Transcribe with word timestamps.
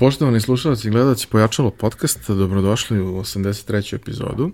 Poštovani 0.00 0.40
slušalci 0.40 0.88
i 0.88 0.90
gledalci 0.90 1.26
Pojačalo 1.26 1.70
podcast, 1.70 2.30
dobrodošli 2.30 3.00
u 3.00 3.20
83. 3.20 3.94
epizodu. 3.94 4.50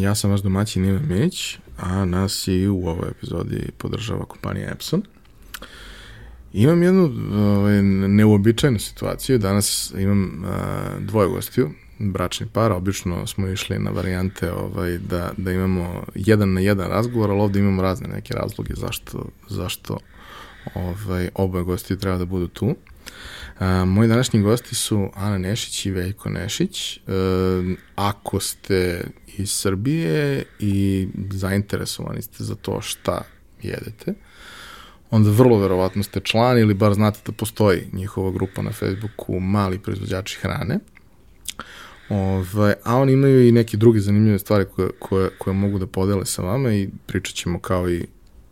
Ja 0.00 0.14
sam 0.14 0.30
vaš 0.30 0.40
domaćin 0.40 0.84
Ivan 0.84 1.06
Minić, 1.08 1.58
a 1.78 2.04
nas 2.04 2.48
i 2.48 2.68
u 2.68 2.86
ovoj 2.86 3.08
epizodi 3.08 3.70
podržava 3.78 4.24
kompanija 4.24 4.70
Epson. 4.70 5.02
Imam 6.52 6.82
jednu 6.82 7.12
ovaj, 7.34 7.82
neuobičajenu 7.82 8.78
situaciju. 8.78 9.38
Danas 9.38 9.94
imam 9.98 10.44
a, 10.44 10.82
dvoje 11.00 11.28
gostiju, 11.28 11.70
bračni 11.98 12.46
par. 12.52 12.72
Obično 12.72 13.26
smo 13.26 13.48
išli 13.48 13.78
na 13.78 13.90
varijante 13.90 14.52
ovaj, 14.52 14.98
da, 14.98 15.32
da 15.36 15.52
imamo 15.52 16.04
jedan 16.14 16.52
na 16.52 16.60
jedan 16.60 16.88
razgovor, 16.88 17.30
ali 17.30 17.40
ovde 17.40 17.58
imamo 17.60 17.82
razne 17.82 18.08
neke 18.08 18.34
razloge 18.34 18.74
zašto, 18.74 19.28
zašto 19.48 19.98
ovaj, 20.74 21.28
oboje 21.34 21.64
gostiju 21.64 21.98
treba 21.98 22.18
da 22.18 22.24
budu 22.24 22.48
tu. 22.48 22.74
Moji 23.86 24.08
današnji 24.08 24.40
gosti 24.40 24.74
su 24.74 25.10
Ana 25.14 25.38
Nešić 25.38 25.86
i 25.86 25.90
Veljko 25.90 26.30
Nešić. 26.30 26.96
E, 26.96 27.00
ako 27.96 28.40
ste 28.40 29.04
iz 29.36 29.50
Srbije 29.50 30.44
i 30.58 31.08
zainteresovani 31.30 32.22
ste 32.22 32.44
za 32.44 32.54
to 32.54 32.80
šta 32.80 33.22
jedete, 33.62 34.14
onda 35.10 35.30
vrlo 35.30 35.58
verovatno 35.58 36.02
ste 36.02 36.20
član 36.20 36.58
ili 36.58 36.74
bar 36.74 36.94
znate 36.94 37.20
da 37.26 37.32
postoji 37.32 37.88
njihova 37.92 38.30
grupa 38.30 38.62
na 38.62 38.72
Facebooku 38.72 39.40
Mali 39.40 39.78
proizvođači 39.78 40.38
hrane. 40.40 40.78
Ove, 42.08 42.74
a 42.84 42.96
oni 42.96 43.12
imaju 43.12 43.48
i 43.48 43.52
neke 43.52 43.76
druge 43.76 44.00
zanimljive 44.00 44.38
stvari 44.38 44.64
koje, 44.74 44.90
koje, 44.98 45.30
koje 45.38 45.54
mogu 45.54 45.78
da 45.78 45.86
podele 45.86 46.26
sa 46.26 46.42
vama 46.42 46.74
i 46.74 46.88
pričat 47.06 47.34
ćemo 47.34 47.58
kao 47.58 47.90
i 47.90 48.06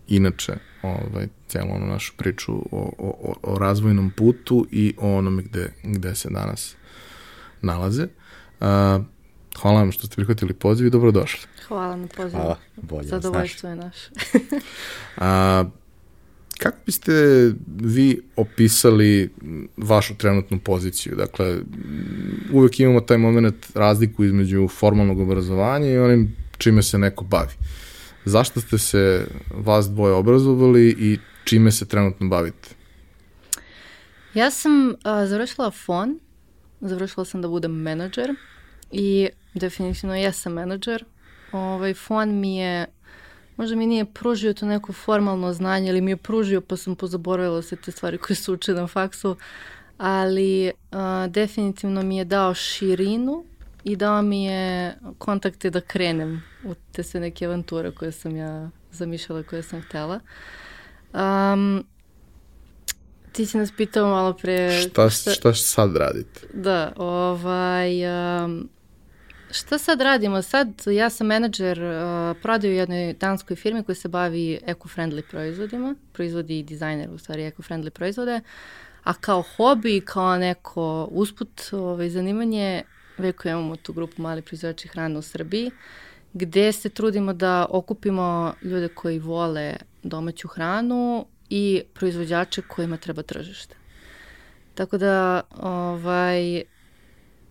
inače 0.08 0.69
ovaj, 0.82 1.28
cijelu 1.48 1.70
onu 1.74 1.86
našu 1.86 2.12
priču 2.16 2.52
o, 2.52 2.92
o, 2.98 3.34
o 3.42 3.58
razvojnom 3.58 4.10
putu 4.16 4.66
i 4.70 4.94
o 4.98 5.16
onome 5.16 5.42
gde, 5.42 5.72
gde 5.82 6.14
se 6.14 6.28
danas 6.30 6.76
nalaze. 7.62 8.02
Uh, 8.02 8.66
hvala 9.60 9.80
vam 9.80 9.92
što 9.92 10.06
ste 10.06 10.16
prihvatili 10.16 10.52
poziv 10.54 10.86
i 10.86 10.90
dobrodošli. 10.90 11.46
Hvala 11.68 11.96
na 11.96 12.06
pozivu. 12.06 12.40
Hvala, 12.40 12.56
bolje 12.76 13.08
Zadovoljstvo 13.08 13.68
je 13.68 13.76
naše. 13.76 14.10
A, 15.16 15.64
kako 16.58 16.76
biste 16.86 17.12
vi 17.76 18.20
opisali 18.36 19.30
vašu 19.76 20.14
trenutnu 20.14 20.58
poziciju? 20.58 21.16
Dakle, 21.16 21.58
uvek 22.52 22.80
imamo 22.80 23.00
taj 23.00 23.18
moment 23.18 23.66
razliku 23.74 24.24
između 24.24 24.68
formalnog 24.68 25.20
obrazovanja 25.20 25.90
i 25.90 25.98
onim 25.98 26.36
čime 26.58 26.82
se 26.82 26.98
neko 26.98 27.24
bavi. 27.24 27.52
Zašto 28.24 28.60
ste 28.60 28.78
se 28.78 29.26
vas 29.50 29.90
dvoje 29.90 30.14
obrazovali 30.14 30.96
i 30.98 31.18
čime 31.44 31.72
se 31.72 31.88
trenutno 31.88 32.28
bavite? 32.28 32.68
Ja 34.34 34.50
sam 34.50 34.94
a, 35.02 35.26
završila 35.26 35.70
FON, 35.70 36.18
završila 36.80 37.24
sam 37.24 37.42
da 37.42 37.48
budem 37.48 37.72
menadžer 37.72 38.34
i 38.92 39.28
definitivno 39.54 40.16
jesam 40.16 40.52
menadžer. 40.52 41.04
Ovaj, 41.52 41.94
FON 41.94 42.40
mi 42.40 42.56
je, 42.56 42.86
možda 43.56 43.76
mi 43.76 43.86
nije 43.86 44.04
pružio 44.04 44.54
to 44.54 44.66
neko 44.66 44.92
formalno 44.92 45.52
znanje, 45.52 45.88
ili 45.88 46.00
mi 46.00 46.10
je 46.10 46.16
pružio 46.16 46.60
pa 46.60 46.76
sam 46.76 46.96
pozaboravila 46.96 47.62
sve 47.62 47.76
te 47.76 47.90
stvari 47.92 48.18
koje 48.18 48.36
su 48.36 48.54
učene 48.54 48.80
na 48.80 48.86
faksu, 48.86 49.36
ali 49.98 50.72
a, 50.92 51.26
definitivno 51.30 52.02
mi 52.02 52.16
je 52.16 52.24
dao 52.24 52.54
širinu 52.54 53.44
i 53.84 53.96
dao 53.96 54.22
mi 54.22 54.44
je 54.44 54.96
kontakte 55.18 55.70
da 55.70 55.80
krenem 55.80 56.42
u 56.64 56.74
te 56.92 57.02
sve 57.02 57.20
neke 57.20 57.46
avanture 57.46 57.90
koje 57.90 58.12
sam 58.12 58.36
ja 58.36 58.70
zamišljala, 58.92 59.42
koje 59.42 59.62
sam 59.62 59.82
htela. 59.82 60.20
Um, 61.12 61.84
ti 63.32 63.46
si 63.46 63.58
nas 63.58 63.72
pitao 63.76 64.10
malo 64.10 64.32
pre... 64.32 64.80
Šta, 64.80 65.10
šta, 65.10 65.30
šta 65.30 65.54
sad 65.54 65.96
radite? 65.96 66.40
Da, 66.54 66.92
ovaj... 66.96 68.06
Um, 68.44 68.68
šta 69.50 69.78
sad 69.78 70.00
radimo? 70.00 70.42
Sad 70.42 70.68
ja 70.86 71.10
sam 71.10 71.26
menadžer 71.26 71.82
uh, 71.82 72.36
prodaju 72.42 72.72
u 72.72 72.76
jednoj 72.76 73.12
danskoj 73.12 73.56
firmi 73.56 73.82
koja 73.82 73.96
se 73.96 74.08
bavi 74.08 74.60
eco-friendly 74.66 75.22
proizvodima, 75.30 75.94
proizvodi 76.12 76.58
i 76.58 76.62
dizajner 76.62 77.10
u 77.10 77.18
stvari 77.18 77.42
eco-friendly 77.42 77.90
proizvode, 77.90 78.40
a 79.04 79.14
kao 79.14 79.42
hobi, 79.56 80.00
kao 80.04 80.38
neko 80.38 81.08
usput 81.10 81.60
ovaj, 81.72 82.08
zanimanje, 82.08 82.82
veko 83.20 83.48
imamo 83.48 83.76
tu 83.76 83.92
grupu 83.92 84.22
mali 84.22 84.42
proizvođači 84.42 84.88
hrane 84.88 85.18
u 85.18 85.22
Srbiji, 85.22 85.70
gde 86.32 86.72
se 86.72 86.88
trudimo 86.88 87.32
da 87.32 87.66
okupimo 87.70 88.54
ljude 88.62 88.88
koji 88.88 89.18
vole 89.18 89.76
domaću 90.02 90.48
hranu 90.48 91.26
i 91.50 91.82
proizvođače 91.94 92.62
kojima 92.62 92.96
treba 92.96 93.22
tržište. 93.22 93.76
Tako 94.74 94.98
da, 94.98 95.40
ovaj, 95.60 96.62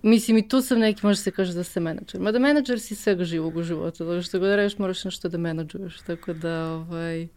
mislim 0.01 0.37
i 0.37 0.47
tu 0.47 0.61
sam 0.61 0.79
neki, 0.79 1.05
može 1.05 1.19
se 1.19 1.31
kaže 1.31 1.53
da 1.53 1.63
se 1.63 1.79
menadžer. 1.79 2.21
Mada 2.21 2.39
menadžer 2.39 2.79
si 2.79 2.95
svega 2.95 3.23
živog 3.23 3.55
u 3.55 3.63
životu, 3.63 4.05
zato 4.05 4.21
što 4.21 4.39
god 4.39 4.55
reš 4.55 4.77
moraš 4.77 5.03
nešto 5.03 5.29
da 5.29 5.37
menadžuješ, 5.37 5.99
tako 5.99 6.33
da 6.33 6.65
ovaj, 6.65 7.27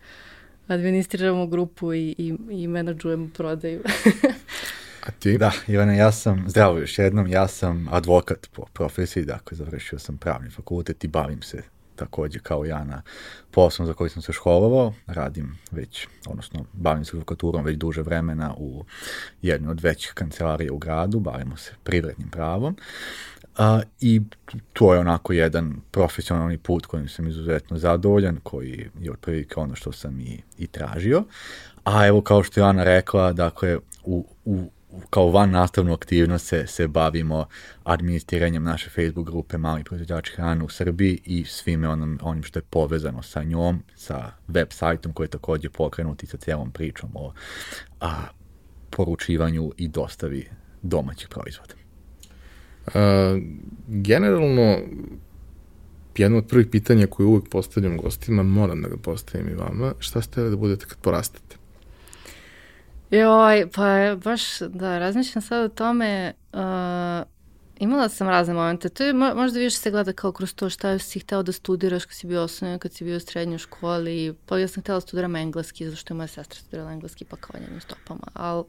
administriramo 0.69 1.47
grupu 1.47 1.95
i, 1.95 2.15
i, 2.19 2.35
i 2.51 2.69
menadžujemo 2.69 3.31
prodaju. 3.35 3.83
A 5.07 5.11
ti? 5.11 5.39
Da, 5.39 5.53
Ivane, 5.67 5.97
ja 5.97 6.13
sam, 6.13 6.45
zdravo 6.49 6.79
još 6.79 6.99
jednom, 6.99 7.27
ja 7.27 7.49
sam 7.49 7.89
advokat 7.91 8.49
po 8.53 8.65
profesiji, 8.73 9.25
dakle 9.25 9.57
završio 9.57 9.99
sam 9.99 10.19
pravni 10.19 10.51
fakultet 10.51 11.05
i 11.05 11.09
bavim 11.09 11.43
se 11.43 11.63
takođe 11.97 12.39
kao 12.39 12.65
ja 12.65 12.85
na 12.85 13.03
poslom 13.51 13.87
za 13.87 13.93
koji 13.93 14.11
sam 14.11 14.23
se 14.23 14.33
školovao, 14.33 14.95
radim 15.07 15.59
već, 15.71 16.09
odnosno 16.27 16.65
bavim 16.73 17.05
se 17.05 17.11
advokaturom 17.17 17.65
već 17.65 17.77
duže 17.77 18.03
vremena 18.03 18.55
u 18.59 18.85
jednoj 19.43 19.71
od 19.71 19.81
većih 19.81 20.13
kancelarija 20.15 20.73
u 20.73 20.79
gradu, 20.79 21.21
bavimo 21.21 21.57
se 21.57 21.73
privrednim 21.83 22.29
pravom. 22.29 22.77
A, 23.59 23.81
I 24.01 24.21
to 24.73 24.95
je 24.95 25.01
onako 25.01 25.33
jedan 25.33 25.81
profesionalni 25.91 26.59
put 26.59 26.87
kojim 26.87 27.09
sam 27.09 27.29
izuzetno 27.29 27.79
zadovoljan, 27.79 28.39
koji 28.43 28.91
je 29.01 29.13
otprilike 29.13 29.61
ono 29.61 29.75
što 29.75 29.93
sam 29.93 30.21
i, 30.21 30.43
i 30.59 30.67
tražio. 30.67 31.25
A 31.85 32.07
evo 32.07 32.21
kao 32.21 32.43
što 32.43 32.61
je 32.61 32.65
Ana 32.65 32.85
rekla, 32.85 33.33
dakle, 33.33 33.79
u, 34.05 34.27
u 34.45 34.71
kao 35.11 35.31
van 35.31 35.51
nastavnu 35.51 35.93
aktivnost 35.93 36.47
se, 36.47 36.67
se 36.67 36.89
bavimo 36.89 37.47
administriranjem 37.85 38.65
naše 38.65 38.91
Facebook 38.91 39.27
grupe 39.27 39.59
Mali 39.59 39.85
proizvođači 39.85 40.33
hrane 40.33 40.65
u 40.65 40.69
Srbiji 40.69 41.21
i 41.25 41.45
svime 41.45 41.89
onom, 41.89 42.19
onim 42.23 42.43
što 42.43 42.59
je 42.59 42.63
povezano 42.71 43.23
sa 43.23 43.43
njom, 43.43 43.83
sa 43.97 44.33
web 44.49 44.69
sajtom 44.71 45.13
koji 45.13 45.25
je 45.25 45.31
takođe 45.31 45.71
pokrenut 45.71 46.23
i 46.23 46.27
sa 46.27 46.37
cijelom 46.37 46.71
pričom 46.71 47.11
o 47.15 47.33
a, 48.01 48.23
poručivanju 48.91 49.73
i 49.77 49.89
dostavi 49.89 50.49
domaćih 50.83 51.29
proizvoda. 51.29 51.75
Uh, 52.87 52.93
generalno, 53.89 54.79
jedno 56.17 56.39
od 56.39 56.47
prvih 56.47 56.67
pitanja 56.67 57.07
koje 57.07 57.27
uvek 57.27 57.49
postavljam 57.51 57.97
gostima, 57.97 58.43
moram 58.43 58.83
da 58.83 58.89
ga 58.89 58.97
postavim 58.97 59.49
i 59.49 59.55
vama, 59.55 59.95
šta 59.99 60.23
ste 60.23 60.43
da 60.43 60.57
budete 60.57 60.87
kad 60.87 60.99
porastate? 60.99 61.62
Joj, 63.13 63.71
pa 63.75 64.17
baš, 64.25 64.59
da, 64.59 64.99
razmišljam 64.99 65.43
sad 65.43 65.65
o 65.65 65.75
tome, 65.75 66.33
uh, 66.53 66.61
imala 67.79 68.09
sam 68.09 68.29
razne 68.29 68.55
momente, 68.55 68.89
to 68.89 69.05
je 69.05 69.13
možda 69.13 69.59
više 69.59 69.77
se 69.77 69.91
gleda 69.91 70.13
kao 70.13 70.33
kroz 70.33 70.55
to 70.55 70.71
šta 70.71 70.99
si 70.99 71.19
hteo 71.19 71.43
da 71.43 71.53
studiraš 71.53 72.05
kad 72.05 72.15
si 72.15 72.27
bio 72.27 72.43
osnovno, 72.43 72.79
kad 72.79 72.93
si 72.93 73.05
bio 73.05 73.17
u 73.17 73.21
srednjoj 73.21 73.59
školi, 73.59 74.35
pa 74.47 74.59
ja 74.59 74.69
sam 74.69 74.83
htela 74.83 74.97
da 74.97 75.01
studiram 75.01 75.37
engleski, 75.37 75.91
zašto 75.91 76.15
je 76.15 76.17
moja 76.17 76.27
sestra 76.27 76.61
studirala 76.61 76.93
engleski, 76.93 77.25
pa 77.25 77.37
kao 77.37 77.61
njenim 77.61 77.81
stopama, 77.81 78.27
ali 78.33 78.65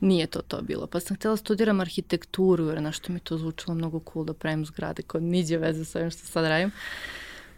nije 0.00 0.26
to 0.26 0.42
to 0.42 0.62
bilo. 0.62 0.86
Pa 0.86 1.00
sam 1.00 1.16
htela 1.16 1.32
da 1.32 1.36
studiram 1.36 1.80
arhitekturu, 1.80 2.66
jer 2.66 2.82
nešto 2.82 3.12
mi 3.12 3.20
to 3.20 3.38
zvučilo 3.38 3.74
mnogo 3.74 4.00
cool 4.12 4.24
da 4.24 4.34
pravim 4.34 4.66
zgrade, 4.66 5.02
kao 5.02 5.20
niđe 5.20 5.58
veze 5.58 5.84
sa 5.84 5.98
ovim 5.98 6.10
što 6.10 6.26
sad 6.26 6.44
radim. 6.44 6.70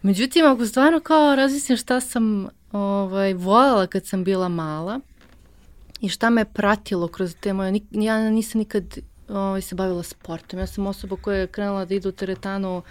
Međutim, 0.01 0.45
ako 0.45 0.65
stvarno 0.65 0.99
kao 0.99 1.35
razmislim 1.35 1.77
šta 1.77 1.99
sam 1.99 2.47
ovaj, 2.71 3.33
voljela 3.33 3.87
kad 3.87 4.05
sam 4.05 4.23
bila 4.23 4.49
mala, 4.49 4.99
i 6.01 6.09
šta 6.09 6.29
me 6.29 6.45
pratilo 6.45 7.07
kroz 7.07 7.35
te 7.39 7.53
moje, 7.53 7.79
ja 7.91 8.29
nisam 8.29 8.59
nikad 8.59 8.97
ovaj, 9.29 9.61
se 9.61 9.75
bavila 9.75 10.03
sportom. 10.03 10.59
Ja 10.59 10.67
sam 10.67 10.87
osoba 10.87 11.15
koja 11.21 11.37
je 11.37 11.47
krenula 11.47 11.85
da 11.85 11.95
ide 11.95 12.09
u 12.09 12.11
teretanu 12.11 12.81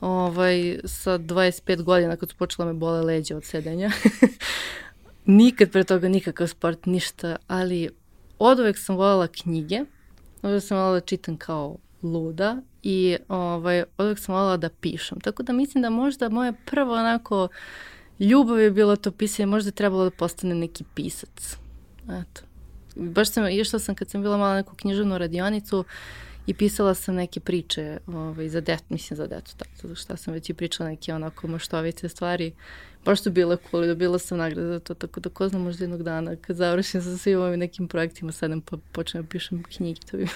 ovaj, 0.00 0.80
sa 0.84 1.18
25 1.18 1.82
godina 1.82 2.16
kad 2.16 2.30
su 2.30 2.36
počela 2.36 2.66
me 2.66 2.72
bole 2.72 3.02
leđa 3.02 3.36
od 3.36 3.44
sedenja. 3.44 3.90
Nikad 5.24 5.70
pre 5.70 5.84
toga 5.84 6.08
nikakav 6.08 6.46
sport, 6.46 6.86
ništa, 6.86 7.36
ali 7.46 7.88
od 8.38 8.58
uvek 8.58 8.78
sam 8.78 8.96
voljela 8.96 9.26
knjige, 9.26 9.80
od 10.42 10.50
uvek 10.50 10.62
sam 10.62 10.76
voljela 10.76 10.94
da 10.94 11.00
čitam 11.00 11.36
kao 11.36 11.76
luda 12.02 12.62
i 12.82 13.16
ovaj, 13.28 13.82
od 13.98 14.06
uvek 14.06 14.18
sam 14.18 14.34
voljela 14.34 14.56
da 14.56 14.68
pišem. 14.68 15.20
Tako 15.20 15.42
da 15.42 15.52
mislim 15.52 15.82
da 15.82 15.90
možda 15.90 16.28
moje 16.28 16.52
prvo 16.66 16.94
onako 16.94 17.48
ljubav 18.18 18.58
je 18.60 18.70
bilo 18.70 18.96
to 18.96 19.10
pisanje, 19.10 19.46
možda 19.46 19.68
je 19.68 19.72
trebalo 19.72 20.04
da 20.04 20.10
postane 20.10 20.54
neki 20.54 20.84
pisac. 20.94 21.58
Eto. 22.08 22.42
Baš 22.96 23.30
sam, 23.30 23.48
išla 23.48 23.78
sam 23.78 23.94
kad 23.94 24.10
sam 24.10 24.22
bila 24.22 24.36
mala 24.36 24.54
neku 24.54 24.76
književnu 24.76 25.18
radionicu 25.18 25.84
i 26.48 26.54
pisala 26.54 26.94
sam 26.94 27.14
neke 27.14 27.40
priče 27.40 27.98
ovaj, 28.06 28.48
za 28.48 28.60
det, 28.60 28.78
mislim 28.88 29.16
za 29.16 29.26
detu, 29.26 29.52
tako, 29.56 29.94
šta 29.94 30.16
sam 30.16 30.34
već 30.34 30.50
i 30.50 30.54
pričala 30.54 30.88
neke 30.88 31.14
onako 31.14 31.46
maštovice 31.46 32.08
stvari. 32.08 32.52
baš 33.04 33.22
su 33.22 33.30
bile 33.30 33.56
cool 33.70 33.84
i 33.84 33.86
dobila 33.86 34.18
sam 34.18 34.38
nagrade 34.38 34.68
za 34.68 34.80
to, 34.80 34.94
tako 34.94 35.20
da 35.20 35.28
ko 35.28 35.48
zna 35.48 35.58
možda 35.58 35.84
jednog 35.84 36.02
dana 36.02 36.36
kad 36.36 36.56
završim 36.56 37.02
sa 37.02 37.16
svim 37.16 37.40
ovim 37.40 37.60
nekim 37.60 37.88
projektima, 37.88 38.32
sedem 38.32 38.60
pa 38.60 38.76
počnem 38.92 39.22
da 39.22 39.28
pišem 39.28 39.62
knjige, 39.62 40.00
to 40.10 40.16
bi 40.16 40.26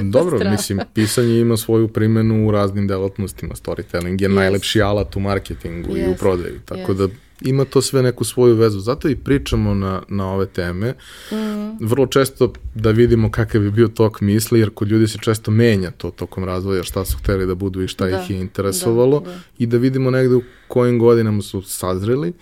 Dobro, 0.12 0.38
strah. 0.38 0.52
mislim, 0.52 0.80
pisanje 0.94 1.40
ima 1.40 1.56
svoju 1.56 1.88
primenu 1.88 2.48
u 2.48 2.50
raznim 2.50 2.86
delatnostima, 2.86 3.54
storytelling 3.54 4.22
je 4.22 4.28
yes. 4.28 4.34
najlepši 4.34 4.82
alat 4.82 5.16
u 5.16 5.20
marketingu 5.20 5.88
yes. 5.88 6.06
i 6.06 6.10
u 6.10 6.16
prodaju, 6.16 6.60
tako 6.64 6.92
yes. 6.92 6.96
da 6.96 7.08
ima 7.40 7.64
to 7.64 7.82
sve 7.82 8.02
neku 8.02 8.24
svoju 8.24 8.54
vezu. 8.56 8.80
Zato 8.80 9.08
i 9.08 9.16
pričamo 9.16 9.74
na, 9.74 10.02
na 10.08 10.32
ove 10.32 10.46
teme. 10.46 10.94
Mm. 11.32 11.86
Vrlo 11.86 12.06
često 12.06 12.52
da 12.74 12.90
vidimo 12.90 13.30
kakav 13.30 13.64
je 13.64 13.70
bio 13.70 13.88
tok 13.88 14.20
misli, 14.20 14.60
jer 14.60 14.70
kod 14.70 14.88
ljudi 14.88 15.08
se 15.08 15.18
često 15.18 15.50
menja 15.50 15.90
to 15.90 16.10
tokom 16.10 16.44
razvoja, 16.44 16.82
šta 16.82 17.04
su 17.04 17.18
hteli 17.18 17.46
da 17.46 17.54
budu 17.54 17.82
i 17.82 17.88
šta 17.88 18.06
da, 18.06 18.22
ih 18.22 18.30
je 18.30 18.40
interesovalo. 18.40 19.20
Da, 19.20 19.30
da. 19.30 19.38
I 19.58 19.66
da 19.66 19.76
vidimo 19.76 20.10
negde 20.10 20.34
u 20.34 20.42
kojim 20.68 20.98
godinama 20.98 21.42
su 21.42 21.62
sazreli. 21.62 22.32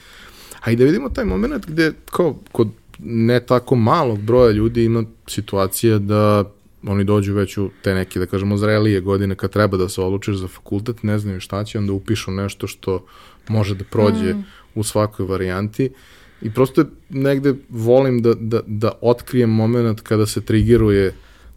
A 0.61 0.71
i 0.71 0.77
da 0.77 0.85
vidimo 0.85 1.09
taj 1.09 1.25
moment 1.25 1.67
gde 1.67 1.93
kao 2.11 2.37
kod 2.53 2.69
ne 2.99 3.41
tako 3.41 3.75
malog 3.75 4.19
broja 4.19 4.51
ljudi 4.51 4.85
ima 4.85 5.05
situacija 5.27 5.99
da 5.99 6.45
oni 6.87 7.05
dođu 7.05 7.35
već 7.35 7.59
u 7.59 7.71
te 7.83 7.95
neke, 7.95 8.19
da 8.19 8.27
kažemo, 8.27 8.57
zrelije 8.57 9.01
godine 9.01 9.35
kad 9.35 9.53
treba 9.53 9.77
da 9.77 9.89
se 9.89 10.01
odlučiš 10.01 10.37
za 10.37 10.49
fakultet, 10.49 11.03
ne 11.03 11.19
znaju 11.19 11.41
šta 11.41 11.65
će, 11.65 11.79
onda 11.79 11.93
upišu 11.93 12.31
nešto 12.31 12.67
što 12.67 13.05
može 13.49 13.75
da 13.75 13.85
prođe 13.85 14.35
mm 14.35 14.45
u 14.75 14.83
svakoj 14.83 15.27
varijanti 15.27 15.91
i 16.43 16.51
prosto 16.51 16.85
negde 17.09 17.55
volim 17.69 18.23
da, 18.23 18.35
da, 18.35 18.61
da 18.67 18.93
otkrijem 19.01 19.51
moment 19.51 20.01
kada 20.01 20.27
se 20.27 20.41
triggeruje 20.41 21.15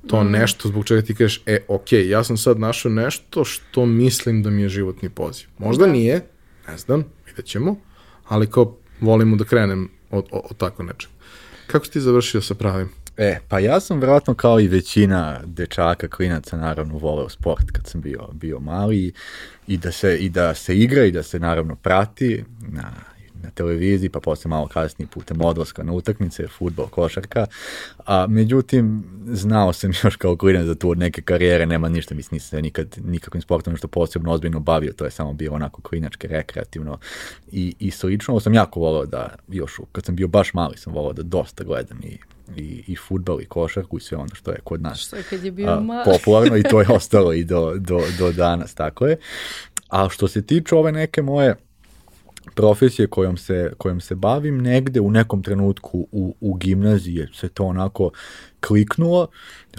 to 0.08 0.24
mm. 0.24 0.32
nešto 0.32 0.68
zbog 0.68 0.86
čega 0.86 1.02
ti 1.02 1.16
kažeš, 1.16 1.42
e, 1.46 1.60
ok, 1.68 1.92
ja 1.92 2.24
sam 2.24 2.38
sad 2.38 2.60
našao 2.60 2.92
nešto 2.92 3.44
što 3.44 3.86
mislim 3.86 4.44
da 4.44 4.50
mi 4.50 4.62
je 4.62 4.70
životni 4.70 5.10
poziv. 5.10 5.48
Možda 5.58 5.86
da. 5.86 5.92
nije, 5.92 6.26
ne 6.68 6.78
znam, 6.78 7.04
vidjet 7.26 7.46
ćemo, 7.46 7.76
ali 8.28 8.48
kao 8.48 8.78
volimo 9.02 9.36
da 9.36 9.46
krenem 9.46 9.90
od, 10.10 10.26
od, 10.32 10.42
od 10.50 10.58
tako 10.58 10.84
nečeg. 10.84 11.10
Kako 11.68 11.86
si 11.86 11.92
ti 11.92 12.02
završio 12.02 12.42
sa 12.42 12.56
pravim? 12.56 12.90
E, 13.18 13.40
pa 13.48 13.60
ja 13.60 13.80
sam 13.80 14.00
vjerojatno 14.00 14.34
kao 14.34 14.60
i 14.60 14.68
većina 14.68 15.42
dečaka, 15.46 16.08
klinaca, 16.08 16.58
naravno 16.58 16.98
voleo 16.98 17.30
sport 17.30 17.72
kad 17.72 17.88
sam 17.88 18.02
bio, 18.02 18.30
bio 18.34 18.60
mali 18.60 19.14
i 19.68 19.78
da, 19.78 19.92
se, 19.92 20.18
i 20.18 20.30
da 20.30 20.54
se 20.54 20.78
igra 20.78 21.06
i 21.06 21.12
da 21.12 21.24
se 21.24 21.40
naravno 21.40 21.76
prati 21.76 22.44
na 22.70 22.92
na 23.44 23.50
televiziji, 23.50 24.10
pa 24.10 24.20
posle 24.20 24.50
malo 24.50 24.68
kasnije 24.68 25.08
putem 25.08 25.42
odlaska 25.42 25.84
na 25.84 25.94
utakmice, 25.94 26.48
futbol, 26.48 26.88
košarka. 26.88 27.46
A, 28.06 28.28
međutim, 28.28 29.04
znao 29.26 29.74
sam 29.74 29.92
još 30.04 30.16
kao 30.16 30.38
klinac 30.38 30.66
da 30.66 30.76
tu 30.76 30.90
od 30.90 30.98
neke 30.98 31.22
karijere 31.22 31.66
nema 31.66 31.90
ništa, 31.90 32.16
mislim, 32.16 32.36
nisam 32.36 32.50
se 32.50 32.62
nikad 32.62 32.98
nikakvim 33.06 33.42
sportom 33.42 33.74
nešto 33.74 33.88
posebno 33.88 34.32
ozbiljno 34.32 34.60
bavio, 34.60 34.94
to 34.94 35.06
je 35.06 35.12
samo 35.12 35.34
bio 35.34 35.54
onako 35.54 35.82
klinačke, 35.82 36.28
rekreativno 36.28 36.98
i, 37.52 37.76
i 37.80 37.92
slično. 37.92 38.32
Ovo 38.32 38.40
sam 38.40 38.54
jako 38.54 38.80
volao 38.80 39.06
da, 39.06 39.36
još 39.48 39.80
kad 39.92 40.06
sam 40.06 40.16
bio 40.16 40.28
baš 40.28 40.54
mali, 40.54 40.78
sam 40.78 40.94
volao 40.94 41.14
da 41.14 41.24
dosta 41.24 41.64
gledam 41.64 42.00
i 42.04 42.18
i, 42.58 42.84
i 42.88 42.96
futbal 42.96 43.42
i 43.42 43.46
košarku 43.46 43.98
i 43.98 44.02
sve 44.02 44.18
ono 44.18 44.36
što 44.36 44.52
je 44.52 44.58
kod 44.64 44.82
nas 44.82 45.00
što 45.00 45.16
je 45.16 45.24
kad 45.24 45.44
je 45.44 45.52
bio 45.52 45.70
a, 45.70 46.04
popularno 46.06 46.58
i 46.58 46.64
to 46.64 46.82
je 46.82 46.88
ostalo 47.00 47.34
i 47.34 47.44
do, 47.44 47.74
do, 47.78 48.02
do 48.20 48.32
danas, 48.32 48.74
tako 48.74 49.08
je. 49.08 49.18
A 49.90 50.10
što 50.10 50.28
se 50.28 50.42
tiče 50.42 50.76
ove 50.76 50.92
neke 50.92 51.22
moje 51.22 51.56
profesije 52.56 53.08
kojom 53.08 53.38
se, 53.38 53.74
kojom 53.78 54.02
se 54.02 54.16
bavim, 54.16 54.62
negde 54.62 55.02
u 55.02 55.12
nekom 55.12 55.44
trenutku 55.44 56.08
u, 56.12 56.36
u 56.40 56.54
gimnaziji 56.54 57.28
se 57.34 57.50
to 57.50 57.66
onako 57.66 58.12
kliknulo, 58.68 59.28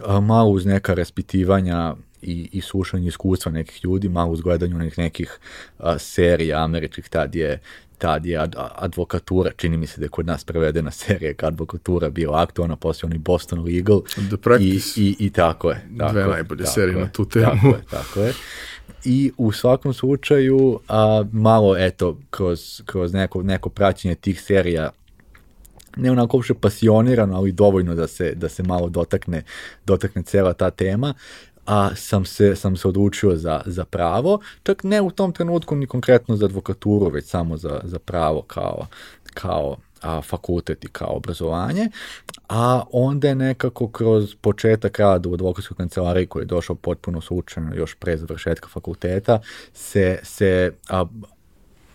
a, 0.04 0.20
malo 0.20 0.50
uz 0.50 0.66
neka 0.66 0.94
raspitivanja 0.94 1.94
i, 2.22 2.48
i 2.52 2.60
slušanje 2.60 3.08
iskustva 3.08 3.52
nekih 3.52 3.84
ljudi, 3.84 4.08
malo 4.08 4.32
uz 4.32 4.40
gledanju 4.40 4.78
nekih, 4.78 4.98
nekih 4.98 5.38
a, 5.78 5.98
serija 5.98 6.64
američkih, 6.64 7.08
tad 7.08 7.34
je 7.34 7.60
tad 8.02 8.26
je 8.26 8.38
ad, 8.38 8.54
advokatura, 8.74 9.50
čini 9.56 9.76
mi 9.76 9.86
se 9.86 10.00
da 10.00 10.04
je 10.04 10.08
kod 10.08 10.26
nas 10.26 10.44
prevedena 10.44 10.90
serija 11.00 11.34
advokatura 11.42 12.10
bila 12.10 12.42
aktualna, 12.42 12.76
poslije 12.76 13.06
onaj 13.06 13.18
Boston 13.18 13.64
Legal 13.64 14.00
i, 14.60 14.80
i, 14.96 15.16
i 15.18 15.30
tako 15.30 15.70
je. 15.70 15.88
Tako 15.98 16.12
Dve 16.12 16.26
najbolje 16.26 16.66
serije 16.66 17.00
na 17.00 17.08
tu 17.08 17.24
temu. 17.24 17.46
Tako 17.46 17.66
je, 17.66 17.82
tako 17.90 18.20
je 18.20 18.32
i 19.04 19.32
u 19.36 19.52
svakom 19.52 19.92
slučaju 19.92 20.80
a, 20.88 21.24
malo 21.32 21.76
eto 21.78 22.18
kroz, 22.30 22.82
kroz 22.86 23.12
neko, 23.12 23.42
neko 23.42 23.68
praćenje 23.68 24.14
tih 24.14 24.42
serija 24.42 24.90
ne 25.96 26.10
onako 26.10 26.36
uopšte 26.36 26.54
pasionirano, 26.54 27.36
ali 27.36 27.52
dovoljno 27.52 27.94
da 27.94 28.06
se, 28.06 28.34
da 28.34 28.48
se 28.48 28.62
malo 28.62 28.88
dotakne, 28.88 29.42
dotakne 29.86 30.22
cela 30.22 30.52
ta 30.52 30.70
tema, 30.70 31.14
a 31.66 31.90
sam 31.94 32.24
se, 32.24 32.56
sam 32.56 32.76
se 32.76 32.88
odlučio 32.88 33.36
za, 33.36 33.62
za 33.66 33.84
pravo, 33.84 34.40
čak 34.62 34.84
ne 34.84 35.00
u 35.00 35.10
tom 35.10 35.32
trenutku 35.32 35.76
ni 35.76 35.86
konkretno 35.86 36.36
za 36.36 36.44
advokaturu, 36.44 37.08
već 37.08 37.24
samo 37.24 37.56
za, 37.56 37.80
za 37.84 37.98
pravo 37.98 38.42
kao, 38.42 38.86
kao 39.34 39.76
a, 40.02 40.22
fakultet 40.22 40.84
i 40.84 40.88
kao 40.88 41.16
obrazovanje, 41.16 41.88
a 42.48 42.82
onda 42.92 43.28
je 43.28 43.34
nekako 43.34 43.88
kroz 43.88 44.34
početak 44.40 44.98
rada 44.98 45.28
u 45.28 45.34
advokatskoj 45.34 45.76
kancelariji 45.76 46.26
koji 46.26 46.42
je 46.42 46.46
došao 46.46 46.76
potpuno 46.76 47.20
slučajno 47.20 47.74
još 47.74 47.94
pre 47.94 48.16
završetka 48.16 48.68
fakulteta, 48.68 49.40
se, 49.74 50.18
se 50.22 50.72
a, 50.88 51.04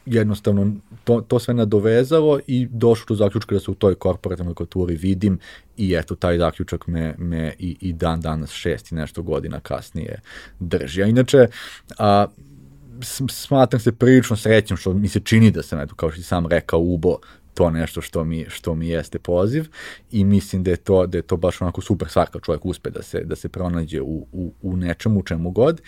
jednostavno 0.07 0.71
to, 1.03 1.21
to 1.21 1.39
sve 1.39 1.53
nadovezalo 1.53 2.39
i 2.47 2.67
došlo 2.71 3.15
do 3.15 3.15
zaključka 3.15 3.55
da 3.55 3.59
se 3.59 3.71
u 3.71 3.75
toj 3.75 3.95
korporativnoj 3.95 4.53
kulturi 4.53 4.95
vidim 4.95 5.39
i 5.77 5.93
eto 5.93 6.15
taj 6.15 6.37
zaključak 6.37 6.87
me, 6.87 7.15
me 7.17 7.53
i, 7.59 7.77
i 7.81 7.93
dan 7.93 8.21
danas 8.21 8.51
šest 8.51 8.91
i 8.91 8.95
nešto 8.95 9.21
godina 9.21 9.59
kasnije 9.59 10.21
drži. 10.59 11.03
A 11.03 11.05
inače, 11.05 11.47
a, 11.97 12.27
smatram 13.29 13.79
se 13.79 13.91
prilično 13.91 14.35
srećnim 14.35 14.77
što 14.77 14.93
mi 14.93 15.07
se 15.07 15.19
čini 15.19 15.51
da 15.51 15.63
sam, 15.63 15.79
eto, 15.79 15.95
kao 15.95 16.11
što 16.11 16.21
sam 16.21 16.47
rekao, 16.47 16.79
ubo 16.79 17.17
to 17.53 17.69
nešto 17.69 18.01
što 18.01 18.23
mi, 18.23 18.45
što 18.49 18.75
mi 18.75 18.87
jeste 18.87 19.19
poziv 19.19 19.67
i 20.11 20.23
mislim 20.23 20.63
da 20.63 20.71
je 20.71 20.77
to, 20.77 21.07
da 21.07 21.17
je 21.17 21.21
to 21.21 21.37
baš 21.37 21.61
onako 21.61 21.81
super 21.81 22.09
svaka 22.09 22.39
čovjek 22.39 22.65
uspe 22.65 22.89
da 22.89 23.03
se, 23.03 23.23
da 23.23 23.35
se 23.35 23.49
pronađe 23.49 24.01
u, 24.01 24.27
u, 24.31 24.53
u 24.61 24.77
nečemu, 24.77 25.23
čemu 25.23 25.51
god, 25.51 25.81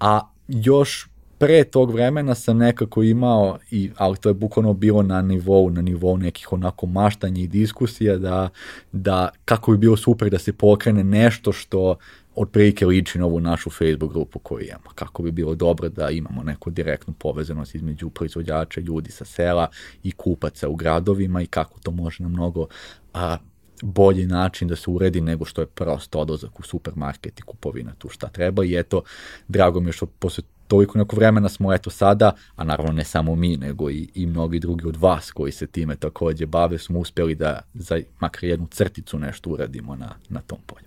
a 0.00 0.20
još 0.48 1.08
pre 1.44 1.64
tog 1.64 1.92
vremena 1.92 2.34
sam 2.34 2.58
nekako 2.58 3.02
imao, 3.02 3.58
i, 3.70 3.90
ali 3.96 4.16
to 4.16 4.28
je 4.28 4.34
bukvalno 4.34 4.72
bilo 4.72 5.02
na 5.02 5.22
nivou, 5.22 5.70
na 5.70 5.82
nivou 5.82 6.16
nekih 6.16 6.52
onako 6.52 6.86
maštanja 6.86 7.42
i 7.42 7.46
diskusija, 7.46 8.16
da, 8.16 8.48
da 8.92 9.28
kako 9.44 9.72
bi 9.72 9.78
bilo 9.78 9.96
super 9.96 10.30
da 10.30 10.38
se 10.38 10.52
pokrene 10.52 11.04
nešto 11.04 11.52
što 11.52 11.96
otprilike 12.34 12.86
liči 12.86 13.18
na 13.18 13.26
ovu 13.26 13.40
našu 13.40 13.70
Facebook 13.70 14.12
grupu 14.12 14.38
koju 14.38 14.64
imamo. 14.64 14.90
Kako 14.94 15.22
bi 15.22 15.30
bilo 15.30 15.54
dobro 15.54 15.88
da 15.88 16.10
imamo 16.10 16.42
neku 16.42 16.70
direktnu 16.70 17.14
povezanost 17.18 17.74
između 17.74 18.10
proizvođača, 18.10 18.80
ljudi 18.80 19.10
sa 19.10 19.24
sela 19.24 19.68
i 20.02 20.12
kupaca 20.12 20.68
u 20.68 20.76
gradovima 20.76 21.42
i 21.42 21.46
kako 21.46 21.80
to 21.80 21.90
može 21.90 22.22
na 22.22 22.28
mnogo 22.28 22.66
a, 23.14 23.36
bolji 23.82 24.26
način 24.26 24.68
da 24.68 24.76
se 24.76 24.90
uredi 24.90 25.20
nego 25.20 25.44
što 25.44 25.60
je 25.60 25.66
prosto 25.66 26.18
odlazak 26.18 26.60
u 26.60 26.62
supermarket 26.62 27.38
i 27.38 27.42
kupovina 27.42 27.92
tu 27.98 28.08
šta 28.08 28.28
treba 28.28 28.64
i 28.64 28.76
eto, 28.76 29.02
drago 29.48 29.80
mi 29.80 29.88
je 29.88 29.92
što 29.92 30.06
posle 30.06 30.44
toliko 30.68 30.98
neko 30.98 31.16
vremena 31.16 31.48
smo 31.48 31.72
eto 31.74 31.90
sada, 31.90 32.32
a 32.56 32.64
naravno 32.64 32.92
ne 32.92 33.04
samo 33.04 33.34
mi, 33.34 33.56
nego 33.56 33.90
i, 33.90 34.08
i 34.14 34.26
mnogi 34.26 34.58
drugi 34.58 34.86
od 34.88 34.96
vas 34.96 35.32
koji 35.32 35.52
se 35.52 35.66
time 35.66 35.96
takođe 35.96 36.46
bave, 36.46 36.78
smo 36.78 36.98
uspeli 36.98 37.34
da 37.34 37.60
za 37.74 38.00
makar 38.20 38.44
jednu 38.44 38.66
crticu 38.66 39.18
nešto 39.18 39.50
uradimo 39.50 39.96
na, 39.96 40.14
na 40.28 40.40
tom 40.40 40.58
polju. 40.66 40.86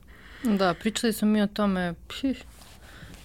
Da, 0.58 0.74
pričali 0.74 1.14
smo 1.14 1.28
mi 1.28 1.42
o 1.42 1.48
tome, 1.48 1.94
pih, 2.08 2.44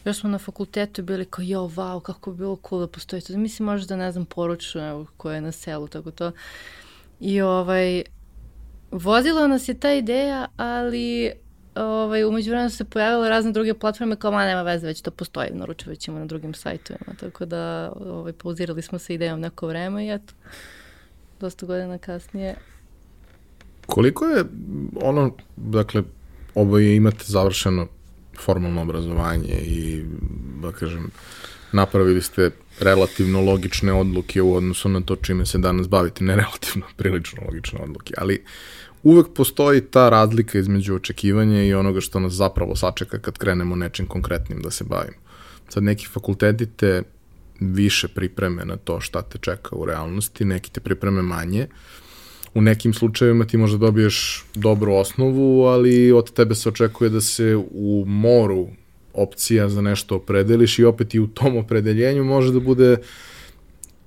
još 0.05 0.21
smo 0.21 0.31
na 0.31 0.39
fakultetu 0.39 1.03
bili 1.03 1.25
kao, 1.25 1.43
jo, 1.43 1.61
wow, 1.61 2.03
kako 2.03 2.31
bi 2.31 2.39
bilo 2.39 2.59
cool 2.69 2.81
da 2.81 2.87
postoji 2.87 3.23
to. 3.23 3.39
Mislim, 3.39 3.67
možda, 3.67 3.97
ne 3.97 4.13
znam, 4.13 4.25
poručno 4.25 5.07
koje 5.17 5.35
je 5.35 5.41
na 5.41 5.53
selu, 5.53 5.89
tako 5.89 6.11
to. 6.11 6.33
I 7.21 7.41
ovaj, 7.41 8.03
vozila 8.91 9.47
nas 9.47 9.69
je 9.69 9.81
ta 9.81 9.93
ideja, 9.93 10.47
ali 10.57 11.33
ovaj, 11.75 12.25
umeđu 12.25 12.51
vremenu 12.51 12.71
se 12.71 12.85
pojavile 12.85 13.29
razne 13.29 13.53
druge 13.53 13.75
platforme 13.75 14.17
kao, 14.17 14.31
ma 14.31 14.47
nema 14.47 14.63
veze, 14.63 14.87
već 14.87 15.01
to 15.01 15.11
postoji, 15.11 15.51
naručivat 15.53 15.99
ćemo 15.99 16.19
na 16.19 16.27
drugim 16.27 16.55
sajtovima, 16.55 17.15
tako 17.21 17.45
da 17.45 17.93
ovaj, 17.97 18.33
pauzirali 18.33 18.83
smo 18.83 18.99
sa 18.99 19.13
idejom 19.13 19.41
neko 19.41 19.67
vreme 19.67 20.07
i 20.07 20.11
eto, 20.11 20.35
dosta 21.41 21.67
godina 21.67 21.99
kasnije. 21.99 22.55
Koliko 23.87 24.25
je 24.25 24.45
ono, 25.03 25.35
dakle, 25.57 26.03
oboje 26.55 26.97
imate 26.97 27.25
završeno 27.27 27.87
formalno 28.39 28.83
obrazovanje 28.83 29.61
i, 29.63 30.05
da 30.63 30.73
kažem, 30.73 31.11
napravili 31.73 32.23
ste 32.23 32.51
relativno 32.81 33.41
logične 33.41 33.93
odluke 33.93 34.43
u 34.43 34.55
odnosu 34.55 34.89
na 34.89 35.01
to 35.01 35.17
čime 35.17 35.47
se 35.47 35.59
danas 35.59 35.89
bavite, 35.89 36.25
ne 36.25 36.37
relativno, 36.37 36.87
prilično 36.97 37.43
logične 37.47 37.81
odluke, 37.81 38.15
ali 38.19 38.45
uvek 39.03 39.27
postoji 39.35 39.81
ta 39.81 40.09
razlika 40.09 40.59
između 40.59 40.95
očekivanja 40.95 41.63
i 41.63 41.75
onoga 41.75 42.01
što 42.01 42.21
nas 42.21 42.33
zapravo 42.33 42.77
sačeka 42.77 43.19
kad 43.19 43.39
krenemo 43.39 43.77
nečim 43.77 44.07
konkretnim 44.07 44.63
da 44.63 44.71
se 44.71 44.85
bavimo. 44.85 45.17
Sad 45.69 45.83
neki 45.83 46.07
fakulteti 46.07 46.67
te 46.67 47.03
više 47.61 48.09
pripreme 48.09 48.65
na 48.65 48.77
to 48.77 49.01
šta 49.01 49.23
te 49.23 49.39
čeka 49.39 49.77
u 49.77 49.87
realnosti, 49.87 50.45
neki 50.45 50.71
te 50.71 50.81
pripreme 50.81 51.23
manje, 51.23 51.67
u 52.55 52.63
nekim 52.63 52.95
slučajevima 52.95 53.45
ti 53.45 53.57
možda 53.57 53.79
dobiješ 53.79 54.45
dobru 54.55 54.95
osnovu, 54.95 55.65
ali 55.65 56.13
od 56.13 56.33
tebe 56.33 56.55
se 56.55 56.69
očekuje 56.69 57.11
da 57.11 57.21
se 57.21 57.57
u 57.71 58.05
moru 58.07 58.69
opcija 59.15 59.69
za 59.69 59.81
nešto 59.81 60.17
opredeliš 60.17 60.79
i 60.79 60.85
opet 60.85 61.15
i 61.15 61.21
u 61.21 61.27
tom 61.27 61.57
opredeljenju 61.57 62.25
može 62.25 62.53
da 62.53 62.61
bude 62.61 62.97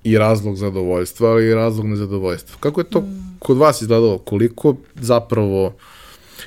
i 0.04 0.18
razlog 0.18 0.56
zadovoljstva, 0.56 1.30
ali 1.30 1.46
i 1.46 1.54
razlog 1.54 1.86
nezadovoljstva. 1.86 2.56
Kako 2.60 2.80
je 2.80 2.84
to 2.84 3.00
mm. 3.00 3.25
Kod 3.38 3.56
vas 3.56 3.82
izgledalo? 3.82 4.18
Koliko 4.18 4.76
zapravo, 4.94 5.76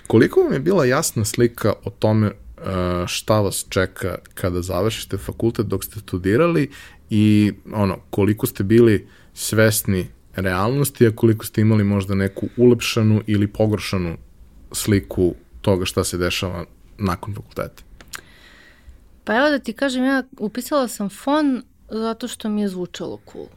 koliko 0.08 0.41
vam 0.41 0.53
je 0.53 0.60
bila 0.60 0.86
jasna 0.86 1.25
slika 1.25 1.74
o 1.84 1.89
tome 1.89 2.27
uh, 2.27 3.08
šta 3.08 3.39
vas 3.39 3.65
čeka 3.69 4.17
kada 4.34 4.62
završite 4.62 5.17
fakultet 5.17 5.65
dok 5.65 5.84
ste 5.84 6.00
studirali 6.00 6.69
i 7.10 7.53
ono, 7.74 7.98
koliko 8.10 8.48
ste 8.48 8.63
bili 8.63 9.08
svesni 9.34 10.08
realnosti, 10.36 11.08
a 11.08 11.15
koliko 11.15 11.46
ste 11.46 11.62
imali 11.62 11.84
možda 11.84 12.15
neku 12.15 12.48
ulepšanu 12.58 13.22
ili 13.27 13.48
pogoršanu 13.48 14.17
sliku 14.72 15.36
toga 15.62 15.86
šta 15.86 16.03
se 16.03 16.17
dešava 16.17 16.65
nakon 16.98 17.36
fakulteta? 17.36 17.84
Pa 19.24 19.38
evo 19.38 19.50
da 19.50 19.60
ti 19.60 19.74
kažem, 19.74 20.03
ja 20.03 20.24
upisala 20.38 20.88
sam 20.88 21.10
fon 21.10 21.63
zato 21.89 22.27
što 22.27 22.50
mi 22.50 22.62
je 22.62 22.69
zvučalo 22.69 23.19
cool. 23.31 23.48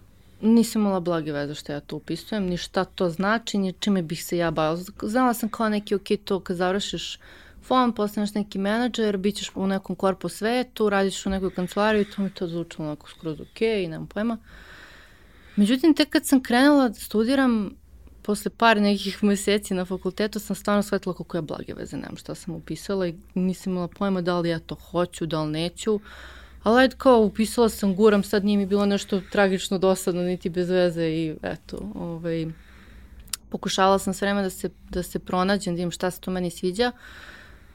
Nisam 0.42 0.82
imala 0.82 1.00
blage 1.00 1.32
veze 1.32 1.54
što 1.54 1.72
ja 1.72 1.80
to 1.80 1.96
upisujem, 1.96 2.44
ni 2.44 2.56
šta 2.56 2.84
to 2.84 3.08
znači, 3.08 3.58
ni 3.58 3.72
čime 3.72 4.02
bih 4.02 4.24
se 4.24 4.36
ja 4.36 4.50
bavila. 4.50 4.84
Znala 5.02 5.34
sam 5.34 5.48
kao 5.48 5.68
neki, 5.68 5.94
ok, 5.94 6.08
to 6.24 6.40
kad 6.40 6.56
završiš 6.56 7.18
fon, 7.62 7.92
postaneš 7.92 8.34
neki 8.34 8.58
menadžer, 8.58 9.16
bit 9.16 9.36
ćeš 9.36 9.50
u 9.54 9.66
nekom 9.66 9.96
korpu 9.96 10.28
svetu, 10.28 10.90
radiš 10.90 11.26
u 11.26 11.30
nekoj 11.30 11.54
kancelariji, 11.54 12.04
to 12.04 12.22
mi 12.22 12.30
to 12.30 12.48
zvučalo 12.48 12.88
onako 12.88 13.08
skroz 13.08 13.40
ok, 13.40 13.60
nemam 13.60 14.06
pojma. 14.06 14.38
Međutim, 15.56 15.94
tek 15.94 16.08
kad 16.08 16.26
sam 16.26 16.42
krenula 16.42 16.88
da 16.88 16.94
studiram, 16.94 17.70
posle 18.22 18.50
par 18.50 18.80
nekih 18.80 19.24
meseci 19.30 19.74
na 19.74 19.84
fakultetu 19.84 20.40
sam 20.40 20.56
stvarno 20.56 20.82
shvatila 20.82 21.14
koliko 21.14 21.36
je 21.36 21.42
blage 21.42 21.74
veze, 21.74 21.96
nemam 21.96 22.16
šta 22.16 22.34
sam 22.34 22.54
upisala 22.54 23.06
i 23.06 23.14
nisam 23.34 23.72
imala 23.72 23.88
pojma 23.88 24.20
da 24.20 24.38
li 24.38 24.48
ja 24.48 24.58
to 24.58 24.74
hoću, 24.74 25.26
da 25.26 25.42
li 25.42 25.50
neću. 25.50 26.00
Ali 26.62 26.80
ajde 26.80 26.96
kao 26.98 27.18
upisala 27.18 27.68
sam, 27.68 27.94
guram, 27.94 28.22
sad 28.22 28.44
nije 28.44 28.58
mi 28.58 28.66
bilo 28.66 28.86
nešto 28.86 29.20
tragično 29.32 29.78
dosadno, 29.78 30.22
niti 30.22 30.50
bez 30.50 30.70
veze 30.70 31.04
i 31.04 31.36
eto, 31.42 31.92
ovaj, 31.94 32.46
pokušavala 33.50 33.98
sam 33.98 34.14
sve 34.14 34.26
vreme 34.26 34.42
da 34.42 34.50
se, 34.50 34.70
da 34.90 35.02
se 35.02 35.18
pronađem, 35.18 35.74
da 35.76 35.82
imam 35.82 35.90
šta 35.90 36.10
se 36.10 36.20
to 36.20 36.30
meni 36.30 36.50
sviđa. 36.50 36.92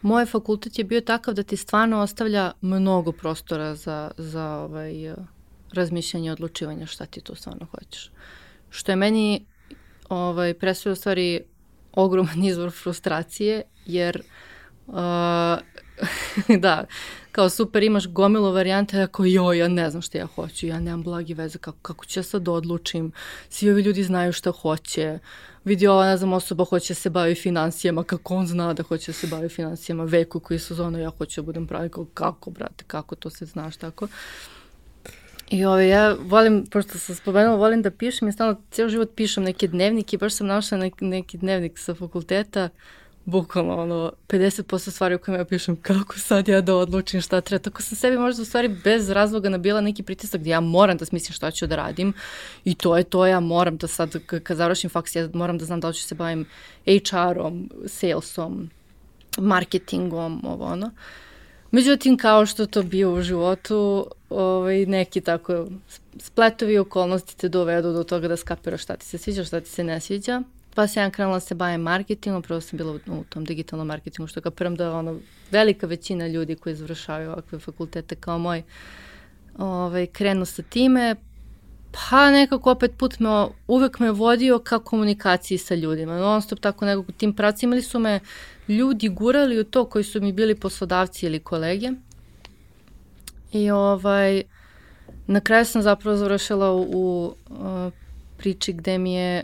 Moj 0.02 0.26
fakultet 0.26 0.80
je 0.80 0.84
bio 0.86 1.02
takav 1.02 1.34
da 1.34 1.44
ti 1.44 1.58
stvarno 1.58 2.00
ostavlja 2.00 2.52
mnogo 2.62 3.12
prostora 3.12 3.76
za, 3.76 4.12
za 4.18 4.46
ovaj, 4.46 5.14
razmišljanje 5.74 6.28
i 6.28 6.32
odlučivanje 6.32 6.86
šta 6.86 7.06
ti 7.06 7.22
to 7.22 7.36
stvarno 7.36 7.68
hoćeš. 7.72 8.12
Što 8.70 8.92
je 8.92 8.96
meni 8.96 9.46
ovaj, 10.10 10.54
predstavlja 10.54 10.94
u 10.94 10.96
stvari 10.96 11.42
ogroman 11.92 12.44
izvor 12.52 12.72
frustracije, 12.72 13.62
jer 13.86 14.22
uh, 14.88 14.96
da, 16.64 16.86
kao 17.32 17.50
super 17.50 17.84
imaš 17.84 18.08
gomilu 18.08 18.52
varijante, 18.52 19.02
ako 19.02 19.26
joj, 19.26 19.58
ja 19.58 19.68
ne 19.68 19.90
znam 19.90 20.02
šta 20.02 20.18
ja 20.18 20.26
hoću, 20.26 20.68
ja 20.68 20.80
nemam 20.80 21.04
blagi 21.04 21.34
veze, 21.34 21.58
kako, 21.58 21.78
kako 21.82 22.06
ću 22.06 22.20
ja 22.20 22.24
sad 22.24 22.42
da 22.42 22.52
odlučim, 22.52 23.12
svi 23.50 23.72
ovi 23.72 23.82
ljudi 23.82 24.04
znaju 24.04 24.34
šta 24.34 24.52
hoće, 24.52 25.20
vidi 25.66 25.88
ova, 25.88 26.06
ne 26.06 26.18
znam, 26.18 26.34
osoba 26.34 26.66
hoće 26.66 26.94
da 26.94 26.96
se 26.96 27.10
bavi 27.10 27.36
financijama, 27.36 28.04
kako 28.04 28.36
on 28.36 28.48
zna 28.48 28.74
da 28.74 28.84
hoće 28.84 29.12
da 29.12 29.14
se 29.14 29.28
bavi 29.28 29.50
financijama, 29.50 30.04
veku 30.04 30.40
koji 30.40 30.60
su 30.60 30.76
zonu, 30.76 31.00
ja 31.00 31.10
hoću 31.18 31.42
da 31.42 31.46
budem 31.46 31.68
pravi, 31.68 31.90
kako, 32.14 32.52
brate, 32.52 32.84
kako 32.88 33.16
to 33.16 33.30
se 33.30 33.46
znaš, 33.46 33.78
tako. 33.78 34.06
Uh, 34.06 34.12
I 35.50 35.66
ove, 35.66 35.74
ovaj, 35.74 35.90
ja 35.90 36.16
volim, 36.20 36.66
pošto 36.66 36.98
sam 36.98 37.16
spomenula, 37.16 37.56
volim 37.56 37.82
da 37.82 37.92
pišem 37.92 38.28
i 38.28 38.32
stalno 38.32 38.62
cijel 38.72 38.90
život 38.90 39.10
pišem 39.16 39.44
neke 39.44 39.68
dnevnike 39.68 40.18
baš 40.18 40.34
sam 40.34 40.48
našla 40.48 40.78
neki, 40.78 41.06
neki 41.06 41.38
dnevnik 41.38 41.80
sa 41.80 41.96
fakulteta, 41.96 42.70
bukvalno 43.28 43.82
ono, 43.82 44.12
50% 44.28 44.92
stvari 44.92 45.16
u 45.16 45.20
kojima 45.20 45.40
ja 45.40 45.46
pišem 45.46 45.76
kako 45.76 46.20
sad 46.20 46.48
ja 46.48 46.62
da 46.62 46.76
odlučim 46.76 47.22
šta 47.22 47.42
treba. 47.42 47.64
Tako 47.64 47.82
sam 47.82 47.98
sebi 47.98 48.18
možda 48.18 48.42
u 48.42 48.46
stvari 48.46 48.68
bez 48.84 49.10
razloga 49.10 49.50
nabila 49.50 49.82
neki 49.82 50.04
pritisak 50.04 50.42
gdje 50.42 50.52
ja 50.52 50.60
moram 50.60 50.98
da 50.98 51.06
smislim 51.06 51.34
šta 51.34 51.52
ću 51.52 51.68
da 51.68 51.76
radim 51.76 52.14
i 52.66 52.76
to 52.76 52.98
je 52.98 53.04
to, 53.04 53.26
ja 53.26 53.40
moram 53.40 53.78
da 53.78 53.88
sad, 53.88 54.16
kad 54.44 54.58
završim 54.58 54.90
faks, 54.90 55.16
ja 55.16 55.30
moram 55.34 55.58
da 55.58 55.66
znam 55.66 55.80
da 55.80 55.88
li 55.88 55.94
ću 55.94 56.04
se 56.04 56.16
bavim 56.16 56.46
HR-om, 56.86 57.70
salesom, 57.86 58.70
marketingom, 59.38 60.42
ovo 60.46 60.66
ono. 60.66 60.92
Međutim, 61.72 62.18
kao 62.18 62.46
što 62.46 62.66
to 62.66 62.84
bio 62.84 63.14
u 63.14 63.22
životu, 63.22 64.08
ovaj, 64.30 64.86
neki 64.86 65.22
tako 65.22 65.68
spletovi 66.20 66.78
okolnosti 66.78 67.38
te 67.38 67.50
dovedu 67.50 67.94
do 67.94 68.04
toga 68.04 68.28
da 68.28 68.38
skapiraš 68.38 68.84
šta 68.84 68.96
ti 68.96 69.06
se 69.06 69.18
sviđa, 69.18 69.44
šta 69.44 69.60
ti 69.62 69.70
se 69.70 69.84
ne 69.84 70.00
sviđa. 70.00 70.42
Pa 70.78 70.88
sam 70.88 71.04
ja 71.04 71.10
krenula 71.10 71.36
da 71.36 71.40
se 71.40 71.56
bavim 71.56 71.82
marketingom, 71.82 72.42
prvo 72.42 72.62
sam 72.62 72.78
bila 72.78 72.92
u, 72.92 72.96
u 73.08 73.24
tom 73.30 73.46
digitalnom 73.46 73.88
marketingu, 73.88 74.28
što 74.28 74.42
kapiram 74.42 74.76
da 74.76 74.94
ono, 74.94 75.20
velika 75.52 75.88
većina 75.88 76.28
ljudi 76.28 76.56
koji 76.56 76.76
završavaju 76.76 77.32
ovakve 77.32 77.60
fakultete 77.60 78.16
kao 78.16 78.38
moj, 78.38 78.64
ovaj, 79.58 80.06
krenu 80.06 80.46
sa 80.46 80.62
time, 80.62 81.16
pa 81.92 82.32
nekako 82.32 82.72
opet 82.72 82.92
put 82.98 83.20
me, 83.20 83.30
uvek 83.68 84.00
me 84.00 84.12
vodio 84.12 84.60
ka 84.60 84.80
komunikaciji 84.80 85.58
sa 85.58 85.76
ljudima. 85.76 86.20
Non 86.20 86.42
stop 86.42 86.60
tako 86.60 86.86
nekako 86.86 87.12
tim 87.12 87.34
pravcima 87.34 87.70
imali 87.70 87.82
su 87.82 88.00
me 88.00 88.20
ljudi 88.68 89.10
gurali 89.10 89.60
u 89.60 89.64
to 89.64 89.86
koji 89.86 90.04
su 90.04 90.22
mi 90.22 90.34
bili 90.34 90.56
poslodavci 90.56 91.26
ili 91.26 91.40
kolege. 91.40 91.92
I 93.52 93.72
ovaj, 93.72 94.44
na 95.28 95.40
kraju 95.40 95.66
sam 95.66 95.82
zapravo 95.82 96.18
završila 96.18 96.74
u, 96.74 96.82
u 96.92 97.92
priči 98.38 98.74
gde 98.74 98.98
mi 98.98 99.14
je 99.14 99.44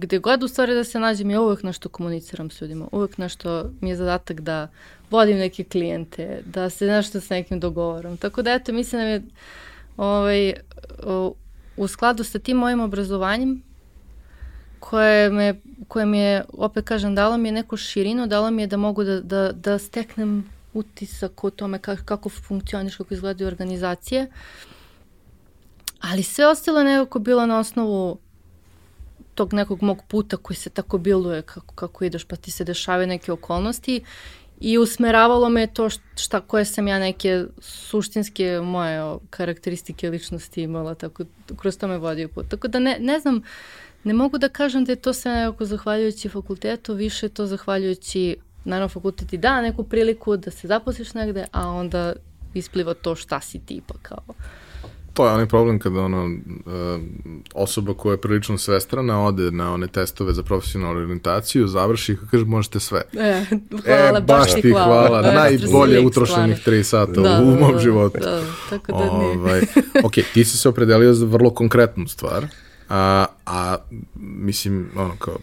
gde 0.00 0.18
god 0.18 0.42
u 0.42 0.48
stvari 0.48 0.74
da 0.74 0.84
se 0.84 1.00
nađem, 1.00 1.30
ja 1.30 1.40
uvek 1.40 1.62
nešto 1.62 1.88
komuniciram 1.88 2.50
s 2.50 2.60
ljudima, 2.60 2.88
uvek 2.92 3.18
nešto 3.18 3.70
mi 3.80 3.90
je 3.90 3.96
zadatak 3.96 4.40
da 4.40 4.68
vodim 5.10 5.38
neke 5.38 5.64
klijente, 5.64 6.42
da 6.46 6.70
se 6.70 6.86
nešto 6.86 7.20
s 7.20 7.30
nekim 7.30 7.60
dogovoram. 7.60 8.16
Tako 8.16 8.42
da 8.42 8.52
eto, 8.52 8.72
mislim 8.72 9.00
da 9.00 9.06
je 9.06 9.22
ovaj, 9.96 10.54
u 11.76 11.88
skladu 11.88 12.24
sa 12.24 12.38
tim 12.38 12.56
mojim 12.56 12.80
obrazovanjem 12.80 13.62
koje, 14.80 15.30
me, 15.30 15.54
koje 15.88 16.06
mi 16.06 16.18
je, 16.18 16.44
opet 16.52 16.84
kažem, 16.84 17.14
dalo 17.14 17.36
mi 17.36 17.48
je 17.48 17.52
neku 17.52 17.76
širinu, 17.76 18.26
dalo 18.26 18.50
mi 18.50 18.62
je 18.62 18.66
da 18.66 18.76
mogu 18.76 19.04
da, 19.04 19.20
da, 19.20 19.52
da 19.52 19.78
steknem 19.78 20.50
utisak 20.74 21.44
o 21.44 21.50
tome 21.50 21.78
kako, 21.78 22.02
kako 22.04 22.28
funkcioniš, 22.28 22.96
kako 22.96 23.14
izgledaju 23.14 23.48
organizacije. 23.48 24.30
Ali 26.00 26.22
sve 26.22 26.46
ostalo 26.46 26.82
nekako 26.82 27.18
bilo 27.18 27.46
na 27.46 27.58
osnovu 27.58 28.18
tog 29.34 29.52
nekog 29.52 29.82
mog 29.82 30.02
puta 30.08 30.36
koji 30.36 30.56
se 30.56 30.70
tako 30.70 30.98
biluje 30.98 31.42
kako, 31.42 31.74
kako 31.74 32.04
ideš 32.04 32.24
pa 32.24 32.36
ti 32.36 32.50
se 32.50 32.64
dešavaju 32.64 33.06
neke 33.06 33.32
okolnosti 33.32 34.02
i 34.60 34.78
usmeravalo 34.78 35.48
me 35.48 35.66
to 35.66 35.88
šta, 36.16 36.40
koje 36.40 36.64
sam 36.64 36.88
ja 36.88 36.98
neke 36.98 37.44
suštinske 37.58 38.60
moje 38.64 39.18
karakteristike 39.30 40.10
ličnosti 40.10 40.62
imala, 40.62 40.94
tako 40.94 41.24
kroz 41.56 41.78
to 41.78 41.88
me 41.88 41.98
vodio 41.98 42.28
put. 42.28 42.48
Tako 42.48 42.68
da 42.68 42.78
ne, 42.78 42.96
ne 43.00 43.20
znam, 43.20 43.42
ne 44.04 44.14
mogu 44.14 44.38
da 44.38 44.48
kažem 44.48 44.84
da 44.84 44.92
je 44.92 44.96
to 44.96 45.12
sve 45.12 45.32
nekako 45.32 45.64
zahvaljujući 45.64 46.28
fakultetu, 46.28 46.94
više 46.94 47.28
to 47.28 47.46
zahvaljujući, 47.46 48.36
naravno 48.64 48.88
fakultet 48.88 49.32
i 49.32 49.38
da 49.38 49.60
neku 49.60 49.84
priliku 49.84 50.36
da 50.36 50.50
se 50.50 50.68
zaposliš 50.68 51.14
negde, 51.14 51.46
a 51.52 51.68
onda 51.68 52.12
ispliva 52.54 52.94
to 52.94 53.14
šta 53.14 53.40
si 53.40 53.58
ti 53.58 53.82
pa 53.86 53.94
kao 54.02 54.34
To 55.14 55.26
je 55.26 55.32
onaj 55.32 55.46
problem 55.46 55.78
kada 55.78 56.00
ono, 56.00 56.24
uh, 56.24 57.00
osoba 57.54 57.94
koja 57.94 58.12
je 58.12 58.20
prilično 58.20 58.58
svestrana 58.58 59.24
ode 59.24 59.50
na 59.50 59.74
one 59.74 59.86
testove 59.86 60.32
za 60.32 60.42
profesionalnu 60.42 61.00
orientaciju, 61.00 61.68
završi 61.68 62.12
i 62.12 62.16
kaže 62.30 62.44
možete 62.44 62.80
sve. 62.80 63.02
E, 63.12 63.44
hvala, 63.84 64.18
e, 64.18 64.20
baš 64.20 64.54
ti 64.54 64.70
hvala. 64.70 64.86
hvala. 64.86 65.22
Da, 65.22 65.32
Najbolje 65.32 66.00
utrošenih 66.00 66.64
tri 66.64 66.84
sata 66.84 67.20
da, 67.20 67.40
u 67.42 67.60
mom 67.60 67.72
da, 67.72 67.78
životu. 67.78 68.18
Da, 68.20 68.42
tako 68.70 68.92
da 68.92 69.18
nije. 69.18 69.38
Ovaj, 69.38 69.60
ok, 70.04 70.12
ti 70.34 70.44
si 70.44 70.58
se 70.58 70.68
opredelio 70.68 71.14
za 71.14 71.26
vrlo 71.26 71.50
konkretnu 71.50 72.08
stvar, 72.08 72.46
a, 72.88 73.26
a 73.46 73.76
mislim, 74.16 74.90
ono 74.96 75.16
kao, 75.18 75.36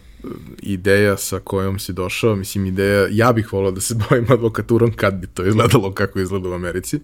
ideja 0.62 1.18
sa 1.18 1.40
kojom 1.40 1.80
si 1.80 1.94
došao, 1.94 2.36
mislim 2.36 2.66
ideja, 2.66 3.08
ja 3.12 3.34
bih 3.34 3.54
volao 3.54 3.72
da 3.72 3.82
se 3.82 3.96
bavim 4.10 4.26
advokaturom 4.32 4.92
kad 4.92 5.14
bi 5.14 5.28
to 5.28 5.46
izgledalo 5.46 5.92
kako 5.92 6.20
izgleda 6.20 6.50
u 6.50 6.54
Americi. 6.54 7.00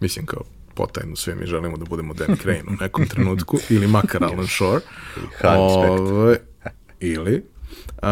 Mislim 0.00 0.26
kao 0.26 0.42
potajno 0.74 1.16
sve 1.16 1.34
mi 1.34 1.46
želimo 1.46 1.76
da 1.76 1.84
budemo 1.84 2.14
Dan 2.14 2.36
Crane 2.42 2.64
u 2.68 2.72
nekom 2.80 3.06
trenutku, 3.06 3.58
ili 3.74 3.86
makar 3.86 4.24
Alan 4.24 4.46
Shore. 4.46 4.80
Ove, 5.44 6.38
ili. 7.00 7.44
Uh, 8.02 8.08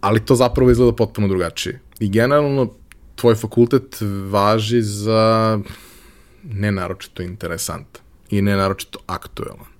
ali 0.00 0.20
to 0.24 0.34
zapravo 0.34 0.70
izgleda 0.70 0.96
potpuno 0.96 1.28
drugačije. 1.28 1.80
I 2.00 2.08
generalno, 2.08 2.72
tvoj 3.14 3.34
fakultet 3.34 3.96
važi 4.30 4.82
za 4.82 5.58
nenaročito 6.42 7.22
interesantan 7.22 8.02
i 8.30 8.42
nenaročito 8.42 8.98
aktuelan. 9.06 9.70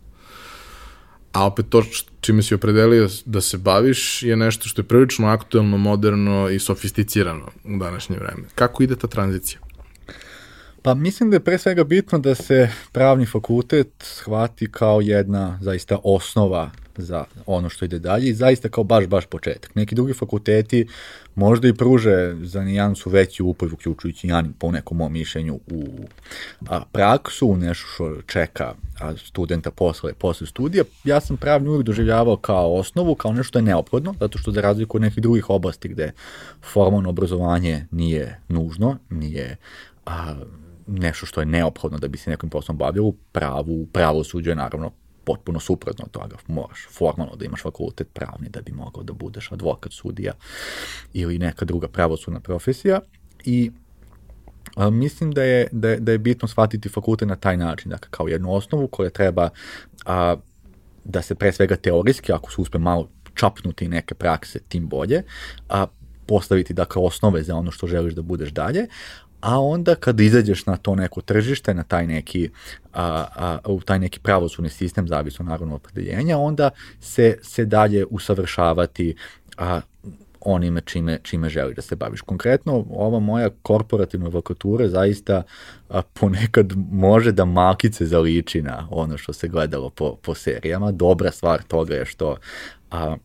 A 1.32 1.46
opet 1.46 1.66
to 1.68 1.82
čime 2.20 2.42
si 2.42 2.54
opredelio 2.54 3.08
da 3.24 3.40
se 3.40 3.58
baviš 3.58 4.22
je 4.22 4.36
nešto 4.36 4.68
što 4.68 4.80
je 4.80 4.86
prilično 4.88 5.28
aktuelno, 5.28 5.76
moderno 5.76 6.48
i 6.48 6.58
sofisticirano 6.58 7.46
u 7.64 7.78
današnje 7.78 8.16
vreme. 8.16 8.42
Kako 8.54 8.82
ide 8.82 8.96
ta 8.96 9.06
tranzicija? 9.06 9.60
Pa 10.82 10.94
mislim 10.94 11.30
da 11.30 11.36
je 11.36 11.44
pre 11.44 11.58
svega 11.58 11.84
bitno 11.84 12.18
da 12.18 12.34
se 12.34 12.70
pravni 12.92 13.26
fakultet 13.26 13.88
shvati 13.98 14.72
kao 14.72 15.00
jedna 15.00 15.58
zaista 15.62 15.98
osnova 16.04 16.70
za 16.96 17.24
ono 17.46 17.68
što 17.68 17.84
ide 17.84 17.98
dalje 17.98 18.28
i 18.28 18.34
zaista 18.34 18.68
kao 18.68 18.84
baš, 18.84 19.06
baš 19.06 19.26
početak. 19.26 19.74
Neki 19.74 19.94
drugi 19.94 20.12
fakulteti 20.12 20.86
možda 21.34 21.68
i 21.68 21.74
pruže 21.74 22.36
za 22.42 22.62
nijansu 22.62 23.10
veći 23.10 23.42
upoj, 23.42 23.68
uključujući 23.72 24.28
Janin 24.28 24.52
po 24.52 24.70
nekom 24.70 24.96
mom 24.96 25.12
mišljenju 25.12 25.60
u 25.66 25.84
a, 26.68 26.80
praksu, 26.92 27.48
u 27.48 27.56
nešto 27.56 27.86
što 27.94 28.22
čeka 28.26 28.74
a, 29.00 29.16
studenta 29.16 29.70
posle, 29.70 30.12
posle 30.12 30.46
studija. 30.46 30.84
Ja 31.04 31.20
sam 31.20 31.36
pravni 31.36 31.68
uvijek 31.68 31.84
doživljavao 31.84 32.36
kao 32.36 32.74
osnovu, 32.74 33.14
kao 33.14 33.32
nešto 33.32 33.58
je 33.58 33.62
neophodno, 33.62 34.14
zato 34.20 34.38
što 34.38 34.52
za 34.52 34.60
razliku 34.60 34.96
od 34.96 35.02
nekih 35.02 35.22
drugih 35.22 35.50
oblasti 35.50 35.88
gde 35.88 36.12
formalno 36.72 37.08
obrazovanje 37.08 37.86
nije 37.90 38.40
nužno, 38.48 38.98
nije 39.10 39.56
a, 40.06 40.34
nešto 40.90 41.26
što 41.26 41.40
je 41.40 41.46
neophodno 41.46 41.98
da 41.98 42.08
bi 42.08 42.18
se 42.18 42.30
nekim 42.30 42.50
poslom 42.50 42.76
bavio, 42.76 43.04
u 43.04 43.12
pravu, 43.32 43.86
pravo 43.92 44.24
suđe 44.24 44.54
naravno 44.54 44.90
potpuno 45.24 45.60
suprotno 45.60 46.04
od 46.04 46.10
toga. 46.10 46.36
Moraš 46.46 46.86
formalno 46.90 47.36
da 47.36 47.44
imaš 47.44 47.62
fakultet 47.62 48.08
pravni 48.12 48.48
da 48.48 48.60
bi 48.60 48.72
mogao 48.72 49.02
da 49.02 49.12
budeš 49.12 49.52
advokat, 49.52 49.92
sudija 49.92 50.32
ili 51.12 51.38
neka 51.38 51.64
druga 51.64 51.88
pravosudna 51.88 52.40
profesija 52.40 53.00
i 53.44 53.70
a, 54.76 54.90
mislim 54.90 55.32
da 55.32 55.42
je, 55.42 55.68
da, 55.72 55.88
je, 55.88 56.00
da 56.00 56.12
je 56.12 56.18
bitno 56.18 56.48
shvatiti 56.48 56.88
fakultet 56.88 57.28
na 57.28 57.36
taj 57.36 57.56
način, 57.56 57.90
dakle 57.90 58.08
kao 58.10 58.28
jednu 58.28 58.54
osnovu 58.54 58.88
koja 58.88 59.10
treba 59.10 59.48
a, 60.06 60.36
da 61.04 61.22
se 61.22 61.34
pre 61.34 61.52
svega 61.52 61.76
teorijski, 61.76 62.32
ako 62.32 62.52
se 62.52 62.60
uspe 62.60 62.78
malo 62.78 63.08
čapnuti 63.34 63.88
neke 63.88 64.14
prakse, 64.14 64.58
tim 64.68 64.88
bolje, 64.88 65.22
a 65.68 65.86
postaviti 66.26 66.74
dakle 66.74 67.02
osnove 67.02 67.42
za 67.42 67.56
ono 67.56 67.70
što 67.70 67.86
želiš 67.86 68.14
da 68.14 68.22
budeš 68.22 68.50
dalje, 68.50 68.86
a 69.40 69.60
onda 69.60 69.94
kad 69.94 70.20
izađeš 70.20 70.66
na 70.66 70.76
to 70.76 70.94
neko 70.94 71.20
tržište, 71.20 71.74
na 71.74 71.82
taj 71.82 72.06
neki, 72.06 72.50
a, 72.92 73.26
a, 73.36 73.58
u 73.66 73.80
taj 73.80 73.98
neki 73.98 74.20
pravosudni 74.20 74.70
sistem, 74.70 75.08
zavisno 75.08 75.44
naravno 75.44 75.74
opredeljenja, 75.74 76.38
onda 76.38 76.70
se, 77.00 77.38
se 77.42 77.64
dalje 77.64 78.06
usavršavati 78.10 79.14
a, 79.58 79.80
onime 80.40 80.80
čime, 80.80 81.18
čime 81.22 81.48
želiš 81.48 81.76
da 81.76 81.82
se 81.82 81.96
baviš. 81.96 82.20
Konkretno, 82.20 82.84
ova 82.90 83.18
moja 83.18 83.50
korporativna 83.62 84.26
advokatura 84.26 84.88
zaista 84.88 85.42
a, 85.88 86.02
ponekad 86.02 86.72
može 86.92 87.32
da 87.32 87.44
malkice 87.44 88.06
zaliči 88.06 88.62
na 88.62 88.88
ono 88.90 89.18
što 89.18 89.32
se 89.32 89.48
gledalo 89.48 89.90
po, 89.90 90.16
po 90.22 90.34
serijama. 90.34 90.92
Dobra 90.92 91.30
stvar 91.30 91.62
toga 91.62 91.94
je 91.94 92.06
što 92.06 92.36
a, 92.90 93.16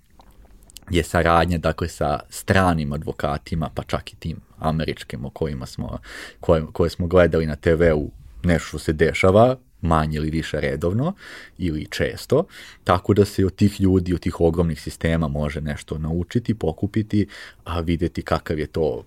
je 0.90 1.04
saradnja 1.04 1.58
dakle 1.58 1.88
sa 1.88 2.20
stranim 2.30 2.94
advokatima, 2.94 3.70
pa 3.76 3.84
čak 3.84 4.14
i 4.14 4.16
tim 4.16 4.45
američkim 4.60 5.26
o 5.26 5.30
kojima 5.30 5.66
smo, 5.66 5.98
koje, 6.40 6.64
koje 6.74 6.90
smo 6.90 7.08
gledali 7.08 7.46
na 7.46 7.56
TV-u 7.56 8.12
nešto 8.44 8.68
što 8.68 8.80
se 8.80 8.94
dešava, 8.94 9.58
manje 9.82 10.18
ili 10.18 10.30
više 10.30 10.62
redovno 10.62 11.14
ili 11.58 11.88
često, 11.90 12.46
tako 12.84 13.14
da 13.14 13.26
se 13.26 13.46
od 13.46 13.56
tih 13.56 13.82
ljudi, 13.82 14.14
od 14.14 14.20
tih 14.20 14.42
ogromnih 14.42 14.82
sistema 14.82 15.28
može 15.28 15.62
nešto 15.62 15.98
naučiti, 15.98 16.54
pokupiti, 16.54 17.28
a 17.64 17.80
videti 17.80 18.22
kakav 18.22 18.60
je 18.60 18.68
to 18.68 19.04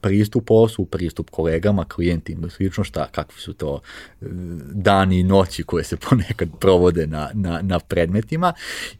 pristup 0.00 0.44
poslu, 0.46 0.84
pristup 0.84 1.30
kolegama, 1.30 1.84
klijentima 1.84 2.46
i 2.46 2.50
slično, 2.50 2.84
šta, 2.84 3.08
kakvi 3.12 3.40
su 3.40 3.52
to 3.52 3.80
e, 4.20 4.26
dani 4.72 5.20
i 5.20 5.22
noći 5.22 5.62
koje 5.62 5.84
se 5.84 5.96
ponekad 6.08 6.48
provode 6.60 7.06
na, 7.06 7.30
na, 7.34 7.60
na 7.62 7.78
predmetima. 7.78 8.52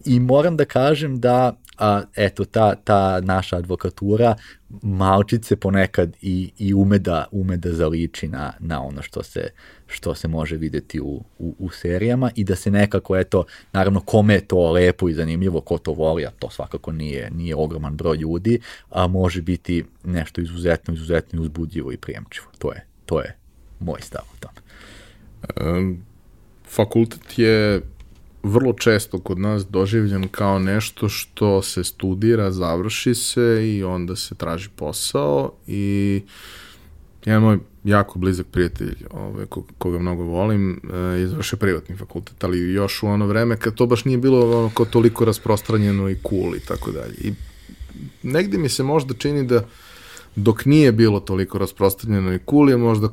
I 0.05 0.21
moram 0.21 0.57
da 0.57 0.65
kažem 0.65 1.21
da 1.21 1.57
a, 1.79 2.03
eto, 2.17 2.45
ta, 2.45 2.75
ta 2.75 3.21
naša 3.21 3.57
advokatura 3.57 4.35
malčice 4.83 5.57
ponekad 5.57 6.17
i, 6.23 6.53
i 6.59 6.75
ume, 6.75 6.99
da, 6.99 7.27
ume 7.33 7.57
da 7.57 7.73
zaliči 7.73 8.29
na, 8.29 8.53
na 8.59 8.83
ono 8.83 9.03
što 9.03 9.23
se, 9.23 9.51
što 9.87 10.15
se 10.15 10.29
može 10.29 10.57
videti 10.57 11.01
u, 11.01 11.25
u, 11.39 11.55
u 11.59 11.71
serijama 11.71 12.31
i 12.35 12.45
da 12.45 12.57
se 12.57 12.71
nekako, 12.71 13.17
eto, 13.17 13.45
naravno 13.73 14.01
kome 14.01 14.35
je 14.35 14.47
to 14.47 14.73
lepo 14.73 15.09
i 15.09 15.15
zanimljivo, 15.15 15.61
ko 15.61 15.79
to 15.79 15.93
voli, 15.93 16.27
a 16.27 16.31
to 16.31 16.51
svakako 16.51 16.93
nije, 16.93 17.31
nije 17.31 17.57
ogroman 17.57 17.97
broj 17.97 18.17
ljudi, 18.17 18.61
a 18.91 19.07
može 19.07 19.43
biti 19.43 19.85
nešto 20.05 20.41
izuzetno, 20.41 20.95
izuzetno 20.95 21.43
uzbudljivo 21.43 21.93
i 21.93 21.97
prijemčivo. 21.97 22.47
To 22.59 22.73
je, 22.73 22.87
to 23.07 23.21
je 23.21 23.37
moj 23.81 24.01
stav 24.01 24.23
o 24.33 24.37
tome. 24.41 24.61
Um, 25.79 26.05
fakultet 26.69 27.39
je 27.39 27.81
vrlo 28.45 28.73
često 28.73 29.19
kod 29.19 29.39
nas 29.39 29.67
doživljen 29.67 30.29
kao 30.29 30.59
nešto 30.59 31.09
što 31.09 31.63
se 31.63 31.85
studira, 31.85 32.51
završi 32.51 33.15
se 33.15 33.63
i 33.65 33.85
onda 33.85 34.17
se 34.17 34.35
traži 34.35 34.69
posao 34.77 35.53
i 35.67 36.23
jedan 37.25 37.43
moj 37.43 37.59
jako 37.85 38.19
blizak 38.19 38.47
prijatelj, 38.47 38.97
ovaj, 39.11 39.47
koga 39.79 39.99
mnogo 39.99 40.23
volim, 40.23 40.81
eh, 40.93 40.97
je 40.97 41.29
završio 41.29 41.59
privatni 41.59 41.97
fakultet, 41.97 42.45
ali 42.45 42.73
još 42.73 43.03
u 43.03 43.07
ono 43.07 43.27
vreme 43.27 43.57
kad 43.57 43.75
to 43.75 43.87
baš 43.87 44.05
nije 44.05 44.19
bilo 44.19 44.59
ono 44.59 44.71
kao 44.75 44.87
toliko 44.87 45.25
rasprostranjeno 45.25 46.11
i 46.11 46.19
cool 46.29 46.57
i 46.57 46.61
tako 46.61 46.93
dalje. 46.93 47.15
I 47.19 47.33
negde 48.23 48.59
mi 48.59 48.69
se 48.69 48.83
možda 48.83 49.15
čini 49.15 49.47
da 49.47 49.67
dok 50.37 50.65
nije 50.65 50.93
bilo 50.93 51.21
toliko 51.21 51.59
rasprostranjeno 51.59 52.35
i 52.35 52.39
cool 52.51 52.71
je 52.71 52.77
možda 52.77 53.09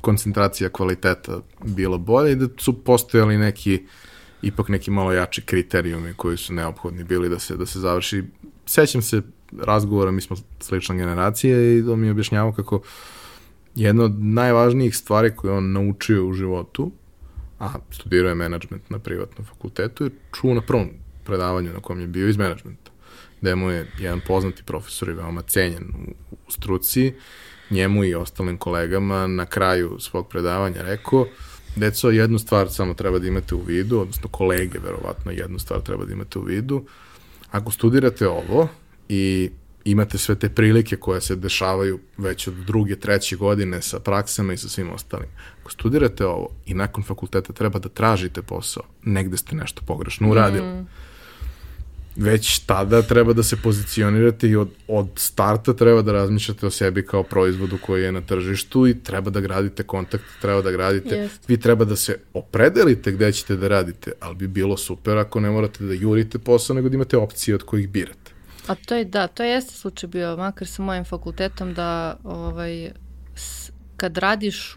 koncentracija 0.00 0.68
kvaliteta 0.68 1.40
bila 1.64 1.98
bolja 1.98 2.30
i 2.30 2.36
da 2.36 2.48
su 2.58 2.84
postojali 2.84 3.38
neki 3.38 3.74
uh, 3.74 4.06
ipak 4.42 4.68
neki 4.68 4.90
malo 4.90 5.12
jači 5.12 5.42
kriterijumi 5.42 6.14
koji 6.16 6.36
su 6.36 6.54
neophodni 6.54 7.04
bili 7.04 7.28
da 7.28 7.38
se, 7.38 7.56
da 7.56 7.66
se 7.66 7.80
završi. 7.80 8.24
Sećam 8.66 9.02
se 9.02 9.22
razgovora, 9.58 10.10
mi 10.10 10.20
smo 10.20 10.36
slična 10.60 10.94
generacija 10.94 11.60
i 11.62 11.82
on 11.82 12.00
mi 12.00 12.06
je 12.06 12.10
objašnjavao 12.10 12.52
kako 12.52 12.80
jedna 13.74 14.04
od 14.04 14.24
najvažnijih 14.24 14.96
stvari 14.96 15.36
koje 15.36 15.52
on 15.52 15.72
naučio 15.72 16.26
u 16.26 16.32
životu, 16.32 16.92
a 17.58 17.72
studirao 17.90 18.28
je 18.28 18.34
management 18.34 18.90
na 18.90 18.98
privatnom 18.98 19.46
fakultetu, 19.46 20.04
je 20.04 20.10
čuo 20.32 20.54
na 20.54 20.60
prvom 20.60 20.90
predavanju 21.24 21.72
na 21.72 21.80
kom 21.80 22.00
je 22.00 22.06
bio 22.06 22.28
iz 22.28 22.36
menadžmenta, 22.36 22.90
gde 23.40 23.54
mu 23.54 23.70
je 23.70 23.90
jedan 23.98 24.20
poznati 24.26 24.62
profesor 24.62 25.08
i 25.08 25.12
veoma 25.12 25.42
cenjen 25.42 25.84
u, 25.84 26.10
u 26.46 26.50
struci, 26.50 27.14
njemu 27.70 28.04
i 28.04 28.14
ostalim 28.14 28.58
kolegama 28.58 29.26
na 29.26 29.46
kraju 29.46 29.96
svog 29.98 30.28
predavanja 30.28 30.82
rekao, 30.82 31.26
Deco, 31.76 32.10
jednu 32.10 32.38
stvar 32.38 32.70
samo 32.70 32.94
treba 32.94 33.18
da 33.18 33.26
imate 33.26 33.54
u 33.54 33.62
vidu, 33.62 34.00
odnosno 34.00 34.28
kolege, 34.28 34.78
verovatno, 34.78 35.32
jednu 35.32 35.58
stvar 35.58 35.80
treba 35.80 36.04
da 36.04 36.12
imate 36.12 36.38
u 36.38 36.42
vidu. 36.42 36.84
Ako 37.50 37.70
studirate 37.70 38.28
ovo 38.28 38.68
i 39.08 39.50
imate 39.84 40.18
sve 40.18 40.34
te 40.34 40.48
prilike 40.48 40.96
koje 40.96 41.20
se 41.20 41.36
dešavaju 41.36 41.98
već 42.18 42.48
od 42.48 42.54
druge, 42.54 42.96
treće 42.96 43.36
godine 43.36 43.82
sa 43.82 44.00
praksama 44.00 44.52
i 44.52 44.56
sa 44.56 44.68
svim 44.68 44.90
ostalim. 44.90 45.28
Ako 45.60 45.70
studirate 45.70 46.26
ovo 46.26 46.48
i 46.66 46.74
nakon 46.74 47.04
fakulteta 47.04 47.52
treba 47.52 47.78
da 47.78 47.88
tražite 47.88 48.42
posao, 48.42 48.82
negde 49.02 49.36
ste 49.36 49.56
nešto 49.56 49.82
pogrešno 49.86 50.30
uradili. 50.30 50.66
Mm 50.66 50.86
već 52.16 52.58
tada 52.58 53.02
treba 53.02 53.32
da 53.32 53.42
se 53.42 53.56
pozicionirate 53.56 54.48
i 54.48 54.56
od, 54.56 54.68
od 54.88 55.08
starta 55.16 55.72
treba 55.72 56.02
da 56.02 56.12
razmišljate 56.12 56.66
o 56.66 56.70
sebi 56.70 57.06
kao 57.06 57.22
proizvodu 57.22 57.78
koji 57.86 58.02
je 58.02 58.12
na 58.12 58.20
tržištu 58.20 58.86
i 58.86 59.02
treba 59.02 59.30
da 59.30 59.40
gradite 59.40 59.82
kontakt, 59.82 60.24
treba 60.40 60.62
da 60.62 60.70
gradite, 60.70 61.16
yes. 61.16 61.28
vi 61.48 61.60
treba 61.60 61.84
da 61.84 61.96
se 61.96 62.18
opredelite 62.34 63.12
gde 63.12 63.32
ćete 63.32 63.56
da 63.56 63.68
radite, 63.68 64.12
ali 64.20 64.34
bi 64.34 64.48
bilo 64.48 64.76
super 64.76 65.18
ako 65.18 65.40
ne 65.40 65.50
morate 65.50 65.84
da 65.84 65.92
jurite 65.92 66.38
posao, 66.38 66.76
nego 66.76 66.88
da 66.88 66.94
imate 66.94 67.16
opcije 67.16 67.54
od 67.54 67.62
kojih 67.62 67.88
birate. 67.88 68.32
A 68.66 68.74
to 68.74 68.94
je, 68.94 69.04
da, 69.04 69.26
to 69.26 69.42
je 69.42 69.50
jeste 69.50 69.74
slučaj 69.74 70.08
bio, 70.08 70.36
makar 70.36 70.68
sa 70.68 70.82
mojim 70.82 71.04
fakultetom, 71.04 71.74
da 71.74 72.18
ovaj, 72.24 72.90
s, 73.34 73.70
kad 73.96 74.18
radiš, 74.18 74.76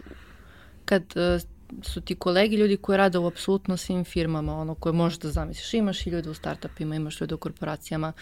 kad 0.84 1.02
uh, 1.16 1.42
su 1.82 2.00
ti 2.00 2.14
kolegi 2.14 2.56
ljudi 2.56 2.76
koji 2.76 2.96
rade 2.96 3.18
u 3.18 3.26
apsolutno 3.26 3.76
svim 3.76 4.04
firmama, 4.04 4.56
ono 4.56 4.74
koje 4.74 4.92
možeš 4.92 5.18
da 5.18 5.30
zamisliš. 5.30 5.74
Imaš 5.74 6.06
i 6.06 6.10
ljude 6.10 6.30
u 6.30 6.34
startupima, 6.34 6.96
imaš 6.96 7.20
ljude 7.20 7.34
u 7.34 7.38
korporacijama, 7.38 8.12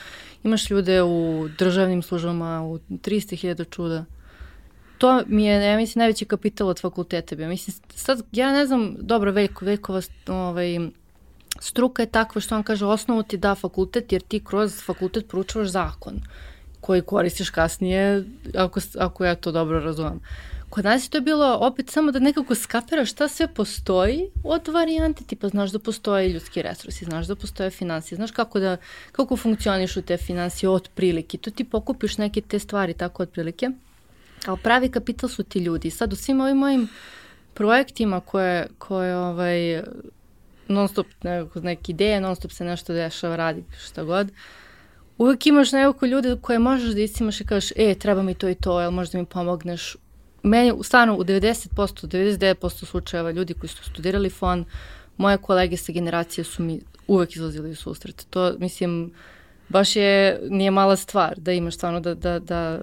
imaš 0.45 0.71
ljude 0.71 1.03
u 1.03 1.49
državnim 1.59 2.03
službama, 2.03 2.63
u 2.63 2.79
300.000 2.79 3.71
čuda. 3.71 4.05
To 4.99 5.23
mi 5.27 5.45
je, 5.45 5.65
ja 5.65 5.77
mislim, 5.77 6.01
najveći 6.01 6.25
kapital 6.25 6.69
od 6.69 6.81
fakulteta 6.81 7.37
bio. 7.37 7.49
Mislim, 7.49 7.77
sad, 7.95 8.23
ja 8.33 8.53
ne 8.53 8.67
znam, 8.67 8.97
dobro, 9.01 9.33
Veljko, 9.33 9.65
Veljkova 9.65 10.01
ovaj, 10.27 10.79
struka 11.61 12.03
je 12.03 12.07
takva 12.07 12.41
što 12.41 12.57
on 12.57 12.63
kaže, 12.63 12.87
osnovu 12.87 13.23
ti 13.23 13.37
da 13.37 13.55
fakultet, 13.55 14.13
jer 14.13 14.23
ti 14.23 14.45
kroz 14.45 14.83
fakultet 14.85 15.29
proučavaš 15.29 15.69
zakon 15.69 16.21
koji 16.81 17.03
koristiš 17.03 17.51
kasnije, 17.51 18.25
ako, 18.55 18.81
ako 18.99 19.25
ja 19.25 19.35
to 19.35 19.53
dobro 19.53 19.81
razumem. 19.81 20.17
Uh, 20.17 20.58
Kod 20.71 20.85
nas 20.85 21.07
je 21.07 21.11
to 21.11 21.21
bilo 21.21 21.59
opet 21.61 21.91
samo 21.91 22.13
da 22.13 22.19
nekako 22.19 22.55
skapiraš 22.55 23.11
šta 23.11 23.29
sve 23.29 23.55
postoji 23.55 24.31
od 24.45 24.69
varijante, 24.69 25.25
tipa 25.25 25.49
znaš 25.49 25.71
da 25.71 25.79
postoje 25.79 26.29
ljudski 26.29 26.63
resursi, 26.63 27.05
znaš 27.05 27.27
da 27.27 27.37
postoje 27.37 27.71
financije, 27.71 28.17
znaš 28.17 28.31
kako 28.31 28.61
da, 28.61 28.77
kako 29.13 29.37
funkcionišu 29.37 30.03
te 30.03 30.17
financije 30.17 30.69
od 30.69 30.89
prilike, 30.95 31.39
to 31.39 31.51
ti 31.51 31.65
pokupiš 31.65 32.19
neke 32.19 32.41
te 32.41 32.59
stvari 32.59 32.95
tako 32.95 33.23
od 33.23 33.31
prilike, 33.31 33.71
ali 34.47 34.59
pravi 34.63 34.89
kapital 34.89 35.29
su 35.29 35.43
ti 35.43 35.59
ljudi. 35.59 35.91
Sad 35.91 36.13
u 36.13 36.17
svim 36.17 36.41
ovim 36.41 36.57
mojim 36.57 36.89
projektima 37.55 38.21
koje, 38.21 38.69
koje 38.79 39.17
ovaj, 39.17 39.83
non 40.69 40.89
stop 40.89 41.07
nekako 41.23 41.61
neke 41.61 41.93
ideje, 41.93 42.21
non 42.21 42.37
stop 42.37 42.53
se 42.53 42.65
nešto 42.65 42.93
dešava, 42.93 43.37
radi 43.37 43.65
šta 43.85 44.05
god, 44.05 44.31
uvek 45.19 45.47
imaš 45.47 45.73
nekako 45.73 46.07
ljude 46.07 46.37
koje 46.43 46.59
možeš 46.59 46.95
da 46.95 47.01
istimaš 47.01 47.41
i 47.41 47.47
kažeš, 47.47 47.73
e, 47.77 47.95
treba 47.95 48.23
mi 48.23 48.35
to 48.35 48.49
i 48.49 48.55
to, 48.55 48.81
jel 48.81 48.91
možda 48.91 49.19
mi 49.19 49.25
pomogneš, 49.25 49.97
meni 50.49 50.73
stvarno 50.83 51.17
u 51.17 51.25
90%, 51.25 52.07
99% 52.07 52.85
slučajeva 52.85 53.31
ljudi 53.31 53.55
koji 53.55 53.71
su 53.71 53.85
studirali 53.85 54.31
fon 54.31 54.65
moje 55.17 55.39
kolege 55.39 55.77
sa 55.77 55.93
generacije 55.93 56.45
su 56.45 56.63
mi 56.63 56.81
uvek 57.07 57.37
izlazili 57.37 57.71
u 57.71 57.77
susret. 57.77 58.27
To, 58.31 58.53
mislim, 58.59 59.13
baš 59.69 59.97
je, 59.97 60.41
nije 60.51 60.71
mala 60.71 60.97
stvar 60.97 61.35
da 61.37 61.53
imaš 61.53 61.75
stvarno 61.75 62.01
da, 62.01 62.15
da, 62.15 62.39
da 62.39 62.81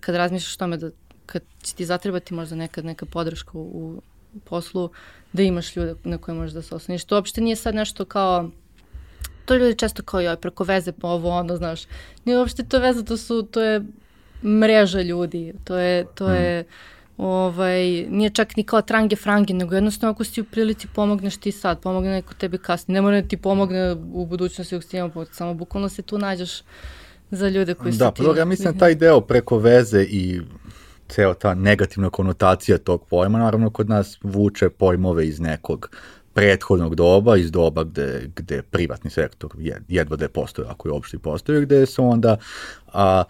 kad 0.00 0.14
razmišljaš 0.14 0.54
o 0.54 0.58
tome 0.58 0.76
da 0.76 0.90
kad 1.26 1.42
će 1.62 1.74
ti 1.74 1.84
zatrebati 1.84 2.34
možda 2.34 2.56
nekad 2.56 2.84
neka 2.84 3.06
podrška 3.06 3.58
u, 3.58 4.02
u 4.34 4.38
poslu, 4.44 4.90
da 5.32 5.42
imaš 5.42 5.76
ljude 5.76 5.94
na 6.04 6.18
koje 6.18 6.34
možeš 6.34 6.52
da 6.52 6.62
se 6.62 6.74
osloniš. 6.74 7.04
To 7.04 7.14
uopšte 7.14 7.40
nije 7.40 7.56
sad 7.56 7.74
nešto 7.74 8.04
kao 8.04 8.50
to 9.44 9.56
ljudi 9.56 9.78
često 9.78 10.02
kao 10.02 10.20
joj 10.20 10.36
preko 10.36 10.64
veze 10.64 10.92
ovo 11.02 11.30
ono 11.30 11.56
znaš 11.56 11.82
nije 12.24 12.38
uopšte 12.38 12.64
to 12.64 12.78
veza 12.78 13.02
to 13.02 13.16
su 13.16 13.42
to 13.42 13.62
je 13.62 13.82
mreža 14.42 15.02
ljudi 15.02 15.52
to 15.64 15.76
je 15.76 16.06
to 16.14 16.28
mm. 16.28 16.64
Ovaj, 17.16 18.06
nije 18.10 18.30
čak 18.30 18.56
ni 18.56 18.62
kao 18.62 18.82
trange 18.82 19.16
frange, 19.16 19.54
nego 19.54 19.74
jednostavno 19.74 20.12
ako 20.12 20.24
si 20.24 20.40
u 20.40 20.44
prilici 20.44 20.88
pomogneš 20.94 21.36
ti 21.36 21.52
sad, 21.52 21.80
pomogne 21.80 22.10
neko 22.10 22.34
tebi 22.34 22.58
kasnije. 22.58 22.94
Ne 22.94 23.02
mora 23.02 23.20
da 23.20 23.28
ti 23.28 23.36
pomogne 23.36 23.96
u 24.12 24.26
budućnosti 24.26 24.76
ako 24.76 25.24
si 25.24 25.34
samo 25.34 25.54
bukvalno 25.54 25.88
se 25.88 26.02
tu 26.02 26.18
nađeš 26.18 26.62
za 27.30 27.48
ljude 27.48 27.74
koji 27.74 27.92
da, 27.92 28.08
su 28.08 28.14
ti... 28.14 28.22
Da, 28.22 28.32
pa 28.32 28.38
ja 28.38 28.44
mislim 28.44 28.78
taj 28.78 28.94
deo 28.94 29.20
preko 29.20 29.58
veze 29.58 30.02
i 30.02 30.40
ceo 31.08 31.34
ta 31.34 31.54
negativna 31.54 32.10
konotacija 32.10 32.78
tog 32.78 33.06
pojma, 33.06 33.38
naravno 33.38 33.70
kod 33.70 33.88
nas 33.88 34.18
vuče 34.22 34.68
pojmove 34.68 35.26
iz 35.26 35.40
nekog 35.40 35.90
prethodnog 36.34 36.94
doba, 36.94 37.36
iz 37.36 37.50
doba 37.50 37.84
gde, 37.84 38.30
gde 38.36 38.62
privatni 38.62 39.10
sektor 39.10 39.50
jedva 39.88 40.16
da 40.16 40.24
je 40.24 40.28
postoje, 40.28 40.68
ako 40.68 40.88
je 40.88 40.92
uopšte 40.92 41.18
postoje, 41.18 41.60
gde 41.60 41.86
se 41.86 42.02
onda 42.02 42.36
a, 42.94 43.24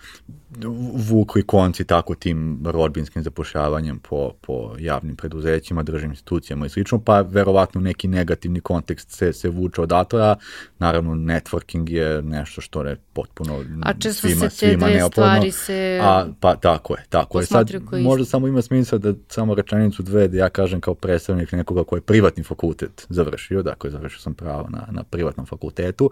vukli 1.11 1.43
konci 1.43 1.85
tako 1.85 2.15
tim 2.15 2.61
rodbinskim 2.67 3.23
zapošljavanjem 3.23 3.99
po, 3.99 4.33
po 4.41 4.75
javnim 4.79 5.17
preduzećima, 5.17 5.83
državnim 5.83 6.11
institucijama 6.13 6.67
i 6.67 6.69
slično, 6.69 7.01
pa 7.01 7.21
verovatno 7.21 7.81
neki 7.81 8.09
negativni 8.09 8.61
kontekst 8.61 9.11
se, 9.11 9.33
se 9.33 9.49
vuče 9.49 9.83
odatle, 9.83 10.23
a 10.23 10.35
naravno 10.79 11.15
networking 11.15 11.91
je 11.91 12.23
nešto 12.23 12.61
što 12.61 12.83
je 12.83 12.97
potpuno 13.13 13.65
a 13.83 13.93
svima, 14.13 14.41
se 14.41 14.49
te 14.49 14.69
svima 14.69 14.87
dve 14.87 15.01
stvari 15.11 15.51
se 15.51 16.01
a, 16.03 16.27
pa 16.41 16.57
tako 16.57 16.95
je, 16.95 17.05
tako 17.09 17.41
je. 17.41 17.47
Sad 17.47 17.71
možda 17.93 18.25
samo 18.25 18.49
ima 18.49 18.63
smisla 18.63 18.99
da 18.99 19.15
samo 19.29 19.55
rečenicu 19.55 20.03
dve 20.03 20.29
da 20.29 20.39
ja 20.39 20.49
kažem 20.49 20.81
kao 20.81 20.95
predstavnik 20.95 21.53
nekoga 21.53 21.85
koji 21.85 21.99
je 21.99 22.03
privatni 22.03 22.43
fakultet 22.43 23.07
završio, 23.09 23.63
dakle 23.63 23.91
završio 23.91 24.21
sam 24.21 24.35
pravo 24.35 24.69
na, 24.69 24.87
na 24.91 25.03
privatnom 25.03 25.47
fakultetu, 25.47 26.11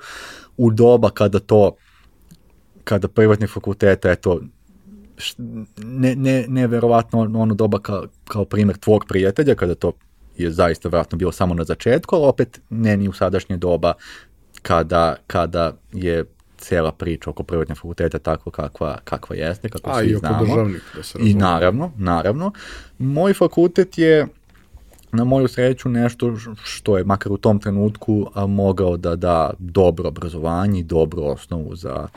u 0.57 0.71
doba 0.71 1.11
kada 1.11 1.39
to 1.39 1.77
kada 2.85 3.09
privatnih 3.09 3.51
fakulteta, 3.51 4.11
eto, 4.11 4.41
ne, 5.77 6.17
ne, 6.17 6.45
ne 6.49 6.67
verovatno 6.67 7.21
ono 7.21 7.55
doba 7.55 7.79
kao, 7.79 8.05
kao 8.25 8.45
primjer 8.45 8.77
tvog 8.77 9.05
prijatelja, 9.09 9.55
kada 9.55 9.75
to 9.75 9.93
je 10.37 10.51
zaista 10.51 10.89
verovatno 10.89 11.19
bilo 11.19 11.33
samo 11.33 11.55
na 11.55 11.65
začetku, 11.65 12.17
ali 12.17 12.27
opet 12.27 12.61
ne 12.71 12.97
ni 12.97 13.09
u 13.09 13.13
sadašnje 13.13 13.57
doba 13.57 13.93
kada, 14.63 15.17
kada 15.27 15.73
je 15.93 16.25
cela 16.59 16.93
priča 16.93 17.31
oko 17.31 17.43
privatnih 17.43 17.79
fakulteta 17.79 18.19
tako 18.19 18.51
kakva, 18.51 18.99
kakva 19.05 19.37
jeste, 19.37 19.69
kako 19.69 19.91
A, 19.91 19.99
svi 19.99 20.11
i 20.11 20.15
znamo. 20.15 20.45
državnih, 20.45 20.83
da 20.97 21.03
se 21.03 21.19
razumije. 21.19 21.31
I 21.31 21.35
naravno, 21.35 21.93
naravno. 21.97 22.53
Moj 22.99 23.35
fakultet 23.35 23.99
je 23.99 24.27
na 25.13 25.25
moju 25.25 25.49
sreću 25.49 25.89
nešto 25.89 26.37
što 26.63 26.99
je 26.99 27.05
makar 27.05 27.33
u 27.33 27.37
tom 27.37 27.59
trenutku 27.59 28.27
a, 28.35 28.47
mogao 28.47 28.97
da 28.97 29.17
da 29.17 29.51
dobro 29.59 30.09
obrazovanje 30.09 30.81
i 30.81 30.85
dobru 30.85 31.25
osnovu 31.25 31.77
za 31.77 32.09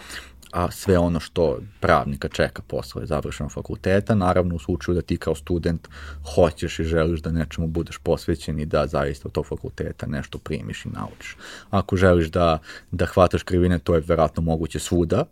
a 0.55 0.71
sve 0.71 0.97
ono 0.97 1.19
što 1.19 1.59
pravnika 1.79 2.27
čeka 2.27 2.61
posle 2.67 3.05
završenog 3.05 3.51
fakulteta, 3.51 4.15
naravno 4.15 4.55
u 4.55 4.59
slučaju 4.59 4.95
da 4.95 5.01
ti 5.01 5.17
kao 5.17 5.35
student 5.35 5.87
hoćeš 6.35 6.79
i 6.79 6.83
želiš 6.83 7.19
da 7.19 7.31
nečemu 7.31 7.67
budeš 7.67 7.97
posvećen 7.97 8.59
i 8.59 8.65
da 8.65 8.87
zaista 8.87 9.27
od 9.27 9.31
tog 9.31 9.45
fakulteta 9.45 10.07
nešto 10.07 10.37
primiš 10.37 10.85
i 10.85 10.89
naučiš. 10.89 11.37
Ako 11.69 11.95
želiš 11.95 12.27
da, 12.27 12.59
da 12.91 13.05
hvataš 13.05 13.43
krivine, 13.43 13.79
to 13.79 13.95
je 13.95 14.03
verovatno 14.07 14.43
moguće 14.43 14.79
svuda, 14.79 15.25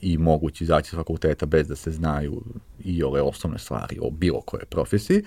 i 0.00 0.18
moguće 0.18 0.64
izaći 0.64 0.90
sa 0.90 0.96
fakulteta 0.96 1.46
bez 1.46 1.68
da 1.68 1.76
se 1.76 1.90
znaju 1.90 2.42
i 2.84 3.02
ove 3.02 3.22
osnovne 3.22 3.58
stvari 3.58 3.98
o 4.02 4.10
bilo 4.10 4.40
koje 4.40 4.64
profesiji, 4.64 5.24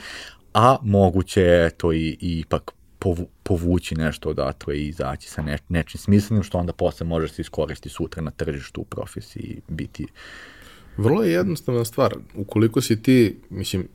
a 0.53 0.77
moguće 0.81 1.41
je 1.41 1.69
to 1.69 1.93
i, 1.93 2.17
i 2.21 2.39
ipak 2.39 2.71
povu, 3.03 3.27
povući 3.43 3.95
nešto 3.95 4.29
odatle 4.29 4.77
i 4.77 4.87
izaći 4.87 5.29
sa 5.29 5.41
ne, 5.41 5.57
nečim 5.69 5.99
smislenim, 5.99 6.43
što 6.43 6.57
onda 6.57 6.73
posle 6.73 7.05
možeš 7.07 7.31
se 7.31 7.41
iskoristiti 7.41 7.89
sutra 7.89 8.21
na 8.21 8.31
tržištu 8.31 8.81
u 8.81 8.85
profesiji 8.85 9.61
biti... 9.67 10.07
Vrlo 10.97 11.23
je 11.23 11.31
jednostavna 11.31 11.85
stvar. 11.85 12.15
Ukoliko 12.35 12.81
si 12.81 13.01
ti, 13.01 13.37
mislim, 13.49 13.87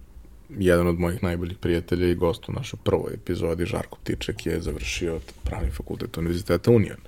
jedan 0.59 0.87
od 0.87 0.99
mojih 0.99 1.23
najboljih 1.23 1.59
prijatelja 1.59 2.09
i 2.09 2.15
gost 2.15 2.49
u 2.49 2.53
našoj 2.53 2.79
prvoj 2.85 3.15
epizodi, 3.15 3.67
Žarko 3.67 3.99
Ptiček, 4.03 4.47
je 4.47 4.61
završio 4.61 5.21
pravni 5.45 5.71
fakultet 5.71 6.17
Univerziteta 6.19 6.71
Union. 6.71 6.99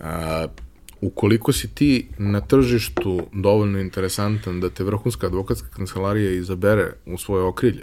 A, 0.00 0.46
ukoliko 1.00 1.52
si 1.52 1.74
ti 1.74 2.08
na 2.18 2.40
tržištu 2.40 3.20
dovoljno 3.32 3.78
interesantan 3.78 4.60
da 4.60 4.70
te 4.70 4.84
vrhunska 4.84 5.26
advokatska 5.26 5.68
kancelarija 5.68 6.30
izabere 6.30 6.92
u 7.06 7.18
svoje 7.18 7.44
okrilje, 7.44 7.82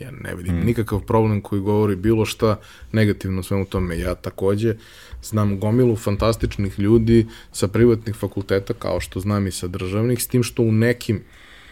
Ja 0.00 0.10
ne 0.10 0.34
vidim 0.34 0.56
mm. 0.56 0.66
nikakav 0.66 1.00
problem 1.00 1.40
koji 1.40 1.60
govori 1.60 1.96
bilo 1.96 2.24
šta 2.24 2.60
negativno 2.92 3.42
svemu 3.42 3.64
tome. 3.64 3.98
Ja 3.98 4.14
takođe 4.14 4.74
znam 5.22 5.60
gomilu 5.60 5.96
fantastičnih 5.96 6.78
ljudi 6.78 7.26
sa 7.52 7.68
privatnih 7.68 8.14
fakulteta, 8.14 8.74
kao 8.74 9.00
što 9.00 9.20
znam 9.20 9.46
i 9.46 9.52
sa 9.52 9.68
državnih, 9.68 10.22
s 10.22 10.26
tim 10.26 10.42
što 10.42 10.62
u 10.62 10.72
nekim 10.72 11.22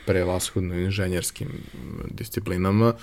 prevashodno 0.07 0.75
inženjerskim 0.75 1.49
disciplinama 2.11 2.95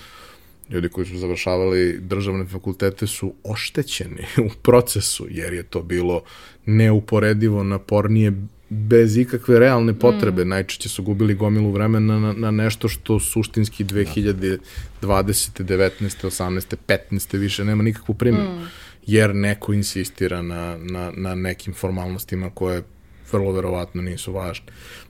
ljudi 0.69 0.89
koji 0.89 1.07
su 1.07 1.17
završavali 1.17 1.99
državne 2.01 2.45
fakultete 2.45 3.07
su 3.07 3.33
oštećeni 3.43 4.25
u 4.47 4.49
procesu, 4.61 5.27
jer 5.29 5.53
je 5.53 5.63
to 5.63 5.81
bilo 5.81 6.23
neuporedivo 6.65 7.63
napornije 7.63 8.33
bez 8.69 9.17
ikakve 9.17 9.59
realne 9.59 9.93
potrebe. 9.99 10.45
Mm. 10.45 10.49
Najčešće 10.49 10.89
su 10.89 11.03
gubili 11.03 11.33
gomilu 11.33 11.71
vremena 11.71 12.19
na, 12.19 12.33
na 12.33 12.51
nešto 12.51 12.87
što 12.87 13.19
suštinski 13.19 13.85
2020. 13.85 14.59
19. 15.01 15.89
18. 16.01 16.75
15. 17.11 17.37
više 17.37 17.65
nema 17.65 17.83
nikakvu 17.83 18.15
primjenu. 18.15 18.49
Mm. 18.49 18.67
Jer 19.05 19.35
neko 19.35 19.73
insistira 19.73 20.41
na, 20.41 20.77
na, 20.77 21.11
na 21.15 21.35
nekim 21.35 21.73
formalnostima 21.73 22.49
koje 22.49 22.83
vrlo 23.31 23.51
verovatno 23.51 24.01
nisu 24.01 24.33
važne. 24.33 24.65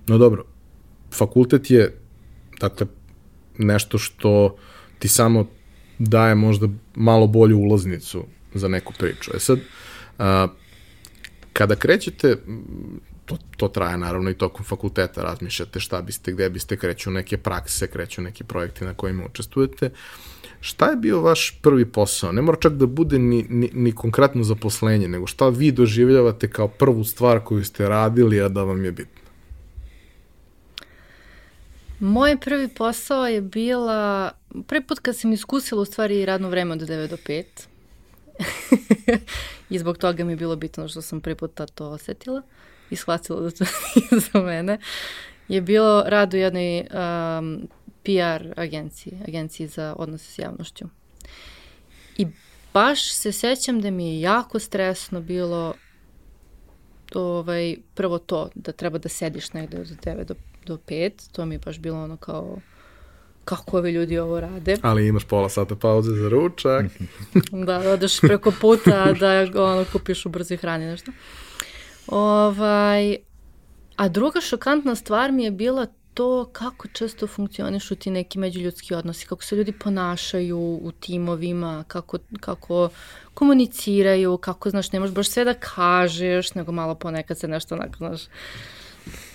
No 0.08 0.18
dobro, 0.18 0.46
fakultet 1.14 1.72
je 1.72 1.98
dakle 2.60 2.88
nešto 3.58 3.98
što 3.98 4.58
ti 5.00 5.08
samo 5.08 5.48
daje 6.00 6.36
možda 6.36 6.68
malo 6.96 7.28
bolju 7.28 7.58
ulaznicu 7.58 8.26
za 8.54 8.68
neku 8.68 8.94
priču. 9.00 9.32
E 9.36 9.40
sad, 9.40 9.60
a, 10.18 10.48
kada 11.54 11.76
krećete 11.76 12.38
to, 13.30 13.38
to 13.58 13.68
traje 13.68 13.98
naravno 13.98 14.30
i 14.30 14.34
tokom 14.38 14.66
fakulteta, 14.66 15.22
razmišljate 15.22 15.80
šta 15.80 16.02
biste, 16.02 16.32
gde 16.32 16.50
biste, 16.50 16.78
kreću 16.78 17.12
neke 17.12 17.38
prakse, 17.38 17.88
kreću 17.88 18.22
neki 18.22 18.44
projekti 18.44 18.86
na 18.86 18.94
kojima 18.94 19.26
učestvujete. 19.26 19.90
Šta 20.62 20.90
je 20.90 20.96
bio 20.96 21.22
vaš 21.22 21.60
prvi 21.62 21.86
posao? 21.86 22.32
Ne 22.32 22.42
mora 22.42 22.58
čak 22.62 22.74
da 22.74 22.86
bude 22.86 23.20
ni, 23.20 23.46
ni, 23.50 23.70
ni 23.74 23.92
konkretno 23.92 24.44
zaposlenje, 24.44 25.08
nego 25.08 25.28
šta 25.28 25.50
vi 25.50 25.72
doživljavate 25.72 26.50
kao 26.50 26.68
prvu 26.68 27.04
stvar 27.04 27.40
koju 27.44 27.64
ste 27.64 27.90
radili, 27.90 28.42
a 28.42 28.50
da 28.50 28.64
vam 28.64 28.86
je 28.86 28.92
bitno? 28.92 29.22
Moj 32.00 32.38
prvi 32.38 32.68
posao 32.68 33.28
je 33.28 33.42
bila, 33.42 34.32
prvi 34.68 34.84
put 34.84 35.00
kad 35.00 35.18
sam 35.18 35.34
iskusila 35.34 35.82
u 35.82 35.86
stvari 35.86 36.26
radno 36.26 36.50
vreme 36.50 36.74
od 36.74 36.82
9 36.82 37.08
do 37.08 37.18
5. 37.18 37.44
I 39.70 39.80
zbog 39.80 39.98
toga 39.98 40.24
mi 40.24 40.32
je 40.32 40.36
bilo 40.36 40.56
bitno 40.56 40.88
što 40.88 41.02
sam 41.02 41.22
prvi 41.22 41.36
put 41.36 41.62
to 41.76 41.90
osetila 41.90 42.42
i 42.90 42.96
shvatila 42.96 43.42
da 43.42 43.52
to 43.52 43.66
nije 43.96 44.22
za 44.34 44.42
mene, 44.42 44.78
je 45.48 45.62
bilo 45.62 46.04
rad 46.08 46.34
u 46.34 46.38
jednoj 46.38 46.80
um, 46.80 47.68
PR 48.04 48.60
agenciji, 48.60 49.14
agenciji 49.28 49.68
za 49.68 49.96
odnose 49.98 50.32
s 50.32 50.40
javnošću. 50.40 50.86
I 52.18 52.28
baš 52.74 53.14
se 53.14 53.32
sećam 53.32 53.82
da 53.82 53.92
mi 53.92 54.10
je 54.10 54.22
jako 54.22 54.60
stresno 54.60 55.22
bilo 55.22 55.74
ovaj, 57.16 57.78
prvo 57.96 58.18
to, 58.18 58.50
da 58.56 58.72
treba 58.72 58.98
da 58.98 59.10
sediš 59.10 59.54
negde 59.54 59.80
od 59.80 59.88
9 59.88 60.24
do, 60.24 60.36
do 60.66 60.78
5, 60.88 61.32
to 61.32 61.46
mi 61.46 61.56
je 61.56 61.60
baš 61.60 61.80
bilo 61.80 62.04
ono 62.04 62.18
kao 62.18 62.58
kako 63.46 63.78
ovi 63.78 63.92
ljudi 63.92 64.18
ovo 64.18 64.40
rade. 64.40 64.78
Ali 64.82 65.08
imaš 65.08 65.24
pola 65.24 65.50
sata 65.50 65.76
pauze 65.76 66.12
za 66.12 66.30
ručak. 66.30 66.86
da, 67.68 67.80
da 67.80 67.92
odeš 67.92 68.22
preko 68.22 68.52
puta 68.62 69.14
da 69.20 69.48
ono, 69.64 69.86
kupiš 69.92 70.26
u 70.26 70.30
brzi 70.30 70.58
hrani 70.58 70.86
nešto. 70.86 71.12
Ovaj, 72.12 73.18
a 73.96 74.08
druga 74.10 74.42
šokantna 74.42 74.96
stvar 74.96 75.32
mi 75.32 75.44
je 75.44 75.52
bila 75.52 75.88
to 76.14 76.50
kako 76.52 76.88
često 76.88 77.28
funkcionišu 77.28 77.96
ti 77.96 78.12
neki 78.12 78.40
međuljudski 78.40 78.94
odnosi, 78.94 79.28
kako 79.28 79.44
se 79.44 79.56
ljudi 79.56 79.72
ponašaju 79.72 80.60
u 80.60 80.92
timovima, 81.00 81.84
kako, 81.88 82.18
kako 82.40 82.90
komuniciraju, 83.34 84.38
kako, 84.38 84.70
znaš, 84.70 84.92
ne 84.92 85.00
možeš 85.00 85.16
baš 85.16 85.30
sve 85.30 85.44
da 85.44 85.54
kažeš, 85.54 86.54
nego 86.54 86.72
malo 86.72 86.96
ponekad 86.96 87.38
se 87.38 87.48
nešto 87.48 87.76
onako, 87.76 87.98
znaš, 87.98 88.22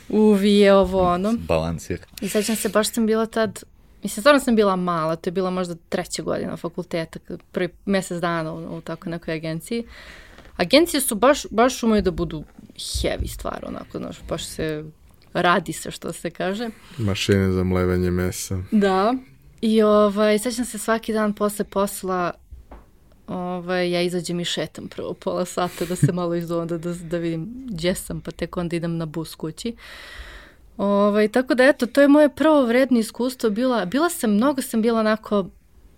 uvije 0.09 0.75
ovo 0.75 1.03
ono. 1.03 1.33
Balansir. 1.39 2.01
I 2.21 2.29
sećam 2.29 2.57
se, 2.57 2.69
baš 2.69 2.91
sam 2.91 3.07
bila 3.07 3.27
tad 3.27 3.65
mislim, 4.05 4.23
stvarno 4.23 4.41
sam 4.41 4.57
bila 4.57 4.77
mala, 4.77 5.17
to 5.17 5.29
je 5.29 5.33
bila 5.33 5.51
možda 5.51 5.75
treća 5.89 6.23
godina 6.23 6.57
fakulteta, 6.57 7.19
prvi 7.53 7.69
mesec 7.85 8.21
dana 8.21 8.53
u, 8.53 8.77
u 8.77 8.81
takoj 8.81 9.11
nekoj 9.11 9.35
agenciji. 9.35 9.85
Agencije 10.57 11.01
su 11.01 11.15
baš, 11.15 11.47
baš 11.51 11.83
umeju 11.83 12.03
da 12.03 12.11
budu 12.11 12.45
heavy 12.75 13.27
stvar, 13.27 13.65
onako, 13.69 13.99
znaš, 13.99 14.17
baš 14.29 14.45
se 14.45 14.85
radi 15.33 15.73
se, 15.73 15.91
što 15.91 16.13
se 16.13 16.31
kaže. 16.31 16.69
Mašine 16.99 17.53
za 17.53 17.65
mlevanje 17.65 18.11
mesa. 18.11 18.59
Da, 18.71 19.15
i 19.61 19.83
ovaj, 19.83 20.39
sećam 20.39 20.65
se 20.65 20.79
svaki 20.79 21.13
dan 21.13 21.33
posle 21.33 21.65
posla 21.65 22.33
ovaj, 23.27 23.91
ja 23.91 24.03
izađem 24.03 24.41
i 24.41 24.45
šetam 24.45 24.89
prvo 24.89 25.15
pola 25.15 25.45
sata 25.45 25.85
da 25.85 25.97
se 25.97 26.13
malo 26.13 26.35
izduvam, 26.35 26.69
da, 26.69 26.79
da, 26.79 26.95
da 26.95 27.19
vidim 27.19 27.67
gdje 27.69 27.95
sam, 27.95 28.21
pa 28.21 28.31
tek 28.31 28.57
onda 28.57 28.77
idem 28.77 28.97
na 28.97 29.07
bus 29.07 29.35
kući. 29.35 29.77
Ovaj, 30.77 31.29
tako 31.29 31.55
da 31.55 31.65
eto, 31.65 31.87
to 31.87 32.01
je 32.01 32.09
moje 32.09 32.35
prvo 32.35 32.63
vredno 32.67 32.99
iskustvo. 32.99 33.51
Bila, 33.51 33.85
bila 33.85 34.11
sam, 34.11 34.31
mnogo 34.31 34.63
sam 34.63 34.83
bila 34.83 35.01
onako 35.01 35.47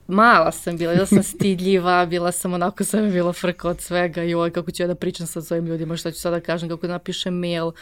mala 0.09 0.53
sam 0.53 0.77
bila, 0.77 0.93
bila 0.93 1.07
sam 1.07 1.23
stidljiva, 1.23 2.07
bila 2.07 2.33
sam 2.33 2.55
onako 2.55 2.85
sam 2.85 3.11
bila 3.11 3.33
frka 3.33 3.69
od 3.69 3.81
svega 3.81 4.25
i 4.25 4.35
ovaj 4.35 4.51
kako 4.51 4.71
ću 4.71 4.83
ja 4.83 4.87
da 4.87 4.95
pričam 4.95 5.27
sa 5.27 5.43
svojim 5.43 5.67
ljudima, 5.67 5.97
šta 5.97 6.11
ću 6.11 6.21
sada 6.21 6.37
da 6.37 6.45
kažem, 6.45 6.69
kako 6.69 6.87
da 6.87 6.93
napišem 6.93 7.35
mail, 7.35 7.73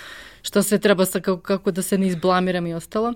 što 0.43 0.63
sve 0.63 0.79
treba 0.79 1.07
sa, 1.07 1.21
kako, 1.21 1.43
kako 1.43 1.71
da 1.71 1.83
se 1.83 1.99
ne 1.99 2.07
izblamiram 2.07 2.67
i 2.67 2.75
ostalo. 2.75 3.15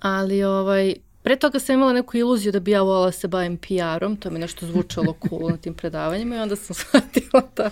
Ali 0.00 0.44
ovaj, 0.44 0.94
Pre 1.22 1.36
toga 1.36 1.58
sam 1.58 1.74
imala 1.74 1.92
neku 1.92 2.16
iluziju 2.16 2.52
da 2.52 2.60
bi 2.60 2.70
ja 2.70 2.82
volala 2.82 3.06
da 3.06 3.12
se 3.12 3.28
bavim 3.28 3.56
PR-om, 3.56 4.16
to 4.16 4.30
mi 4.30 4.38
nešto 4.38 4.66
zvučalo 4.66 5.16
cool 5.28 5.50
na 5.50 5.56
tim 5.56 5.74
predavanjima 5.74 6.36
i 6.36 6.38
onda 6.38 6.56
sam 6.56 6.74
shvatila 6.80 7.42
da 7.56 7.70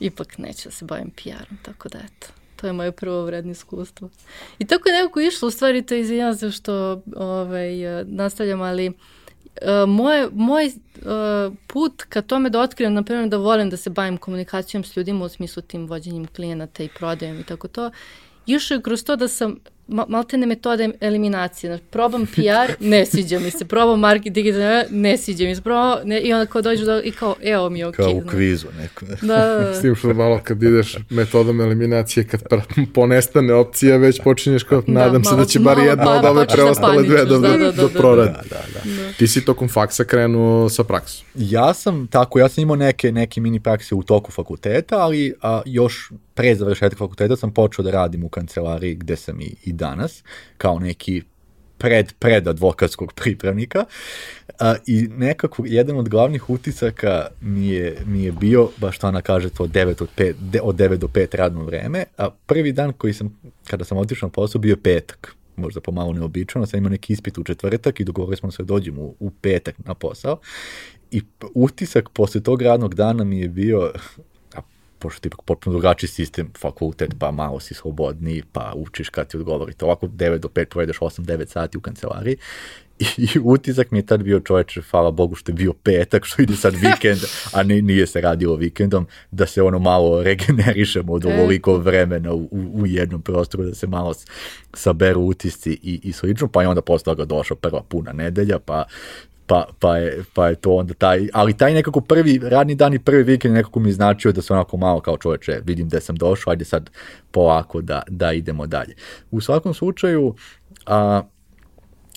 ipak 0.00 0.38
neću 0.38 0.68
da 0.68 0.70
se 0.70 0.84
bavim 0.84 1.10
PR-om, 1.10 1.58
tako 1.62 1.88
da 1.88 1.98
eto. 1.98 2.26
To 2.56 2.66
je 2.66 2.72
moje 2.72 2.92
prvo 2.92 3.24
vredno 3.24 3.52
iskustvo. 3.52 4.08
I 4.58 4.66
tako 4.66 4.88
je 4.88 4.94
nekako 4.94 5.20
išlo, 5.20 5.48
u 5.48 5.50
stvari 5.50 5.82
to 5.82 5.94
izvinjam 5.94 6.34
se 6.34 6.50
što 6.50 7.02
ovaj, 7.16 8.04
nastavljam, 8.04 8.60
ali 8.60 8.88
uh, 8.88 8.94
moj, 9.86 10.28
moj 10.32 10.66
uh, 10.66 11.54
put 11.66 12.02
ka 12.02 12.22
tome 12.22 12.50
da 12.50 12.60
otkrivam, 12.60 12.94
na 12.94 13.02
primjer, 13.02 13.28
da 13.28 13.36
volim 13.36 13.70
da 13.70 13.76
se 13.76 13.90
bavim 13.90 14.16
komunikacijom 14.16 14.84
s 14.84 14.96
ljudima 14.96 15.24
u 15.24 15.28
smislu 15.28 15.62
tim 15.62 15.86
vođenjem 15.86 16.26
klijenata 16.26 16.82
i 16.82 16.88
prodajom 16.88 17.40
i 17.40 17.44
tako 17.44 17.68
to, 17.68 17.90
išao 18.46 18.74
je 18.74 18.82
kroz 18.82 19.04
to 19.04 19.16
da 19.16 19.28
sam 19.28 19.56
maltene 20.08 20.46
metode 20.46 20.90
eliminacije. 21.00 21.70
Znači, 21.70 21.84
probam 21.90 22.26
PR, 22.26 22.72
ne 22.80 23.06
sviđa 23.06 23.38
mi 23.38 23.50
se. 23.50 23.64
Probam 23.64 24.00
marketing, 24.00 24.46
ne 24.90 25.16
sviđa 25.16 25.44
mi 25.44 25.54
se. 25.54 25.62
Probam, 25.62 25.98
ne, 26.04 26.20
I 26.20 26.32
onda 26.32 26.46
kao 26.46 26.62
dođu 26.62 26.84
do, 26.84 27.00
i 27.04 27.10
kao, 27.10 27.34
evo 27.42 27.70
mi 27.70 27.78
je 27.78 27.86
okej. 27.86 28.04
Okay, 28.04 28.20
kao 28.20 28.26
u 28.26 28.30
kvizu 28.30 28.66
neko. 28.80 29.06
Da, 29.06 29.36
da, 29.36 29.64
da. 29.64 29.74
S 29.74 29.80
tim 29.80 29.94
što 29.94 30.14
malo 30.14 30.40
kad 30.44 30.62
ideš 30.62 30.96
metodom 31.10 31.60
eliminacije, 31.60 32.26
kad 32.26 32.42
ponestane 32.94 33.54
opcija, 33.54 33.96
već 33.96 34.20
počinješ 34.22 34.62
kao, 34.62 34.80
da, 34.80 34.92
nadam 34.92 35.22
malo, 35.22 35.36
se 35.36 35.36
da 35.36 35.44
će 35.44 35.58
bar 35.58 35.78
jedna 35.78 36.18
od 36.18 36.24
ove 36.24 36.46
preostale 36.46 37.02
dve 37.02 37.24
da, 37.24 37.24
da, 37.24 37.38
da, 37.38 37.56
da, 37.56 37.72
da 37.72 37.88
proradi. 37.88 38.30
Da, 38.30 38.42
da, 38.42 38.62
da. 38.74 39.02
da. 39.02 39.12
Ti 39.18 39.26
si 39.26 39.44
tokom 39.44 39.68
faksa 39.68 40.04
krenuo 40.04 40.68
sa 40.68 40.84
praksom. 40.84 41.26
Ja 41.34 41.74
sam, 41.74 42.06
tako, 42.06 42.38
ja 42.38 42.48
sam 42.48 42.62
imao 42.62 42.76
neke, 42.76 43.12
neke 43.12 43.40
mini 43.40 43.60
prakse 43.60 43.94
u 43.94 44.02
toku 44.02 44.32
fakulteta, 44.32 44.98
ali 44.98 45.34
a, 45.42 45.62
još 45.66 46.12
pre 46.34 46.54
završetka 46.54 46.98
fakulteta 46.98 47.36
sam 47.36 47.50
počeo 47.50 47.82
da 47.82 47.90
radim 47.90 48.24
u 48.24 48.28
kancelariji 48.28 48.94
gde 48.94 49.16
sam 49.16 49.40
i, 49.40 49.54
i 49.64 49.72
danas, 49.82 50.22
kao 50.58 50.78
neki 50.78 51.22
pred, 51.78 52.12
pred 52.18 52.48
advokatskog 52.48 53.12
pripravnika 53.12 53.84
a, 54.60 54.74
i 54.86 55.08
nekako 55.08 55.62
jedan 55.66 55.98
od 55.98 56.08
glavnih 56.08 56.50
utisaka 56.50 57.26
mi 57.40 57.68
je, 57.68 57.96
mi 58.06 58.22
je 58.24 58.32
bio, 58.32 58.68
baš 58.76 58.98
to 58.98 59.08
ona 59.08 59.20
kaže 59.20 59.50
to 59.50 59.64
od 59.64 59.70
9, 59.70 60.02
od 60.02 60.08
5, 60.16 60.34
de, 60.40 60.60
od 60.62 60.76
9 60.76 60.96
do 60.96 61.06
5 61.06 61.36
radno 61.36 61.64
vreme, 61.64 62.04
a 62.18 62.30
prvi 62.46 62.72
dan 62.72 62.92
koji 62.92 63.14
sam, 63.14 63.40
kada 63.66 63.84
sam 63.84 63.98
otišao 63.98 64.26
na 64.26 64.32
posao, 64.32 64.60
bio 64.60 64.76
petak 64.76 65.34
možda 65.56 65.80
pomalo 65.80 66.12
neobičano, 66.12 66.66
sam 66.66 66.78
imao 66.78 66.90
neki 66.90 67.12
ispit 67.12 67.38
u 67.38 67.44
četvrtak 67.44 68.00
i 68.00 68.04
dogovorili 68.04 68.36
smo 68.36 68.50
se 68.50 68.62
da 68.62 68.66
dođemo 68.66 69.02
u, 69.02 69.14
u 69.20 69.30
petak 69.30 69.74
na 69.84 69.94
posao. 69.94 70.38
I 71.10 71.22
utisak 71.54 72.08
posle 72.08 72.40
tog 72.40 72.62
radnog 72.62 72.94
dana 72.94 73.24
mi 73.24 73.40
je 73.40 73.48
bio 73.48 73.92
pošto 75.02 75.20
ti 75.20 75.28
ipak 75.28 75.42
potpuno 75.44 75.72
drugačiji 75.72 76.10
sistem, 76.10 76.50
fakultet, 76.58 77.14
pa 77.18 77.30
malo 77.30 77.60
si 77.60 77.74
slobodniji, 77.74 78.42
pa 78.52 78.72
učiš 78.76 79.08
kad 79.08 79.28
ti 79.28 79.36
odgovorite. 79.36 79.84
Ovako 79.84 80.06
9 80.06 80.38
do 80.38 80.48
5 80.48 80.64
provedeš 80.64 80.98
8-9 80.98 81.46
sati 81.46 81.78
u 81.78 81.80
kancelariji 81.80 82.36
i, 82.98 83.04
i 83.16 83.38
utisak 83.42 83.90
mi 83.90 83.98
je 83.98 84.06
tad 84.06 84.22
bio 84.22 84.40
čoveče, 84.40 84.82
hvala 84.90 85.10
Bogu 85.10 85.34
što 85.34 85.50
je 85.50 85.54
bio 85.54 85.72
petak, 85.72 86.24
što 86.24 86.42
ide 86.42 86.56
sad 86.56 86.74
vikend, 86.74 87.20
a 87.52 87.62
ne, 87.62 87.82
nije 87.82 88.06
se 88.06 88.20
radilo 88.20 88.56
vikendom, 88.56 89.06
da 89.30 89.46
se 89.46 89.62
ono 89.62 89.78
malo 89.78 90.22
regenerišemo 90.22 91.12
od 91.12 91.24
e. 91.24 91.34
ovoliko 91.34 91.76
vremena 91.76 92.32
u, 92.32 92.48
u 92.52 92.86
jednom 92.86 93.22
prostoru, 93.22 93.64
da 93.64 93.74
se 93.74 93.86
malo 93.86 94.14
saberu 94.74 95.20
utisci 95.20 95.78
i, 95.82 96.00
i 96.02 96.12
slično, 96.12 96.48
pa 96.48 96.62
je 96.62 96.68
onda 96.68 96.82
posle 96.82 97.04
toga 97.04 97.24
došla 97.24 97.56
prva 97.56 97.82
puna 97.82 98.12
nedelja, 98.12 98.58
pa 98.58 98.84
pa, 99.46 99.66
pa, 99.78 99.96
je, 99.96 100.24
pa 100.34 100.48
je 100.48 100.54
to 100.54 100.74
onda 100.74 100.94
taj, 100.94 101.28
ali 101.32 101.56
taj 101.56 101.74
nekako 101.74 102.00
prvi 102.00 102.40
radni 102.42 102.74
dan 102.74 102.94
i 102.94 102.98
prvi 102.98 103.22
vikend 103.22 103.54
nekako 103.54 103.80
mi 103.80 103.92
značio 103.92 104.32
da 104.32 104.42
se 104.42 104.52
onako 104.52 104.76
malo 104.76 105.00
kao 105.00 105.16
čoveče, 105.18 105.60
vidim 105.64 105.88
da 105.88 106.00
sam 106.00 106.16
došao, 106.16 106.50
ajde 106.50 106.64
sad 106.64 106.90
polako 107.30 107.80
da, 107.80 108.02
da 108.08 108.32
idemo 108.32 108.66
dalje. 108.66 108.94
U 109.30 109.40
svakom 109.40 109.74
slučaju, 109.74 110.34
a, 110.86 111.22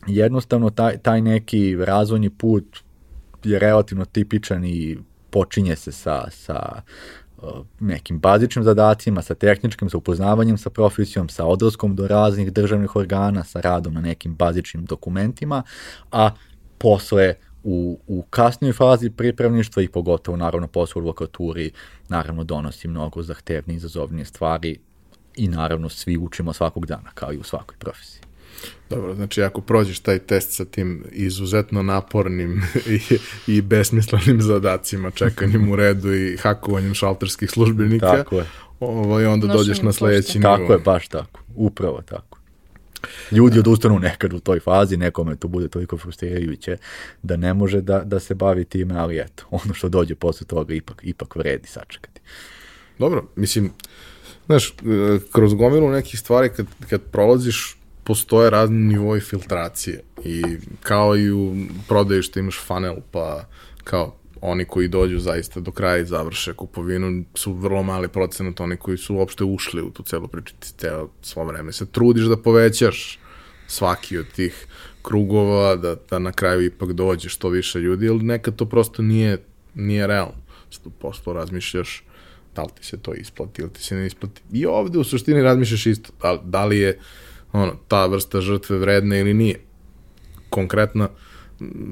jednostavno 0.07 0.69
taj, 0.69 0.97
taj 0.97 1.21
neki 1.21 1.77
razvojni 1.79 2.29
put 2.29 2.79
je 3.43 3.59
relativno 3.59 4.05
tipičan 4.05 4.65
i 4.65 4.97
počinje 5.29 5.75
se 5.75 5.91
sa, 5.91 6.25
sa 6.31 6.81
nekim 7.79 8.19
bazičnim 8.19 8.63
zadacima, 8.63 9.21
sa 9.21 9.35
tehničkim, 9.35 9.89
sa 9.89 9.97
upoznavanjem 9.97 10.57
sa 10.57 10.69
profesijom, 10.69 11.29
sa 11.29 11.45
odlaskom 11.45 11.95
do 11.95 12.07
raznih 12.07 12.53
državnih 12.53 12.95
organa, 12.95 13.43
sa 13.43 13.61
radom 13.61 13.93
na 13.93 14.01
nekim 14.01 14.35
bazičnim 14.35 14.85
dokumentima, 14.85 15.63
a 16.11 16.29
posle 16.77 17.33
u, 17.63 17.99
u 18.07 18.21
kasnijoj 18.29 18.73
fazi 18.73 19.09
pripravništva 19.09 19.83
i 19.83 19.87
pogotovo 19.87 20.37
naravno 20.37 20.67
posle 20.67 20.99
u 20.99 21.03
advokaturi 21.03 21.71
naravno 22.09 22.43
donosi 22.43 22.87
mnogo 22.87 23.21
zahtevnije 23.21 23.75
i 23.75 23.77
izazovnije 23.77 24.25
stvari 24.25 24.79
i 25.35 25.47
naravno 25.47 25.89
svi 25.89 26.17
učimo 26.17 26.53
svakog 26.53 26.85
dana 26.85 27.11
kao 27.13 27.33
i 27.33 27.37
u 27.37 27.43
svakoj 27.43 27.77
profesiji. 27.79 28.21
Dobro, 28.89 29.15
znači 29.15 29.43
ako 29.43 29.61
prođeš 29.61 29.99
taj 29.99 30.19
test 30.19 30.51
sa 30.51 30.65
tim 30.65 31.05
izuzetno 31.11 31.83
napornim 31.83 32.61
i, 32.95 32.99
i 33.47 33.61
besmislenim 33.61 34.41
zadacima, 34.41 35.11
čekanjem 35.11 35.71
u 35.71 35.75
redu 35.75 36.13
i 36.13 36.37
hakovanjem 36.37 36.93
šalterskih 36.93 37.51
službenika, 37.51 38.11
tako 38.11 38.35
je. 38.35 38.45
Ovaj, 38.79 39.25
onda 39.25 39.47
Nošenjem 39.47 39.57
dođeš 39.57 39.81
na 39.81 39.91
sledeći 39.91 40.39
nivo. 40.39 40.57
Tako 40.57 40.73
je, 40.73 40.79
baš 40.79 41.07
tako. 41.07 41.39
Upravo 41.55 42.01
tako. 42.01 42.34
Ljudi 43.31 43.59
odustanu 43.59 43.99
nekad 43.99 44.33
u 44.33 44.39
toj 44.39 44.59
fazi, 44.59 44.97
nekome 44.97 45.35
to 45.35 45.47
bude 45.47 45.67
toliko 45.67 45.97
frustrirajuće 45.97 46.77
da 47.23 47.37
ne 47.37 47.53
može 47.53 47.81
da, 47.81 47.99
da 47.99 48.19
se 48.19 48.35
bavi 48.35 48.65
time, 48.65 48.95
ali 48.97 49.19
eto, 49.19 49.43
ono 49.49 49.73
što 49.73 49.89
dođe 49.89 50.15
posle 50.15 50.47
toga 50.47 50.73
ipak, 50.73 51.01
ipak 51.03 51.35
vredi 51.35 51.67
sačekati. 51.67 52.21
Dobro, 52.99 53.27
mislim, 53.35 53.71
znaš, 54.45 54.73
kroz 55.31 55.53
gomilu 55.53 55.89
nekih 55.89 56.19
stvari 56.19 56.49
kad, 56.49 56.65
kad 56.89 57.01
prolaziš, 57.01 57.77
postoje 58.03 58.49
razni 58.49 58.77
nivoi 58.77 59.19
filtracije 59.19 60.03
i 60.23 60.43
kao 60.81 61.17
i 61.17 61.31
u 61.31 61.55
prodaju 61.87 62.23
što 62.23 62.39
imaš 62.39 62.59
funnel, 62.67 62.95
pa 63.11 63.45
kao 63.83 64.15
oni 64.45 64.65
koji 64.65 64.87
dođu 64.87 65.19
zaista 65.19 65.59
do 65.59 65.71
kraja 65.71 65.97
i 65.97 66.05
završe 66.05 66.53
kupovinu 66.53 67.23
su 67.35 67.53
vrlo 67.53 67.83
mali 67.83 68.07
procenat 68.07 68.59
oni 68.59 68.77
koji 68.77 68.97
su 68.97 69.15
uopšte 69.15 69.43
ušli 69.43 69.81
u 69.81 69.89
tu 69.89 70.03
celu 70.03 70.27
priču, 70.27 70.53
ti 70.59 70.73
celo 70.77 71.09
svo 71.21 71.43
vreme 71.43 71.71
se 71.71 71.85
trudiš 71.85 72.23
da 72.25 72.37
povećaš 72.37 73.19
svaki 73.67 74.17
od 74.17 74.25
tih 74.35 74.67
krugova, 75.01 75.75
da, 75.75 75.95
da 76.09 76.19
na 76.19 76.31
kraju 76.31 76.65
ipak 76.65 76.93
dođe 76.93 77.29
što 77.29 77.49
više 77.49 77.79
ljudi, 77.79 78.09
ali 78.09 78.23
nekad 78.23 78.55
to 78.55 78.65
prosto 78.65 79.01
nije, 79.01 79.37
nije 79.75 80.07
realno. 80.07 80.41
Sada 80.69 80.89
poslu 80.99 81.33
razmišljaš 81.33 82.03
da 82.55 82.61
li 82.61 82.69
ti 82.79 82.85
se 82.85 82.97
to 82.97 83.13
isplati 83.13 83.61
ili 83.61 83.73
ti 83.73 83.83
se 83.83 83.95
ne 83.95 84.05
isplati. 84.05 84.41
I 84.51 84.65
ovde 84.65 84.99
u 84.99 85.03
suštini 85.03 85.41
razmišljaš 85.41 85.85
isto, 85.85 86.13
da, 86.21 86.41
da 86.43 86.65
li 86.65 86.79
je 86.79 86.99
ono, 87.53 87.75
ta 87.87 88.05
vrsta 88.05 88.41
žrtve 88.41 88.77
vredna 88.77 89.17
ili 89.17 89.33
nije. 89.33 89.59
Konkretna, 90.49 91.09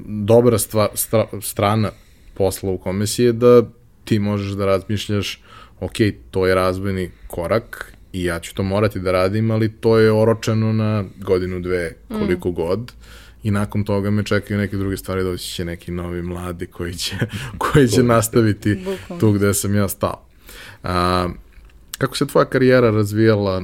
dobra 0.06 0.58
stva, 0.58 0.88
stra, 0.94 1.26
strana 1.40 1.90
posla 2.34 2.70
u 2.70 2.78
komisiji 2.78 3.26
je 3.26 3.32
da 3.32 3.62
ti 4.04 4.18
možeš 4.18 4.52
da 4.52 4.66
razmišljaš 4.66 5.42
ok, 5.80 5.96
to 6.30 6.46
je 6.46 6.54
razvojni 6.54 7.10
korak 7.26 7.92
i 8.12 8.24
ja 8.24 8.40
ću 8.40 8.54
to 8.54 8.62
morati 8.62 9.00
da 9.00 9.12
radim, 9.12 9.50
ali 9.50 9.72
to 9.72 9.98
je 9.98 10.12
oročeno 10.12 10.72
na 10.72 11.04
godinu, 11.20 11.60
dve, 11.60 11.96
koliko 12.08 12.48
mm. 12.48 12.54
god 12.54 12.92
i 13.42 13.50
nakon 13.50 13.84
toga 13.84 14.10
me 14.10 14.24
čekaju 14.24 14.58
neke 14.58 14.76
druge 14.76 14.96
stvari, 14.96 15.22
doći 15.22 15.52
će 15.52 15.64
neki 15.64 15.92
novi 15.92 16.22
mladi 16.22 16.66
koji 16.66 16.94
će, 16.94 17.16
koji 17.58 17.88
će 17.88 18.02
nastaviti 18.02 18.74
Bukom. 18.74 19.20
tu 19.20 19.32
gde 19.32 19.54
sam 19.54 19.74
ja 19.74 19.88
stao. 19.88 20.26
A, 20.82 21.28
kako 21.98 22.16
se 22.16 22.26
tvoja 22.26 22.44
karijera 22.44 22.90
razvijala, 22.90 23.62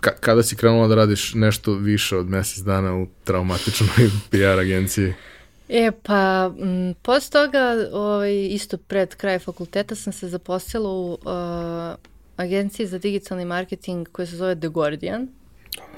ka, 0.00 0.10
kada 0.20 0.42
si 0.42 0.56
krenula 0.56 0.88
da 0.88 0.94
radiš 0.94 1.34
nešto 1.34 1.74
više 1.74 2.16
od 2.16 2.28
mesec 2.28 2.58
dana 2.58 2.94
u 2.94 3.06
traumatičnoj 3.24 4.10
PR 4.30 4.58
agenciji? 4.60 5.14
E, 5.72 5.92
pa, 6.02 6.50
m, 6.58 6.94
posle 7.02 7.30
toga, 7.30 7.88
ovaj, 7.92 8.46
isto 8.50 8.76
pred 8.78 9.14
kraj 9.14 9.38
fakulteta 9.38 9.94
sam 9.94 10.12
se 10.12 10.28
zaposlila 10.28 10.90
u 10.90 11.12
uh, 11.12 11.98
agenciji 12.36 12.86
za 12.86 12.98
digitalni 12.98 13.44
marketing 13.44 14.08
koja 14.12 14.26
se 14.26 14.36
zove 14.36 14.56
The 14.56 14.68
Guardian. 14.68 15.28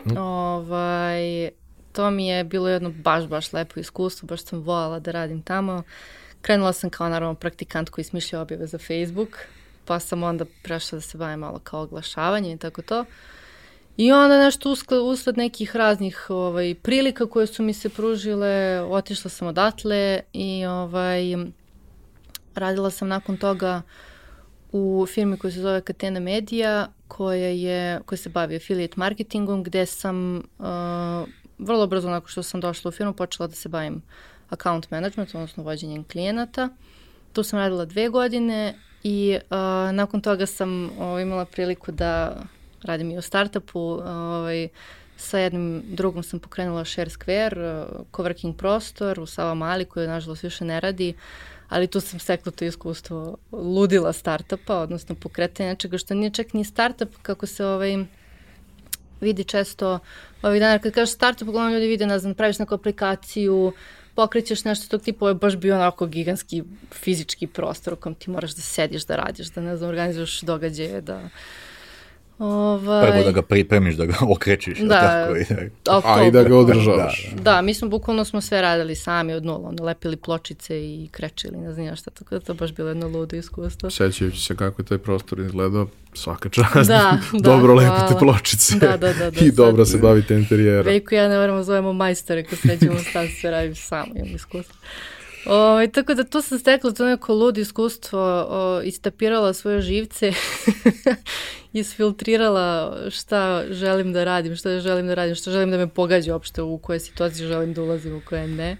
Mm. 0.05 0.17
Ovaj, 0.17 1.51
to 1.93 2.11
mi 2.11 2.29
je 2.29 2.45
bilo 2.45 2.69
jedno 2.69 2.91
baš, 2.91 3.27
baš 3.27 3.53
lepo 3.53 3.81
iskustvo, 3.81 4.27
baš 4.27 4.45
sam 4.45 4.61
voljela 4.61 4.99
da 4.99 5.11
radim 5.11 5.43
tamo. 5.43 5.83
Krenula 6.43 6.73
sam 6.73 6.91
kao 6.91 7.09
naravno 7.09 7.35
praktikant 7.35 7.91
koji 7.91 8.05
smišlja 8.05 8.41
objave 8.41 8.67
za 8.67 8.79
Facebook, 8.79 9.39
pa 9.85 10.01
sam 10.01 10.23
onda 10.23 10.45
prešla 10.63 10.97
da 10.97 11.03
se 11.03 11.19
bavim 11.19 11.39
malo 11.39 11.61
kao 11.65 11.83
oglašavanje 11.83 12.53
i 12.53 12.59
tako 12.59 12.83
to. 12.83 13.05
I 13.96 14.12
onda 14.12 14.38
nešto 14.38 14.70
usled, 14.70 15.00
usled 15.00 15.37
nekih 15.37 15.76
raznih 15.76 16.26
ovaj, 16.28 16.74
prilika 16.74 17.26
koje 17.26 17.46
su 17.46 17.62
mi 17.62 17.72
se 17.72 17.88
pružile, 17.88 18.81
otišla 18.81 19.31
sam 19.31 19.48
odatle 19.48 20.20
i 20.33 20.66
ovaj, 20.66 21.22
radila 22.55 22.90
sam 22.90 23.09
nakon 23.09 23.37
toga 23.37 23.83
u 24.72 25.07
firmi 25.09 25.37
koja 25.37 25.50
se 25.50 25.61
zove 25.61 25.81
Catena 25.87 26.20
Media, 26.20 26.88
koja, 27.09 27.48
je, 27.48 28.00
koja 28.07 28.16
se 28.16 28.28
bavi 28.28 28.57
affiliate 28.57 28.94
marketingom, 28.96 29.62
gde 29.62 29.87
sam 29.87 30.37
uh, 30.37 31.28
vrlo 31.59 31.87
brzo 31.87 32.11
nakon 32.11 32.28
što 32.28 32.42
sam 32.42 32.61
došla 32.61 32.88
u 32.88 32.92
firmu 32.92 33.12
počela 33.12 33.46
da 33.46 33.55
se 33.55 33.68
bavim 33.68 34.02
account 34.50 34.90
management, 34.90 35.35
odnosno 35.35 35.62
vođenjem 35.62 36.05
klijenata. 36.05 36.68
Tu 37.33 37.42
sam 37.42 37.59
radila 37.59 37.85
dve 37.85 38.09
godine 38.09 38.74
i 39.02 39.38
uh, 39.50 39.57
nakon 39.92 40.20
toga 40.20 40.46
sam 40.46 40.85
uh, 40.85 41.22
imala 41.22 41.44
priliku 41.44 41.92
da 41.92 42.42
radim 42.85 43.11
i 43.11 43.18
u 43.18 43.23
startupu. 43.23 43.81
Ovaj, 43.81 44.68
sa 45.16 45.38
jednim 45.38 45.83
drugom 45.87 46.23
sam 46.23 46.40
pokrenula 46.40 46.85
Share 46.85 47.11
Square, 47.11 47.57
uh, 47.57 48.07
coworking 48.12 48.57
prostor 48.57 49.21
u 49.21 49.27
Sava 49.27 49.55
Mali 49.55 49.85
koji 49.85 50.09
nažalost 50.09 50.42
više 50.42 50.64
ne 50.64 50.81
radi, 50.81 51.14
ali 51.68 51.87
tu 51.87 52.01
sam 52.01 52.18
stekla 52.18 52.53
to 52.53 52.64
iskustvo 52.64 53.37
ludila 53.53 54.12
startupa, 54.12 54.79
odnosno 54.79 55.14
pokretanja 55.14 55.68
nečega 55.68 55.99
što 55.99 56.14
nije 56.14 56.31
čak 56.31 56.55
ni 56.55 56.64
startup 56.64 57.16
kako 57.23 57.47
se 57.47 57.66
ovaj, 57.66 58.05
vidi 59.21 59.45
često 59.45 59.99
ovih 60.42 60.61
dana. 60.61 60.79
Kad 60.79 60.92
kažeš 60.92 61.14
startup, 61.14 61.49
uglavnom 61.49 61.73
ljudi 61.73 61.87
vide, 61.87 62.07
ne 62.07 62.18
znam, 62.18 62.35
praviš 62.35 62.59
neku 62.59 62.75
aplikaciju, 62.75 63.73
pokrećeš 64.14 64.64
nešto 64.64 64.88
tog 64.88 65.03
tipa, 65.03 65.25
ovo 65.25 65.31
je 65.31 65.35
baš 65.35 65.57
bio 65.57 65.75
onako 65.75 66.07
giganski 66.07 66.62
fizički 66.92 67.47
prostor 67.47 67.92
u 67.92 67.97
kom 67.97 68.14
ti 68.14 68.31
moraš 68.31 68.55
da 68.55 68.62
sediš, 68.62 69.07
da 69.07 69.16
radiš, 69.16 69.47
da 69.47 69.61
ne 69.61 69.77
znam, 69.77 69.88
organizuješ 69.88 70.40
događaje, 70.40 71.01
da 71.01 71.29
Ovaj... 72.42 73.11
Prvo 73.11 73.24
da 73.24 73.31
ga 73.31 73.42
pripremiš, 73.42 73.94
da 73.94 74.07
ga 74.07 74.14
okrećiš. 74.35 74.78
Da, 74.78 75.00
tako, 75.00 75.37
i 75.37 75.44
da... 75.85 76.00
A 76.05 76.26
i 76.26 76.31
da 76.31 76.42
ga 76.42 76.57
održavaš. 76.57 77.31
Da, 77.35 77.42
da, 77.42 77.62
mi 77.62 77.74
smo 77.74 77.88
bukvalno 77.88 78.24
smo 78.24 78.40
sve 78.40 78.62
radili 78.62 78.94
sami 78.94 79.33
od 79.33 79.44
nula, 79.44 79.68
ono, 79.68 79.85
lepili 79.85 80.16
pločice 80.16 80.81
i 80.81 81.09
krečili, 81.11 81.59
ne 81.59 81.72
znam 81.72 81.96
šta, 81.96 82.11
tako 82.11 82.35
da 82.35 82.40
to 82.40 82.55
baš 82.55 82.74
bilo 82.74 82.88
jedno 82.88 83.09
ludo 83.09 83.37
iskustvo. 83.37 83.90
Sećajući 83.90 84.40
se 84.40 84.57
kako 84.57 84.83
je 84.83 84.87
taj 84.87 84.98
prostor 84.98 85.40
izgledao, 85.40 85.87
svaka 86.14 86.48
čast. 86.48 86.74
Da, 86.74 86.83
da, 87.33 87.38
dobro 87.40 87.74
lepite 87.74 88.18
pločice 88.18 88.78
da, 88.78 88.96
da, 88.96 89.12
da, 89.12 89.31
da, 89.31 89.40
i 89.44 89.50
dobro 89.52 89.85
se 89.85 89.98
bavite 89.98 90.35
interijerom. 90.35 90.87
Veliko 90.87 91.14
ja 91.14 91.28
ne 91.28 91.38
moramo 91.38 91.62
zovemo 91.62 91.92
majstore 91.92 92.44
kad 92.44 92.59
sređemo 92.59 92.98
stan, 92.98 93.28
sve 93.40 93.50
radim 93.50 93.74
samo, 93.74 94.12
imam 94.16 94.35
iskustvo. 94.35 94.74
O, 95.46 95.55
ovaj, 95.55 95.88
tako 95.90 96.14
da 96.14 96.24
tu 96.24 96.42
sam 96.42 96.59
stekla 96.59 96.92
to 96.92 97.07
neko 97.07 97.35
ludo 97.35 97.61
iskustvo, 97.61 98.20
o, 98.48 98.83
istapirala 98.85 99.52
svoje 99.52 99.81
živce, 99.81 100.33
isfiltrirala 101.72 102.96
šta 103.11 103.64
želim 103.70 104.12
da 104.12 104.24
radim, 104.24 104.57
šta 104.57 104.81
želim 104.81 105.07
da 105.07 105.14
radim, 105.14 105.35
šta 105.35 105.50
želim 105.50 105.70
da 105.70 105.76
me 105.76 105.88
pogađa 105.88 106.33
uopšte, 106.33 106.62
u 106.62 106.78
koje 106.78 107.00
situacije 107.00 107.48
želim 107.48 107.74
da 107.74 107.83
ulazim, 107.83 108.16
u 108.16 108.20
koje 108.28 108.48
ne. 108.48 108.76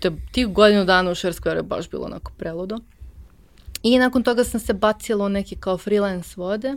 To 0.00 0.10
tih 0.32 0.46
godinu 0.46 0.84
dana 0.84 1.10
u 1.10 1.14
Square 1.14 1.56
je 1.56 1.62
baš 1.62 1.90
bilo 1.90 2.04
onako 2.04 2.32
preludo. 2.38 2.78
I 3.82 3.98
nakon 3.98 4.22
toga 4.22 4.44
sam 4.44 4.60
se 4.60 4.72
bacila 4.72 5.26
u 5.26 5.28
neke 5.28 5.56
kao 5.60 5.78
freelance 5.78 6.34
vode. 6.36 6.74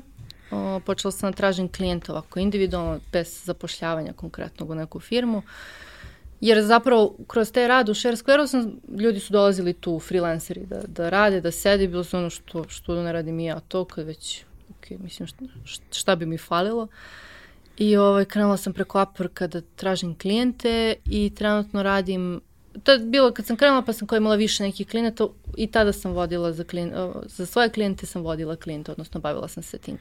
O, 0.51 0.79
počela 0.85 1.11
sam 1.11 1.31
da 1.31 1.35
tražim 1.35 1.67
klijenta 1.67 2.11
ovako 2.11 2.39
individualno, 2.39 2.99
bez 3.11 3.45
zapošljavanja 3.45 4.13
konkretnog 4.13 4.69
u 4.69 4.75
neku 4.75 4.99
firmu. 4.99 5.37
Uh, 5.37 5.43
Jer 6.43 6.63
zapravo 6.63 7.15
kroz 7.27 7.51
te 7.51 7.67
rad 7.67 7.89
u 7.89 7.93
Share 7.93 8.15
Square-u 8.15 8.47
sam, 8.47 8.79
ljudi 8.99 9.19
su 9.19 9.33
dolazili 9.33 9.73
tu, 9.73 9.99
freelanceri, 9.99 10.65
da, 10.65 10.81
da 10.87 11.09
rade, 11.09 11.41
da 11.41 11.51
sede, 11.51 11.87
bilo 11.87 12.03
su 12.03 12.17
ono 12.17 12.29
što, 12.29 12.65
što 12.67 13.03
ne 13.03 13.13
radim 13.13 13.39
i 13.39 13.45
ja 13.45 13.59
to, 13.59 13.85
kad 13.85 14.05
već, 14.05 14.43
ok, 14.69 14.89
mislim, 14.99 15.27
šta, 15.27 15.45
šta 15.91 16.15
bi 16.15 16.25
mi 16.25 16.37
falilo. 16.37 16.87
I 17.77 17.97
ovaj, 17.97 18.25
krenula 18.25 18.57
sam 18.57 18.73
preko 18.73 18.99
Upworka 18.99 19.47
da 19.47 19.61
tražim 19.75 20.17
klijente 20.19 20.95
i 21.05 21.31
trenutno 21.35 21.83
radim 21.83 22.41
to 22.83 22.91
je 22.91 22.99
bilo 22.99 23.31
kad 23.31 23.45
sam 23.45 23.57
krenula 23.57 23.81
pa 23.81 23.93
sam 23.93 24.07
koja 24.07 24.17
imala 24.17 24.35
više 24.35 24.63
nekih 24.63 24.87
klijenata 24.87 25.27
i 25.57 25.67
tada 25.67 25.93
sam 25.93 26.11
vodila 26.11 26.51
za, 26.51 26.63
klijen, 26.63 26.93
za 27.25 27.45
svoje 27.45 27.69
klijente 27.69 28.05
sam 28.05 28.21
vodila 28.21 28.55
klijente, 28.55 28.91
odnosno 28.91 29.19
bavila 29.19 29.47
sam 29.47 29.63
se 29.63 29.77
tim 29.77 29.97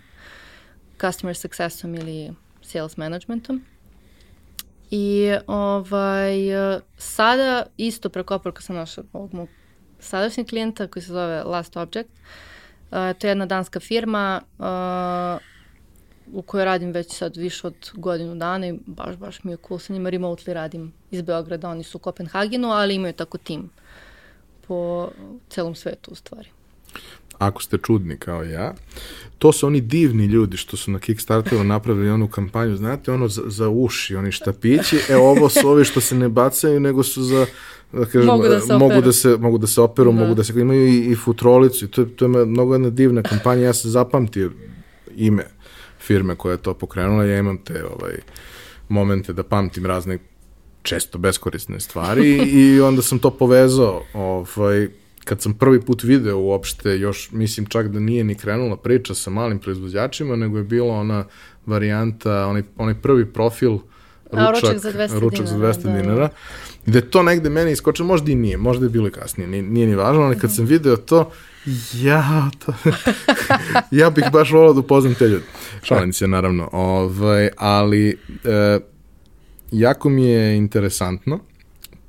customer 1.01 1.37
successom 1.37 1.95
ili 1.95 2.35
sales 2.63 2.97
managementom. 2.97 3.63
I 4.95 5.35
ovaj, 5.47 6.37
sada 6.99 7.67
isto 7.77 8.09
preko 8.09 8.39
Upworka 8.39 8.61
sam 8.61 8.77
našla 8.77 9.05
ovog 9.13 9.35
mog 9.35 9.49
sadašnjeg 10.01 10.47
klijenta 10.47 10.87
koji 10.87 11.03
se 11.03 11.13
zove 11.13 11.43
Last 11.43 11.77
Object. 11.77 12.11
Uh, 12.11 12.19
to 12.91 13.27
je 13.27 13.31
jedna 13.31 13.47
danska 13.47 13.81
firma 13.81 14.43
uh, 14.59 16.37
u 16.39 16.43
kojoj 16.43 16.65
radim 16.65 16.93
već 16.93 17.13
sad 17.13 17.37
više 17.37 17.67
od 17.67 17.91
godinu 17.95 18.35
dana 18.35 18.67
i 18.67 18.79
baš, 18.87 19.17
baš 19.17 19.45
mi 19.45 19.53
je 19.53 19.57
cool 19.69 19.79
sa 19.79 19.93
njima. 19.93 20.11
Remotely 20.11 20.53
radim 20.53 20.93
iz 21.11 21.23
Beograda, 21.23 21.69
oni 21.69 21.83
su 21.83 21.99
u 21.99 22.01
Kopenhagenu, 22.01 22.71
ali 22.71 22.95
imaju 22.95 23.13
tako 23.13 23.39
tim 23.39 23.71
po 24.67 25.09
celom 25.49 25.75
svetu 25.75 26.11
u 26.11 26.15
stvari 26.15 26.49
ako 27.47 27.63
ste 27.63 27.79
čudni 27.79 28.17
kao 28.17 28.43
ja, 28.43 28.75
to 29.39 29.53
su 29.53 29.67
oni 29.67 29.81
divni 29.81 30.27
ljudi 30.27 30.57
što 30.57 30.77
su 30.77 30.91
na 30.91 30.99
Kickstarteru 30.99 31.65
napravili 31.65 32.11
onu 32.11 32.29
kampanju, 32.29 32.77
znate, 32.77 33.13
ono 33.13 33.29
za, 33.29 33.43
za 33.47 33.69
uši, 33.69 34.17
oni 34.17 34.33
štapići, 34.33 34.99
e 35.09 35.17
ovo 35.17 35.49
su 35.49 35.69
ovi 35.69 35.85
što 35.85 36.01
se 36.01 36.15
ne 36.15 36.29
bacaju, 36.29 36.81
nego 36.81 37.03
su 37.03 37.23
za, 37.23 37.47
da 37.93 38.05
kažem, 38.05 38.27
mogu 38.27 38.49
da 38.49 38.61
se 38.61 38.77
mogu 38.77 39.01
da 39.01 39.13
se, 39.13 39.37
mogu 39.37 39.59
da 39.59 39.67
se 39.67 39.81
operu, 39.81 40.13
da. 40.13 40.21
mogu 40.21 40.35
da 40.35 40.45
se, 40.45 40.61
imaju 40.61 40.89
i, 40.89 40.99
i 40.99 41.15
futrolicu, 41.15 41.85
i 41.85 41.89
to, 41.89 42.05
to 42.05 42.25
je 42.25 42.47
mnogo 42.47 42.75
jedna 42.75 42.91
divna 42.91 43.23
kampanja, 43.23 43.63
ja 43.63 43.73
sam 43.73 43.91
zapamtio 43.91 44.51
ime 45.17 45.45
firme 45.99 46.37
koja 46.37 46.53
je 46.53 46.63
to 46.63 46.75
pokrenula, 46.75 47.25
ja 47.25 47.39
imam 47.39 47.59
te 47.59 47.85
ovaj, 47.85 48.15
momente 48.89 49.33
da 49.33 49.43
pamtim 49.43 49.87
razne 49.87 50.19
često 50.83 51.19
beskorisne 51.19 51.81
stvari 51.81 52.37
i 52.37 52.81
onda 52.81 53.03
sam 53.03 53.19
to 53.19 53.31
povezao 53.31 54.03
ovaj, 54.15 54.89
kad 55.25 55.43
sam 55.43 55.55
prvi 55.55 55.81
put 55.81 56.03
video 56.03 56.39
uopšte, 56.39 56.99
još 56.99 57.31
mislim 57.33 57.67
čak 57.67 57.89
da 57.89 58.01
nije 58.01 58.25
ni 58.25 58.35
krenula 58.35 58.77
priča 58.77 59.15
sa 59.15 59.31
malim 59.31 59.59
proizvođačima, 59.59 60.37
nego 60.37 60.59
je 60.59 60.65
bila 60.65 60.95
ona 60.95 61.25
varijanta, 61.67 62.47
onaj, 62.47 62.63
onaj 62.77 62.95
prvi 62.95 63.33
profil 63.33 63.79
ručak, 64.33 64.63
ručak 64.63 64.79
za 64.79 64.93
200 64.93 65.19
ručak 65.19 65.47
dinara. 65.47 65.73
Za 65.73 65.81
200 65.81 65.83
da, 65.83 66.03
dinara. 66.03 66.29
I 66.87 66.91
da 66.91 66.99
je 66.99 67.11
to 67.11 67.23
negde 67.23 67.51
meni 67.51 67.73
iskočilo, 67.73 68.09
možda 68.09 68.33
i 68.33 68.35
nije, 68.35 68.57
možda 68.57 68.87
je 68.87 68.91
bilo 68.91 69.09
i 69.09 69.11
kasnije, 69.11 69.49
nije, 69.49 69.63
nije 69.63 69.87
ni 69.87 69.95
važno, 69.95 70.23
ali 70.23 70.35
kad 70.35 70.51
mhm. 70.51 70.57
sam 70.57 70.65
video 70.65 70.97
to, 70.97 71.31
ja, 71.95 72.51
to, 72.65 72.73
ja 74.01 74.11
bih 74.11 74.25
baš 74.33 74.53
volao 74.53 74.73
da 74.73 74.81
upoznam 74.81 75.15
te 75.15 75.29
ljudi. 75.29 75.45
Šalim 75.83 76.13
se, 76.13 76.29
naravno. 76.29 76.69
Ovaj, 76.73 77.49
ali, 77.57 78.19
e, 78.45 78.79
jako 79.71 80.09
mi 80.09 80.25
je 80.25 80.57
interesantno 80.57 81.39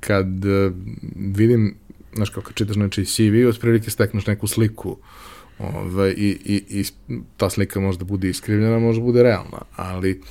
kad 0.00 0.44
e, 0.44 0.70
vidim 1.16 1.74
znaš, 2.16 2.30
kao 2.30 2.42
kad 2.42 2.54
čitaš 2.54 2.74
znači, 2.74 3.04
CV, 3.04 3.48
otprilike 3.48 3.90
stekneš 3.90 4.26
neku 4.26 4.46
sliku 4.46 4.96
ove, 5.58 5.78
ovaj, 5.78 6.10
i, 6.10 6.38
i, 6.44 6.80
i 6.80 6.84
ta 7.36 7.50
slika 7.50 7.80
može 7.80 7.98
da 7.98 8.04
bude 8.04 8.28
iskrivljena, 8.28 8.78
može 8.78 9.00
da 9.00 9.04
bude 9.04 9.22
realna, 9.22 9.58
ali 9.76 10.22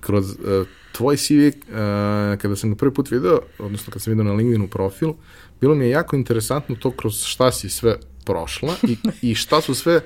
kroz 0.00 0.30
uh, 0.30 0.66
tvoj 0.92 1.16
CV, 1.16 1.32
uh, 1.32 1.52
e, 1.52 2.36
kada 2.42 2.56
sam 2.56 2.70
ga 2.70 2.76
prvi 2.76 2.94
put 2.94 3.10
video, 3.10 3.38
odnosno 3.58 3.92
kad 3.92 4.02
sam 4.02 4.10
video 4.10 4.24
na 4.24 4.32
LinkedInu 4.32 4.68
profil, 4.68 5.12
bilo 5.60 5.74
mi 5.74 5.84
je 5.84 5.90
jako 5.90 6.16
interesantno 6.16 6.76
to 6.76 6.90
kroz 6.90 7.24
šta 7.24 7.52
si 7.52 7.68
sve 7.68 7.96
prošla 8.24 8.74
i, 8.82 8.96
i 9.22 9.34
šta 9.34 9.60
su 9.60 9.74
sve 9.74 10.00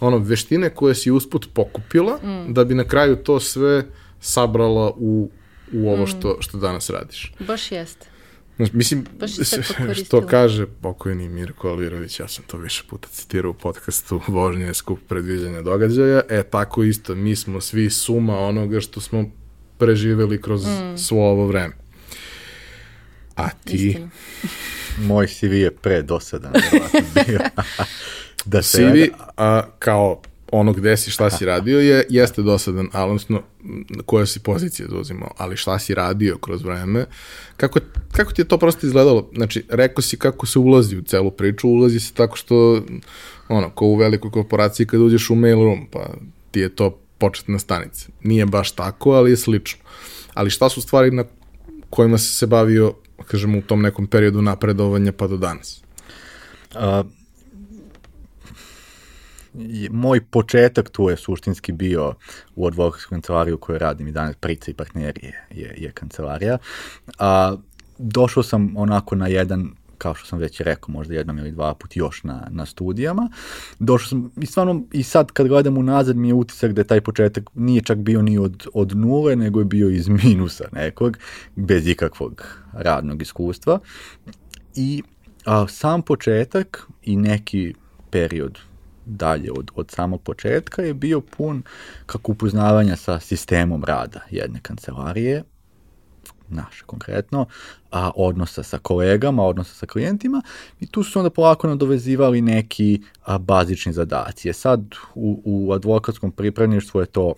ono, 0.00 0.18
veštine 0.18 0.70
koje 0.70 0.94
si 0.94 1.10
usput 1.10 1.48
pokupila 1.54 2.18
mm. 2.22 2.52
da 2.52 2.64
bi 2.64 2.74
na 2.74 2.84
kraju 2.84 3.16
to 3.16 3.40
sve 3.40 3.84
sabrala 4.20 4.92
u, 4.96 5.30
u 5.72 5.90
ovo 5.90 6.04
mm. 6.04 6.06
što, 6.06 6.36
što 6.40 6.58
danas 6.58 6.90
radiš. 6.90 7.32
Baš 7.46 7.72
jeste. 7.72 8.06
Mislim, 8.58 9.06
što 9.94 10.26
kaže 10.26 10.66
pokojni 10.66 11.28
Mirko 11.28 11.68
Alirović, 11.68 12.20
ja 12.20 12.28
sam 12.28 12.44
to 12.46 12.56
više 12.56 12.84
puta 12.90 13.08
citirao 13.08 13.50
u 13.50 13.54
podcastu 13.54 14.20
Vožnje 14.28 14.64
je 14.64 14.74
skup 14.74 14.98
predviđanja 15.08 15.62
događaja, 15.62 16.22
e 16.28 16.42
tako 16.42 16.82
isto, 16.82 17.14
mi 17.14 17.36
smo 17.36 17.60
svi 17.60 17.90
suma 17.90 18.38
onoga 18.38 18.80
što 18.80 19.00
smo 19.00 19.24
preživeli 19.78 20.42
kroz 20.42 20.66
mm. 20.66 20.98
svo 20.98 21.30
ovo 21.30 21.46
vreme. 21.46 21.74
A 23.36 23.48
ti? 23.64 23.98
Moj 25.08 25.26
CV 25.26 25.52
je 25.52 25.70
pre 25.70 26.02
dosadan. 26.02 26.52
da 28.44 28.62
se 28.62 28.78
CV, 28.78 29.14
a, 29.36 29.62
kao 29.78 30.22
ono 30.52 30.72
gde 30.72 30.96
si, 30.96 31.10
šta 31.10 31.30
si 31.30 31.44
radio 31.52 31.80
je, 31.80 32.06
jeste 32.08 32.42
dosadan, 32.42 32.88
ali 32.92 33.10
odnosno 33.10 33.42
koja 34.06 34.26
si 34.26 34.40
pozicija 34.40 34.88
zauzimao, 34.90 35.30
ali 35.36 35.56
šta 35.56 35.78
si 35.78 35.94
radio 35.94 36.38
kroz 36.38 36.62
vreme, 36.62 37.06
kako, 37.56 37.80
kako 38.12 38.32
ti 38.32 38.40
je 38.40 38.48
to 38.48 38.58
prosto 38.58 38.86
izgledalo? 38.86 39.30
Znači, 39.34 39.64
rekao 39.68 40.02
si 40.02 40.16
kako 40.16 40.46
se 40.46 40.58
ulazi 40.58 40.96
u 40.96 41.02
celu 41.02 41.30
priču, 41.30 41.68
ulazi 41.68 42.00
se 42.00 42.14
tako 42.14 42.36
što, 42.36 42.82
ono, 43.48 43.70
ko 43.70 43.86
u 43.86 43.96
velikoj 43.96 44.30
korporaciji 44.30 44.86
kad 44.86 45.00
uđeš 45.00 45.30
u 45.30 45.34
mail 45.34 45.62
room, 45.62 45.86
pa 45.92 46.10
ti 46.50 46.60
je 46.60 46.68
to 46.68 46.98
početna 47.18 47.58
stanica. 47.58 48.08
Nije 48.22 48.46
baš 48.46 48.72
tako, 48.72 49.10
ali 49.10 49.30
je 49.30 49.36
slično. 49.36 49.80
Ali 50.34 50.50
šta 50.50 50.68
su 50.68 50.80
stvari 50.80 51.10
na 51.10 51.24
kojima 51.90 52.18
si 52.18 52.34
se 52.34 52.46
bavio, 52.46 52.94
kažemo, 53.26 53.58
u 53.58 53.62
tom 53.62 53.82
nekom 53.82 54.06
periodu 54.06 54.42
napredovanja 54.42 55.12
pa 55.12 55.26
do 55.26 55.36
danas? 55.36 55.82
A, 56.74 57.02
moj 59.90 60.20
početak 60.20 60.90
tu 60.90 61.10
je 61.10 61.16
suštinski 61.16 61.72
bio 61.72 62.14
u 62.56 62.66
advokatskoj 62.66 63.16
kancelariji 63.16 63.54
u 63.54 63.58
kojoj 63.58 63.78
radim 63.78 64.08
i 64.08 64.12
danas 64.12 64.36
Prica 64.36 64.70
i 64.70 64.74
partneri 64.74 65.26
je, 65.26 65.46
je, 65.50 65.74
je 65.76 65.92
kancelarija. 65.92 66.58
A, 67.18 67.56
došao 67.98 68.42
sam 68.42 68.76
onako 68.76 69.16
na 69.16 69.26
jedan 69.28 69.70
kao 69.98 70.14
što 70.14 70.26
sam 70.26 70.38
već 70.38 70.60
rekao, 70.60 70.92
možda 70.92 71.14
jednom 71.14 71.38
ili 71.38 71.52
dva 71.52 71.74
put 71.74 71.96
još 71.96 72.24
na, 72.24 72.46
na 72.50 72.66
studijama. 72.66 73.30
Došao 73.78 74.08
sam 74.08 74.30
i 74.36 74.46
stvarno 74.46 74.82
i 74.92 75.02
sad 75.02 75.32
kad 75.32 75.48
gledam 75.48 75.78
unazad 75.78 76.16
mi 76.16 76.28
je 76.28 76.34
utisak 76.34 76.72
da 76.72 76.80
je 76.80 76.86
taj 76.86 77.00
početak 77.00 77.44
nije 77.54 77.82
čak 77.82 77.98
bio 77.98 78.22
ni 78.22 78.38
od, 78.38 78.66
od 78.74 78.96
nule, 78.96 79.36
nego 79.36 79.60
je 79.60 79.64
bio 79.64 79.88
iz 79.88 80.08
minusa 80.24 80.64
nekog, 80.72 81.18
bez 81.56 81.86
ikakvog 81.86 82.46
radnog 82.72 83.22
iskustva. 83.22 83.78
I 84.74 85.02
a, 85.44 85.68
sam 85.68 86.02
početak 86.02 86.86
i 87.02 87.16
neki 87.16 87.74
period 88.10 88.58
dalje 89.08 89.52
od, 89.52 89.70
od 89.74 89.90
samog 89.90 90.22
početka 90.22 90.82
je 90.82 90.94
bio 90.94 91.20
pun 91.20 91.62
kako 92.06 92.32
upoznavanja 92.32 92.96
sa 92.96 93.20
sistemom 93.20 93.84
rada 93.84 94.20
jedne 94.30 94.60
kancelarije, 94.62 95.44
naše 96.48 96.84
konkretno, 96.86 97.46
a, 97.90 98.10
odnosa 98.16 98.62
sa 98.62 98.78
kolegama, 98.78 99.42
odnosa 99.42 99.74
sa 99.74 99.86
klijentima 99.86 100.42
i 100.80 100.86
tu 100.86 101.02
su 101.02 101.18
onda 101.18 101.30
polako 101.30 101.68
nadovezivali 101.68 102.40
neki 102.40 103.02
a, 103.24 103.38
bazični 103.38 103.92
zadaci. 103.92 104.48
Je 104.48 104.54
sad 104.54 104.84
u, 105.14 105.42
u 105.44 105.72
advokatskom 105.72 106.32
pripravništvu 106.32 107.00
je 107.00 107.06
to 107.06 107.34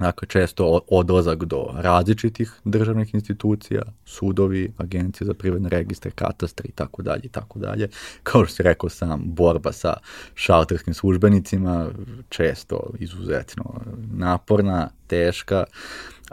Dakle, 0.00 0.28
često 0.28 0.80
odlazak 0.88 1.44
do 1.44 1.66
različitih 1.74 2.52
državnih 2.64 3.14
institucija, 3.14 3.82
sudovi, 4.04 4.72
agencije 4.78 5.26
za 5.26 5.34
privredne 5.34 5.68
registre, 5.68 6.10
katastri 6.10 6.68
i 6.68 6.72
tako 6.72 7.02
dalje 7.02 7.20
i 7.24 7.28
tako 7.28 7.58
dalje. 7.58 7.88
Kao 8.22 8.44
što 8.44 8.54
si 8.54 8.62
rekao 8.62 8.90
sam, 8.90 9.22
borba 9.24 9.72
sa 9.72 9.94
šalterskim 10.34 10.94
službenicima, 10.94 11.88
često 12.28 12.90
izuzetno 12.98 13.80
naporna, 14.12 14.90
teška, 15.06 15.64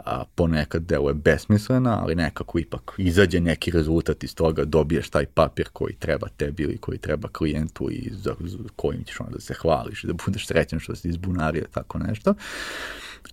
a 0.04 0.24
ponekad 0.34 0.82
deluje 0.82 1.14
besmislena, 1.14 2.02
ali 2.02 2.14
nekako 2.14 2.58
ipak 2.58 2.94
izađe 2.98 3.40
neki 3.40 3.70
rezultat 3.70 4.24
iz 4.24 4.34
toga, 4.34 4.64
dobiješ 4.64 5.10
taj 5.10 5.26
papir 5.26 5.68
koji 5.72 5.94
treba 5.94 6.28
tebi 6.36 6.62
ili 6.62 6.78
koji 6.78 6.98
treba 6.98 7.28
klijentu 7.28 7.90
i 7.90 8.10
za, 8.12 8.34
kojim 8.76 9.04
ćeš 9.04 9.20
onda 9.20 9.32
da 9.32 9.40
se 9.40 9.54
hvališ 9.54 10.02
da 10.02 10.12
budeš 10.26 10.46
srećan 10.46 10.80
što 10.80 10.96
si 10.96 11.08
izbunario, 11.08 11.64
tako 11.72 11.98
nešto. 11.98 12.34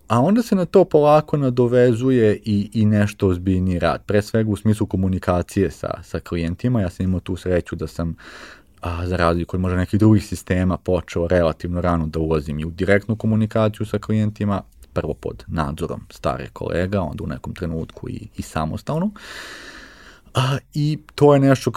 A 0.08 0.20
onda 0.22 0.44
se 0.44 0.56
na 0.56 0.66
to 0.66 0.86
polako 0.86 1.38
nadovezuje 1.38 2.40
i, 2.46 2.70
i 2.74 2.86
nešto 2.86 3.28
ozbiljniji 3.28 3.80
rad, 3.80 4.04
pre 4.06 4.22
svega 4.22 4.52
u 4.52 4.56
smislu 4.56 4.88
komunikacije 4.88 5.72
sa, 5.72 6.04
sa 6.04 6.20
klijentima. 6.20 6.82
Ja 6.82 6.90
sam 6.90 7.04
imao 7.04 7.20
tu 7.20 7.36
sreću 7.36 7.76
da 7.76 7.88
sam 7.88 8.16
a, 8.82 9.08
za 9.08 9.18
razliku 9.18 9.58
od 9.58 9.62
možda 9.62 9.78
nekih 9.78 10.00
drugih 10.00 10.26
sistema 10.26 10.78
počeo 10.78 11.28
relativno 11.28 11.82
rano 11.82 12.08
da 12.08 12.20
ulazim 12.20 12.60
i 12.60 12.66
u 12.66 12.72
direktnu 12.72 13.16
komunikaciju 13.16 13.86
sa 13.86 13.98
klijentima, 13.98 14.62
prvo 14.94 15.14
pod 15.14 15.44
nadzorom 15.48 16.02
stare 16.10 16.48
kolega, 16.54 17.02
onda 17.02 17.24
u 17.24 17.28
nekom 17.28 17.54
trenutku 17.54 18.10
i, 18.10 18.28
i 18.38 18.42
samostalno. 18.42 19.12
A, 20.34 20.58
I 20.74 21.00
to 21.16 21.34
je 21.34 21.40
nešto 21.40 21.72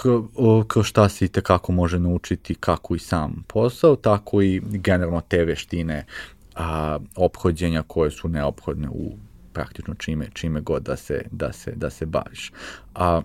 kroz 0.68 0.86
šta 0.86 1.08
se 1.08 1.24
i 1.24 1.28
tekako 1.28 1.72
može 1.72 1.98
naučiti 1.98 2.54
kako 2.54 2.94
i 2.94 2.98
sam 2.98 3.44
posao, 3.46 3.96
tako 3.96 4.42
i 4.42 4.60
generalno 4.64 5.20
te 5.28 5.44
veštine 5.44 6.04
a, 6.58 6.98
ophođenja 7.16 7.82
koje 7.82 8.10
su 8.10 8.28
neophodne 8.28 8.88
u 8.88 9.12
praktično 9.52 9.94
čime, 9.94 10.28
čime 10.32 10.60
god 10.60 10.82
da 10.82 10.96
se, 10.96 11.24
da 11.30 11.52
se, 11.52 11.72
da 11.76 11.90
se 11.90 12.06
baviš. 12.06 12.52
A, 12.94 13.22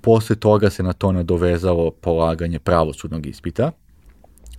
posle 0.00 0.36
toga 0.36 0.70
se 0.70 0.82
na 0.82 0.92
to 0.92 1.12
nadovezalo 1.12 1.90
polaganje 1.90 2.58
pravosudnog 2.58 3.26
ispita, 3.26 3.72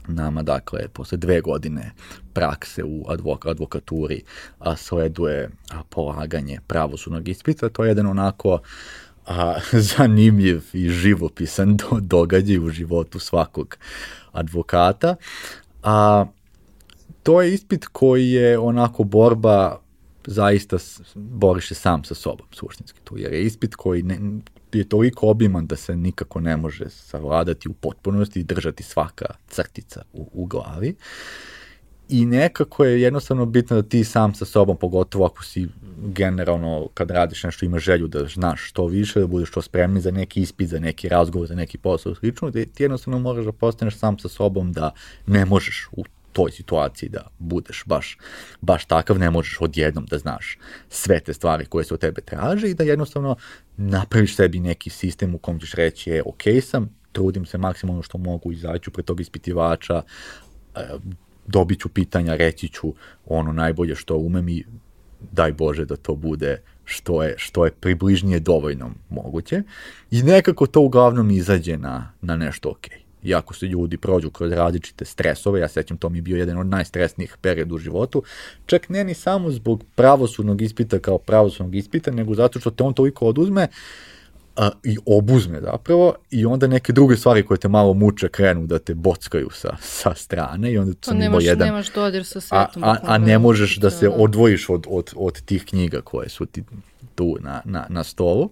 nama, 0.08 0.44
dakle, 0.44 0.88
posle 0.88 1.18
dve 1.18 1.42
godine 1.42 1.92
prakse 2.34 2.84
u 2.84 3.06
advok 3.08 3.46
advokaturi 3.46 4.24
a, 4.60 4.76
sleduje 4.76 5.50
a, 5.72 5.84
polaganje 5.90 6.60
pravosudnog 6.68 7.28
ispita. 7.28 7.70
To 7.70 7.84
je 7.84 7.90
jedan 7.90 8.08
onako 8.08 8.60
a, 9.26 9.56
zanimljiv 9.98 10.64
i 10.74 10.90
živopisan 10.90 11.78
do, 11.78 12.00
događaj 12.00 12.58
u 12.60 12.70
životu 12.70 13.20
svakog 13.20 13.78
advokata. 14.32 15.16
A, 15.84 16.26
to 17.26 17.42
je 17.42 17.54
ispit 17.54 17.86
koji 17.86 18.32
je 18.32 18.60
onako 18.60 19.04
borba 19.04 19.80
zaista 20.28 20.78
boriš 21.16 21.68
se 21.68 21.76
sam 21.76 22.04
sa 22.04 22.16
sobom 22.16 22.48
suštinski 22.52 23.00
tu, 23.04 23.18
jer 23.18 23.34
je 23.34 23.44
ispit 23.44 23.76
koji 23.76 24.04
ne, 24.04 24.20
je 24.74 24.90
toliko 24.90 25.28
obiman 25.28 25.68
da 25.68 25.76
se 25.76 25.96
nikako 25.96 26.40
ne 26.40 26.58
može 26.58 26.90
savladati 26.90 27.70
u 27.70 27.74
potpunosti 27.74 28.40
i 28.40 28.44
držati 28.44 28.84
svaka 28.84 29.26
crtica 29.48 30.02
u, 30.14 30.30
u 30.34 30.46
glavi. 30.46 30.96
I 32.10 32.26
nekako 32.26 32.86
je 32.86 33.02
jednostavno 33.02 33.46
bitno 33.46 33.76
da 33.76 33.90
ti 33.90 34.04
sam 34.04 34.34
sa 34.36 34.46
sobom, 34.46 34.78
pogotovo 34.78 35.26
ako 35.26 35.44
si 35.44 35.68
generalno 35.98 36.90
kad 36.94 37.12
radiš 37.12 37.44
nešto 37.44 37.66
ima 37.66 37.80
želju 37.80 38.08
da 38.08 38.28
znaš 38.28 38.70
što 38.70 38.86
više, 38.88 39.20
da 39.20 39.28
budeš 39.28 39.50
što 39.50 39.62
spremni 39.62 40.02
za 40.02 40.12
neki 40.12 40.42
ispit, 40.42 40.70
za 40.70 40.80
neki 40.80 41.10
razgovor, 41.10 41.48
za 41.48 41.56
neki 41.56 41.78
posao, 41.78 42.16
slično, 42.16 42.50
da 42.50 42.66
ti 42.66 42.84
jednostavno 42.84 43.20
moraš 43.20 43.46
da 43.46 43.52
postaneš 43.52 43.98
sam 43.98 44.20
sa 44.20 44.30
sobom 44.30 44.72
da 44.72 44.92
ne 45.28 45.46
možeš 45.46 45.88
u 45.92 46.04
toj 46.36 46.52
situaciji 46.52 47.10
da 47.10 47.28
budeš 47.40 47.84
baš, 47.86 48.18
baš 48.62 48.86
takav, 48.86 49.20
ne 49.20 49.30
možeš 49.32 49.58
odjednom 49.62 50.06
da 50.06 50.18
znaš 50.18 50.58
sve 50.90 51.20
te 51.20 51.34
stvari 51.34 51.66
koje 51.66 51.86
se 51.86 51.94
od 51.94 52.00
tebe 52.00 52.22
traže 52.22 52.70
i 52.70 52.74
da 52.74 52.84
jednostavno 52.84 53.36
napraviš 53.78 54.36
sebi 54.36 54.60
neki 54.60 54.90
sistem 54.90 55.36
u 55.36 55.38
kom 55.38 55.60
ćeš 55.60 55.74
reći, 55.74 56.10
je, 56.10 56.24
ok 56.26 56.44
sam, 56.62 56.90
trudim 57.12 57.46
se 57.46 57.58
maksimalno 57.58 58.04
što 58.04 58.18
mogu, 58.18 58.52
izaću 58.52 58.92
pred 58.92 59.06
tog 59.06 59.22
ispitivača, 59.22 60.02
e, 60.76 60.80
dobit 61.48 61.80
ću 61.80 61.90
pitanja, 61.90 62.36
reći 62.36 62.68
ću 62.68 62.94
ono 63.26 63.54
najbolje 63.54 63.96
što 63.96 64.18
umem 64.18 64.50
i 64.50 64.64
daj 65.32 65.54
Bože 65.54 65.86
da 65.86 65.96
to 65.96 66.16
bude 66.16 66.62
što 66.86 67.24
je, 67.24 67.36
što 67.38 67.66
je 67.66 67.72
približnije 67.72 68.40
dovoljno 68.40 68.92
moguće 69.10 69.64
i 70.12 70.24
nekako 70.24 70.68
to 70.68 70.82
uglavnom 70.82 71.32
izađe 71.32 71.78
na, 71.78 72.12
na 72.22 72.36
nešto 72.36 72.70
okej. 72.70 72.98
Okay 73.00 73.05
iako 73.26 73.54
se 73.54 73.66
ljudi 73.66 73.98
prođu 73.98 74.30
kroz 74.30 74.52
različite 74.52 75.06
stresove, 75.06 75.60
ja 75.60 75.68
sećam 75.68 75.98
to 75.98 76.10
mi 76.10 76.18
je 76.18 76.22
bio 76.22 76.38
jedan 76.38 76.58
od 76.58 76.68
najstresnijih 76.68 77.38
perioda 77.42 77.76
u 77.76 77.78
životu, 77.78 78.24
čak 78.66 78.90
ne 78.90 79.04
ni 79.04 79.14
samo 79.14 79.52
zbog 79.52 79.84
pravosudnog 79.96 80.62
ispita 80.62 81.00
kao 81.00 81.18
pravosudnog 81.18 81.76
ispita, 81.76 82.12
nego 82.12 82.36
zato 82.36 82.60
što 82.60 82.72
te 82.72 82.84
on 82.84 82.94
toliko 82.94 83.28
oduzme, 83.28 83.68
a, 84.56 84.70
i 84.84 84.98
obuzme 85.06 85.62
zapravo 85.62 86.16
i 86.32 86.46
onda 86.46 86.68
neke 86.68 86.94
druge 86.94 87.18
stvari 87.18 87.46
koje 87.46 87.58
te 87.58 87.68
malo 87.68 87.94
muče 87.94 88.30
krenu 88.30 88.68
da 88.68 88.80
te 88.80 88.94
bockaju 88.94 89.50
sa, 89.52 89.76
sa 89.82 90.14
strane 90.14 90.72
i 90.72 90.78
onda 90.78 90.94
pa 90.94 91.06
sam 91.06 91.18
nemaš, 91.18 91.44
jedan... 91.44 91.68
Nemaš 91.68 91.94
dodir 91.94 92.26
sa 92.26 92.42
svetom. 92.42 92.84
A, 92.84 92.88
a, 92.88 92.98
a 93.04 93.18
ne 93.18 93.40
možeš 93.40 93.78
da 93.78 93.90
se 93.90 94.10
odvojiš 94.10 94.70
od, 94.70 94.88
od, 94.90 95.14
od 95.16 95.42
tih 95.42 95.66
knjiga 95.66 96.02
koje 96.02 96.30
su 96.30 96.46
ti 96.46 96.64
tu 97.16 97.38
na, 97.42 97.62
na, 97.66 97.86
na 97.90 98.04
stolu 98.04 98.50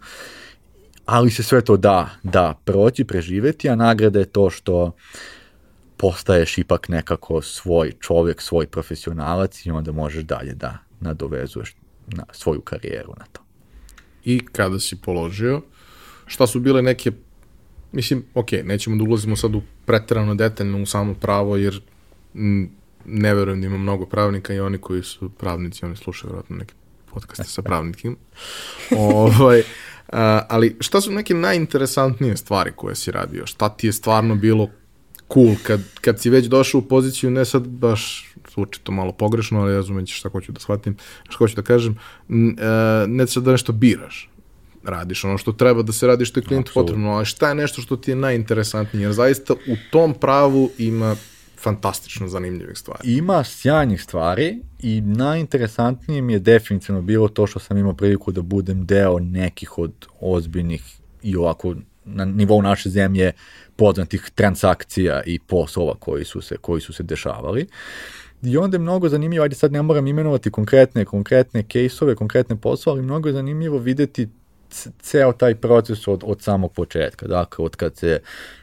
ali 1.06 1.32
se 1.32 1.44
sve 1.44 1.62
to 1.62 1.78
da, 1.78 2.10
da 2.24 2.60
proći, 2.66 3.04
preživeti, 3.04 3.70
a 3.70 3.76
nagrada 3.76 4.20
je 4.20 4.26
to 4.26 4.50
što 4.50 4.92
postaješ 5.98 6.58
ipak 6.58 6.90
nekako 6.90 7.42
svoj 7.42 7.92
čovjek, 8.00 8.42
svoj 8.42 8.68
profesionalac 8.68 9.66
i 9.66 9.72
onda 9.72 9.92
možeš 9.92 10.24
dalje 10.24 10.54
da 10.54 10.78
nadovezuješ 11.00 11.76
na 12.08 12.24
svoju 12.32 12.62
karijeru 12.62 13.14
na 13.20 13.26
to. 13.32 13.42
I 14.26 14.46
kada 14.52 14.80
si 14.80 15.02
položio, 15.02 15.62
šta 16.26 16.48
su 16.48 16.60
bile 16.60 16.82
neke, 16.82 17.12
mislim, 17.92 18.26
ok, 18.34 18.52
nećemo 18.64 18.96
da 18.96 19.04
ulazimo 19.04 19.36
sad 19.36 19.56
u 19.56 19.62
pretrano 19.86 20.36
detaljno 20.36 20.82
u 20.82 20.86
samo 20.86 21.14
pravo, 21.14 21.58
jer 21.58 21.82
ne 23.06 23.34
verujem 23.34 23.62
da 23.62 23.68
ima 23.68 23.78
mnogo 23.78 24.06
pravnika 24.06 24.54
i 24.54 24.60
oni 24.60 24.78
koji 24.78 25.04
su 25.04 25.30
pravnici, 25.30 25.86
oni 25.86 25.96
slušaju 25.96 26.30
vjerojatno 26.30 26.56
neke 26.56 26.74
podcaste 27.14 27.44
sa 27.44 27.62
pravnikim. 27.62 28.18
ovaj, 28.98 29.64
ali 30.48 30.78
šta 30.80 31.02
su 31.02 31.12
neke 31.12 31.34
najinteresantnije 31.34 32.38
stvari 32.38 32.72
koje 32.76 32.96
si 32.96 33.12
radio? 33.12 33.46
Šta 33.46 33.70
ti 33.70 33.88
je 33.88 33.94
stvarno 33.94 34.36
bilo 34.36 34.70
cool 35.34 35.56
kad, 35.64 35.82
kad 36.02 36.22
si 36.22 36.30
već 36.30 36.46
došao 36.46 36.80
u 36.80 36.82
poziciju, 36.82 37.32
ne 37.32 37.46
sad 37.46 37.68
baš 37.68 38.34
zvuči 38.54 38.80
to 38.84 38.92
malo 38.92 39.12
pogrešno, 39.12 39.62
ali 39.62 39.76
razumet 39.76 40.08
ćeš 40.08 40.20
šta 40.20 40.30
hoću 40.30 40.52
da 40.52 40.60
shvatim, 40.60 40.98
šta 41.30 41.38
hoću 41.38 41.56
da 41.56 41.62
kažem, 41.62 42.00
ne 43.08 43.28
sad 43.28 43.44
da 43.44 43.52
nešto 43.52 43.74
biraš, 43.74 44.30
radiš 44.84 45.24
ono 45.24 45.38
što 45.38 45.52
treba 45.52 45.82
da 45.82 45.92
se 45.92 46.08
radi 46.08 46.26
što 46.26 46.40
je 46.40 46.44
klijentu 46.44 46.72
potrebno, 46.74 47.12
ali 47.12 47.26
šta 47.26 47.50
je 47.50 47.56
nešto 47.56 47.82
što 47.82 47.96
ti 47.96 48.12
je 48.12 48.16
najinteresantnije, 48.16 49.04
jer 49.04 49.14
zaista 49.14 49.54
u 49.54 49.76
tom 49.92 50.14
pravu 50.14 50.72
ima 50.78 51.16
fantastično 51.64 52.28
zanimljivih 52.28 52.78
stvari. 52.78 53.14
Ima 53.18 53.44
sjajnih 53.44 54.04
stvari 54.04 54.60
i 54.80 55.02
najinteresantnije 55.02 56.22
mi 56.22 56.34
je 56.34 56.40
definitivno 56.40 57.02
bilo 57.02 57.28
to 57.28 57.48
što 57.48 57.60
sam 57.60 57.78
imao 57.78 57.94
priliku 57.94 58.32
da 58.32 58.42
budem 58.42 58.86
deo 58.86 59.20
nekih 59.20 59.78
od 59.78 59.94
ozbiljnih 60.20 60.84
i 61.24 61.36
ovako 61.36 61.76
na 62.06 62.26
nivou 62.26 62.62
naše 62.62 62.90
zemlje 62.90 63.32
poznatih 63.76 64.32
transakcija 64.36 65.22
i 65.26 65.40
poslova 65.40 65.96
koji 66.00 66.26
su 66.26 66.42
se, 66.42 66.58
koji 66.58 66.82
su 66.82 66.94
se 66.94 67.04
dešavali. 67.04 67.68
I 68.42 68.58
onda 68.58 68.76
je 68.76 68.80
mnogo 68.80 69.10
zanimljivo, 69.10 69.44
ajde 69.44 69.56
sad 69.56 69.72
ne 69.72 69.82
moram 69.82 70.08
imenovati 70.08 70.52
konkretne, 70.52 71.06
konkretne 71.06 71.64
kejsove, 71.64 72.16
konkretne 72.16 72.56
poslove, 72.56 72.98
ali 72.98 73.06
mnogo 73.06 73.30
je 73.30 73.34
zanimljivo 73.34 73.78
videti 73.78 74.28
ceo 75.02 75.34
taj 75.34 75.56
proces 75.56 76.08
od, 76.08 76.24
od 76.26 76.42
samog 76.42 76.74
početka, 76.74 77.28
dakle 77.28 77.66
od 77.66 77.76
kad 77.76 77.98
se 77.98 78.20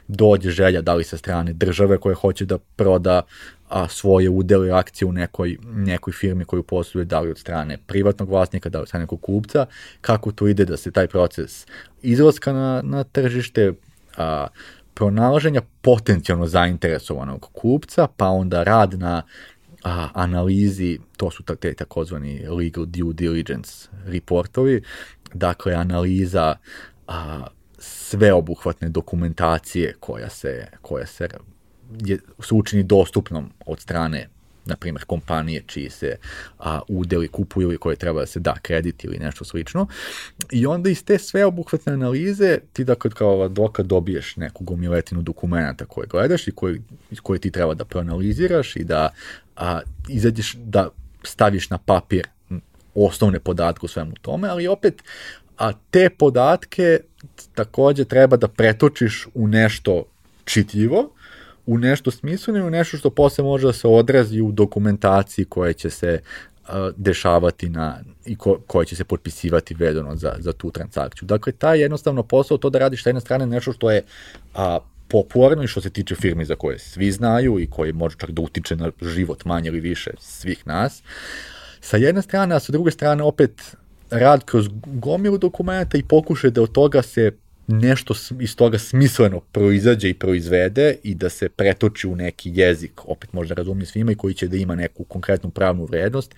dođe 0.07 0.49
želja 0.49 0.81
da 0.81 0.93
li 0.93 1.03
sa 1.03 1.17
strane 1.17 1.53
države 1.53 1.97
koja 1.97 2.15
hoće 2.15 2.45
da 2.45 2.57
proda 2.57 3.21
a, 3.69 3.87
svoje 3.87 4.29
udele 4.29 4.71
akcije 4.71 5.07
u 5.07 5.11
nekoj, 5.11 5.57
nekoj 5.63 6.13
firmi 6.13 6.45
koju 6.45 6.63
posluje, 6.63 7.05
da 7.05 7.19
li 7.19 7.31
od 7.31 7.37
strane 7.37 7.77
privatnog 7.87 8.29
vlasnika, 8.29 8.69
da 8.69 8.77
li 8.77 8.81
od 8.81 8.87
strane 8.87 9.03
nekog 9.03 9.21
kupca, 9.21 9.65
kako 10.01 10.31
to 10.31 10.47
ide 10.47 10.65
da 10.65 10.77
se 10.77 10.91
taj 10.91 11.07
proces 11.07 11.65
izlaska 12.01 12.53
na, 12.53 12.81
na 12.83 13.03
tržište, 13.03 13.73
a, 14.17 14.47
pronalaženja 14.93 15.61
potencijalno 15.81 16.47
zainteresovanog 16.47 17.49
kupca, 17.53 18.07
pa 18.17 18.27
onda 18.27 18.63
rad 18.63 18.99
na 18.99 19.21
a, 19.83 20.09
analizi, 20.13 20.99
to 21.17 21.31
su 21.31 21.43
te 21.43 21.73
takozvani 21.73 22.47
legal 22.47 22.85
due 22.85 23.13
diligence 23.13 23.87
reportovi, 24.05 24.81
dakle 25.33 25.73
analiza 25.73 26.55
a, 27.07 27.47
sveobuhvatne 27.77 28.89
dokumentacije 28.89 29.95
koja 29.99 30.29
se, 30.29 30.67
koja 30.81 31.05
se 31.05 31.27
je, 32.05 32.19
se 32.39 32.53
učini 32.53 32.83
dostupnom 32.83 33.51
od 33.65 33.79
strane 33.79 34.27
na 34.65 34.75
primjer 34.75 35.05
kompanije 35.05 35.63
čiji 35.67 35.89
se 35.89 36.15
a, 36.59 36.79
udeli 36.87 37.27
kupuju 37.27 37.67
ili 37.67 37.77
koje 37.77 37.95
treba 37.95 38.19
da 38.19 38.25
se 38.25 38.39
da 38.39 38.55
kredit 38.61 39.03
ili 39.03 39.17
nešto 39.17 39.45
slično. 39.45 39.87
I 40.51 40.65
onda 40.65 40.89
iz 40.89 41.03
te 41.03 41.17
sveobuhvatne 41.17 41.93
analize 41.93 42.59
ti 42.73 42.83
da 42.83 42.95
kad 42.95 43.13
kao 43.13 43.43
advokat 43.43 43.85
dobiješ 43.85 44.35
neku 44.35 44.63
gomiletinu 44.63 45.21
dokumenta 45.21 45.85
koje 45.85 46.07
gledaš 46.07 46.47
i 46.47 46.51
koje, 46.51 46.81
koje 47.21 47.39
ti 47.39 47.51
treba 47.51 47.73
da 47.73 47.85
proanaliziraš 47.85 48.75
i 48.75 48.83
da 48.83 49.09
a, 49.55 49.79
izađeš 50.07 50.53
da 50.53 50.89
staviš 51.23 51.69
na 51.69 51.77
papir 51.77 52.27
osnovne 52.95 53.39
podatke 53.39 53.85
u 53.85 53.89
svemu 53.89 54.11
tome, 54.21 54.47
ali 54.47 54.67
opet 54.67 55.03
a 55.57 55.71
te 55.91 56.09
podatke 56.09 56.99
takođe 57.55 58.05
treba 58.05 58.37
da 58.37 58.47
pretočiš 58.47 59.27
u 59.33 59.47
nešto 59.47 60.03
čitljivo, 60.45 61.11
u 61.65 61.77
nešto 61.77 62.11
smisleno 62.11 62.59
i 62.59 62.67
u 62.67 62.69
nešto 62.69 62.97
što 62.97 63.09
posle 63.09 63.43
može 63.43 63.67
da 63.67 63.73
se 63.73 63.87
odrazi 63.87 64.41
u 64.41 64.51
dokumentaciji 64.51 65.45
koja 65.45 65.73
će 65.73 65.89
se 65.89 66.19
dešavati 66.97 67.69
na, 67.69 67.99
i 68.25 68.35
ko, 68.35 68.59
koja 68.67 68.85
će 68.85 68.95
se 68.95 69.03
potpisivati 69.03 69.73
vedano 69.73 70.15
za, 70.15 70.35
za 70.39 70.53
tu 70.53 70.71
transakciju. 70.71 71.25
Dakle, 71.25 71.53
taj 71.53 71.79
jednostavno 71.79 72.23
posao, 72.23 72.57
to 72.57 72.69
da 72.69 72.79
radiš 72.79 73.03
sa 73.03 73.09
jedne 73.09 73.21
strane 73.21 73.45
nešto 73.45 73.73
što 73.73 73.91
je 73.91 74.03
a, 74.53 74.79
popularno 75.07 75.63
i 75.63 75.67
što 75.67 75.81
se 75.81 75.89
tiče 75.89 76.15
firmi 76.15 76.45
za 76.45 76.55
koje 76.55 76.79
svi 76.79 77.11
znaju 77.11 77.59
i 77.59 77.67
koje 77.69 77.93
može 77.93 78.17
čak 78.17 78.31
da 78.31 78.41
utiče 78.41 78.75
na 78.75 78.91
život 79.01 79.45
manje 79.45 79.67
ili 79.67 79.79
više 79.79 80.11
svih 80.19 80.67
nas. 80.67 81.03
Sa 81.81 81.97
jedne 81.97 82.21
strane, 82.21 82.55
a 82.55 82.59
sa 82.59 82.71
druge 82.71 82.91
strane 82.91 83.23
opet 83.23 83.75
rad 84.09 84.45
kroz 84.45 84.69
gomilu 84.85 85.37
dokumenta 85.37 85.97
i 85.97 86.03
pokušaj 86.03 86.51
da 86.51 86.61
od 86.61 86.71
toga 86.71 87.01
se 87.01 87.31
nešto 87.67 88.13
iz 88.39 88.55
toga 88.55 88.79
smisleno 88.79 89.39
proizađe 89.39 90.09
i 90.09 90.13
proizvede 90.13 90.95
i 91.03 91.15
da 91.15 91.29
se 91.29 91.49
pretoči 91.49 92.07
u 92.07 92.15
neki 92.15 92.51
jezik, 92.55 93.05
opet 93.05 93.33
možda 93.33 93.55
razumije 93.55 93.85
svima 93.85 94.11
i 94.11 94.15
koji 94.15 94.33
će 94.33 94.47
da 94.47 94.57
ima 94.57 94.75
neku 94.75 95.03
konkretnu 95.03 95.49
pravnu 95.49 95.85
vrednost, 95.85 96.35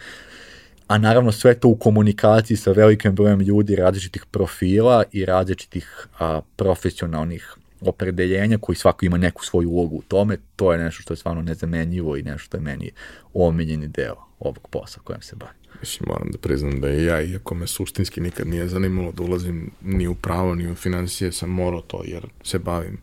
a 0.87 0.97
naravno 0.97 1.31
sve 1.31 1.53
to 1.59 1.67
u 1.67 1.75
komunikaciji 1.75 2.57
sa 2.57 2.71
velikim 2.71 3.15
brojem 3.15 3.39
ljudi 3.39 3.75
različitih 3.75 4.25
profila 4.31 5.03
i 5.11 5.25
različitih 5.25 6.07
a, 6.19 6.41
profesionalnih 6.55 7.55
opredeljenja 7.85 8.57
koji 8.57 8.75
svako 8.75 9.05
ima 9.05 9.17
neku 9.17 9.45
svoju 9.45 9.69
ulogu 9.69 9.95
u 9.95 10.01
tome, 10.01 10.37
to 10.55 10.73
je 10.73 10.79
nešto 10.79 11.01
što 11.01 11.13
je 11.13 11.17
stvarno 11.17 11.41
nezamenjivo 11.41 12.17
i 12.17 12.23
nešto 12.23 12.45
što 12.45 12.57
je 12.57 12.61
meni 12.61 12.91
omiljeni 13.33 13.87
deo 13.87 14.15
ovog 14.39 14.67
posla 14.67 15.03
kojem 15.03 15.21
se 15.21 15.35
bavim. 15.35 15.63
Mislim, 15.79 16.07
moram 16.07 16.31
da 16.31 16.37
priznam 16.37 16.81
da 16.81 16.89
i 16.89 17.05
ja, 17.05 17.21
iako 17.21 17.55
me 17.55 17.67
suštinski 17.67 18.21
nikad 18.21 18.47
nije 18.47 18.67
zanimalo 18.67 19.11
da 19.11 19.23
ulazim 19.23 19.71
ni 19.81 20.07
u 20.07 20.15
pravo, 20.15 20.55
ni 20.55 20.71
u 20.71 20.75
financije, 20.75 21.31
sam 21.31 21.49
morao 21.49 21.81
to 21.81 22.01
jer 22.05 22.25
se 22.43 22.59
bavim. 22.59 22.97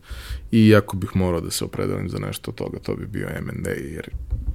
I 0.51 0.67
iako 0.67 0.97
bih 0.97 1.09
morao 1.15 1.41
da 1.41 1.51
se 1.51 1.65
opredelim 1.65 2.09
za 2.09 2.19
nešto 2.19 2.51
od 2.51 2.57
toga, 2.57 2.79
to 2.79 2.95
bi 2.95 3.07
bio 3.07 3.27
M&A, 3.35 3.69
jer 3.69 4.09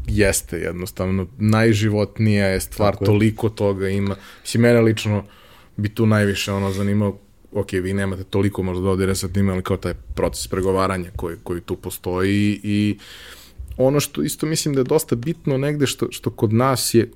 jeste 0.07 0.59
jednostavno 0.59 1.27
najživotnija 1.39 2.47
je 2.47 2.61
stvar, 2.61 2.93
Tako 2.93 3.05
je. 3.05 3.07
toliko 3.07 3.49
toga 3.49 3.89
ima. 3.89 4.17
Mislim, 4.43 4.63
mene 4.63 4.81
lično 4.81 5.25
bi 5.77 5.89
tu 5.89 6.07
najviše 6.07 6.53
ono 6.53 6.71
zanimao 6.71 7.19
ok, 7.53 7.73
vi 7.73 7.93
nemate 7.93 8.25
toliko 8.25 8.63
možda 8.63 8.83
dodire 8.83 9.15
sa 9.15 9.29
tim, 9.29 9.49
ali 9.49 9.63
kao 9.63 9.77
taj 9.77 9.95
proces 10.15 10.49
pregovaranja 10.49 11.11
koji, 11.17 11.37
koji 11.43 11.61
tu 11.61 11.77
postoji 11.77 12.61
i 12.63 12.99
ono 13.77 14.01
što 14.01 14.23
isto 14.23 14.47
mislim 14.47 14.75
da 14.75 14.81
je 14.81 14.85
dosta 14.85 15.17
bitno 15.17 15.59
negde 15.59 15.87
što, 15.87 16.07
što 16.11 16.31
kod 16.31 16.53
nas 16.53 16.95
je 16.95 17.11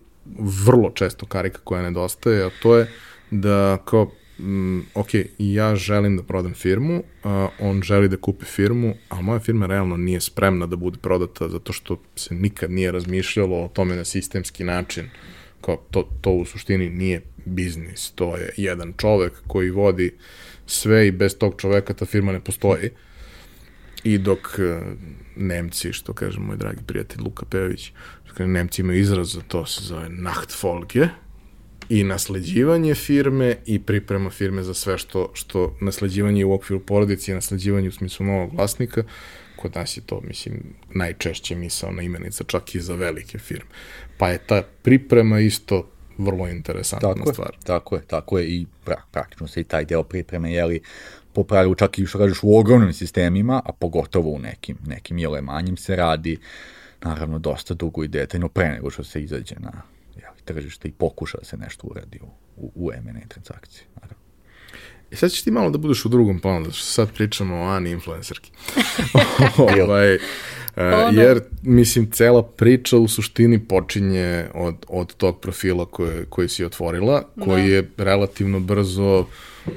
vrlo 0.64 0.90
često 0.90 1.26
karika 1.26 1.58
koja 1.64 1.82
nedostaje, 1.82 2.44
a 2.44 2.50
to 2.62 2.76
je 2.76 2.92
da 3.30 3.78
kao 3.84 4.10
mm, 4.38 4.80
ok, 4.94 5.08
ja 5.38 5.76
želim 5.76 6.16
da 6.16 6.22
prodam 6.22 6.54
firmu, 6.54 7.02
on 7.60 7.82
želi 7.82 8.08
da 8.08 8.16
kupi 8.16 8.44
firmu, 8.44 8.94
a 9.08 9.20
moja 9.20 9.40
firma 9.40 9.66
realno 9.66 9.96
nije 9.96 10.20
spremna 10.20 10.66
da 10.66 10.76
bude 10.76 10.98
prodata 10.98 11.48
zato 11.48 11.72
što 11.72 12.00
se 12.16 12.34
nikad 12.34 12.70
nije 12.70 12.92
razmišljalo 12.92 13.64
o 13.64 13.68
tome 13.68 13.96
na 13.96 14.04
sistemski 14.04 14.64
način. 14.64 15.10
Kao 15.60 15.76
to, 15.90 16.08
to 16.20 16.30
u 16.30 16.44
suštini 16.44 16.90
nije 16.90 17.22
biznis, 17.44 18.10
to 18.10 18.36
je 18.36 18.52
jedan 18.56 18.92
čovek 18.96 19.32
koji 19.46 19.70
vodi 19.70 20.14
sve 20.66 21.06
i 21.06 21.10
bez 21.10 21.38
tog 21.38 21.54
čoveka 21.58 21.94
ta 21.94 22.04
firma 22.04 22.32
ne 22.32 22.40
postoji. 22.40 22.90
I 24.04 24.18
dok 24.18 24.38
uh, 24.38 24.86
Nemci, 25.36 25.92
što 25.92 26.12
kaže 26.12 26.40
moj 26.40 26.56
dragi 26.56 26.78
prijatelj 26.86 27.22
Luka 27.22 27.46
Pejović, 27.46 27.92
Nemci 28.38 28.82
imaju 28.82 29.00
izraz 29.00 29.32
za 29.32 29.40
to, 29.40 29.66
se 29.66 29.84
zove 29.84 30.08
Nachtfolge, 30.08 31.08
i 31.90 32.04
nasleđivanje 32.04 32.94
firme 32.94 33.56
i 33.66 33.78
priprema 33.78 34.30
firme 34.30 34.62
za 34.62 34.74
sve 34.74 34.98
što, 34.98 35.30
što 35.34 35.76
nasleđivanje 35.80 36.44
u 36.44 36.52
okviru 36.52 36.80
porodice 36.80 37.32
i 37.32 37.34
nasleđivanje 37.34 37.88
u 37.88 37.92
smislu 37.92 38.26
novog 38.26 38.54
vlasnika, 38.54 39.02
kod 39.60 39.76
nas 39.76 39.96
je 39.96 40.00
to, 40.06 40.20
mislim, 40.20 40.74
najčešće 40.94 41.54
misalna 41.54 42.02
imenica, 42.02 42.44
čak 42.44 42.74
i 42.74 42.80
za 42.80 42.94
velike 42.94 43.38
firme. 43.38 43.70
Pa 44.18 44.28
je 44.28 44.38
ta 44.38 44.62
priprema 44.82 45.40
isto 45.40 45.90
vrlo 46.18 46.48
interesantna 46.48 47.14
tako 47.14 47.32
stvar. 47.32 47.50
Je, 47.52 47.66
tako 47.66 47.96
je, 47.96 48.02
tako 48.06 48.38
je 48.38 48.48
i 48.48 48.66
pra, 48.84 48.96
praktično 49.10 49.48
se 49.48 49.60
i 49.60 49.64
taj 49.64 49.84
deo 49.84 50.02
pripreme, 50.02 50.52
jeli, 50.52 50.80
po 51.32 51.44
pravilu 51.44 51.74
čak 51.74 51.98
i 51.98 52.06
što 52.06 52.18
kažeš 52.18 52.38
u 52.42 52.56
ogromnim 52.56 52.92
sistemima, 52.92 53.62
a 53.64 53.72
pogotovo 53.72 54.30
u 54.30 54.38
nekim, 54.38 54.78
nekim 54.86 55.18
jele 55.18 55.40
manjim 55.40 55.76
se 55.76 55.96
radi 55.96 56.38
naravno 57.02 57.38
dosta 57.38 57.74
dugo 57.74 58.04
i 58.04 58.08
detaljno 58.08 58.48
pre 58.48 58.68
nego 58.68 58.90
što 58.90 59.04
se 59.04 59.22
izađe 59.22 59.54
na 59.58 59.82
jeli, 60.16 60.40
tržište 60.44 60.88
i 60.88 60.92
pokuša 60.92 61.38
da 61.38 61.44
se 61.44 61.56
nešto 61.56 61.86
uradi 61.86 62.20
u, 62.22 62.26
u, 62.56 62.72
u 62.74 62.92
M&A 62.92 63.28
transakciji. 63.28 63.84
Naravno. 63.94 64.19
I 65.10 65.16
sad 65.16 65.30
ćeš 65.30 65.42
ti 65.42 65.50
malo 65.50 65.70
da 65.70 65.78
budeš 65.78 66.04
u 66.04 66.08
drugom 66.08 66.40
planu, 66.40 66.64
zato 66.64 66.76
što 66.76 66.86
sad 66.86 67.12
pričamo 67.14 67.56
o 67.56 67.68
Ani 67.68 67.90
influencerki. 67.90 68.50
ovaj, 69.82 70.18
Uh, 70.76 71.16
jer, 71.16 71.40
mislim, 71.62 72.10
cela 72.10 72.42
priča 72.42 72.96
u 72.96 73.08
suštini 73.08 73.64
počinje 73.64 74.46
od, 74.54 74.74
od 74.88 75.14
tog 75.14 75.40
profila 75.40 75.86
koje, 75.86 76.24
koji 76.24 76.48
si 76.48 76.64
otvorila, 76.64 77.22
koji 77.44 77.62
da. 77.62 77.74
je 77.74 77.90
relativno 77.96 78.60
brzo 78.60 79.26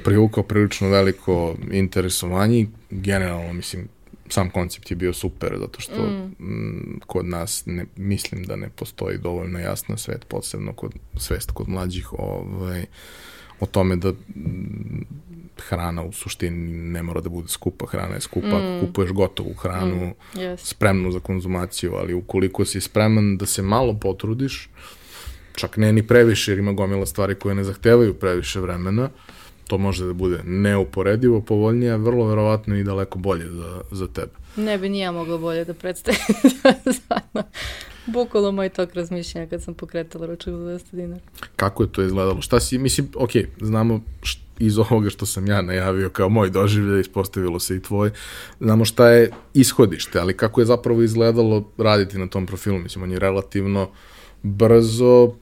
privukao 0.04 0.42
prilično 0.42 0.88
veliko 0.88 1.56
interesovanje 1.72 2.66
generalno, 2.90 3.52
mislim, 3.52 3.88
sam 4.28 4.50
koncept 4.50 4.90
je 4.90 4.96
bio 4.96 5.12
super, 5.12 5.56
zato 5.58 5.80
što 5.80 6.02
mm. 6.02 6.34
m, 6.40 7.00
kod 7.06 7.26
nas 7.26 7.62
ne, 7.66 7.86
mislim 7.96 8.44
da 8.44 8.56
ne 8.56 8.68
postoji 8.68 9.18
dovoljno 9.18 9.58
jasna 9.58 9.96
svet, 9.96 10.24
posebno 10.28 10.72
kod, 10.72 10.92
svest 11.16 11.50
kod 11.50 11.68
mlađih 11.68 12.12
ovaj, 12.12 12.84
o 13.64 13.66
tome 13.66 13.96
da 13.96 14.12
hrana 15.68 16.02
u 16.02 16.12
suštini 16.12 16.72
ne 16.92 17.02
mora 17.02 17.20
da 17.20 17.28
bude 17.28 17.48
skupa, 17.48 17.86
hrana 17.86 18.14
je 18.14 18.20
skupa, 18.20 18.58
mm. 18.58 18.80
kupuješ 18.80 19.10
gotovu 19.10 19.54
hranu, 19.54 20.06
mm. 20.06 20.38
yes. 20.38 20.56
spremnu 20.56 21.12
za 21.12 21.20
konzumaciju, 21.20 21.94
ali 21.94 22.14
ukoliko 22.14 22.64
si 22.64 22.80
spreman 22.80 23.36
da 23.36 23.46
se 23.46 23.62
malo 23.62 23.94
potrudiš, 23.94 24.68
čak 25.54 25.76
ne 25.76 25.92
ni 25.92 26.06
previše, 26.06 26.52
jer 26.52 26.58
ima 26.58 26.72
gomila 26.72 27.06
stvari 27.06 27.34
koje 27.34 27.54
ne 27.54 27.64
zahtevaju 27.64 28.14
previše 28.14 28.60
vremena, 28.60 29.08
to 29.68 29.78
može 29.78 30.06
da 30.06 30.12
bude 30.12 30.40
neuporedivo 30.44 31.40
povoljnije, 31.40 31.92
a 31.92 31.96
vrlo 31.96 32.26
verovatno 32.26 32.76
i 32.76 32.84
daleko 32.84 33.18
bolje 33.18 33.50
za, 33.50 33.80
za 33.90 34.06
tebe. 34.06 34.32
Ne 34.56 34.78
bi 34.78 34.88
nija 34.88 35.12
mogla 35.12 35.38
bolje 35.38 35.64
da 35.64 35.74
predstavim. 35.74 36.20
Bukvalo 38.06 38.52
moj 38.52 38.68
tok 38.68 38.94
razmišljanja 38.94 39.46
kad 39.46 39.62
sam 39.62 39.74
pokretala 39.74 40.26
ručak 40.26 40.54
za 40.54 40.58
200 40.58 40.82
dinara. 40.92 41.20
Kako 41.56 41.82
je 41.82 41.92
to 41.92 42.02
izgledalo? 42.02 42.40
Šta 42.40 42.60
si, 42.60 42.78
mislim, 42.78 43.08
ok, 43.16 43.30
znamo 43.60 44.00
št, 44.22 44.44
iz 44.58 44.78
ovoga 44.78 45.10
što 45.10 45.26
sam 45.26 45.46
ja 45.46 45.62
najavio 45.62 46.08
kao 46.08 46.28
moj 46.28 46.50
doživlje, 46.50 47.00
ispostavilo 47.00 47.60
se 47.60 47.76
i 47.76 47.82
tvoj, 47.82 48.10
znamo 48.60 48.84
šta 48.84 49.08
je 49.08 49.30
ishodište, 49.54 50.18
ali 50.18 50.36
kako 50.36 50.60
je 50.60 50.64
zapravo 50.64 51.02
izgledalo 51.02 51.70
raditi 51.78 52.18
na 52.18 52.26
tom 52.26 52.46
profilu, 52.46 52.78
mislim, 52.78 53.04
on 53.04 53.12
je 53.12 53.18
relativno 53.18 53.88
brzo 54.42 55.34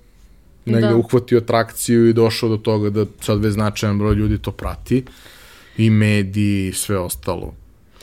negde 0.65 0.89
da. 0.89 0.97
uhvatio 0.97 1.41
trakciju 1.41 2.09
i 2.09 2.13
došao 2.13 2.49
do 2.49 2.57
toga 2.57 2.91
da 2.91 3.07
sad 3.21 3.45
već 3.45 3.53
značajan 3.53 3.99
broj 3.99 4.15
ljudi 4.15 4.39
to 4.39 4.53
prati 4.53 5.05
i 5.77 5.91
mediji 5.91 6.69
i 6.69 6.73
sve 6.73 6.99
ostalo. 6.99 7.55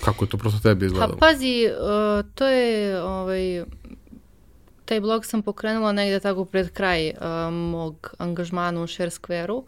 Kako 0.05 0.25
je 0.25 0.29
to 0.29 0.37
prosto 0.37 0.59
tebi 0.59 0.85
izgledalo? 0.85 1.17
Pa 1.19 1.25
pazi, 1.25 1.65
uh, 1.67 2.25
to 2.35 2.47
je 2.47 3.01
ovaj, 3.03 3.63
taj 4.89 4.99
blog 4.99 5.25
sam 5.25 5.41
pokrenula 5.41 5.91
negde 5.91 6.19
tako 6.19 6.45
pred 6.45 6.71
kraj 6.73 7.09
uh, 7.09 7.53
mog 7.53 8.13
angažmana 8.17 8.81
u 8.81 8.87
Share 8.87 9.09
Square-u. 9.09 9.63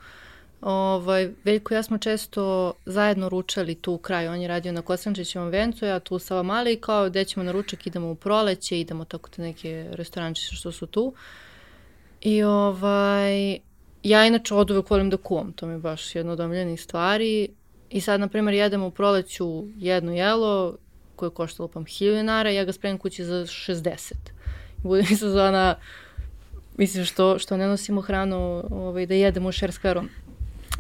Ovaj, 0.62 1.30
Veljko 1.44 1.74
i 1.74 1.78
ja 1.78 1.84
smo 1.84 1.98
često 1.98 2.74
zajedno 2.86 3.30
ručali 3.30 3.76
tu 3.76 3.94
u 3.94 3.98
kraju. 3.98 4.32
On 4.32 4.42
je 4.42 4.48
radio 4.48 4.72
na 4.72 4.82
Kosančićevom 4.82 5.50
vencu, 5.50 5.86
ja 5.86 6.00
tu 6.00 6.20
sa 6.20 6.44
mali 6.44 6.74
i 6.74 6.82
kao 6.82 7.10
gde 7.10 7.26
ćemo 7.26 7.44
na 7.44 7.52
ručak, 7.52 7.88
idemo 7.88 8.12
u 8.12 8.16
proleće, 8.16 8.80
idemo 8.80 9.06
tako 9.06 9.30
te 9.30 9.42
neke 9.42 9.88
restorančiće 9.92 10.56
što 10.56 10.72
su 10.72 10.86
tu. 10.86 11.14
I 12.22 12.44
ovaj, 12.44 13.60
ja 14.04 14.26
inače 14.26 14.56
od 14.56 14.72
uvek 14.72 14.90
volim 14.90 15.10
da 15.10 15.18
kuvam, 15.18 15.52
to 15.52 15.68
mi 15.68 15.74
je 15.74 15.80
baš 15.80 16.16
jedna 16.16 16.32
od 16.32 16.40
omiljenih 16.40 16.82
stvari. 16.82 17.50
I 17.90 18.02
sad, 18.02 18.20
na 18.20 18.28
primjer, 18.28 18.54
jedemo 18.54 18.88
u 18.88 18.92
proleću 18.92 19.64
jedno 19.78 20.14
jelo 20.14 20.78
koje 21.16 21.28
je 21.28 21.34
koštalo 21.34 21.68
pam 21.68 21.86
1000 21.86 22.16
dinara, 22.16 22.50
ja 22.50 22.66
ga 22.66 22.72
spremim 22.72 22.98
kući 22.98 23.26
za 23.26 23.46
60. 23.46 24.14
Bude 24.84 25.04
mi 25.10 25.16
sezona, 25.16 25.76
mislim, 26.78 27.06
što, 27.06 27.40
što 27.40 27.58
ne 27.58 27.68
nosimo 27.68 28.02
hranu 28.02 28.64
ovaj, 28.70 29.06
da 29.06 29.14
jedemo 29.14 29.50
u 29.50 29.52
šerskveru. 29.52 30.04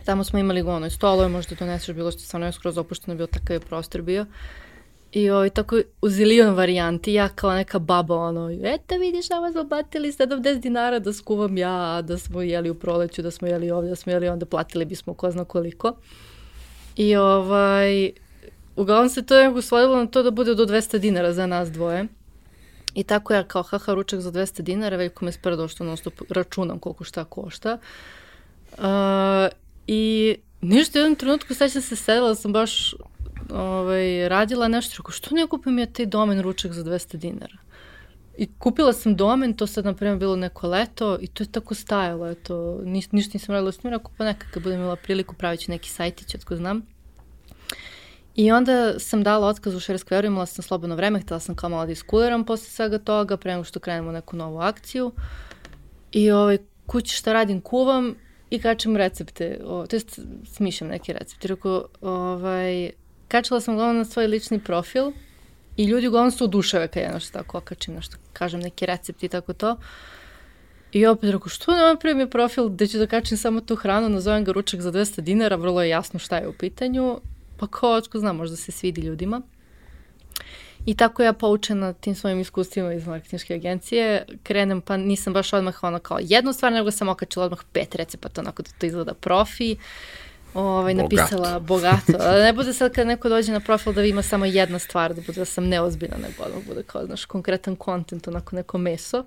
Tamo 0.05 0.23
smo 0.23 0.39
imali 0.39 0.61
ono, 0.61 0.89
stolove, 0.89 1.27
možda 1.27 1.55
doneseš 1.55 1.95
bilo 1.95 2.11
što 2.11 2.19
stvarno 2.19 2.45
je 2.45 2.51
skroz 2.51 2.77
opušteno, 2.77 3.17
bio 3.17 3.27
takav 3.27 3.55
je 3.55 3.59
prostor 3.59 4.01
bio. 4.01 4.25
I 5.11 5.29
ovaj, 5.29 5.49
tako 5.49 5.81
u 6.01 6.09
zilion 6.09 6.55
varijanti, 6.55 7.13
ja 7.13 7.29
kao 7.29 7.53
neka 7.53 7.79
baba, 7.79 8.15
ono, 8.15 8.49
eto 8.63 8.97
vidiš 8.97 9.27
da 9.27 9.39
vas 9.39 9.55
obatili 9.55 10.11
70 10.11 10.59
dinara 10.59 10.99
da 10.99 11.13
skuvam 11.13 11.57
ja, 11.57 12.01
da 12.01 12.17
smo 12.17 12.41
jeli 12.41 12.69
u 12.69 12.75
proleću, 12.75 13.21
da 13.21 13.31
smo 13.31 13.47
jeli 13.47 13.71
ovdje, 13.71 13.89
da 13.89 13.95
smo 13.95 14.11
jeli 14.11 14.29
onda, 14.29 14.45
platili 14.45 14.85
bismo 14.85 15.13
ko 15.13 15.31
zna 15.31 15.45
koliko. 15.45 15.95
I 16.95 17.15
ovaj, 17.15 18.11
uglavnom 18.75 19.09
se 19.09 19.25
to 19.25 19.35
je 19.35 19.49
usvojilo 19.49 19.97
na 19.97 20.05
to 20.05 20.23
da 20.23 20.31
bude 20.31 20.55
do 20.55 20.65
200 20.65 20.97
dinara 20.97 21.33
za 21.33 21.45
nas 21.45 21.71
dvoje. 21.71 22.07
I 22.93 23.03
tako 23.03 23.33
ja 23.33 23.43
kao 23.43 23.63
haha 23.63 23.93
ručak 23.93 24.19
za 24.19 24.31
200 24.31 24.61
dinara, 24.61 24.97
veliko 24.97 25.25
me 25.25 25.31
sprdo 25.31 25.67
što 25.67 25.83
non 25.83 25.97
stop 25.97 26.21
računam 26.29 26.79
koliko 26.79 27.03
šta 27.03 27.23
košta. 27.23 27.77
Uh, 28.77 28.83
I 29.87 30.35
ništa 30.61 30.99
u 30.99 31.01
jednom 31.01 31.15
trenutku 31.15 31.53
sećam 31.53 31.81
se 31.81 31.95
sedela, 31.95 32.35
sam 32.35 32.53
baš 32.53 32.93
ovaj, 33.49 34.29
radila 34.29 34.67
nešto, 34.67 34.95
rekao, 34.97 35.11
što 35.11 35.35
ne 35.35 35.47
kupim 35.47 35.79
ja 35.79 35.85
taj 35.85 36.05
domen 36.05 36.41
ručak 36.41 36.73
za 36.73 36.83
200 36.83 37.15
dinara? 37.17 37.57
I 38.37 38.47
kupila 38.59 38.93
sam 38.93 39.15
domen, 39.15 39.53
to 39.53 39.67
sad, 39.67 39.85
na 39.85 39.93
primjer, 39.93 40.17
bilo 40.17 40.35
neko 40.35 40.67
leto 40.67 41.17
i 41.21 41.27
to 41.27 41.43
je 41.43 41.51
tako 41.51 41.75
stajalo, 41.75 42.29
eto, 42.29 42.81
niš, 42.83 43.11
ništa 43.11 43.31
nisam 43.33 43.53
radila 43.53 43.71
s 43.71 43.83
njim, 43.83 43.93
rekao, 43.93 44.11
pa 44.17 44.25
nekak 44.25 44.51
kad 44.51 44.63
budem 44.63 44.79
imala 44.79 44.95
priliku, 44.95 45.35
pravit 45.35 45.59
ću 45.59 45.71
neki 45.71 45.89
sajtić, 45.89 46.35
otko 46.35 46.55
znam. 46.55 46.85
I 48.36 48.51
onda 48.51 48.99
sam 48.99 49.23
dala 49.23 49.47
otkaz 49.47 49.75
u 49.75 49.79
Share 49.79 50.27
imala 50.27 50.45
sam 50.45 50.63
slobodno 50.63 50.95
vreme, 50.95 51.19
htela 51.19 51.39
sam 51.39 51.55
kao 51.55 51.69
malo 51.69 51.86
da 51.86 51.91
iskuliram 51.91 52.45
posle 52.45 52.69
svega 52.69 52.97
toga, 52.97 53.38
pre 53.38 53.51
nego 53.51 53.63
što 53.63 53.79
krenemo 53.79 54.11
neku 54.11 54.36
novu 54.36 54.59
akciju. 54.59 55.11
I 56.11 56.32
ovaj, 56.32 56.57
kući 56.86 57.15
šta 57.15 57.34
radim, 57.34 57.61
kuvam 57.61 58.15
i 58.49 58.59
kačem 58.59 58.97
recepte, 58.97 59.59
o, 59.65 59.88
to 59.88 59.95
jest 59.95 60.19
smišljam 60.45 60.89
neke 60.89 61.13
recepte. 61.13 61.47
Rekao, 61.47 61.86
ovaj, 62.01 62.91
kačala 63.27 63.61
sam 63.61 63.73
uglavnom 63.73 63.97
na 63.97 64.05
svoj 64.05 64.27
lični 64.27 64.59
profil 64.59 65.11
i 65.77 65.86
ljudi 65.86 66.07
uglavnom 66.07 66.32
su 66.32 66.43
odušave 66.43 66.88
kad 66.88 67.03
ja 67.03 67.13
nešto 67.13 67.39
tako 67.39 67.57
okačim, 67.57 67.93
nešto 67.93 68.17
kažem 68.34 68.59
neki 68.59 68.86
recept 68.86 69.23
i 69.23 69.27
tako 69.27 69.53
to. 69.53 69.77
I 70.91 71.05
opet 71.05 71.29
rekao, 71.29 71.49
što 71.49 71.71
ne 71.71 71.82
napravim 71.82 72.29
profil 72.29 72.69
gde 72.69 72.88
ću 72.88 72.97
da 72.97 73.07
kačim 73.07 73.38
samo 73.38 73.61
tu 73.61 73.75
hranu, 73.75 74.09
nazovem 74.09 74.43
ga 74.43 74.51
ručak 74.51 74.82
za 74.82 74.91
200 74.91 75.21
dinara, 75.21 75.55
vrlo 75.55 75.84
je 75.84 75.89
jasno 75.89 76.19
šta 76.19 76.38
je 76.38 76.47
u 76.47 76.53
pitanju, 76.53 77.19
pa 77.62 77.68
ko 77.68 77.91
otko 77.93 78.20
zna, 78.20 78.34
možda 78.34 78.55
se 78.55 78.72
svidi 78.72 79.01
ljudima. 79.01 79.41
I 80.86 80.95
tako 80.95 81.24
ja 81.24 81.34
poučena 81.34 81.93
tim 81.93 82.16
svojim 82.16 82.39
iskustvima 82.39 82.93
iz 82.93 83.07
marketinške 83.07 83.53
agencije, 83.53 84.26
krenem 84.43 84.82
pa 84.82 84.97
nisam 84.97 85.34
baš 85.34 85.53
odmah 85.53 85.84
ono 85.84 85.99
kao 85.99 86.18
jednu 86.22 86.53
stvar, 86.53 86.74
nego 86.74 86.91
sam 86.91 87.09
okačila 87.09 87.45
odmah 87.45 87.59
pet 87.74 87.95
recepata, 87.95 88.41
onako 88.41 88.64
da 88.64 88.70
to 88.80 88.86
izgleda 88.86 89.14
profi. 89.14 89.76
Ovaj, 90.53 90.93
bogato. 90.95 91.16
napisala 91.16 91.59
bogato. 91.59 92.12
Da 92.12 92.43
ne 92.43 92.53
bude 92.53 92.74
sad 92.74 92.93
kad 92.93 93.07
neko 93.07 93.30
dođe 93.30 93.51
na 93.51 93.59
profil 93.59 93.93
da 93.93 94.03
ima 94.03 94.22
samo 94.22 94.45
jedna 94.45 94.80
stvar, 94.80 95.14
da 95.14 95.22
bude 95.22 95.39
da 95.41 95.45
sam 95.45 95.68
neozbiljna, 95.68 96.18
nego 96.18 96.43
odmah 96.43 96.66
bude 96.68 96.84
kao, 96.84 97.05
znaš, 97.05 97.26
konkretan 97.26 97.76
kontent, 97.76 98.28
onako 98.28 98.55
neko 98.55 98.78
meso. 98.78 99.26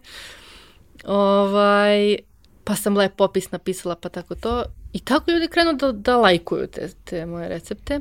Ovaj, 1.05 2.17
pa 2.65 2.75
sam 2.75 2.97
lep 2.97 3.17
popis 3.17 3.51
napisala, 3.51 3.95
pa 3.95 4.09
tako 4.09 4.35
to. 4.35 4.65
I 4.93 5.01
tako 5.01 5.31
ljudi 5.31 5.49
krenu 5.49 5.73
da, 5.73 5.93
da 5.93 6.17
lajkuju 6.17 6.67
te, 6.67 6.89
te 7.05 7.27
moje 7.27 7.49
recepte. 7.49 8.01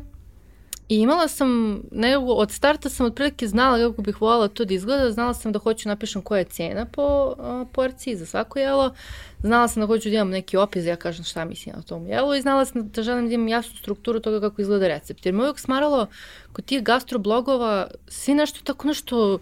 I 0.94 0.96
imala 0.96 1.28
sam, 1.28 1.82
ne, 1.92 2.18
od 2.18 2.52
starta 2.52 2.90
sam 2.90 3.06
otprilike 3.06 3.48
znala 3.48 3.90
kako 3.90 4.02
bih 4.02 4.22
voljela 4.22 4.48
to 4.48 4.66
da 4.66 4.74
izgleda, 4.74 5.12
znala 5.12 5.34
sam 5.34 5.52
da 5.52 5.60
hoću 5.60 5.90
napišem 5.90 6.22
koja 6.22 6.40
je 6.40 6.46
cena 6.46 6.86
po 6.86 7.36
uh, 7.38 7.68
porciji 7.72 8.16
za 8.16 8.26
svako 8.26 8.60
jelo, 8.60 8.94
znala 9.40 9.68
sam 9.68 9.82
da 9.82 9.88
hoću 9.88 10.10
da 10.10 10.16
imam 10.16 10.30
neki 10.30 10.58
opis, 10.58 10.84
da 10.84 10.90
ja 10.90 10.96
kažem 10.96 11.26
šta 11.26 11.46
mislim 11.46 11.76
na 11.76 11.82
tom 11.82 12.08
jelu 12.08 12.36
i 12.36 12.42
znala 12.42 12.66
sam 12.66 12.90
da 12.90 13.04
želim 13.04 13.28
da 13.28 13.34
imam 13.34 13.48
jasnu 13.48 13.78
strukturu 13.78 14.20
toga 14.20 14.40
kako 14.40 14.62
izgleda 14.62 14.88
recept. 14.88 15.26
Jer 15.26 15.36
me 15.36 15.42
uvijek 15.42 15.60
smaralo 15.60 16.08
kod 16.52 16.66
tih 16.66 16.84
gastroblogova 16.84 17.88
svi 18.08 18.34
nešto 18.34 18.60
tako 18.64 18.88
nešto 18.88 19.40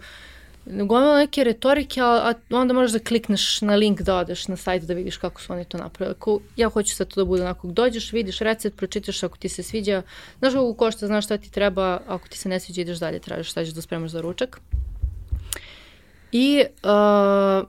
gomila 0.66 1.18
neke 1.18 1.44
retorike, 1.44 2.00
a, 2.00 2.06
a 2.06 2.56
onda 2.56 2.74
možeš 2.74 2.92
da 2.92 2.98
klikneš 2.98 3.60
na 3.60 3.74
link 3.74 4.02
da 4.02 4.16
odeš 4.16 4.48
na 4.48 4.56
sajt 4.56 4.82
da 4.82 4.94
vidiš 4.94 5.16
kako 5.16 5.40
su 5.40 5.52
oni 5.52 5.64
to 5.64 5.78
napravili. 5.78 6.14
Ako, 6.18 6.40
ja 6.56 6.68
hoću 6.68 6.94
sad 6.94 7.08
to 7.08 7.20
da 7.20 7.24
bude 7.24 7.42
onako, 7.42 7.66
dođeš, 7.68 8.12
vidiš 8.12 8.38
recept, 8.38 8.76
pročitaš 8.76 9.22
ako 9.22 9.36
ti 9.36 9.48
se 9.48 9.62
sviđa, 9.62 10.02
znaš 10.38 10.52
kako 10.52 10.74
košta, 10.74 11.06
znaš 11.06 11.24
šta 11.24 11.38
ti 11.38 11.52
treba, 11.52 12.00
ako 12.06 12.28
ti 12.28 12.38
se 12.38 12.48
ne 12.48 12.60
sviđa 12.60 12.80
ideš 12.80 12.98
dalje, 12.98 13.18
tražiš 13.18 13.50
šta 13.50 13.64
ćeš 13.64 13.74
da 13.74 13.82
spremaš 13.82 14.10
za 14.10 14.20
ručak. 14.20 14.60
I 16.32 16.64
uh, 16.82 17.68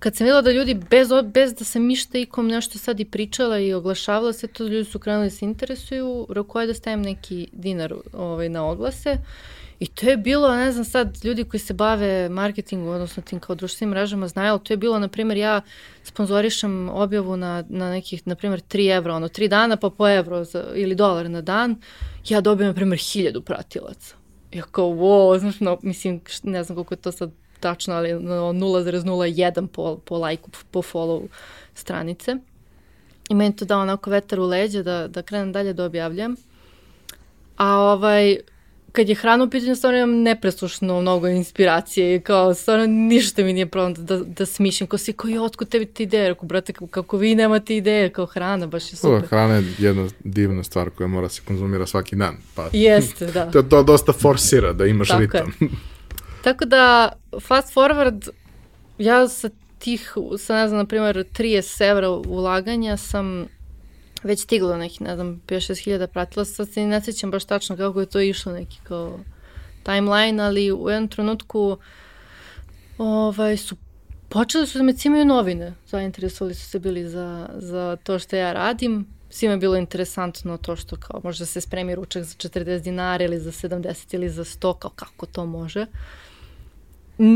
kad 0.00 0.16
sam 0.16 0.24
videla 0.24 0.42
da 0.42 0.52
ljudi 0.52 0.74
bez, 0.74 1.08
bez 1.24 1.54
da 1.54 1.64
sam 1.64 1.82
mišta 1.82 2.18
ikom 2.18 2.48
nešto 2.48 2.78
sad 2.78 3.00
i 3.00 3.04
pričala 3.04 3.58
i 3.58 3.72
oglašavala 3.74 4.32
se, 4.32 4.46
to 4.46 4.64
ljudi 4.64 4.84
su 4.84 4.98
krenuli 4.98 5.26
da 5.26 5.30
se 5.30 5.44
interesuju, 5.44 6.26
rekao 6.30 6.60
je 6.60 6.66
da 6.66 6.74
stavim 6.74 7.02
neki 7.02 7.48
dinar 7.52 7.94
ovaj, 8.12 8.48
na 8.48 8.66
oglase. 8.66 9.16
I 9.80 9.86
to 9.86 10.10
je 10.10 10.16
bilo, 10.16 10.56
ne 10.56 10.72
znam 10.72 10.84
sad, 10.84 11.18
ljudi 11.24 11.44
koji 11.44 11.60
se 11.60 11.74
bave 11.74 12.28
marketingom, 12.28 12.88
odnosno 12.88 13.22
tim 13.22 13.40
kao 13.40 13.56
društvenim 13.56 13.90
mrežama 13.90 14.28
znaju, 14.28 14.50
ali 14.50 14.60
to 14.64 14.72
je 14.72 14.76
bilo, 14.76 14.98
na 14.98 15.08
primjer, 15.08 15.38
ja 15.38 15.60
sponzorišem 16.02 16.88
objavu 16.88 17.36
na, 17.36 17.64
na 17.68 17.90
nekih, 17.90 18.26
na 18.26 18.34
primjer, 18.34 18.60
3 18.60 18.96
evra, 18.96 19.14
ono, 19.14 19.28
3 19.28 19.48
dana 19.48 19.76
pa 19.76 19.90
po 19.90 20.08
evro 20.08 20.44
za, 20.44 20.64
ili 20.74 20.94
dolar 20.94 21.30
na 21.30 21.40
dan, 21.40 21.76
ja 22.28 22.40
dobijem, 22.40 22.68
na 22.68 22.74
primjer, 22.74 22.98
1000 22.98 23.40
pratilaca. 23.40 24.14
Ja 24.52 24.62
kao, 24.62 24.86
wow, 24.86 25.38
znaš, 25.38 25.60
no, 25.60 25.78
mislim, 25.82 26.20
ne 26.42 26.64
znam 26.64 26.76
koliko 26.76 26.94
je 26.94 26.98
to 26.98 27.12
sad 27.12 27.30
tačno, 27.60 27.94
ali 27.94 28.12
no, 28.12 28.52
0,01 28.52 29.66
po, 29.66 29.96
po 30.04 30.18
lajku, 30.18 30.50
po 30.70 30.82
follow 30.82 31.26
stranice. 31.74 32.36
I 33.28 33.34
meni 33.34 33.56
to 33.56 33.64
dao 33.64 33.80
onako 33.80 34.10
vetar 34.10 34.40
u 34.40 34.46
leđa 34.46 34.82
da, 34.82 35.08
da 35.08 35.22
krenem 35.22 35.52
dalje 35.52 35.72
da 35.72 35.84
objavljam. 35.84 36.36
A 37.56 37.76
ovaj, 37.76 38.36
kad 38.92 39.08
je 39.08 39.14
hrana 39.14 39.44
u 39.44 39.50
pitanju, 39.50 39.76
stvarno 39.76 39.98
imam 39.98 40.22
nepreslušno 40.22 41.00
mnogo 41.00 41.28
inspiracije 41.28 42.16
i 42.16 42.20
kao 42.20 42.54
stvarno 42.54 42.86
ništa 42.86 43.42
mi 43.42 43.52
nije 43.52 43.66
problem 43.66 43.94
da, 43.94 44.16
da, 44.16 44.46
smišljam. 44.46 44.88
Kao 44.88 44.98
svi, 44.98 45.12
kao 45.12 45.28
je, 45.28 45.40
otkud 45.40 45.68
tebi 45.68 45.86
ti 45.86 46.02
ideje? 46.02 46.28
Rekao, 46.28 46.46
brate, 46.46 46.72
kako 46.90 47.16
vi 47.16 47.34
nemate 47.34 47.76
ideje, 47.76 48.10
kao 48.10 48.26
hrana, 48.26 48.66
baš 48.66 48.92
je 48.92 48.96
super. 48.96 49.24
O, 49.24 49.26
hrana 49.26 49.54
je 49.54 49.64
jedna 49.78 50.08
divna 50.24 50.62
stvar 50.62 50.90
koja 50.90 51.06
mora 51.06 51.28
se 51.28 51.42
konzumira 51.44 51.86
svaki 51.86 52.16
dan. 52.16 52.36
Pa, 52.54 52.68
Jeste, 52.72 53.26
da. 53.26 53.46
to, 53.52 53.62
to 53.62 53.82
dosta 53.82 54.12
forsira 54.12 54.72
da 54.72 54.86
imaš 54.86 55.08
Tako 55.08 55.20
ritam. 55.20 55.52
Je. 55.60 55.68
Tako 56.44 56.64
da, 56.64 57.12
fast 57.40 57.74
forward, 57.74 58.28
ja 58.98 59.28
sa 59.28 59.50
tih, 59.78 60.12
sa 60.38 60.54
ne 60.54 60.68
znam, 60.68 60.78
na 60.78 60.86
primjer, 60.86 61.16
30 61.16 61.90
evra 61.90 62.10
ulaganja 62.10 62.96
sam 62.96 63.46
već 64.22 64.42
stiglo 64.42 64.76
nekih, 64.76 65.00
ne 65.00 65.14
znam, 65.14 65.42
5-6 65.46 65.84
hiljada 65.84 66.06
pratila, 66.06 66.44
sad 66.44 66.68
se 66.68 66.86
ne 66.86 67.00
sećam 67.00 67.30
baš 67.30 67.44
tačno 67.44 67.76
kako 67.76 68.00
je 68.00 68.06
to 68.06 68.20
išlo 68.20 68.52
neki 68.52 68.78
kao 68.82 69.18
timeline, 69.82 70.42
ali 70.42 70.72
u 70.72 70.90
jednom 70.90 71.08
trenutku 71.08 71.76
ovaj, 72.98 73.56
su 73.56 73.76
počeli 74.28 74.66
su 74.66 74.78
da 74.78 74.84
me 74.84 74.92
cimaju 74.92 75.24
novine, 75.24 75.74
zainteresovali 75.86 76.54
su 76.54 76.68
se 76.70 76.78
bili 76.78 77.08
za, 77.08 77.48
za 77.56 77.96
to 78.02 78.18
što 78.18 78.36
ja 78.36 78.52
radim, 78.52 79.06
svima 79.30 79.52
je 79.52 79.58
bilo 79.58 79.76
interesantno 79.76 80.56
to 80.56 80.76
što 80.76 80.96
kao 80.96 81.20
može 81.24 81.38
da 81.38 81.46
se 81.46 81.60
spremi 81.60 81.94
ručak 81.94 82.22
za 82.22 82.34
40 82.34 82.82
dinara 82.82 83.24
ili 83.24 83.40
za 83.40 83.52
70 83.52 84.14
ili 84.14 84.28
za 84.28 84.44
100, 84.44 84.78
kao 84.78 84.90
kako 84.90 85.26
to 85.26 85.46
može. 85.46 85.80
Uh, 85.80 86.29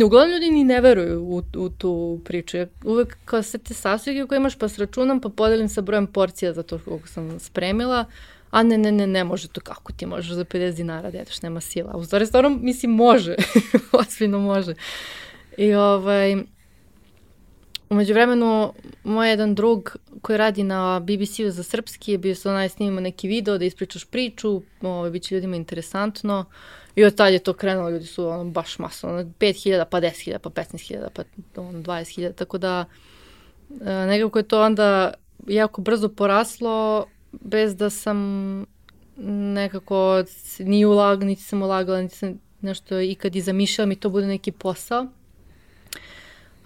uglavnom 0.05 0.33
ljudi 0.33 0.51
ni 0.51 0.65
ne 0.65 0.81
veruju 0.81 1.23
u, 1.23 1.43
u 1.57 1.69
tu 1.69 2.21
priču. 2.25 2.57
Uvek 2.85 3.17
kao 3.25 3.43
sve 3.43 3.61
te 3.61 3.75
sasvige 3.75 4.27
koje 4.27 4.37
imaš 4.37 4.59
pa 4.59 4.69
sračunam 4.69 5.21
pa 5.21 5.29
podelim 5.29 5.69
sa 5.69 5.81
brojem 5.81 6.07
porcija 6.07 6.53
za 6.53 6.63
to 6.63 6.79
koliko 6.85 7.09
sam 7.09 7.41
spremila, 7.41 8.05
a 8.51 8.63
ne, 8.63 8.79
ne, 8.79 8.93
ne, 8.93 9.07
ne 9.07 9.25
može 9.25 9.49
to, 9.49 9.61
kako 9.61 9.93
ti 9.93 10.07
možeš 10.07 10.33
za 10.33 10.45
50 10.45 10.77
dinara 10.77 11.11
da 11.11 11.19
jedeš, 11.19 11.43
nema 11.43 11.61
sila. 11.61 11.97
U 11.97 12.05
stvari, 12.05 12.27
stvarno, 12.27 12.51
mislim, 12.51 12.93
može, 12.93 13.37
osvino 13.93 14.39
može. 14.39 14.75
I 15.59 15.75
ovaj, 15.75 16.37
umeđu 17.95 18.13
vremenu, 18.13 18.73
moj 19.05 19.31
jedan 19.31 19.55
drug 19.55 19.97
koji 20.23 20.39
radi 20.39 20.63
na 20.63 21.01
BBC-u 21.01 21.51
za 21.51 21.63
srpski 21.63 22.13
je 22.13 22.19
bio 22.19 22.35
onaj 22.45 22.69
snimimo 22.69 23.01
neki 23.01 23.29
video 23.29 23.59
da 23.59 23.65
ispričaš 23.65 24.05
priču, 24.05 24.63
ovo, 24.83 25.11
bit 25.11 25.23
će 25.23 25.35
ljudima 25.35 25.57
interesantno. 25.57 26.45
I 26.97 27.05
od 27.05 27.15
tad 27.15 27.33
je 27.33 27.39
to 27.39 27.53
krenulo, 27.53 27.91
ljudi 27.91 28.07
su 28.07 28.27
ono, 28.27 28.45
baš 28.45 28.79
masno, 28.79 29.09
ono, 29.09 29.23
5000, 29.23 29.85
pa 29.91 30.01
10.000, 30.01 30.39
pa 30.39 30.51
15.000, 30.51 31.09
pa 31.15 31.23
ono, 31.61 31.79
20.000, 31.79 32.35
tako 32.35 32.59
da 32.59 32.85
e, 33.81 34.07
nekako 34.07 34.39
je 34.39 34.49
to 34.49 34.63
onda 34.63 35.15
jako 35.47 35.81
brzo 35.81 36.09
poraslo, 36.09 37.07
bez 37.33 37.77
da 37.77 37.91
sam 37.91 38.19
nekako 39.55 40.25
ni 40.59 40.85
ulag, 40.85 41.23
niti 41.23 41.43
sam 41.43 41.63
ulagala, 41.63 42.03
niti 42.03 42.17
sam 42.17 42.41
nešto 42.61 43.01
ikad 43.01 43.37
i 43.37 43.41
zamišljala 43.41 43.87
mi 43.87 43.97
to 43.97 44.11
bude 44.11 44.27
neki 44.27 44.53
posao. 44.53 45.07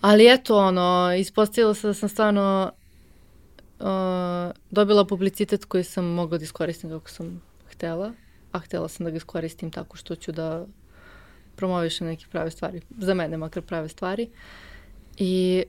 Ali 0.00 0.32
eto, 0.32 0.56
ono, 0.56 1.14
ispostavilo 1.18 1.74
se 1.74 1.86
da 1.86 1.94
sam 1.94 2.08
stvarno 2.08 2.72
uh, 3.80 3.86
dobila 4.70 5.04
publicitet 5.04 5.64
koji 5.64 5.84
sam 5.84 6.04
mogla 6.04 6.38
da 6.38 6.44
iskoristim 6.44 6.90
kako 6.90 7.10
sam 7.10 7.42
htela, 7.70 8.12
a 8.52 8.58
htela 8.58 8.88
sam 8.88 9.04
da 9.04 9.10
ga 9.10 9.16
iskoristim 9.16 9.70
tako 9.70 9.96
što 9.96 10.14
ću 10.14 10.32
da 10.32 10.66
promovišem 11.56 12.06
neke 12.06 12.26
prave 12.30 12.50
stvari, 12.50 12.80
za 12.98 13.14
mene 13.14 13.36
makar 13.36 13.62
prave 13.62 13.88
stvari. 13.88 14.28
I 15.16 15.64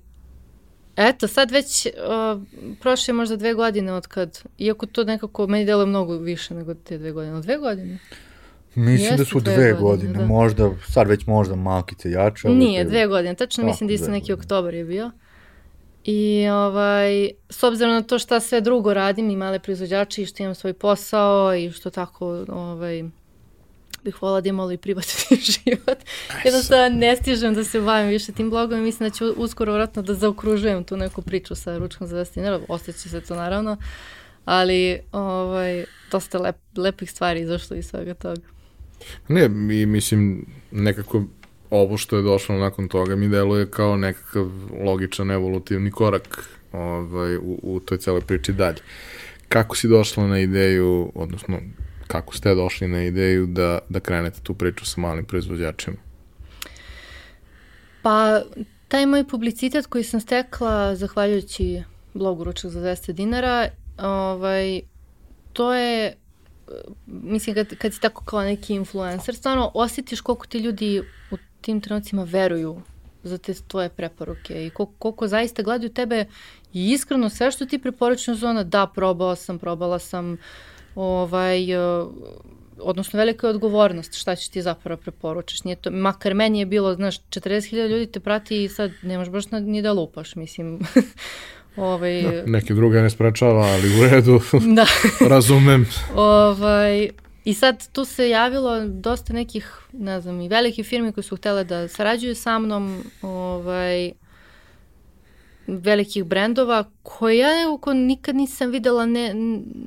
eto, 0.95 1.27
sad 1.27 1.51
već 1.51 1.86
uh, 1.86 2.41
prošle 2.82 3.13
možda 3.13 3.36
dve 3.36 3.53
godine 3.53 3.93
od 3.93 4.07
kad, 4.07 4.43
iako 4.57 4.86
to 4.86 5.03
nekako 5.03 5.47
meni 5.47 5.65
deluje 5.65 5.86
mnogo 5.86 6.17
više 6.17 6.53
nego 6.53 6.73
te 6.73 6.97
dve 6.97 7.11
godine, 7.11 7.41
dve 7.41 7.57
godine? 7.57 7.99
Mislim 8.80 9.17
da 9.17 9.25
su 9.25 9.39
dve 9.39 9.53
dve 9.53 9.73
godine, 9.73 9.82
godine, 9.82 10.19
da. 10.19 10.25
možda, 10.25 10.71
sad 10.88 11.07
već 11.07 11.25
možda 11.25 11.55
malkice 11.55 12.11
jače. 12.11 12.47
ali 12.47 12.57
Nije, 12.57 12.84
dve- 12.84 13.07
godine, 13.07 13.36
tačno 13.36 13.61
Tako, 13.61 13.71
mislim 13.71 13.88
da 13.88 13.93
isto 13.93 14.11
neki 14.11 14.34
oktobar 14.34 14.73
je 14.73 14.86
bio. 14.86 15.11
I 16.03 16.47
ovaj, 16.51 17.30
s 17.49 17.63
obzirom 17.63 17.93
na 17.93 18.01
to 18.01 18.19
šta 18.19 18.39
sve 18.39 18.61
drugo 18.61 18.93
radim 18.93 19.30
i 19.30 19.36
male 19.36 19.59
proizvođače 19.59 20.21
i 20.21 20.25
što 20.25 20.43
imam 20.43 20.55
svoj 20.55 20.73
posao 20.73 21.55
i 21.55 21.71
što 21.71 21.89
tako 21.89 22.45
ovaj, 22.47 23.03
bih 24.03 24.21
volila 24.21 24.41
da 24.41 24.49
imam 24.49 24.57
malo 24.57 24.71
i 24.71 24.77
privatni 24.77 25.38
život. 25.51 25.97
Jednostavno 26.45 26.97
ne 26.97 27.15
stižem 27.15 27.53
da 27.53 27.63
se 27.63 27.82
bavim 27.82 28.09
više 28.09 28.32
tim 28.32 28.49
blogom 28.49 28.80
i 28.80 28.84
mislim 28.84 29.09
da 29.09 29.15
ću 29.15 29.34
uskoro 29.38 29.73
vratno 29.73 30.01
da 30.01 30.13
zaokružujem 30.13 30.84
tu 30.84 30.97
neku 30.97 31.21
priču 31.21 31.55
sa 31.55 31.77
ručkom 31.77 32.07
za 32.07 32.17
10 32.17 32.36
dinara. 32.36 32.59
Ostaće 32.67 33.09
se 33.09 33.21
to 33.21 33.36
naravno, 33.36 33.77
ali 34.45 34.99
ovaj, 35.11 35.86
dosta 36.11 36.39
lep, 36.39 36.55
lepih 36.77 37.11
stvari 37.11 37.41
izašlo 37.41 37.75
iz 37.75 37.86
svega 37.86 38.13
toga. 38.13 38.59
Ne, 39.28 39.45
i 39.82 39.86
mislim, 39.86 40.45
nekako 40.72 41.24
ovo 41.70 41.97
što 41.97 42.18
je 42.18 42.24
došlo 42.24 42.56
nakon 42.56 42.88
toga 42.88 43.16
mi 43.16 43.28
deluje 43.28 43.72
kao 43.72 43.97
nekakav 43.97 44.50
logičan 44.86 45.32
evolutivni 45.32 45.91
korak 45.91 46.50
ovaj, 46.72 47.38
u, 47.38 47.60
u 47.64 47.80
toj 47.80 47.97
celoj 47.97 48.22
priči 48.22 48.54
dalje. 48.54 48.78
Kako 49.47 49.76
si 49.76 49.88
došla 49.88 50.28
na 50.28 50.39
ideju, 50.39 51.12
odnosno 51.16 51.60
kako 52.08 52.36
ste 52.36 52.56
došli 52.56 52.88
na 52.88 53.04
ideju 53.04 53.47
da, 53.47 53.80
da 53.89 54.00
krenete 54.00 54.39
tu 54.43 54.54
priču 54.54 54.86
sa 54.86 55.02
malim 55.02 55.26
proizvođačima? 55.26 55.97
Pa, 58.02 58.41
taj 58.88 59.06
moj 59.06 59.28
publicitet 59.28 59.86
koji 59.86 60.04
sam 60.04 60.20
stekla 60.20 60.95
zahvaljujući 60.95 61.84
blogu 62.14 62.43
Ručak 62.43 62.72
za 62.72 62.80
200 62.80 63.12
dinara, 63.12 63.70
ovaj, 63.97 64.82
to 65.54 65.74
je, 65.74 66.16
mislim, 67.05 67.55
kad, 67.55 67.76
kad 67.76 67.93
si 67.93 68.01
tako 68.01 68.24
kao 68.24 68.43
neki 68.43 68.74
influencer, 68.74 69.36
stvarno 69.36 69.72
osjetiš 69.74 70.22
koliko 70.22 70.47
ti 70.47 70.57
ljudi 70.57 71.03
u 71.32 71.38
tim 71.61 71.82
trenucima 71.82 72.24
veruju 72.24 72.82
za 73.24 73.38
te 73.38 73.53
tvoje 73.53 73.89
preporuke 73.89 74.65
i 74.65 74.70
koliko, 74.70 74.93
koliko 74.99 75.28
zaista 75.28 75.63
gledaju 75.63 75.89
tebe 75.89 76.26
i 76.74 76.91
iskreno 76.91 77.30
sve 77.30 77.51
što 77.51 77.65
ti 77.65 77.80
preporučuješ 77.80 78.38
zona, 78.38 78.63
da, 78.63 78.88
probao 78.88 79.36
sam, 79.36 79.59
probala 79.59 79.99
sam, 79.99 80.38
ovaj, 80.95 81.72
e, 81.72 82.05
odnosno 82.82 83.17
velika 83.17 83.47
je 83.47 83.51
odgovornost 83.51 84.13
šta 84.13 84.36
ćeš 84.36 84.49
ti 84.49 84.61
zapravo 84.61 85.01
preporučiš. 85.01 85.63
Nije 85.63 85.76
to, 85.76 85.91
makar 85.91 86.34
meni 86.34 86.59
je 86.59 86.65
bilo, 86.65 86.93
znaš, 86.95 87.20
40.000 87.20 87.88
ljudi 87.88 88.11
te 88.11 88.20
prati 88.20 88.63
i 88.63 88.70
sad 88.70 88.91
nemaš 89.01 89.30
baš 89.30 89.51
ni 89.51 89.82
da 89.82 89.93
lupaš, 89.93 90.36
mislim. 90.36 90.80
ovaj, 91.80 92.21
Da, 92.21 92.45
neke 92.45 92.73
druge 92.73 93.01
ne 93.01 93.09
sprečava, 93.09 93.65
ali 93.65 93.99
u 93.99 94.09
redu, 94.09 94.41
da. 94.77 94.86
razumem. 95.34 95.88
Ovaj, 96.15 97.09
I 97.45 97.53
sad 97.53 97.91
tu 97.91 98.05
se 98.05 98.30
javilo 98.30 98.88
dosta 98.88 99.34
nekih, 99.34 99.80
ne 99.93 100.21
znam, 100.21 100.41
i 100.41 100.47
velikih 100.47 100.86
firmi 100.86 101.11
koji 101.11 101.23
su 101.23 101.36
htele 101.36 101.63
da 101.63 101.88
sarađuju 101.88 102.36
sa 102.36 102.59
mnom, 102.59 103.03
ovaj, 103.21 104.11
velikih 105.67 106.23
brendova 106.23 106.84
koje 107.03 107.38
ja 107.38 107.49
nekako 107.55 107.93
nikad 107.93 108.36
nisam 108.36 108.71
videla, 108.71 109.05
ne, 109.05 109.34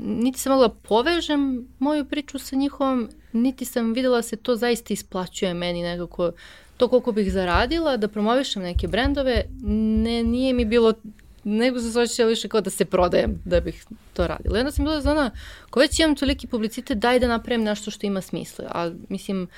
niti 0.04 0.38
sam 0.38 0.52
mogla 0.52 0.68
povežem 0.68 1.68
moju 1.78 2.04
priču 2.04 2.38
sa 2.38 2.56
njihovom, 2.56 3.08
niti 3.32 3.64
sam 3.64 3.92
videla 3.92 4.16
da 4.16 4.22
se 4.22 4.36
to 4.36 4.56
zaista 4.56 4.94
isplaćuje 4.94 5.54
meni 5.54 5.82
nekako 5.82 6.32
to 6.76 6.88
koliko 6.88 7.12
bih 7.12 7.32
zaradila, 7.32 7.96
da 7.96 8.08
promovišem 8.08 8.62
neke 8.62 8.88
brendove, 8.88 9.44
ne, 10.02 10.22
nije 10.22 10.52
mi 10.52 10.64
bilo 10.64 10.92
nego 11.44 11.80
sam 11.80 11.90
se 11.90 12.00
osjećala 12.00 12.28
više 12.28 12.48
kao 12.48 12.60
da 12.60 12.70
se 12.70 12.84
prodajem 12.84 13.42
da 13.44 13.60
bih 13.60 13.84
to 14.12 14.26
radila. 14.26 14.58
Onda 14.58 14.70
sam 14.70 14.84
bila 14.84 15.00
za 15.00 15.10
ona, 15.10 15.30
ko 15.70 15.80
već 15.80 15.98
imam 15.98 16.16
toliki 16.16 16.46
publicitet, 16.46 16.98
daj 16.98 17.18
da 17.18 17.28
napravim 17.28 17.64
nešto 17.64 17.90
što 17.90 18.06
ima 18.06 18.20
smisla. 18.20 18.64
A 18.74 18.90
mislim, 19.08 19.48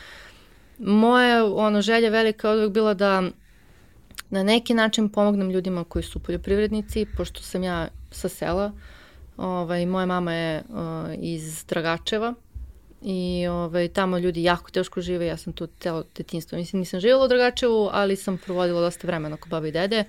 moja 0.79 1.45
ono, 1.45 1.83
želja 1.83 2.11
velika 2.11 2.49
je 2.49 2.69
bila 2.69 2.95
da 2.95 3.23
na 4.31 4.43
neki 4.43 4.75
način 4.75 5.09
pomognem 5.09 5.51
ljudima 5.51 5.85
koji 5.85 6.03
su 6.03 6.19
poljoprivrednici, 6.19 7.07
pošto 7.17 7.43
sam 7.43 7.63
ja 7.63 7.89
sa 8.11 8.29
sela. 8.29 8.73
Ovaj, 9.37 9.87
moja 9.87 10.07
mama 10.07 10.33
je 10.33 10.63
uh, 10.69 10.77
iz 11.19 11.65
Dragačeva 11.65 12.35
i 13.03 13.47
ovaj, 13.47 13.89
tamo 13.89 14.19
ljudi 14.19 14.43
jako 14.43 14.71
teško 14.71 15.01
žive, 15.01 15.27
ja 15.27 15.37
sam 15.37 15.53
tu 15.53 15.69
celo 15.81 16.05
detinstvo. 16.17 16.59
Mislim, 16.59 16.81
nisam 16.81 17.01
živjela 17.01 17.25
u 17.25 17.29
Dragačevu, 17.29 17.89
ali 17.93 18.17
sam 18.17 18.39
provodila 18.39 18.81
dosta 18.81 19.07
vremena 19.07 19.37
kod 19.37 19.51
baba 19.51 19.69
i 19.69 19.73
dede 19.73 20.05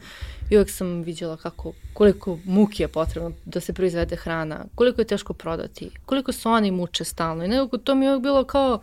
i 0.49 0.57
uvek 0.57 0.69
sam 0.69 1.01
viđala 1.01 1.37
kako, 1.37 1.73
koliko 1.93 2.39
muki 2.45 2.83
je 2.83 2.87
potrebno 2.87 3.31
da 3.45 3.59
se 3.59 3.73
proizvede 3.73 4.15
hrana, 4.15 4.65
koliko 4.75 5.01
je 5.01 5.05
teško 5.05 5.33
prodati, 5.33 5.89
koliko 6.05 6.31
se 6.31 6.49
oni 6.49 6.71
muče 6.71 7.03
stalno. 7.03 7.45
I 7.45 7.47
nekako 7.47 7.77
to 7.77 7.95
mi 7.95 8.05
je 8.05 8.11
uvek 8.11 8.23
bilo 8.23 8.43
kao, 8.43 8.79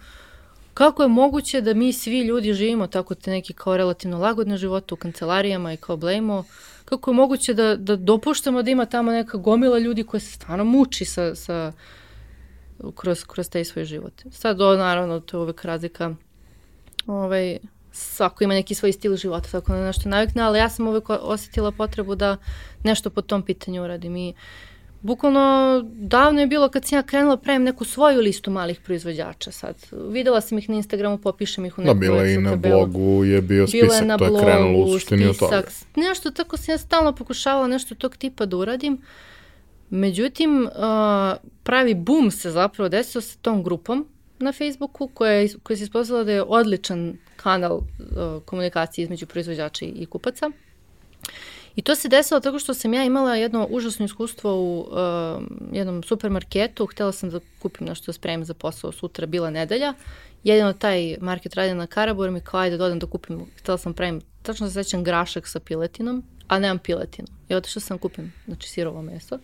kako 0.75 1.03
je 1.03 1.09
moguće 1.09 1.61
da 1.61 1.75
mi 1.75 1.93
svi 1.93 2.21
ljudi 2.21 2.55
živimo 2.55 2.87
tako 2.87 3.15
te 3.15 3.31
neki 3.31 3.53
kao 3.53 3.77
relativno 3.77 4.19
lagodne 4.19 4.57
živote 4.57 4.95
u 4.95 4.97
kancelarijama 4.97 5.73
i 5.73 5.77
kao 5.77 5.97
blejmo, 5.97 6.45
kako 6.85 7.11
je 7.11 7.15
moguće 7.15 7.55
da, 7.55 7.77
da 7.77 7.97
dopuštamo 7.97 8.63
da 8.63 8.71
ima 8.71 8.87
tamo 8.87 9.13
neka 9.13 9.39
gomila 9.39 9.79
ljudi 9.79 10.05
koja 10.05 10.21
se 10.21 10.33
stvarno 10.33 10.65
muči 10.65 11.05
sa, 11.05 11.35
sa, 11.35 11.73
kroz, 12.95 13.25
kroz 13.25 13.49
taj 13.49 13.65
svoj 13.65 13.85
život. 13.85 14.13
Sad, 14.31 14.61
o, 14.61 14.77
naravno, 14.77 15.21
to 15.21 15.37
je 15.37 15.43
uvek 15.43 15.65
razlika 15.65 16.15
ovaj, 17.07 17.59
svako 17.93 18.45
ima 18.45 18.55
neki 18.55 18.75
svoj 18.75 18.93
stil 18.93 19.17
života, 19.17 19.49
tako 19.49 19.73
na 19.73 19.87
nešto 19.87 20.09
navikne, 20.09 20.43
ali 20.43 20.59
ja 20.59 20.69
sam 20.69 20.89
uvek 20.89 21.11
osetila 21.11 21.73
potrebu 21.73 22.15
da 22.15 22.37
nešto 22.85 23.11
po 23.11 23.23
tom 23.23 23.43
pitanju 23.43 23.83
uradim 23.83 24.17
i 24.17 24.35
bukvalno 25.03 25.81
davno 25.85 26.41
je 26.41 26.47
bilo 26.47 26.69
kad 26.69 26.85
sam 26.85 26.99
ja 26.99 27.03
krenula 27.03 27.37
pravim 27.37 27.63
neku 27.63 27.85
svoju 27.85 28.21
listu 28.21 28.51
malih 28.51 28.81
proizvođača 28.81 29.53
sad. 29.53 29.77
Videla 30.11 30.41
sam 30.41 30.59
ih 30.59 30.69
na 30.69 30.77
Instagramu, 30.77 31.19
popišem 31.19 31.65
ih 31.65 31.79
u 31.79 31.83
Da, 31.83 31.87
neku 31.87 32.01
bila 32.01 32.23
je 32.23 32.35
i 32.35 32.39
na 32.39 32.51
tabelu. 32.51 32.87
blogu, 32.87 33.25
je 33.25 33.43
bio 33.43 33.67
Bilo 33.67 33.85
je 33.85 33.91
spisak, 33.91 34.07
na 34.07 34.19
to 34.19 34.25
je 34.25 34.31
blogu, 34.31 34.45
krenulo 34.45 34.85
u 34.85 34.93
suštini 34.93 35.27
od 35.27 35.39
toga. 35.39 35.63
spisak, 35.63 35.89
nešto 35.97 36.31
tako 36.31 36.57
sam 36.57 36.73
ja 36.73 36.79
stalno 36.79 37.13
pokušavala 37.13 37.67
nešto 37.67 37.95
tog 37.95 38.17
tipa 38.17 38.47
da 38.47 38.57
uradim. 38.57 38.99
Međutim, 39.91 40.65
uh, 40.65 40.73
pravi 41.63 41.95
boom 41.95 42.31
se 42.31 42.51
zapravo 42.51 42.89
desio 42.89 43.21
sa 43.21 43.39
tom 43.43 43.63
grupom 43.63 44.07
na 44.43 44.53
Facebooku 44.53 45.09
koja, 45.09 45.49
koja 45.63 45.77
se 45.77 45.85
ispostavila 45.85 46.25
da 46.25 46.33
je 46.33 46.43
odličan 46.43 47.17
kanal 47.37 47.77
uh, 47.77 47.85
komunikacije 48.45 49.03
između 49.03 49.27
proizvođača 49.27 49.85
i, 49.85 50.07
kupaca. 50.07 50.51
I 51.77 51.83
to 51.83 51.95
se 51.95 52.09
desilo 52.09 52.41
tako 52.41 52.59
što 52.59 52.75
sam 52.75 52.95
ja 52.95 53.05
imala 53.05 53.37
jedno 53.37 53.67
užasno 53.71 54.05
iskustvo 54.05 54.55
u 54.57 54.81
uh, 54.81 55.43
jednom 55.73 56.03
supermarketu. 56.03 56.87
Htela 56.87 57.13
sam 57.13 57.31
da 57.31 57.41
kupim 57.59 57.87
nešto 57.87 58.07
da 58.07 58.13
spremim 58.13 58.45
za 58.45 58.55
posao 58.55 58.93
sutra, 58.93 59.27
bila 59.27 59.51
nedelja. 59.51 59.95
Jedino 60.45 60.73
taj 60.73 61.17
market 61.21 61.55
radi 61.55 61.75
na 61.75 61.87
Karaboru 61.87 62.33
mi 62.33 62.41
kao 62.41 62.61
ajde 62.61 62.77
dodam 62.77 62.99
da 62.99 63.07
kupim. 63.07 63.47
Htela 63.59 63.79
sam 63.79 63.95
pravim, 63.95 64.21
tačno 64.43 64.69
se 64.69 64.85
sećam 64.85 65.05
grašak 65.05 65.49
sa 65.49 65.61
piletinom, 65.61 66.25
a 66.49 66.59
nemam 66.59 66.79
piletinu. 66.79 67.29
I 67.49 67.55
otišla 67.55 67.81
sam 67.81 67.99
kupim, 67.99 68.33
znači 68.47 68.69
sirovo 68.69 69.03
meso. 69.03 69.39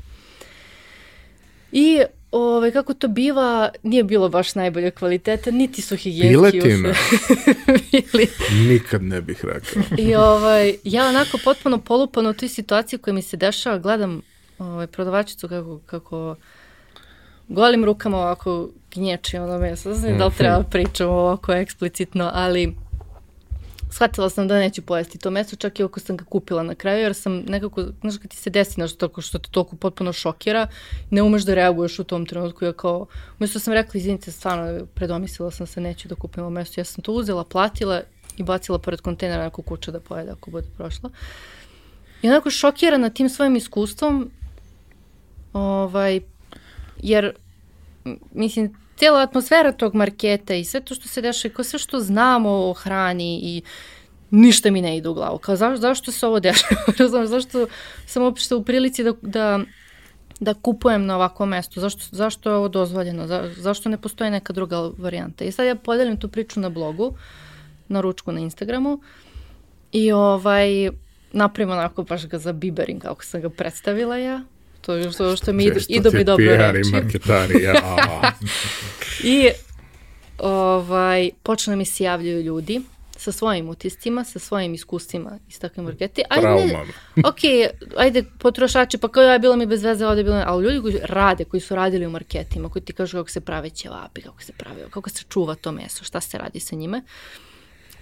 I 1.73 2.03
ovaj, 2.31 2.71
kako 2.71 2.95
to 2.95 3.09
biva, 3.09 3.71
nije 3.83 4.05
bilo 4.05 4.29
baš 4.29 4.55
najbolje 4.55 4.91
kvaliteta, 4.91 5.51
niti 5.51 5.83
su 5.83 5.97
higijenski 5.97 6.61
Piletina? 6.61 6.95
bili. 7.93 8.29
Nikad 8.69 9.03
ne 9.03 9.21
bih 9.21 9.45
rekao. 9.45 9.83
I 9.99 10.15
ovaj, 10.15 10.75
ja 10.85 11.09
onako 11.09 11.39
potpuno 11.45 11.79
polupana 11.79 12.31
u 12.31 12.35
toj 12.35 12.49
situaciji 12.49 12.99
koja 12.99 13.15
mi 13.15 13.23
se 13.23 13.37
dešava, 13.37 13.79
gledam 13.79 14.23
ovaj, 14.59 14.87
prodavačicu 14.87 15.49
kako, 15.49 15.81
kako 15.87 16.37
golim 17.49 17.85
rukama 17.85 18.17
ovako 18.17 18.69
gnječi 18.95 19.37
ono 19.37 19.59
meso. 19.59 19.95
Znam 19.95 20.19
da 20.19 20.27
li 20.27 20.33
treba 20.39 20.63
pričam 20.63 21.09
ovako 21.09 21.53
eksplicitno, 21.53 22.31
ali 22.35 22.75
shvatila 23.99 24.31
sam 24.31 24.49
da 24.49 24.59
neću 24.59 24.83
pojesti 24.83 25.19
to 25.19 25.31
meso, 25.31 25.57
čak 25.57 25.81
i 25.81 25.83
ako 25.83 26.01
sam 26.01 26.17
ga 26.17 26.25
kupila 26.25 26.63
na 26.63 26.75
kraju, 26.75 27.03
jer 27.03 27.15
sam 27.15 27.43
nekako, 27.49 27.85
znaš 28.01 28.19
kad 28.19 28.31
ti 28.31 28.37
se 28.37 28.51
desi 28.51 28.81
nešto 28.81 29.09
tako 29.09 29.21
što 29.21 29.39
te 29.39 29.51
toliko 29.51 29.77
potpuno 29.77 30.13
šokira, 30.13 30.69
ne 31.11 31.23
umeš 31.23 31.43
da 31.43 31.55
reaguješ 31.55 31.99
u 31.99 32.05
tom 32.05 32.27
trenutku, 32.27 32.65
ja 32.65 32.73
kao, 32.73 33.07
umjesto 33.39 33.59
sam 33.59 33.75
rekla, 33.75 33.99
izvinite, 33.99 34.31
stvarno, 34.31 34.87
predomislila 34.95 35.51
sam 35.51 35.67
se, 35.67 35.81
neću 35.81 36.09
da 36.09 36.15
kupim 36.15 36.43
ovo 36.43 36.51
meso, 36.51 36.81
ja 36.81 36.85
sam 36.85 37.03
to 37.03 37.13
uzela, 37.13 37.45
platila 37.45 38.03
i 38.37 38.43
bacila 38.43 38.79
pored 38.79 39.01
kontejnera 39.01 39.45
neku 39.45 39.63
kuću 39.63 39.91
da 39.91 40.01
pojede 40.01 40.31
ako 40.31 40.51
bude 40.51 40.67
prošla. 40.77 41.11
I 42.23 42.29
onako 42.29 42.51
šokirana 42.51 43.11
tim 43.11 43.29
svojim 43.29 43.57
iskustvom, 43.57 44.31
ovaj, 45.53 46.21
jer, 47.03 47.33
mislim, 48.33 48.75
cijela 48.99 49.21
atmosfera 49.21 49.73
tog 49.73 49.95
marketa 49.95 50.55
i 50.55 50.65
sve 50.65 50.81
to 50.81 50.95
što 50.95 51.09
se 51.09 51.23
dešava, 51.23 51.55
kao 51.55 51.65
sve 51.65 51.79
što 51.79 52.01
znamo 52.01 52.51
o 52.51 52.73
hrani 52.73 53.41
i 53.43 53.63
ništa 54.31 54.71
mi 54.71 54.83
ne 54.83 54.97
ide 54.97 55.09
u 55.09 55.15
glavu. 55.15 55.39
Kao 55.39 55.57
zašto, 55.57 55.81
zašto 55.81 56.13
se 56.13 56.27
ovo 56.27 56.41
dešava? 56.41 56.83
Razumem, 56.99 57.27
zašto 57.27 57.67
sam 58.07 58.23
uopšte 58.23 58.55
u 58.55 58.65
prilici 58.65 59.05
da, 59.05 59.13
da, 59.23 59.61
da 60.41 60.55
kupujem 60.55 61.07
na 61.07 61.17
ovako 61.17 61.47
mesto? 61.47 61.81
Zašto, 61.81 62.03
zašto 62.11 62.51
je 62.51 62.57
ovo 62.57 62.69
dozvoljeno? 62.69 63.27
Za, 63.27 63.51
zašto 63.57 63.89
ne 63.89 63.99
postoji 63.99 64.31
neka 64.31 64.53
druga 64.53 64.91
varijanta? 64.99 65.45
I 65.45 65.53
sad 65.53 65.67
ja 65.67 65.75
podelim 65.75 66.17
tu 66.17 66.29
priču 66.29 66.61
na 66.61 66.69
blogu, 66.69 67.15
na 67.89 68.01
ručku 68.01 68.33
na 68.33 68.41
Instagramu 68.41 69.01
i 69.93 70.13
ovaj, 70.13 70.91
napravim 71.33 71.73
onako 71.73 72.03
baš 72.03 72.27
ga 72.27 72.39
za 72.39 72.53
biberin 72.53 73.01
kako 73.01 73.25
sam 73.25 73.41
ga 73.41 73.51
predstavila 73.51 74.17
ja 74.17 74.43
To 74.89 74.95
je 74.95 75.13
što, 75.13 75.37
što 75.37 75.53
mi 75.53 75.65
idu, 75.65 75.81
idu 75.89 76.11
mi 76.13 76.25
dobro 76.25 76.57
reći. 76.73 76.91
marketari, 76.91 77.63
ja. 77.63 77.75
I 79.35 79.49
ovaj, 80.39 81.31
počne 81.43 81.77
mi 81.77 81.85
se 81.85 82.05
javljaju 82.05 82.43
ljudi 82.43 82.81
sa 83.17 83.33
svojim 83.33 83.69
utiscima, 83.69 84.25
sa 84.25 84.39
svojim 84.39 84.75
iskustvima 84.75 85.39
iz 85.49 85.59
takve 85.61 85.83
markete. 85.83 86.23
Ajde, 86.31 86.43
Traumama. 86.43 86.85
ok, 87.31 87.39
ajde, 87.97 88.25
potrošači, 88.39 88.99
pa 88.99 89.09
kao 89.09 89.23
ja, 89.23 89.39
bilo 89.39 89.57
mi 89.57 89.67
bez 89.67 89.83
veze, 89.83 90.07
ovde 90.07 90.25
bilo, 90.25 90.43
ali 90.47 90.65
ljudi 90.65 90.81
koji 90.81 90.99
rade, 91.03 91.45
koji 91.45 91.61
su 91.61 91.75
radili 91.75 92.07
u 92.07 92.11
marketima, 92.11 92.69
koji 92.69 92.83
ti 92.83 92.93
kažu 92.93 93.19
kako 93.19 93.31
se 93.31 93.41
prave 93.41 93.71
ćevapi, 93.71 94.23
kako 94.23 94.43
se 94.43 94.53
prave, 94.53 94.87
kako 94.91 95.11
se 95.11 95.25
čuva 95.29 95.55
to 95.55 95.73
meso, 95.73 96.05
šta 96.05 96.21
se 96.21 96.39
radi 96.39 96.61
sa 96.61 96.77
njime. 96.77 97.03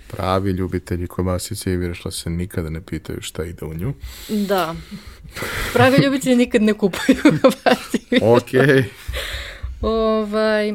Pravi 0.07 0.51
ljubitelji 0.51 1.07
kobasice 1.07 1.73
i 1.73 1.77
virešla 1.77 2.11
se 2.11 2.31
nikada 2.31 2.71
ne 2.71 2.81
pitaju 2.81 3.23
šta 3.23 3.45
ide 3.45 3.67
u 3.67 3.75
nju. 3.75 3.95
Da. 4.29 4.75
Pravi 5.73 6.05
ljubitelji 6.05 6.37
nikad 6.37 6.63
ne 6.63 6.73
kupuju 6.73 7.17
kobasice. 7.43 8.19
Ok. 8.23 8.51
Ovaj, 9.81 10.75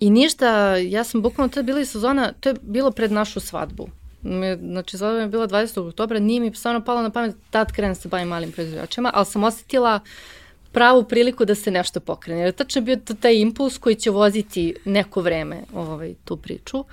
I 0.00 0.10
ništa, 0.10 0.76
ja 0.76 1.04
sam 1.04 1.22
bukvalno, 1.22 1.48
to 1.48 1.60
je 1.60 1.64
bila 1.64 1.80
i 1.80 1.86
sezona, 1.86 2.32
to 2.40 2.48
je 2.48 2.54
bilo 2.62 2.90
pred 2.90 3.12
našu 3.12 3.40
svadbu. 3.40 3.88
Me, 4.22 4.56
znači, 4.56 4.90
sezona 4.90 5.20
je 5.20 5.28
bila 5.28 5.48
20. 5.48 5.88
oktobra, 5.88 6.18
nije 6.18 6.40
mi 6.40 6.54
stvarno 6.54 6.84
palo 6.84 7.02
na 7.02 7.10
pamet, 7.10 7.36
tad 7.50 7.72
krenem 7.72 7.90
da 7.90 8.00
se 8.00 8.08
bavim 8.08 8.28
malim 8.28 8.52
proizvođačima, 8.52 9.10
ali 9.14 9.26
sam 9.26 9.44
osetila 9.44 10.00
pravu 10.72 11.04
priliku 11.04 11.44
da 11.44 11.54
se 11.54 11.70
nešto 11.70 12.00
pokrene. 12.00 12.40
Jer 12.40 12.52
tačno 12.52 12.78
je 12.78 12.84
bio 12.84 12.96
to 12.96 13.14
taj 13.14 13.34
impuls 13.34 13.78
koji 13.78 13.94
će 13.94 14.10
voziti 14.10 14.74
neko 14.84 15.20
vreme 15.20 15.62
ovaj, 15.74 16.14
tu 16.24 16.36
priču. 16.36 16.84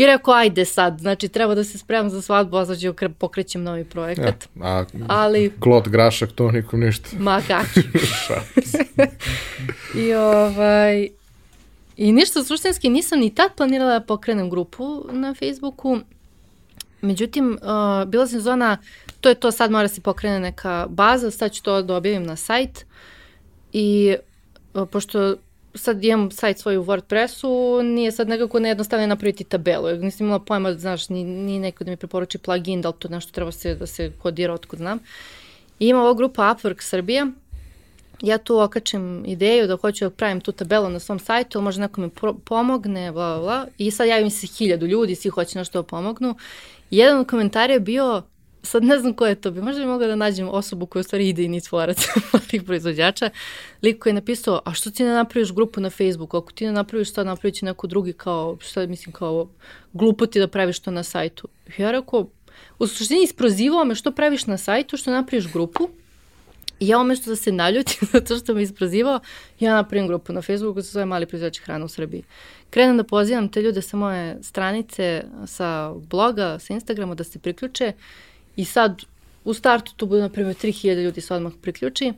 I 0.00 0.06
rekao, 0.06 0.34
ajde 0.34 0.64
sad, 0.64 0.98
znači 1.00 1.28
treba 1.28 1.54
da 1.54 1.64
se 1.64 1.78
spremam 1.78 2.10
za 2.10 2.22
svadbu, 2.22 2.56
a 2.56 2.76
ću 2.76 2.94
pokrećem 3.18 3.62
novi 3.62 3.84
projekat. 3.84 4.48
Ja, 4.60 4.66
a 4.66 4.84
Ali- 5.08 5.52
Klot 5.60 5.88
Grašak 5.88 6.32
to 6.32 6.50
nikom 6.50 6.80
ništa. 6.80 7.08
Ma 7.18 7.42
kakvi. 7.48 7.82
I 9.94 10.14
ovaj... 10.14 11.08
I 11.96 12.12
ništa 12.12 12.44
suštinski 12.44 12.88
nisam 12.88 13.18
ni 13.18 13.34
tad 13.34 13.54
planirala 13.56 13.98
da 13.98 14.06
pokrenem 14.06 14.50
grupu 14.50 15.04
na 15.12 15.34
Facebooku. 15.34 15.98
Međutim, 17.00 17.58
uh, 17.62 18.08
bila 18.08 18.26
sam 18.26 18.40
zona, 18.40 18.78
to 19.20 19.28
je 19.28 19.34
to, 19.34 19.50
sad 19.50 19.70
mora 19.70 19.88
se 19.88 20.00
pokrene 20.00 20.40
neka 20.40 20.86
baza, 20.90 21.30
sad 21.30 21.52
ću 21.52 21.62
to 21.62 21.82
da 21.82 21.96
objavim 21.96 22.22
na 22.22 22.36
sajt. 22.36 22.86
I 23.72 24.16
uh, 24.74 24.88
pošto 24.88 25.36
sad 25.74 26.04
imam 26.04 26.30
sajt 26.30 26.58
svoj 26.58 26.76
u 26.76 26.84
WordPressu, 26.84 27.82
nije 27.82 28.12
sad 28.12 28.28
nekako 28.28 28.60
nejednostavno 28.60 29.06
napraviti 29.06 29.44
tabelu. 29.44 29.88
Jer 29.88 29.98
nisam 29.98 30.26
imala 30.26 30.44
pojma, 30.44 30.74
znaš, 30.74 31.08
ni, 31.08 31.24
ni 31.24 31.58
neko 31.58 31.84
da 31.84 31.90
mi 31.90 31.96
preporuči 31.96 32.38
plugin, 32.38 32.82
da 32.82 32.88
li 32.88 32.94
to 32.98 33.08
nešto 33.08 33.32
treba 33.32 33.52
se, 33.52 33.74
da 33.74 33.86
se 33.86 34.12
kodira 34.22 34.54
otkud 34.54 34.78
znam. 34.78 34.98
I 35.78 35.88
ima 35.88 36.02
ova 36.02 36.14
grupa 36.14 36.42
Upwork 36.42 36.82
Srbija, 36.82 37.26
ja 38.22 38.38
tu 38.38 38.58
okačem 38.58 39.24
ideju 39.26 39.66
da 39.66 39.76
hoću 39.76 40.04
da 40.04 40.10
pravim 40.10 40.40
tu 40.40 40.52
tabelu 40.52 40.88
na 40.88 40.98
svom 40.98 41.18
sajtu, 41.18 41.60
može 41.60 41.80
neko 41.80 42.00
mi 42.00 42.10
pomogne, 42.44 43.12
bla, 43.12 43.34
bla, 43.34 43.42
bla. 43.42 43.66
I 43.78 43.90
sad 43.90 44.08
javim 44.08 44.30
se 44.30 44.46
hiljadu 44.46 44.86
ljudi, 44.86 45.14
svi 45.14 45.28
hoće 45.28 45.58
nešto 45.58 45.82
da 45.82 45.86
pomognu. 45.86 46.34
Jedan 46.90 47.18
od 47.18 47.26
komentara 47.26 47.72
je 47.72 47.80
bio, 47.80 48.22
sad 48.62 48.84
ne 48.84 48.98
znam 48.98 49.14
ko 49.14 49.26
je 49.26 49.34
to 49.34 49.50
bio, 49.50 49.62
možda 49.62 49.80
bi 49.80 49.86
mogla 49.86 50.06
da 50.06 50.16
nađem 50.16 50.48
osobu 50.48 50.86
koja 50.86 51.00
u 51.00 51.02
stvari 51.02 51.28
ide 51.28 51.44
i 51.44 51.48
nic 51.48 51.68
tvorac 51.68 52.06
malih 52.32 52.62
proizvođača, 52.66 53.30
lik 53.82 53.98
koji 53.98 54.10
je 54.10 54.14
napisao, 54.14 54.60
a 54.64 54.74
što 54.74 54.90
ti 54.90 55.04
ne 55.04 55.10
napraviš 55.10 55.52
grupu 55.52 55.80
na 55.80 55.90
Facebooku, 55.90 56.36
ako 56.36 56.52
ti 56.52 56.66
ne 56.66 56.72
napraviš 56.72 57.12
to, 57.12 57.24
napravit 57.24 57.54
će 57.54 57.66
neko 57.66 57.86
drugi 57.86 58.12
kao, 58.12 58.56
šta 58.60 58.86
mislim, 58.86 59.12
kao 59.12 59.48
glupo 59.92 60.26
ti 60.26 60.40
da 60.40 60.48
praviš 60.48 60.78
to 60.78 60.90
na 60.90 61.02
sajtu. 61.02 61.48
Ja 61.78 61.90
rekao, 61.90 62.26
u 62.78 62.86
suštini 62.86 63.22
isprozivao 63.24 63.84
me 63.84 63.94
što 63.94 64.12
praviš 64.12 64.46
na 64.46 64.58
sajtu, 64.58 64.96
što 64.96 65.10
napraviš 65.10 65.52
grupu, 65.52 65.88
I 66.80 66.88
ja 66.88 66.98
umesto 66.98 67.30
da 67.30 67.36
se 67.36 67.52
naljutim 67.52 68.08
zato 68.12 68.36
što 68.36 68.54
me 68.54 68.62
isprozivao, 68.62 69.20
ja 69.60 69.74
napravim 69.74 70.06
grupu 70.08 70.32
na 70.32 70.42
Facebooku 70.42 70.74
koja 70.74 70.82
se 70.82 70.90
zove 70.90 71.04
Mali 71.04 71.26
proizvođač 71.26 71.60
hrana 71.60 71.84
u 71.84 71.88
Srbiji. 71.88 72.22
Krenem 72.70 72.96
da 72.96 73.04
pozivam 73.04 73.48
te 73.48 73.62
ljude 73.62 73.82
sa 73.82 73.96
moje 73.96 74.38
stranice, 74.42 75.24
sa 75.46 75.92
bloga, 76.10 76.58
sa 76.58 76.74
Instagrama 76.74 77.14
da 77.14 77.24
se 77.24 77.38
priključe 77.38 77.92
i 78.60 78.64
sad 78.64 79.02
u 79.44 79.54
startu 79.54 79.92
tu 79.96 80.06
bude 80.06 80.20
na 80.20 80.28
primjer 80.28 80.56
3000 80.56 81.02
ljudi 81.02 81.20
se 81.20 81.34
odmah 81.34 81.52
priključi 81.62 82.12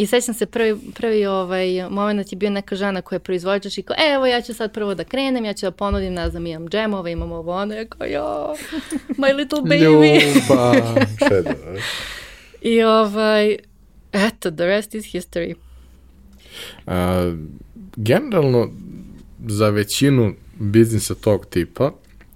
I 0.00 0.06
sećam 0.06 0.34
se 0.34 0.46
prvi, 0.46 0.76
prvi 0.94 1.26
ovaj, 1.26 1.90
moment 1.90 2.32
je 2.32 2.36
bio 2.36 2.50
neka 2.50 2.76
žena 2.76 3.02
koja 3.02 3.16
je 3.16 3.20
proizvođač 3.20 3.78
i 3.78 3.82
kao, 3.82 3.96
e, 3.98 4.14
evo 4.14 4.26
ja 4.26 4.42
ću 4.42 4.54
sad 4.54 4.72
prvo 4.72 4.94
da 4.94 5.04
krenem, 5.04 5.44
ja 5.44 5.52
ću 5.52 5.66
da 5.66 5.70
ponudim, 5.70 6.14
ne 6.14 6.30
znam, 6.30 6.46
imam 6.46 6.68
džemove, 6.68 7.12
imam 7.12 7.32
ovo 7.32 7.52
ono, 7.52 7.74
ja 7.74 7.84
kao, 7.84 8.06
jo, 8.06 8.54
my 9.08 9.36
little 9.36 9.58
baby. 9.58 10.20
Ljubav. 10.34 10.74
I 12.72 12.82
ovaj, 12.82 13.56
eto, 14.12 14.50
the 14.50 14.66
rest 14.66 14.94
is 14.94 15.04
history. 15.04 15.54
A, 16.86 17.32
generalno, 17.96 18.68
za 19.48 19.68
većinu 19.68 20.34
biznisa 20.58 21.14
tog 21.14 21.46
tipa, 21.46 21.92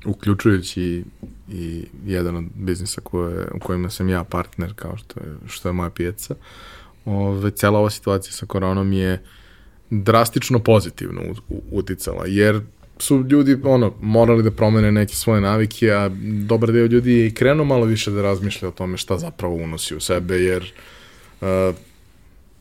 uključujući 0.06 1.04
i, 1.48 1.84
jedan 2.06 2.36
od 2.36 2.44
biznisa 2.54 3.00
koje, 3.00 3.46
u 3.54 3.58
kojima 3.58 3.90
sam 3.90 4.08
ja 4.08 4.24
partner, 4.24 4.72
kao 4.76 4.96
što 4.96 5.20
je, 5.20 5.26
što 5.46 5.68
je 5.68 5.72
moja 5.72 5.90
pijaca, 5.90 6.34
ove, 7.04 7.50
cela 7.50 7.78
ova 7.78 7.90
situacija 7.90 8.32
sa 8.32 8.46
koronom 8.46 8.92
je 8.92 9.22
drastično 9.90 10.58
pozitivno 10.58 11.22
uticala, 11.70 12.24
jer 12.26 12.60
su 12.98 13.24
ljudi 13.30 13.58
ono, 13.64 13.94
morali 14.00 14.42
da 14.42 14.50
promene 14.50 14.92
neke 14.92 15.14
svoje 15.14 15.40
navike, 15.40 15.92
a 15.92 16.10
dobar 16.46 16.72
deo 16.72 16.86
ljudi 16.86 17.12
je 17.12 17.26
i 17.26 17.34
krenuo 17.34 17.64
malo 17.64 17.84
više 17.84 18.10
da 18.10 18.22
razmišlja 18.22 18.68
o 18.68 18.72
tome 18.72 18.96
šta 18.96 19.18
zapravo 19.18 19.54
unosi 19.54 19.96
u 19.96 20.00
sebe, 20.00 20.34
jer 20.34 20.72
uh, 21.40 21.48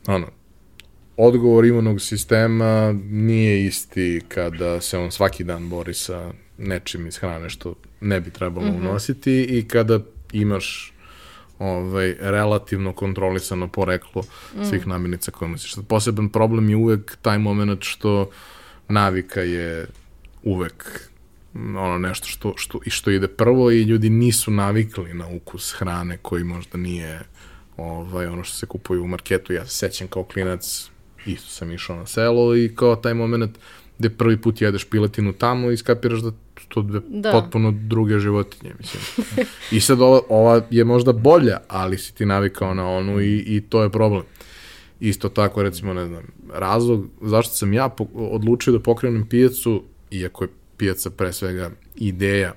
ono, 0.06 0.26
odgovor 1.16 1.64
imunog 1.64 2.00
sistema 2.00 2.92
nije 3.10 3.64
isti 3.64 4.20
kada 4.28 4.80
se 4.80 4.98
on 4.98 5.10
svaki 5.10 5.44
dan 5.44 5.68
bori 5.68 5.94
sa 5.94 6.32
nečim 6.58 7.06
iz 7.06 7.18
hrane 7.18 7.50
što 7.50 7.74
ne 8.00 8.20
bi 8.20 8.30
trebalo 8.30 8.66
mm 8.66 8.70
-hmm. 8.70 8.80
unositi 8.80 9.42
i 9.42 9.68
kada 9.68 10.00
imaš 10.32 10.94
ovaj, 11.58 12.16
relativno 12.20 12.92
kontrolisano 12.92 13.68
poreklo 13.68 14.22
mm. 14.22 14.64
svih 14.64 14.86
namirnica 14.86 15.30
koje 15.30 15.48
nosiš. 15.48 15.74
Poseban 15.88 16.28
problem 16.28 16.68
je 16.68 16.76
uvek 16.76 17.16
taj 17.22 17.38
moment 17.38 17.82
što 17.82 18.30
navika 18.88 19.40
je 19.40 19.86
uvek 20.42 21.00
mm, 21.54 21.76
ono 21.76 21.98
nešto 21.98 22.26
što, 22.26 22.54
što, 22.56 22.80
i 22.86 22.90
što 22.90 23.10
ide 23.10 23.28
prvo 23.28 23.70
i 23.70 23.82
ljudi 23.82 24.10
nisu 24.10 24.50
navikli 24.50 25.14
na 25.14 25.28
ukus 25.28 25.72
hrane 25.72 26.18
koji 26.22 26.44
možda 26.44 26.78
nije 26.78 27.20
ovaj, 27.76 28.26
ono 28.26 28.44
što 28.44 28.56
se 28.56 28.66
kupuje 28.66 29.00
u 29.00 29.06
marketu. 29.06 29.52
Ja 29.52 29.66
se 29.66 29.76
sećam 29.76 30.08
kao 30.08 30.24
klinac, 30.24 30.90
isto 31.26 31.50
sam 31.50 31.72
išao 31.72 31.96
na 31.96 32.06
selo 32.06 32.56
i 32.56 32.74
kao 32.76 32.96
taj 32.96 33.14
moment 33.14 33.58
gde 33.98 34.10
prvi 34.10 34.36
put 34.40 34.60
jedeš 34.60 34.84
piletinu 34.84 35.32
tamo 35.32 35.70
i 35.70 35.76
skapiraš 35.76 36.20
da 36.20 36.32
to 36.68 36.82
dve 36.82 37.00
Da. 37.08 37.32
potpuno 37.32 37.74
druge 37.76 38.18
životinje, 38.18 38.72
mislim. 38.78 39.02
I 39.70 39.80
sad 39.80 40.00
ova, 40.00 40.20
ova 40.28 40.62
je 40.70 40.84
možda 40.84 41.12
bolja, 41.12 41.58
ali 41.68 41.98
si 41.98 42.14
ti 42.14 42.26
navikao 42.26 42.74
na 42.74 42.88
onu 42.88 43.20
i, 43.20 43.38
i 43.38 43.60
to 43.60 43.82
je 43.82 43.90
problem. 43.90 44.22
Isto 45.00 45.28
tako, 45.28 45.62
recimo, 45.62 45.94
ne 45.94 46.06
znam, 46.06 46.22
razlog 46.54 47.06
zašto 47.20 47.54
sam 47.54 47.72
ja 47.72 47.94
odlučio 48.14 48.72
da 48.72 48.80
pokrenem 48.80 49.26
pijacu, 49.28 49.82
iako 50.10 50.44
je 50.44 50.48
pijaca 50.76 51.10
pre 51.10 51.32
svega 51.32 51.70
ideja 51.96 52.52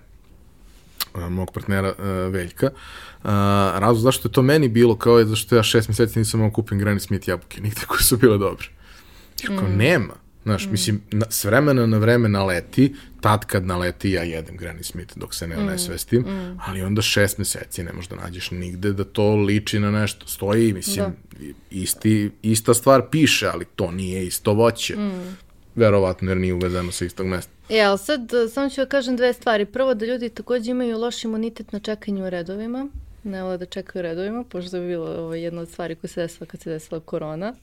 mog 1.29 1.51
partnera 1.53 1.93
a, 1.97 2.11
Veljka. 2.31 2.69
A, 3.23 3.73
razlog 3.79 4.03
zašto 4.03 4.27
je 4.27 4.31
to 4.31 4.41
meni 4.41 4.69
bilo 4.69 4.95
kao 4.95 5.19
je 5.19 5.25
zašto 5.25 5.55
ja 5.55 5.63
šest 5.63 5.87
meseci 5.87 6.19
nisam 6.19 6.39
mogao 6.39 6.53
kupim 6.53 6.79
Granny 6.79 6.99
Smith 6.99 7.27
jabuke, 7.27 7.61
nigde 7.61 7.81
koje 7.87 8.01
su 8.01 8.17
bile 8.17 8.37
dobre. 8.37 8.67
Jer 9.43 9.59
kao 9.59 9.67
nema. 9.67 10.13
Znaš, 10.47 10.65
mm. 10.65 10.71
mislim, 10.71 11.01
na, 11.11 11.25
s 11.29 11.43
vremena 11.43 11.85
na 11.85 11.97
vreme 11.97 12.29
naleti, 12.29 12.95
tad 13.21 13.45
kad 13.45 13.65
naleti 13.65 14.11
ja 14.11 14.23
jedem 14.23 14.57
Granny 14.57 14.83
Smith 14.83 15.17
dok 15.17 15.33
se 15.33 15.47
ne 15.47 15.55
mm. 15.55 15.59
onesvestim, 15.59 16.21
mm. 16.21 16.59
ali 16.65 16.81
onda 16.81 17.01
šest 17.01 17.37
meseci 17.37 17.83
ne 17.83 17.93
možeš 17.93 18.09
da 18.09 18.15
nađeš 18.15 18.51
nigde 18.51 18.93
da 18.93 19.03
to 19.03 19.35
liči 19.35 19.79
na 19.79 19.91
nešto. 19.91 20.27
Stoji, 20.27 20.73
mislim, 20.73 21.05
da. 21.05 21.45
isti, 21.69 22.31
ista 22.41 22.73
stvar 22.73 23.01
piše, 23.11 23.47
ali 23.53 23.65
to 23.75 23.91
nije 23.91 24.25
isto 24.27 24.53
voće. 24.53 24.95
Mm. 24.95 25.37
Verovatno 25.75 26.31
jer 26.31 26.37
nije 26.37 26.53
uvezeno 26.53 26.91
sa 26.91 27.05
istog 27.05 27.27
mesta. 27.27 27.51
E, 27.69 27.81
ali 27.81 27.97
sad 27.97 28.31
samo 28.53 28.69
ću 28.69 28.81
da 28.81 28.85
kažem 28.85 29.15
dve 29.15 29.33
stvari. 29.33 29.65
Prvo 29.65 29.93
da 29.93 30.05
ljudi 30.05 30.29
takođe 30.29 30.71
imaju 30.71 30.97
loš 30.97 31.23
imunitet 31.23 31.71
na 31.71 31.79
čekanju 31.79 32.25
u 32.25 32.29
redovima. 32.29 32.87
Ne 33.23 33.43
vole 33.43 33.57
da 33.57 33.65
čekaju 33.65 33.99
u 33.99 34.03
redovima, 34.03 34.43
pošto 34.43 34.77
je 34.77 34.87
bilo 34.87 35.07
ovo, 35.07 35.35
jedna 35.35 35.61
od 35.61 35.69
stvari 35.69 35.95
koja 35.95 36.09
se 36.09 36.21
desila 36.21 36.45
kad 36.47 36.61
se 36.61 36.69
desila 36.69 36.99
korona. 36.99 37.53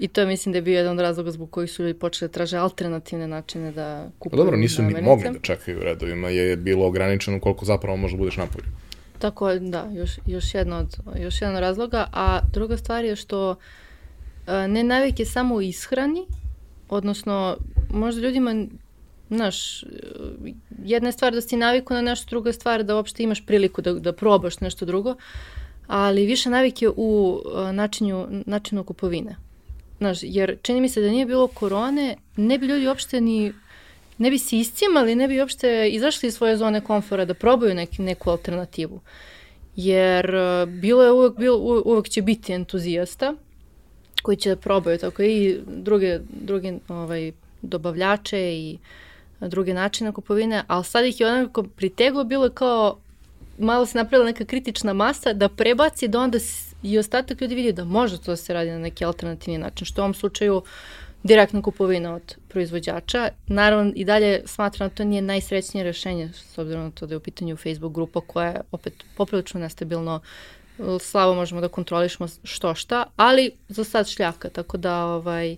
I 0.00 0.08
to 0.08 0.20
je, 0.20 0.26
mislim, 0.26 0.52
da 0.52 0.58
je 0.58 0.62
bio 0.62 0.76
jedan 0.76 0.92
od 0.92 1.00
razloga 1.00 1.30
zbog 1.30 1.50
kojih 1.50 1.70
su 1.70 1.82
ljudi 1.82 1.98
počeli 1.98 2.28
da 2.28 2.32
traže 2.32 2.56
alternativne 2.56 3.28
načine 3.28 3.72
da 3.72 4.08
kupuju 4.18 4.30
Pa 4.30 4.44
dobro, 4.44 4.56
nisu 4.56 4.82
ni 4.82 5.02
mogli 5.02 5.30
da 5.30 5.38
čekaju 5.42 5.78
u 5.78 5.82
redovima, 5.82 6.28
je 6.28 6.56
bilo 6.56 6.86
ograničeno 6.86 7.40
koliko 7.40 7.64
zapravo 7.64 7.96
možda 7.96 8.18
budeš 8.18 8.36
napolju. 8.36 8.64
Tako, 9.18 9.54
da, 9.54 9.88
još, 9.92 10.10
još, 10.26 10.54
jedno 10.54 10.76
od, 10.76 10.96
još 11.22 11.40
jedan 11.42 11.56
od 11.56 11.60
razloga. 11.60 12.06
A 12.12 12.40
druga 12.52 12.76
stvar 12.76 13.04
je 13.04 13.16
što 13.16 13.56
a, 14.46 14.66
ne 14.66 14.84
navike 14.84 15.24
samo 15.24 15.54
u 15.54 15.62
ishrani, 15.62 16.26
odnosno 16.88 17.56
možda 17.90 18.22
ljudima 18.22 18.66
znaš, 19.30 19.84
jedna 20.84 21.08
je 21.08 21.12
stvar 21.12 21.32
da 21.32 21.40
si 21.40 21.56
naviku 21.56 21.94
na 21.94 22.00
nešto, 22.00 22.30
druga 22.30 22.48
je 22.48 22.52
stvar 22.52 22.84
da 22.84 22.96
uopšte 22.96 23.22
imaš 23.22 23.46
priliku 23.46 23.82
da, 23.82 23.92
da 23.92 24.12
probaš 24.12 24.60
nešto 24.60 24.86
drugo, 24.86 25.14
ali 25.86 26.26
više 26.26 26.50
navike 26.50 26.88
u 26.96 27.40
načinu, 27.72 28.26
načinu 28.46 28.84
kupovine. 28.84 29.49
Znaš, 30.00 30.18
jer 30.22 30.56
čini 30.62 30.80
mi 30.80 30.88
se 30.88 31.00
da 31.00 31.08
nije 31.08 31.26
bilo 31.26 31.46
korone, 31.46 32.16
ne 32.36 32.58
bi 32.58 32.66
ljudi 32.66 32.88
uopšte 32.88 33.20
ni 33.20 33.52
ne 34.20 34.30
bi 34.30 34.38
se 34.38 34.58
iscimali, 34.58 35.14
ne 35.14 35.28
bi 35.28 35.40
uopšte 35.40 35.88
izašli 35.88 36.26
iz 36.28 36.34
svoje 36.34 36.56
zone 36.56 36.80
komfora 36.80 37.24
da 37.24 37.34
probaju 37.34 37.74
neki, 37.74 38.02
neku 38.02 38.30
alternativu. 38.30 39.00
Jer 39.76 40.34
uh, 40.34 40.68
bilo 40.68 41.02
je 41.02 41.12
uvek, 41.12 41.36
bilo, 41.38 41.82
uvek 41.84 42.08
će 42.08 42.22
biti 42.22 42.52
entuzijasta 42.52 43.34
koji 44.22 44.36
će 44.36 44.50
da 44.50 44.56
probaju 44.56 44.98
tako 44.98 45.22
i 45.22 45.60
druge, 45.66 46.18
druge 46.28 46.72
ovaj, 46.88 47.32
dobavljače 47.62 48.40
i 48.40 48.78
druge 49.40 49.74
načine 49.74 50.12
kupovine, 50.12 50.64
ali 50.66 50.84
sad 50.84 51.04
ih 51.04 51.20
je 51.20 51.26
onako 51.26 51.62
priteglo, 51.62 52.24
bilo 52.24 52.44
je 52.44 52.54
kao 52.54 52.98
malo 53.58 53.86
se 53.86 53.98
napravila 53.98 54.26
neka 54.26 54.44
kritična 54.44 54.92
masa 54.92 55.32
da 55.32 55.48
prebaci 55.48 56.08
da 56.08 56.20
onda 56.20 56.38
i 56.82 56.98
ostatak 56.98 57.40
ljudi 57.40 57.54
vidi 57.54 57.72
da 57.72 57.84
može 57.84 58.18
to 58.18 58.32
da 58.32 58.36
se 58.36 58.54
radi 58.54 58.70
na 58.70 58.78
neki 58.78 59.04
alternativni 59.04 59.58
način, 59.58 59.86
što 59.86 60.02
u 60.02 60.04
ovom 60.04 60.14
slučaju 60.14 60.62
direktna 61.22 61.62
kupovina 61.62 62.14
od 62.14 62.36
proizvođača. 62.48 63.28
Naravno, 63.46 63.92
i 63.94 64.04
dalje 64.04 64.42
smatram 64.46 64.88
da 64.88 64.94
to 64.94 65.04
nije 65.04 65.22
najsrećnije 65.22 65.84
rešenje, 65.84 66.30
s 66.34 66.58
obzirom 66.58 66.84
na 66.84 66.90
to 66.90 67.06
da 67.06 67.14
je 67.14 67.16
u 67.16 67.20
pitanju 67.20 67.56
Facebook 67.56 67.92
grupa 67.92 68.20
koja 68.20 68.48
je 68.48 68.60
opet 68.72 68.94
poprilično 69.16 69.60
nestabilno 69.60 70.20
slabo 71.00 71.34
možemo 71.34 71.60
da 71.60 71.68
kontrolišemo 71.68 72.28
što 72.44 72.74
šta, 72.74 73.04
ali 73.16 73.50
za 73.68 73.84
sad 73.84 74.08
šljaka, 74.08 74.48
tako 74.48 74.76
da 74.76 75.04
ovaj, 75.04 75.56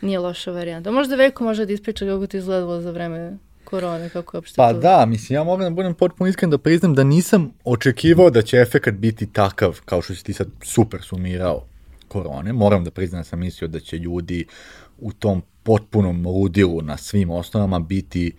nije 0.00 0.18
loša 0.18 0.52
varijanta. 0.52 0.90
Možda 0.90 1.16
Veljko 1.16 1.44
može 1.44 1.66
da 1.66 1.72
ispriča 1.72 2.06
kako 2.06 2.26
ti 2.26 2.36
izgledalo 2.36 2.80
za 2.80 2.90
vreme 2.90 3.38
korone, 3.72 4.08
kako 4.08 4.36
je 4.36 4.38
uopšte 4.38 4.56
Pa 4.56 4.72
to? 4.72 4.78
da, 4.78 5.06
mislim, 5.06 5.34
ja 5.34 5.44
mogu 5.44 5.62
da 5.62 5.70
budem 5.70 5.94
potpuno 5.94 6.28
iskren 6.30 6.50
da 6.50 6.58
priznam 6.58 6.94
da 6.94 7.04
nisam 7.04 7.52
očekivao 7.64 8.30
da 8.30 8.42
će 8.42 8.56
efekat 8.56 8.94
biti 8.94 9.26
takav, 9.26 9.80
kao 9.84 10.02
što 10.02 10.14
si 10.14 10.24
ti 10.24 10.32
sad 10.32 10.48
super 10.62 11.02
sumirao 11.02 11.64
korone. 12.08 12.52
Moram 12.52 12.84
da 12.84 12.90
priznam 12.90 13.20
da 13.20 13.24
sam 13.24 13.38
mislio 13.38 13.68
da 13.68 13.80
će 13.80 13.98
ljudi 13.98 14.44
u 15.00 15.12
tom 15.12 15.42
potpunom 15.62 16.26
ludilu 16.26 16.82
na 16.82 16.96
svim 16.96 17.30
osnovama 17.30 17.78
biti 17.78 18.32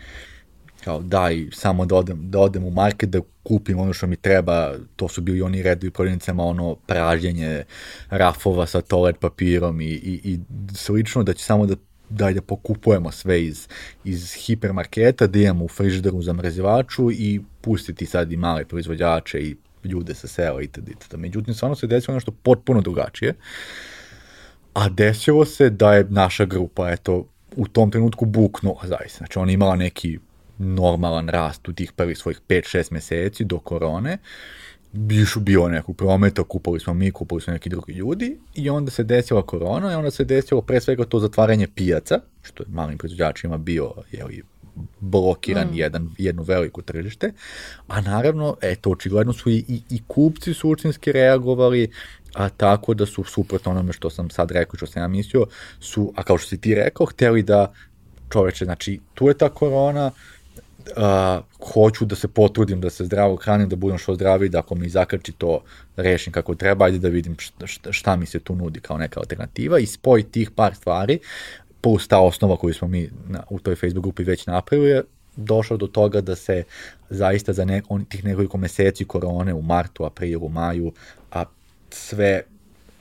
kao 0.84 1.02
daj 1.02 1.48
samo 1.52 1.86
da 1.86 1.96
odem, 1.96 2.32
da 2.32 2.40
odem 2.40 2.64
u 2.64 2.72
market 2.72 3.10
da 3.10 3.20
kupim 3.44 3.80
ono 3.80 3.94
što 3.94 4.08
mi 4.08 4.16
treba, 4.16 4.74
to 4.96 5.08
su 5.08 5.22
bili 5.22 5.42
oni 5.42 5.64
redovi 5.64 5.92
prodavnicama, 5.92 6.44
ono 6.44 6.76
pražnjenje 6.76 7.64
rafova 8.10 8.66
sa 8.66 8.82
toalet 8.82 9.20
papirom 9.20 9.82
i, 9.82 9.86
i, 9.86 10.20
i 10.24 10.40
slično, 10.76 11.24
da 11.24 11.34
će 11.34 11.46
samo 11.46 11.66
da 11.66 11.76
daj 12.14 12.34
da 12.34 12.42
pokupujemo 12.42 13.12
sve 13.12 13.44
iz, 13.44 13.68
iz 14.04 14.34
hipermarketa, 14.34 15.28
da 15.28 15.40
imamo 15.40 15.66
u 15.66 15.68
frižideru 15.68 16.22
za 16.22 16.34
mrezivaču 16.34 17.12
i 17.12 17.42
pustiti 17.62 18.06
sad 18.06 18.32
i 18.32 18.38
male 18.38 18.66
proizvođače 18.66 19.40
i 19.42 19.56
ljude 19.84 20.14
sa 20.16 20.28
sela 20.28 20.62
itd. 20.62 20.90
itd. 20.90 21.18
Međutim, 21.18 21.54
stvarno 21.54 21.76
se 21.76 21.88
desilo 21.88 22.14
nešto 22.14 22.32
potpuno 22.32 22.82
drugačije, 22.82 23.34
a 24.74 24.90
desilo 24.90 25.46
se 25.46 25.70
da 25.70 25.94
je 25.94 26.06
naša 26.10 26.46
grupa, 26.46 26.92
eto, 26.92 27.28
u 27.56 27.68
tom 27.68 27.92
trenutku 27.92 28.26
buknula 28.26 28.82
zaista. 28.84 29.18
Znači, 29.18 29.40
ona 29.40 29.52
imala 29.52 29.76
neki 29.76 30.20
normalan 30.58 31.30
rast 31.30 31.68
u 31.68 31.74
tih 31.74 31.92
prvih 31.92 32.18
svojih 32.18 32.42
5-6 32.48 32.92
meseci 32.92 33.44
do 33.44 33.60
korone, 33.60 34.18
bišu 34.94 35.40
bio 35.40 35.68
nekog 35.68 35.98
prometa, 35.98 36.44
kupali 36.44 36.80
smo 36.80 36.94
mi, 36.94 37.12
kupali 37.12 37.42
smo 37.42 37.54
neki 37.54 37.70
drugi 37.70 37.94
ljudi 37.94 38.38
i 38.54 38.70
onda 38.70 38.92
se 38.92 39.04
desila 39.04 39.42
korona 39.42 39.92
i 39.92 39.96
onda 39.96 40.12
se 40.12 40.24
desilo 40.24 40.62
pre 40.62 40.82
svega 40.82 41.06
to 41.06 41.20
zatvaranje 41.20 41.68
pijaca, 41.76 42.20
što 42.42 42.64
je 42.64 42.68
malim 42.70 42.98
proizvođačima 42.98 43.58
bio 43.58 43.94
jeli, 44.12 44.44
blokiran 45.00 45.68
mm. 45.68 45.74
jedan, 45.74 46.10
jedno 46.18 46.44
veliko 46.44 46.82
tržište, 46.82 47.32
a 47.88 48.02
naravno, 48.02 48.58
eto, 48.62 48.90
očigledno 48.90 49.34
su 49.34 49.50
i, 49.50 49.66
i, 49.68 49.82
i 49.90 50.02
kupci 50.08 50.54
suštinski 50.54 51.12
reagovali, 51.12 51.92
a 52.34 52.50
tako 52.50 52.94
da 52.94 53.06
su 53.06 53.24
suprotno 53.24 53.72
onome 53.72 53.94
što 53.94 54.10
sam 54.10 54.30
sad 54.30 54.52
rekao, 54.52 54.78
što 54.78 54.88
sam 54.88 55.02
ja 55.02 55.08
mislio, 55.08 55.46
su, 55.80 56.14
a 56.16 56.24
kao 56.24 56.38
što 56.38 56.50
si 56.50 56.62
ti 56.62 56.76
rekao, 56.76 57.06
hteli 57.06 57.44
da 57.44 57.74
čoveče, 58.30 58.66
znači, 58.66 59.00
tu 59.14 59.28
je 59.28 59.34
ta 59.34 59.50
korona, 59.50 60.08
uh, 60.08 60.33
hoću 61.74 62.06
da 62.06 62.16
se 62.16 62.28
potrudim 62.28 62.82
da 62.82 62.90
se 62.90 63.06
zdravo 63.06 63.36
hranim, 63.36 63.70
da 63.70 63.76
budem 63.76 63.98
što 63.98 64.16
zdraviji, 64.16 64.50
da 64.50 64.60
ako 64.60 64.76
mi 64.76 64.90
zakači 64.90 65.32
to 65.32 65.62
rešim 65.96 66.34
kako 66.34 66.56
treba, 66.56 66.86
ajde 66.86 67.00
da 67.00 67.10
vidim 67.10 67.36
šta, 67.40 67.92
šta, 67.92 68.16
mi 68.16 68.26
se 68.26 68.40
tu 68.40 68.56
nudi 68.56 68.80
kao 68.80 68.98
neka 68.98 69.20
alternativa 69.20 69.80
i 69.80 69.86
spoj 69.86 70.24
tih 70.24 70.52
par 70.52 70.76
stvari 70.76 71.20
plus 71.82 72.08
ta 72.08 72.20
osnova 72.20 72.58
koju 72.58 72.74
smo 72.74 72.88
mi 72.88 73.10
na, 73.28 73.44
u 73.50 73.60
toj 73.60 73.76
Facebook 73.76 74.04
grupi 74.04 74.24
već 74.24 74.48
napravili 74.48 75.02
došao 75.36 75.78
do 75.78 75.88
toga 75.88 76.22
da 76.22 76.36
se 76.36 76.64
zaista 77.10 77.54
za 77.54 77.66
ne, 77.66 77.82
on, 77.90 78.06
tih 78.06 78.24
nekoliko 78.24 78.58
meseci 78.58 79.06
korone 79.06 79.54
u 79.54 79.62
martu, 79.62 80.06
aprilu, 80.06 80.50
maju, 80.50 80.92
a 81.32 81.46
sve 81.90 82.42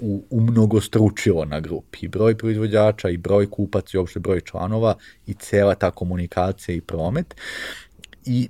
u, 0.03 0.25
umnogostručilo 0.31 1.45
na 1.45 1.61
grupi. 1.61 1.99
I 2.03 2.09
broj 2.09 2.39
proizvođača, 2.39 3.09
i 3.09 3.17
broj 3.17 3.51
kupaca, 3.51 3.91
i 3.95 3.99
uopšte 3.99 4.21
broj 4.21 4.41
članova, 4.41 4.95
i 5.27 5.35
cela 5.35 5.75
ta 5.75 5.91
komunikacija 5.91 6.77
i 6.77 6.81
promet. 6.81 7.35
I 8.25 8.49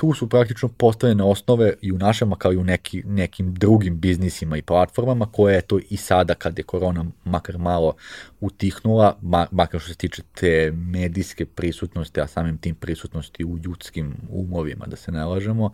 tu 0.00 0.14
su 0.14 0.28
praktično 0.28 0.68
postavljene 0.68 1.24
osnove 1.24 1.74
i 1.80 1.92
u 1.92 1.98
našem, 1.98 2.32
kao 2.38 2.52
i 2.52 2.56
u 2.56 2.64
neki, 2.64 3.02
nekim 3.06 3.54
drugim 3.54 4.00
biznisima 4.00 4.56
i 4.56 4.62
platformama, 4.62 5.26
koje 5.32 5.54
je 5.54 5.62
to 5.62 5.78
i 5.90 5.96
sada 5.96 6.34
kad 6.34 6.58
je 6.58 6.64
korona 6.64 7.04
makar 7.24 7.58
malo 7.58 7.94
utihnula, 8.40 9.16
makar 9.50 9.80
što 9.80 9.88
se 9.88 9.94
tiče 9.94 10.22
te 10.34 10.72
medijske 10.72 11.46
prisutnosti, 11.46 12.20
a 12.20 12.26
samim 12.26 12.58
tim 12.58 12.74
prisutnosti 12.74 13.44
u 13.44 13.58
ljudskim 13.58 14.16
umovima, 14.30 14.86
da 14.86 14.96
se 14.96 15.12
ne 15.12 15.24
lažemo, 15.24 15.70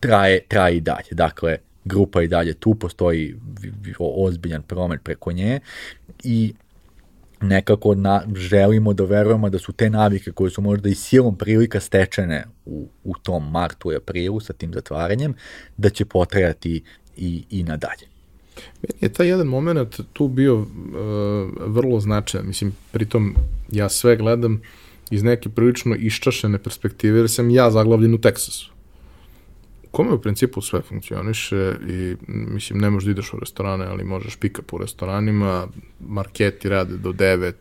traje, 0.00 0.40
traje 0.48 0.76
i 0.76 0.80
dalje. 0.80 1.10
Dakle, 1.10 1.58
grupa 1.86 2.22
i 2.22 2.28
dalje 2.28 2.54
tu, 2.54 2.74
postoji 2.74 3.36
ozbiljan 3.98 4.62
promet 4.62 5.00
preko 5.04 5.32
nje 5.32 5.60
i 6.24 6.54
nekako 7.40 7.94
na, 7.94 8.22
želimo 8.34 8.92
da 8.92 9.04
verujemo 9.04 9.50
da 9.50 9.58
su 9.58 9.72
te 9.72 9.90
navike 9.90 10.32
koje 10.32 10.50
su 10.50 10.62
možda 10.62 10.88
i 10.88 10.94
silom 10.94 11.36
prilika 11.36 11.80
stečene 11.80 12.44
u, 12.64 12.88
u 13.04 13.14
tom 13.22 13.50
martu 13.50 13.92
i 13.92 13.96
aprilu 13.96 14.40
sa 14.40 14.52
tim 14.52 14.72
zatvaranjem, 14.74 15.34
da 15.76 15.90
će 15.90 16.04
potrajati 16.04 16.82
i, 17.16 17.44
i 17.50 17.62
nadalje. 17.62 18.06
Meni 18.56 18.98
je 19.00 19.12
taj 19.12 19.28
jedan 19.28 19.46
moment 19.46 20.00
tu 20.12 20.28
bio 20.28 20.54
uh, 20.56 20.66
vrlo 21.66 22.00
značajan. 22.00 22.46
Mislim, 22.46 22.72
pritom 22.92 23.34
ja 23.72 23.88
sve 23.88 24.16
gledam 24.16 24.62
iz 25.10 25.22
neke 25.22 25.48
prilično 25.48 25.96
iščašene 25.96 26.58
perspektive, 26.58 27.18
jer 27.18 27.30
sam 27.30 27.50
ja 27.50 27.70
zaglavljen 27.70 28.14
u 28.14 28.20
Teksasu 28.20 28.75
kome 29.96 30.12
u 30.12 30.20
principu 30.20 30.60
sve 30.60 30.82
funkcioniše 30.82 31.74
i 31.88 32.16
mislim 32.28 32.78
ne 32.78 32.90
možeš 32.90 33.04
da 33.04 33.10
ideš 33.10 33.32
u 33.32 33.40
restorane, 33.40 33.86
ali 33.86 34.04
možeš 34.04 34.36
pika 34.36 34.62
po 34.62 34.78
restoranima, 34.78 35.66
marketi 36.00 36.68
rade 36.68 36.96
do 36.96 37.12
9, 37.12 37.52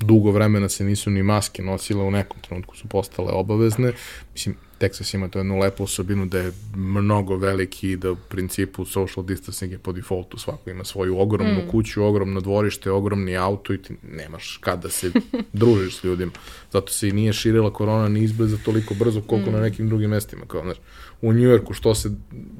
dugo 0.00 0.30
vremena 0.30 0.68
se 0.68 0.84
nisu 0.84 1.10
ni 1.10 1.22
maske 1.22 1.62
nosile, 1.62 2.02
u 2.02 2.10
nekom 2.10 2.40
trenutku 2.40 2.76
su 2.76 2.88
postale 2.88 3.32
obavezne. 3.32 3.92
Mislim, 4.32 4.56
Texas 4.82 5.14
ima 5.14 5.28
to 5.28 5.38
jednu 5.38 5.58
lepu 5.58 5.84
osobinu 5.84 6.26
da 6.26 6.38
je 6.38 6.52
mnogo 6.76 7.36
veliki 7.36 7.90
i 7.90 7.96
da 7.96 8.10
u 8.12 8.16
principu 8.16 8.84
social 8.84 9.24
distancing 9.26 9.72
je 9.72 9.78
po 9.78 9.92
defaultu, 9.92 10.38
svako 10.38 10.70
ima 10.70 10.84
svoju 10.84 11.18
ogromnu 11.18 11.62
mm. 11.64 11.70
kuću, 11.70 12.04
ogromno 12.04 12.40
dvorište, 12.40 12.90
ogromni 12.90 13.36
auto 13.36 13.72
i 13.72 13.82
ti 13.82 13.94
nemaš 14.02 14.58
kada 14.60 14.88
se 14.90 15.10
družiš 15.52 15.96
s 15.96 16.04
ljudima. 16.04 16.32
Zato 16.72 16.92
se 16.92 17.08
i 17.08 17.12
nije 17.12 17.32
širila 17.32 17.72
korona 17.72 18.08
ni 18.08 18.22
izbliza 18.22 18.56
toliko 18.64 18.94
brzo 18.94 19.20
koliko 19.20 19.50
mm. 19.50 19.52
na 19.52 19.60
nekim 19.60 19.88
drugim 19.88 20.10
mestima. 20.10 20.44
Kao, 20.46 20.62
znaš, 20.62 20.76
u 21.20 21.32
Njujorku 21.32 21.74
što 21.74 21.94
se, 21.94 22.10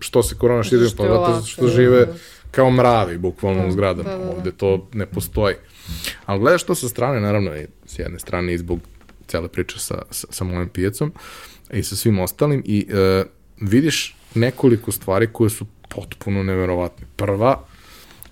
što 0.00 0.22
se 0.22 0.34
korona 0.34 0.62
širi, 0.62 0.84
pa 0.96 1.04
zato 1.04 1.42
što 1.46 1.68
žive 1.68 2.06
kao 2.50 2.70
mravi, 2.70 3.18
bukvalno 3.18 3.68
u 3.68 3.72
zgradama. 3.72 4.10
da, 4.10 4.18
da, 4.18 4.24
da. 4.24 4.30
Ovde 4.30 4.52
to 4.52 4.88
ne 4.92 5.06
postoji. 5.06 5.54
Ali 6.26 6.40
gledaš 6.40 6.62
to 6.62 6.74
sa 6.74 6.88
strane, 6.88 7.20
naravno, 7.20 7.50
s 7.86 7.98
jedne 7.98 8.18
strane 8.18 8.54
i 8.54 8.58
zbog 8.58 8.80
cele 9.26 9.48
priče 9.48 9.78
sa, 9.78 10.02
sa, 10.10 10.26
sa 10.30 10.44
mojim 10.44 10.68
pijecom 10.68 11.12
i 11.72 11.82
sa 11.82 11.96
svim 11.96 12.18
ostalim 12.18 12.62
i 12.66 12.86
e, 12.90 13.24
vidiš 13.60 14.16
nekoliko 14.34 14.92
stvari 14.92 15.28
koje 15.32 15.50
su 15.50 15.66
potpuno 15.88 16.42
neverovatne. 16.42 17.06
Prva, 17.16 17.64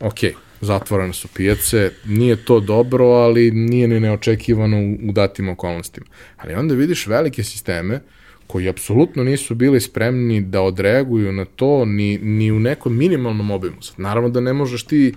ok, 0.01 0.18
zatvorene 0.61 1.12
su 1.12 1.28
pijace, 1.28 1.91
nije 2.07 2.45
to 2.45 2.61
dobro, 2.61 3.07
ali 3.07 3.51
nije 3.51 3.88
ni 3.88 4.01
neočekivano 4.01 4.76
u, 4.76 5.09
u 5.09 5.12
datim 5.12 5.49
okolnostima. 5.49 6.07
Ali 6.36 6.55
onda 6.55 6.74
vidiš 6.74 7.07
velike 7.07 7.45
sisteme 7.45 8.01
koji 8.47 8.68
apsolutno 8.68 9.24
nisu 9.24 9.55
bili 9.55 9.80
spremni 9.80 10.41
da 10.41 10.61
odreaguju 10.61 11.32
na 11.32 11.45
to 11.45 11.84
ni, 11.84 12.18
ni 12.18 12.53
u 12.53 12.61
nekom 12.61 12.97
minimalnom 12.97 13.51
obimu. 13.51 13.82
Sad, 13.82 14.01
naravno 14.01 14.28
da 14.28 14.41
ne 14.41 14.53
možeš 14.53 14.84
ti 14.84 15.14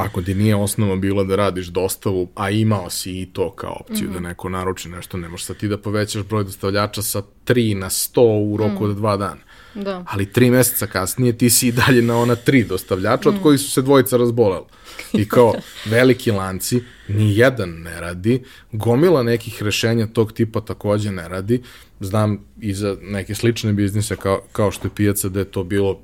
ako 0.00 0.22
ti 0.22 0.34
nije 0.34 0.56
osnova 0.56 0.96
bila 0.96 1.24
da 1.24 1.36
radiš 1.36 1.66
dostavu, 1.66 2.28
a 2.34 2.50
imao 2.50 2.90
si 2.90 3.20
i 3.20 3.26
to 3.26 3.52
kao 3.52 3.76
opciju 3.80 4.08
mm 4.08 4.10
-hmm. 4.10 4.14
da 4.14 4.20
neko 4.20 4.48
naruči 4.48 4.88
nešto, 4.88 5.16
ne 5.16 5.28
možeš 5.28 5.46
sad 5.46 5.56
ti 5.56 5.68
da 5.68 5.78
povećaš 5.78 6.22
broj 6.22 6.44
dostavljača 6.44 7.02
sa 7.02 7.22
3 7.46 7.74
na 7.74 7.90
100 7.90 8.52
u 8.52 8.56
roku 8.56 8.84
mm. 8.84 8.90
od 8.90 8.96
dva 8.96 9.16
dana. 9.16 9.40
Da. 9.74 10.04
Ali 10.08 10.32
tri 10.32 10.50
meseca 10.50 10.86
kasnije 10.86 11.38
ti 11.38 11.50
si 11.50 11.68
i 11.68 11.72
dalje 11.72 12.02
na 12.02 12.18
ona 12.18 12.36
tri 12.36 12.64
dostavljača 12.64 13.30
mm. 13.30 13.34
od 13.34 13.42
kojih 13.42 13.60
su 13.60 13.70
se 13.70 13.82
dvojica 13.82 14.16
razboleli. 14.16 14.64
I 15.12 15.28
kao 15.28 15.54
veliki 15.94 16.30
lanci, 16.30 16.82
ni 17.08 17.36
jedan 17.36 17.70
ne 17.70 18.00
radi, 18.00 18.42
gomila 18.72 19.22
nekih 19.22 19.62
rešenja 19.62 20.06
tog 20.06 20.32
tipa 20.32 20.60
takođe 20.60 21.12
ne 21.12 21.28
radi. 21.28 21.62
Znam 22.00 22.44
i 22.60 22.74
za 22.74 22.96
neke 23.02 23.34
slične 23.34 23.72
biznise 23.72 24.16
kao, 24.16 24.42
kao 24.52 24.70
što 24.70 24.86
je 24.86 24.94
pijaca 24.94 25.28
da 25.28 25.38
je 25.38 25.50
to 25.50 25.64
bilo 25.64 26.00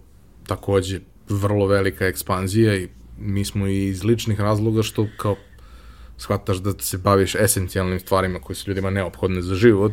takođe 0.46 1.00
vrlo 1.28 1.66
velika 1.66 2.06
ekspanzija 2.06 2.76
i 2.76 2.88
mi 3.18 3.44
smo 3.44 3.66
i 3.66 3.86
iz 3.86 4.04
ličnih 4.04 4.40
razloga 4.40 4.82
što 4.82 5.06
kao 5.16 5.36
shvataš 6.18 6.56
da 6.56 6.72
se 6.78 6.98
baviš 6.98 7.34
esencijalnim 7.34 8.00
stvarima 8.00 8.38
koje 8.38 8.56
su 8.56 8.70
ljudima 8.70 8.90
neophodne 8.90 9.42
za 9.42 9.54
život, 9.54 9.92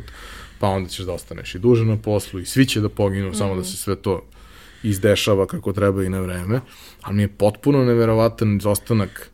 pa 0.59 0.67
onda 0.67 0.89
ćeš 0.89 1.05
da 1.05 1.13
ostaneš 1.13 1.55
i 1.55 1.59
duže 1.59 1.85
na 1.85 1.97
poslu 1.97 2.39
i 2.39 2.45
svi 2.45 2.65
će 2.65 2.81
da 2.81 2.89
poginu, 2.89 3.29
mm. 3.29 3.35
samo 3.35 3.55
da 3.55 3.63
se 3.63 3.77
sve 3.77 3.95
to 3.95 4.21
izdešava 4.83 5.45
kako 5.47 5.73
treba 5.73 6.03
i 6.03 6.09
na 6.09 6.19
vreme, 6.19 6.61
ali 7.01 7.15
mi 7.15 7.21
je 7.21 7.27
potpuno 7.27 7.85
neverovatan 7.85 8.57
izostanak 8.57 9.29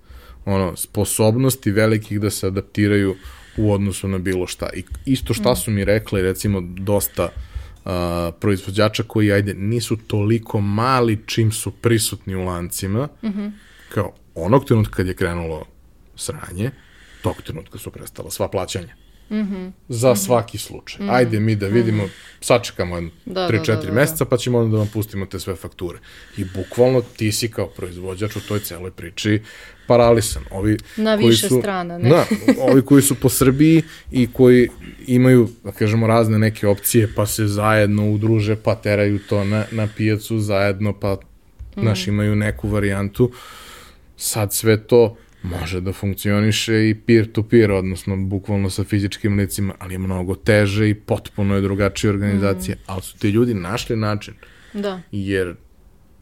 ono, 0.45 0.75
sposobnosti 0.75 1.71
velikih 1.71 2.19
da 2.19 2.29
se 2.29 2.47
adaptiraju 2.47 3.15
u 3.57 3.73
odnosu 3.73 4.07
na 4.07 4.17
bilo 4.17 4.47
šta. 4.47 4.69
I 4.75 4.83
isto 5.05 5.33
šta 5.33 5.51
mm. 5.51 5.55
su 5.55 5.71
mi 5.71 5.85
rekli, 5.85 6.21
recimo, 6.21 6.61
dosta 6.61 7.23
uh, 7.25 7.91
proizvođača 8.39 9.03
koji, 9.03 9.31
ajde, 9.31 9.53
nisu 9.53 9.97
toliko 9.97 10.61
mali 10.61 11.19
čim 11.25 11.51
su 11.51 11.71
prisutni 11.71 12.35
u 12.35 12.43
lancima, 12.45 13.07
mm 13.23 13.27
-hmm 13.27 13.51
kao 13.89 14.13
onog 14.35 14.65
trenutka 14.65 14.95
kad 14.95 15.07
je 15.07 15.13
krenulo 15.13 15.65
sranje, 16.15 16.71
tog 17.21 17.41
trenutka 17.41 17.77
su 17.77 17.91
prestala 17.91 18.31
sva 18.31 18.47
plaćanja. 18.47 18.95
Mm 19.29 19.35
-hmm. 19.35 19.71
Za 19.89 20.15
svaki 20.15 20.57
slučaj. 20.57 21.05
Mm 21.05 21.09
-hmm. 21.09 21.15
Ajde 21.15 21.39
mi 21.39 21.55
da 21.55 21.67
vidimo, 21.67 22.03
mm 22.03 22.07
-hmm. 22.07 22.45
sačekamo 22.45 22.95
3-4 22.95 23.09
da, 23.25 23.47
da, 23.47 23.75
da, 23.75 23.81
da, 23.81 23.93
meseca, 23.93 24.25
pa 24.25 24.37
ćemo 24.37 24.59
onda 24.59 24.71
da 24.71 24.77
vam 24.77 24.87
pustimo 24.93 25.25
te 25.25 25.39
sve 25.39 25.55
fakture. 25.55 25.99
I 26.37 26.45
bukvalno 26.45 27.01
ti 27.01 27.31
si 27.31 27.51
kao 27.51 27.67
proizvođač 27.67 28.35
u 28.35 28.47
toj 28.47 28.59
celoj 28.59 28.91
priči 28.91 29.41
paralisan. 29.87 30.43
Ovi 30.51 30.77
Na 30.97 31.17
koji 31.17 31.29
više 31.29 31.47
su, 31.47 31.59
strana. 31.59 31.97
Ne? 31.97 32.09
Da, 32.09 32.25
ovi 32.71 32.81
koji 32.81 33.01
su 33.01 33.15
po 33.15 33.29
Srbiji 33.29 33.83
i 34.11 34.27
koji 34.33 34.69
imaju, 35.07 35.49
da 35.63 35.71
kažemo, 35.71 36.07
razne 36.07 36.39
neke 36.39 36.67
opcije, 36.67 37.09
pa 37.15 37.25
se 37.25 37.47
zajedno 37.47 38.11
udruže, 38.11 38.55
pa 38.55 38.75
teraju 38.75 39.19
to 39.29 39.43
na, 39.43 39.65
na 39.71 39.87
pijacu 39.97 40.39
zajedno, 40.39 40.99
pa 40.99 41.13
mm. 41.13 41.85
naš 41.85 42.07
imaju 42.07 42.35
neku 42.35 42.67
varijantu. 42.67 43.23
Uh, 43.23 43.31
sad 44.19 44.53
sve 44.53 44.87
to 44.87 45.15
može 45.43 45.81
da 45.81 45.93
funkcioniše 45.93 46.89
i 46.89 46.95
peer-to-peer, 46.95 47.71
odnosno 47.71 48.17
bukvalno 48.17 48.69
sa 48.69 48.83
fizičkim 48.83 49.37
licima, 49.37 49.73
ali 49.79 49.93
je 49.93 49.97
mnogo 49.97 50.35
teže 50.35 50.89
i 50.89 50.93
potpuno 50.93 51.55
je 51.55 51.61
drugačija 51.61 52.11
organizacija, 52.11 52.75
mm. 52.75 52.83
ali 52.85 53.01
su 53.01 53.17
ti 53.17 53.29
ljudi 53.29 53.53
našli 53.53 53.95
način. 53.95 54.33
Da. 54.73 55.01
Jer 55.11 55.55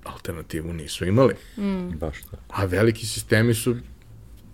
alternativu 0.03 0.73
nisu 0.73 1.05
imali. 1.05 1.33
Mm. 1.57 1.97
Baš 1.99 2.21
to. 2.21 2.37
A 2.47 2.65
veliki 2.65 3.05
sistemi 3.05 3.53
su 3.53 3.75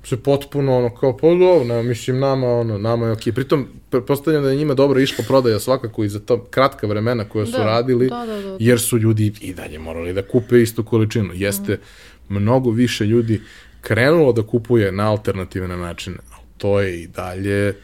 se 0.03 0.17
potpuno 0.17 0.77
ono 0.77 0.95
kao 0.95 1.17
pa 1.17 1.27
dobro, 1.27 1.83
mislim 1.83 2.19
nama 2.19 2.47
ono 2.47 2.77
nama 2.77 3.05
je 3.05 3.11
okej. 3.11 3.33
Pritom 3.33 3.67
pretpostavljam 3.89 4.43
da 4.43 4.49
je 4.49 4.55
njima 4.55 4.73
dobro 4.73 4.99
išla 4.99 5.25
prodaja 5.27 5.59
svakako 5.59 6.03
i 6.03 6.09
za 6.09 6.19
to 6.19 6.43
kratka 6.43 6.87
vremena 6.87 7.29
koja 7.29 7.45
su 7.45 7.51
da, 7.51 7.65
radili 7.65 8.09
da, 8.09 8.25
da, 8.25 8.41
da. 8.41 8.57
jer 8.59 8.79
su 8.79 8.97
ljudi 8.97 9.33
i 9.41 9.53
dalje 9.53 9.79
morali 9.79 10.13
da 10.13 10.21
kupe 10.21 10.61
istu 10.61 10.83
količinu. 10.83 11.29
Jeste 11.33 11.73
mm 11.73 12.12
mnogo 12.33 12.71
više 12.71 13.05
ljudi 13.05 13.41
krenulo 13.81 14.33
da 14.33 14.43
kupuje 14.43 14.91
na 14.91 15.09
alternativne 15.09 15.77
načine, 15.77 16.17
to 16.57 16.79
je 16.79 17.01
i 17.01 17.07
dalje 17.07 17.75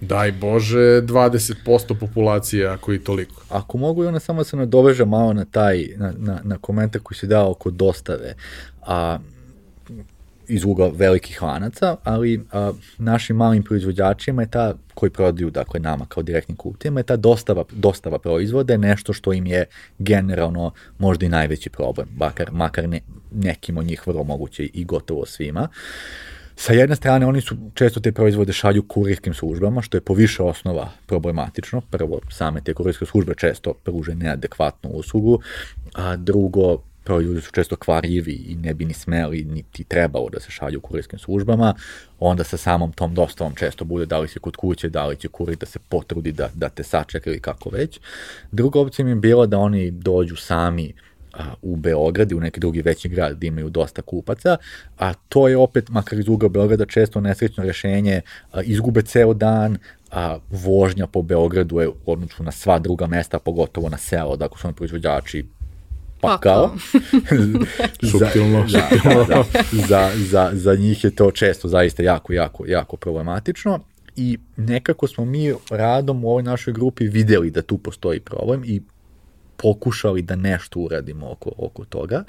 daj 0.00 0.32
Bože, 0.32 1.02
20% 1.02 1.94
populacije, 2.00 2.66
ako 2.66 2.92
i 2.92 2.98
toliko. 2.98 3.42
Ako 3.48 3.78
mogu 3.78 4.04
i 4.04 4.06
ona 4.06 4.20
samo 4.20 4.44
se 4.44 4.56
nadoveže 4.56 5.04
malo 5.04 5.32
na 5.32 5.44
taj, 5.44 5.88
na, 5.96 6.12
na, 6.18 6.40
na 6.44 6.58
komentar 6.58 7.00
koji 7.02 7.18
si 7.18 7.26
dao 7.26 7.50
oko 7.50 7.70
dostave, 7.70 8.34
a, 8.82 9.18
iz 10.48 10.64
ugla 10.64 10.90
velikih 10.94 11.42
lanaca, 11.42 11.96
ali 12.04 12.44
a, 12.52 12.72
našim 12.98 13.36
malim 13.36 13.62
proizvođačima 13.62 14.42
je 14.42 14.50
ta, 14.50 14.74
koji 14.94 15.10
prodaju 15.10 15.50
dakle, 15.50 15.80
nama 15.80 16.06
kao 16.06 16.22
direktnim 16.22 16.56
kupcima, 16.56 17.00
je 17.00 17.04
ta 17.04 17.16
dostava, 17.16 17.64
dostava 17.72 18.18
proizvode 18.18 18.78
nešto 18.78 19.12
što 19.12 19.32
im 19.32 19.46
je 19.46 19.64
generalno 19.98 20.72
možda 20.98 21.26
i 21.26 21.28
najveći 21.28 21.70
problem, 21.70 22.08
makar, 22.16 22.52
makar 22.52 22.88
ne, 22.88 23.00
nekim 23.32 23.78
od 23.78 23.86
njih 23.86 24.06
vrlo 24.06 24.24
moguće 24.24 24.64
i 24.64 24.84
gotovo 24.84 25.26
svima. 25.26 25.68
Sa 26.60 26.72
jedne 26.72 26.96
strane, 26.96 27.26
oni 27.26 27.40
su 27.40 27.56
često 27.74 28.00
te 28.00 28.12
proizvode 28.12 28.52
šalju 28.52 28.82
kurirskim 28.82 29.34
službama, 29.34 29.82
što 29.82 29.96
je 29.96 30.00
po 30.00 30.14
više 30.14 30.42
osnova 30.42 30.90
problematično. 31.06 31.80
Prvo, 31.80 32.20
same 32.30 32.60
te 32.60 32.74
kurirske 32.74 33.06
službe 33.06 33.34
često 33.34 33.74
pruže 33.84 34.14
neadekvatnu 34.14 34.90
uslugu, 34.90 35.40
a 35.94 36.16
drugo, 36.16 36.82
proizvodi 37.08 37.40
su 37.40 37.52
često 37.52 37.76
kvarljivi 37.76 38.32
i 38.32 38.56
ne 38.56 38.74
bi 38.74 38.84
ni 38.84 38.94
smeli, 38.94 39.44
niti 39.44 39.84
trebalo 39.84 40.28
da 40.28 40.40
se 40.40 40.50
šalju 40.50 40.80
kurirskim 40.80 41.18
službama, 41.18 41.74
onda 42.20 42.44
sa 42.44 42.56
samom 42.56 42.92
tom 42.92 43.14
dostavom 43.14 43.54
često 43.54 43.84
bude 43.84 44.06
da 44.06 44.18
li 44.18 44.28
si 44.28 44.38
kod 44.38 44.56
kuće, 44.56 44.88
da 44.88 45.06
li 45.06 45.16
će 45.16 45.28
kurir 45.28 45.56
da 45.56 45.66
se 45.66 45.78
potrudi 45.88 46.32
da, 46.32 46.50
da 46.54 46.68
te 46.68 46.82
sačeka 46.82 47.30
ili 47.30 47.40
kako 47.40 47.70
već. 47.70 48.00
Druga 48.52 48.80
opcija 48.80 49.04
mi 49.04 49.10
je 49.10 49.14
bila 49.14 49.46
da 49.46 49.58
oni 49.58 49.90
dođu 49.90 50.36
sami 50.36 50.92
a, 51.32 51.54
u 51.62 51.76
Beograd 51.76 52.30
i 52.30 52.34
u 52.34 52.40
neki 52.40 52.60
drugi 52.60 52.82
veći 52.82 53.08
grad 53.08 53.36
gde 53.36 53.46
imaju 53.46 53.70
dosta 53.70 54.02
kupaca, 54.02 54.56
a 54.98 55.14
to 55.28 55.48
je 55.48 55.56
opet, 55.56 55.88
makar 55.88 56.18
iz 56.18 56.28
ugla 56.28 56.48
Beograda, 56.48 56.86
često 56.86 57.20
nesrećno 57.20 57.64
rešenje, 57.64 58.20
a, 58.52 58.62
izgube 58.62 59.02
ceo 59.02 59.34
dan, 59.34 59.78
a 60.10 60.38
vožnja 60.50 61.06
po 61.06 61.22
Beogradu 61.22 61.80
je 61.80 61.88
u 61.88 62.16
na 62.38 62.52
sva 62.52 62.78
druga 62.78 63.06
mesta, 63.06 63.38
pogotovo 63.38 63.88
na 63.88 63.96
selo, 63.98 64.36
dakle 64.36 64.58
su 64.58 64.66
oni 64.66 64.76
proizvođači 64.76 65.46
pa 66.20 66.38
kao. 66.38 66.70
Subtilno. 68.10 68.64
za, 68.68 68.82
da, 69.04 69.24
da, 69.24 69.44
za, 69.88 70.10
za, 70.16 70.50
za 70.52 70.74
njih 70.74 71.04
je 71.04 71.10
to 71.10 71.30
često 71.30 71.68
zaista 71.68 72.02
jako, 72.02 72.32
jako, 72.32 72.66
jako 72.66 72.96
problematično 72.96 73.80
i 74.16 74.38
nekako 74.56 75.06
smo 75.06 75.24
mi 75.24 75.54
radom 75.70 76.24
u 76.24 76.28
ovoj 76.28 76.42
našoj 76.42 76.72
grupi 76.72 77.04
videli 77.04 77.50
da 77.50 77.62
tu 77.62 77.78
postoji 77.78 78.20
problem 78.20 78.62
i 78.64 78.82
pokušali 79.56 80.22
da 80.22 80.36
nešto 80.36 80.80
uradimo 80.80 81.30
oko, 81.30 81.52
oko 81.56 81.84
toga. 81.84 82.24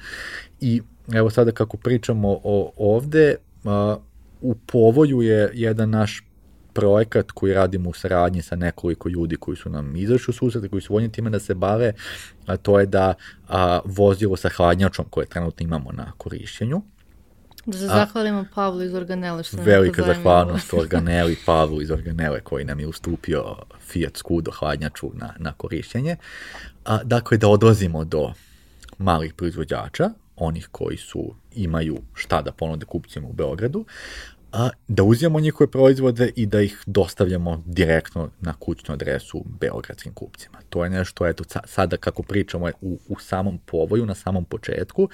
I 0.61 0.81
evo 1.13 1.29
sada 1.29 1.51
kako 1.51 1.77
pričamo 1.77 2.39
o, 2.43 2.71
ovde, 2.77 3.35
a, 3.65 3.97
u 4.41 4.55
povoju 4.55 5.21
je 5.21 5.51
jedan 5.53 5.89
naš 5.89 6.23
projekat 6.73 7.31
koji 7.31 7.53
radimo 7.53 7.89
u 7.89 7.93
saradnji 7.93 8.41
sa 8.41 8.55
nekoliko 8.55 9.09
ljudi 9.09 9.35
koji 9.35 9.57
su 9.57 9.69
nam 9.69 9.95
izašli 9.95 10.31
u 10.31 10.33
susrete, 10.33 10.69
koji 10.69 10.81
su 10.81 10.93
voljni 10.93 11.11
time 11.11 11.29
da 11.29 11.39
se 11.39 11.53
bave, 11.53 11.93
a 12.45 12.57
to 12.57 12.79
je 12.79 12.85
da 12.85 13.13
a, 13.47 13.79
vozilo 13.85 14.37
sa 14.37 14.49
hladnjačom 14.49 15.05
koje 15.09 15.25
trenutno 15.25 15.63
imamo 15.63 15.91
na 15.91 16.11
korišćenju, 16.17 16.81
Da 17.65 17.77
se 17.77 17.87
zahvalimo 17.87 18.45
Pavlu 18.55 18.83
iz 18.83 18.93
Organele 18.93 19.43
što 19.43 19.57
Velika 19.61 20.01
zahvalnost 20.01 20.73
Organeli 20.73 21.37
Pavlu 21.45 21.81
iz 21.81 21.91
Organele 21.91 22.41
koji 22.41 22.65
nam 22.65 22.79
je 22.79 22.87
ustupio 22.87 23.55
Fiat 23.79 24.17
Scudo 24.17 24.51
hladnjaču 24.51 25.11
na, 25.13 25.33
na 25.37 25.53
korišćenje. 25.53 26.15
A, 26.85 27.03
dakle, 27.03 27.37
da 27.37 27.47
odlazimo 27.47 28.05
do 28.05 28.33
malih 28.97 29.33
proizvođača, 29.33 30.09
onih 30.35 30.67
koji 30.71 30.97
su 30.97 31.35
imaju 31.55 31.97
šta 32.13 32.41
da 32.41 32.51
ponude 32.51 32.85
kupcima 32.85 33.27
u 33.27 33.33
Beogradu, 33.33 33.85
a 34.51 34.69
da 34.87 35.03
uzimamo 35.03 35.39
njihove 35.39 35.71
proizvode 35.71 36.31
i 36.35 36.45
da 36.45 36.61
ih 36.61 36.83
dostavljamo 36.85 37.63
direktno 37.65 38.29
na 38.41 38.53
kućnu 38.53 38.93
adresu 38.93 39.43
beogradskim 39.59 40.13
kupcima. 40.13 40.57
To 40.69 40.83
je 40.83 40.89
nešto, 40.89 41.27
eto, 41.27 41.43
sada 41.65 41.97
kako 41.97 42.23
pričamo 42.23 42.69
u, 42.81 42.99
u 43.09 43.19
samom 43.19 43.59
povoju, 43.65 44.05
na 44.05 44.15
samom 44.15 44.45
početku, 44.45 45.09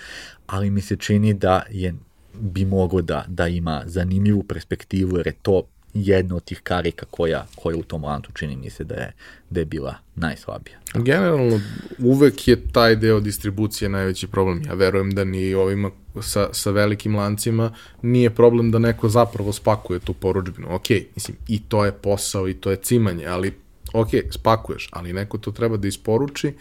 ali 0.47 0.69
mi 0.69 0.81
se 0.81 0.95
čini 0.95 1.33
da 1.33 1.63
je 1.69 1.95
bi 2.39 2.65
mogo 2.65 3.01
da, 3.01 3.25
da 3.27 3.47
ima 3.47 3.83
zanimljivu 3.85 4.43
perspektivu, 4.43 5.17
jer 5.17 5.27
je 5.27 5.33
to 5.41 5.63
jedna 5.95 6.35
od 6.35 6.43
tih 6.43 6.59
karika 6.63 7.05
koja, 7.05 7.45
koja 7.55 7.77
u 7.77 7.83
tom 7.83 8.03
lancu 8.03 8.31
čini 8.31 8.55
mi 8.55 8.69
se 8.69 8.83
da 8.83 8.95
je, 8.95 9.13
da 9.49 9.59
je 9.59 9.65
bila 9.65 9.95
najslabija. 10.15 10.77
Generalno, 10.93 11.59
uvek 11.99 12.47
je 12.47 12.71
taj 12.71 12.95
deo 12.95 13.19
distribucije 13.19 13.89
najveći 13.89 14.27
problem. 14.27 14.61
Ja 14.65 14.73
verujem 14.73 15.11
da 15.11 15.23
ni 15.23 15.53
ovima 15.53 15.91
sa, 16.21 16.49
sa 16.53 16.71
velikim 16.71 17.15
lancima 17.15 17.73
nije 18.01 18.29
problem 18.29 18.71
da 18.71 18.79
neko 18.79 19.09
zapravo 19.09 19.53
spakuje 19.53 19.99
tu 19.99 20.13
poručbinu. 20.13 20.75
Ok, 20.75 20.89
mislim, 21.15 21.37
i 21.47 21.61
to 21.63 21.85
je 21.85 21.91
posao 21.91 22.49
i 22.49 22.53
to 22.53 22.71
je 22.71 22.77
cimanje, 22.77 23.25
ali 23.25 23.53
ok, 23.93 24.09
spakuješ, 24.31 24.89
ali 24.91 25.13
neko 25.13 25.37
to 25.37 25.51
treba 25.51 25.77
da 25.77 25.87
isporuči 25.87 26.53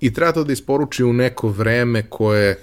i 0.00 0.14
treba 0.14 0.32
to 0.32 0.44
da 0.44 0.52
isporuči 0.52 1.04
u 1.04 1.12
neko 1.12 1.48
vreme 1.48 2.02
koje 2.02 2.58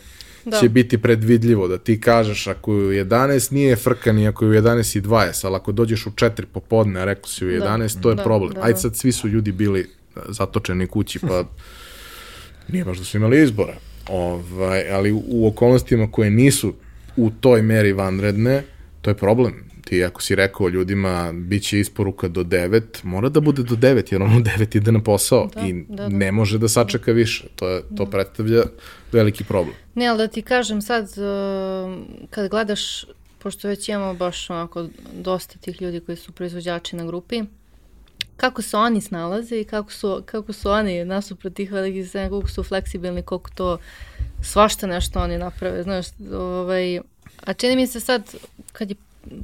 da. 0.46 0.60
će 0.60 0.70
biti 0.70 0.98
predvidljivo, 0.98 1.68
da 1.68 1.78
ti 1.78 2.02
kažeš 2.02 2.48
ako 2.48 2.74
je 2.74 3.04
u 3.04 3.06
11 3.06 3.54
nije 3.54 3.76
frka 3.76 4.14
ni 4.14 4.28
ako 4.28 4.46
je 4.46 4.52
u 4.52 4.64
11 4.64 4.98
i 4.98 5.02
20, 5.02 5.46
ali 5.46 5.56
ako 5.56 5.72
dođeš 5.72 6.06
u 6.06 6.12
4 6.12 6.46
popodne, 6.54 7.00
a 7.02 7.06
rekao 7.06 7.28
si 7.28 7.46
u 7.46 7.50
11, 7.50 7.96
da. 7.96 8.02
to 8.02 8.10
je 8.10 8.16
da, 8.16 8.24
problem. 8.24 8.54
Da, 8.54 8.60
da. 8.60 8.66
Ajde 8.66 8.80
sad 8.80 8.96
svi 8.96 9.12
su 9.12 9.28
ljudi 9.28 9.52
bili 9.52 9.90
zatočeni 10.30 10.88
kući, 10.88 11.20
pa 11.20 11.44
nije 12.72 12.86
baš 12.86 12.98
da 12.98 13.04
su 13.04 13.18
imali 13.18 13.44
izbora. 13.44 13.76
Ovaj, 14.10 14.92
ali 14.92 15.12
u, 15.12 15.24
u 15.28 15.48
okolnostima 15.48 16.12
koje 16.12 16.30
nisu 16.30 16.74
u 17.18 17.32
toj 17.40 17.62
meri 17.62 17.94
vanredne, 17.94 18.64
to 19.02 19.10
je 19.10 19.18
problem 19.18 19.66
ti 19.86 20.04
ako 20.04 20.22
si 20.22 20.36
rekao 20.36 20.70
ljudima 20.70 21.32
bit 21.34 21.64
će 21.64 21.80
isporuka 21.80 22.28
do 22.28 22.44
9, 22.44 22.82
mora 23.04 23.30
da 23.30 23.40
bude 23.40 23.64
do 23.64 23.76
9, 23.76 24.14
jer 24.14 24.22
ono 24.22 24.40
9 24.58 24.78
ide 24.78 24.92
na 24.92 25.04
posao 25.04 25.50
da, 25.56 25.62
i 25.62 25.74
da, 25.74 25.96
da. 25.96 26.10
ne 26.10 26.32
može 26.32 26.58
da 26.58 26.68
sačeka 26.68 27.12
više. 27.12 27.44
To, 27.56 27.70
je, 27.70 27.82
to 27.82 28.06
da. 28.06 28.12
predstavlja 28.12 28.64
veliki 29.12 29.44
problem. 29.44 29.76
Ne, 29.96 30.08
ali 30.08 30.18
da 30.18 30.28
ti 30.28 30.42
kažem 30.42 30.82
sad, 30.82 31.04
uh, 31.04 31.96
kad 32.30 32.50
gledaš, 32.50 33.06
pošto 33.40 33.68
već 33.68 33.90
imamo 33.90 34.14
baš 34.14 34.50
onako 34.50 34.88
dosta 35.14 35.60
tih 35.60 35.82
ljudi 35.82 36.00
koji 36.00 36.16
su 36.16 36.32
proizvođači 36.32 36.96
na 36.96 37.06
grupi, 37.06 37.44
kako 38.38 38.62
se 38.62 38.78
oni 38.78 39.02
snalaze 39.02 39.60
i 39.60 39.64
kako 39.64 39.92
su, 39.92 40.24
kako 40.26 40.54
su 40.54 40.70
oni 40.70 41.06
nasuprot 41.06 41.54
tih 41.54 41.72
velikih 41.72 42.10
scena, 42.10 42.30
koliko 42.30 42.50
su 42.50 42.64
fleksibilni, 42.64 43.22
koliko 43.22 43.50
to 43.56 43.78
svašta 44.44 44.88
nešto 44.88 45.20
oni 45.20 45.38
naprave, 45.38 45.84
znaš, 45.84 46.06
ovaj, 46.34 47.00
a 47.44 47.54
čini 47.54 47.76
mi 47.76 47.88
se 47.88 48.00
sad, 48.00 48.36
kad 48.72 48.90
je 48.90 48.96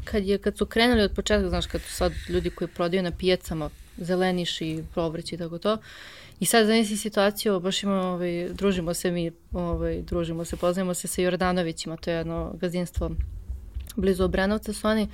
kad, 0.03 0.25
je, 0.25 0.37
kad 0.37 0.57
su 0.57 0.65
krenuli 0.65 1.01
od 1.01 1.11
početka, 1.15 1.49
znaš, 1.49 1.65
kad 1.65 1.81
su 1.81 1.93
sad 1.93 2.13
ljudi 2.29 2.49
koji 2.49 2.67
prodaju 2.67 3.03
na 3.03 3.11
pijacama 3.11 3.69
zeleniš 3.97 4.61
i 4.61 4.83
provrći 4.93 5.35
i 5.35 5.37
tako 5.37 5.57
to, 5.57 5.77
I 6.41 6.45
sad 6.45 6.65
zanisi 6.65 6.97
situaciju, 6.97 7.59
baš 7.59 7.83
imamo, 7.83 8.07
ovaj, 8.07 8.49
družimo 8.53 8.93
se 8.93 9.11
mi, 9.11 9.31
ovaj, 9.51 10.01
družimo 10.01 10.45
se, 10.45 10.57
poznajemo 10.57 10.93
se 10.93 11.07
sa 11.07 11.21
Jordanovićima, 11.21 11.97
to 11.97 12.09
je 12.09 12.17
jedno 12.17 12.53
gazdinstvo 12.61 13.11
blizu 13.95 14.23
Obrenovca 14.23 14.73
su 14.73 14.87
oni, 14.87 15.07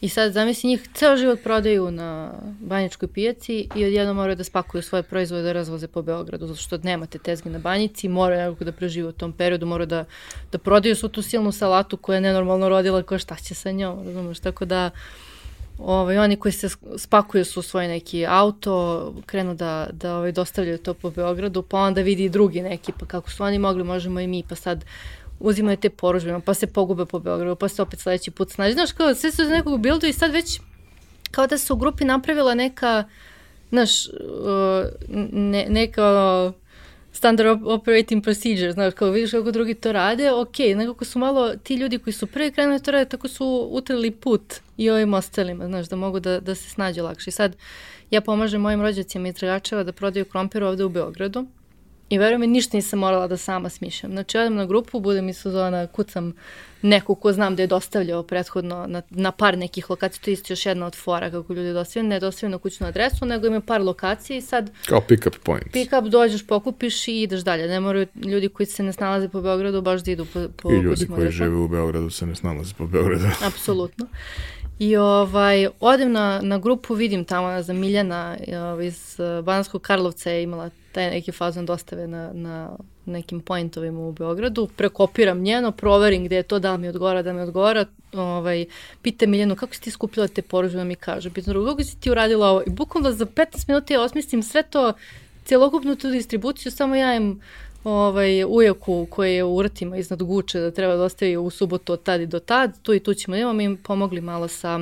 I 0.00 0.08
sad 0.08 0.32
zamisli 0.32 0.68
njih 0.68 0.88
ceo 0.94 1.16
život 1.16 1.40
prodaju 1.42 1.90
na 1.90 2.32
banjičkoj 2.60 3.08
pijaci 3.08 3.68
i 3.76 3.84
odjedno 3.84 4.14
moraju 4.14 4.36
da 4.36 4.44
spakuju 4.44 4.82
svoje 4.82 5.02
proizvode 5.02 5.42
da 5.42 5.52
razvoze 5.52 5.88
po 5.88 6.02
Beogradu, 6.02 6.46
zato 6.46 6.60
što 6.60 6.78
nemate 6.78 7.18
tezge 7.18 7.50
na 7.50 7.58
banjici, 7.58 8.08
moraju 8.08 8.40
nekako 8.40 8.64
da 8.64 8.72
prežive 8.72 9.08
u 9.08 9.12
tom 9.12 9.32
periodu, 9.32 9.66
moraju 9.66 9.86
da, 9.86 10.04
da 10.52 10.58
prodaju 10.58 10.96
svu 10.96 11.08
tu 11.08 11.22
silnu 11.22 11.52
salatu 11.52 11.96
koja 11.96 12.14
je 12.14 12.20
nenormalno 12.20 12.68
rodila, 12.68 13.02
koja 13.02 13.18
šta 13.18 13.36
će 13.36 13.54
sa 13.54 13.70
njom, 13.70 14.06
razumeš, 14.06 14.40
tako 14.40 14.64
da 14.64 14.90
ovaj, 15.78 16.18
oni 16.18 16.36
koji 16.36 16.52
se 16.52 16.68
spakuju 16.96 17.44
su 17.44 17.62
svoj 17.62 17.88
neki 17.88 18.26
auto, 18.26 19.14
krenu 19.26 19.54
da, 19.54 19.88
da 19.92 20.16
ovaj, 20.16 20.32
dostavljaju 20.32 20.78
to 20.78 20.94
po 20.94 21.10
Beogradu, 21.10 21.62
pa 21.62 21.78
onda 21.78 22.00
vidi 22.00 22.24
i 22.24 22.28
drugi 22.28 22.62
neki, 22.62 22.92
pa 23.00 23.06
kako 23.06 23.30
su 23.30 23.44
oni 23.44 23.58
mogli, 23.58 23.84
možemo 23.84 24.20
i 24.20 24.26
mi, 24.26 24.42
pa 24.48 24.54
sad 24.54 24.84
uzimaju 25.44 25.76
te 25.76 25.90
poružbima, 25.90 26.40
pa 26.40 26.54
se 26.54 26.66
pogube 26.66 27.06
po 27.06 27.18
Beogradu, 27.18 27.56
pa 27.56 27.68
se 27.68 27.82
opet 27.82 28.00
sledeći 28.00 28.30
put 28.30 28.50
snaži. 28.50 28.72
Znaš, 28.72 28.92
kao 28.92 29.14
sve 29.14 29.30
su 29.30 29.44
za 29.44 29.50
nekog 29.50 29.80
bildu 29.80 30.06
i 30.06 30.12
sad 30.12 30.32
već 30.32 30.60
kao 31.30 31.46
da 31.46 31.58
se 31.58 31.72
u 31.72 31.76
grupi 31.76 32.04
napravila 32.04 32.54
neka, 32.54 33.04
znaš, 33.70 34.06
uh, 34.06 34.12
ne, 35.32 35.66
neka 35.68 36.52
standard 37.12 37.60
operating 37.64 38.24
procedure, 38.24 38.72
znaš, 38.72 38.94
kao 38.94 39.10
vidiš 39.10 39.30
kako 39.30 39.50
drugi 39.50 39.74
to 39.74 39.92
rade, 39.92 40.32
ok, 40.32 40.58
nekako 40.58 41.04
su 41.04 41.18
malo, 41.18 41.56
ti 41.56 41.74
ljudi 41.74 41.98
koji 41.98 42.14
su 42.14 42.26
prvi 42.26 42.52
krenuli 42.52 42.82
to 42.82 42.90
rade, 42.90 43.08
tako 43.08 43.28
su 43.28 43.68
utrli 43.70 44.10
put 44.10 44.54
i 44.76 44.90
ovim 44.90 45.14
ostalima, 45.14 45.66
znaš, 45.66 45.86
da 45.86 45.96
mogu 45.96 46.20
da, 46.20 46.40
da 46.40 46.54
se 46.54 46.70
snađe 46.70 47.02
lakše. 47.02 47.30
I 47.30 47.32
sad, 47.32 47.56
ja 48.10 48.20
pomažem 48.20 48.60
mojim 48.60 48.82
rođacima 48.82 49.28
iz 49.28 49.34
Dragačeva 49.34 49.82
da 49.82 49.92
prodaju 49.92 50.24
krompir 50.24 50.64
ovde 50.64 50.84
u 50.84 50.88
Beogradu 50.88 51.46
I 52.08 52.18
verujem 52.18 52.40
mi, 52.40 52.46
ništa 52.46 52.76
nisam 52.76 52.98
morala 52.98 53.26
da 53.26 53.36
sama 53.36 53.68
smišljam. 53.68 54.12
Znači, 54.12 54.38
odem 54.38 54.54
na 54.54 54.66
grupu, 54.66 55.00
budem 55.00 55.28
iz 55.28 55.36
sezona, 55.36 55.86
kucam 55.86 56.34
neku 56.82 57.14
ko 57.14 57.32
znam 57.32 57.56
da 57.56 57.62
je 57.62 57.66
dostavljao 57.66 58.22
prethodno 58.22 58.86
na, 58.88 59.02
na 59.10 59.32
par 59.32 59.58
nekih 59.58 59.90
lokacija, 59.90 60.24
to 60.24 60.30
je 60.30 60.32
isto 60.32 60.52
još 60.52 60.66
jedna 60.66 60.86
od 60.86 60.94
fora 60.94 61.30
kako 61.30 61.52
ljudi 61.52 61.72
dostavljaju, 61.72 62.08
ne 62.08 62.20
dostavljaju 62.20 62.50
na 62.50 62.58
kućnu 62.58 62.86
adresu, 62.86 63.26
nego 63.26 63.46
ima 63.46 63.60
par 63.60 63.82
lokacija 63.82 64.36
i 64.36 64.40
sad... 64.40 64.70
Kao 64.86 65.00
pick-up 65.00 65.38
points. 65.42 65.72
Pick-up, 65.72 66.08
dođeš, 66.08 66.46
pokupiš 66.46 67.08
i 67.08 67.22
ideš 67.22 67.40
dalje. 67.40 67.68
Ne 67.68 67.80
moraju 67.80 68.06
ljudi 68.24 68.48
koji 68.48 68.66
se 68.66 68.82
ne 68.82 68.92
snalaze 68.92 69.28
po 69.28 69.40
Beogradu 69.40 69.82
baš 69.82 70.02
da 70.04 70.10
idu 70.10 70.24
po, 70.24 70.40
po 70.56 70.72
I 70.72 70.76
ljudi 70.76 71.06
koji 71.06 71.30
žive 71.30 71.56
u 71.56 71.68
Beogradu 71.68 72.10
se 72.10 72.26
ne 72.26 72.34
snalaze 72.34 72.74
po 72.78 72.86
Beogradu. 72.86 73.24
Apsolutno. 73.44 74.06
I 74.78 74.96
ovaj, 74.96 75.68
odem 75.80 76.12
na, 76.12 76.40
na 76.42 76.58
grupu, 76.58 76.94
vidim 76.94 77.24
tamo 77.24 77.62
za 77.62 77.72
Miljana 77.72 78.36
ovaj, 78.48 78.86
iz 78.86 79.16
Banskog 79.44 79.82
Karlovca 79.82 80.30
je 80.30 80.42
imala 80.42 80.70
taj 80.92 81.10
neki 81.10 81.32
fazon 81.32 81.66
dostave 81.66 82.06
na, 82.06 82.30
na 82.32 82.76
nekim 83.06 83.40
pointovima 83.40 84.00
u 84.00 84.12
Beogradu, 84.12 84.68
prekopiram 84.76 85.40
njeno, 85.40 85.70
proverim 85.72 86.24
gde 86.24 86.36
je 86.36 86.42
to, 86.42 86.58
da 86.58 86.76
mi 86.76 86.88
odgovara, 86.88 87.22
da 87.22 87.32
mi 87.32 87.40
odgovara, 87.40 87.86
ovaj, 88.12 88.64
pita 89.02 89.26
Miljanu 89.26 89.56
kako 89.56 89.74
si 89.74 89.80
ti 89.80 89.90
skupila 89.90 90.28
te 90.28 90.42
poružbe, 90.42 90.78
da 90.78 90.84
mi 90.84 90.94
kaže, 90.94 91.30
pita 91.30 91.50
drugo, 91.50 91.70
kako 91.70 91.82
si 91.82 92.00
ti 92.00 92.10
uradila 92.10 92.48
ovo, 92.48 92.62
i 92.66 92.70
bukvalno 92.70 93.12
za 93.12 93.26
15 93.26 93.68
minuta 93.68 93.94
ja 93.94 94.02
osmislim 94.02 94.42
sve 94.42 94.62
to, 94.62 94.92
celokupnu 95.44 95.96
tu 95.96 96.10
distribuciju, 96.10 96.72
samo 96.72 96.94
ja 96.94 97.14
im 97.14 97.40
ovaj, 97.84 98.44
ujaku 98.44 99.06
koji 99.10 99.34
je 99.34 99.44
u 99.44 99.56
urtima 99.56 99.96
iznad 99.96 100.22
guče 100.22 100.60
da 100.60 100.70
treba 100.70 100.96
da 100.96 101.02
ostavi 101.02 101.36
u 101.36 101.50
subotu 101.50 101.92
od 101.92 102.02
tad 102.02 102.20
i 102.20 102.26
do 102.26 102.38
tad, 102.38 102.82
tu 102.82 102.94
i 102.94 103.00
tu 103.00 103.14
ćemo, 103.14 103.36
imamo 103.36 103.60
im 103.60 103.76
pomogli 103.76 104.20
malo 104.20 104.48
sa 104.48 104.80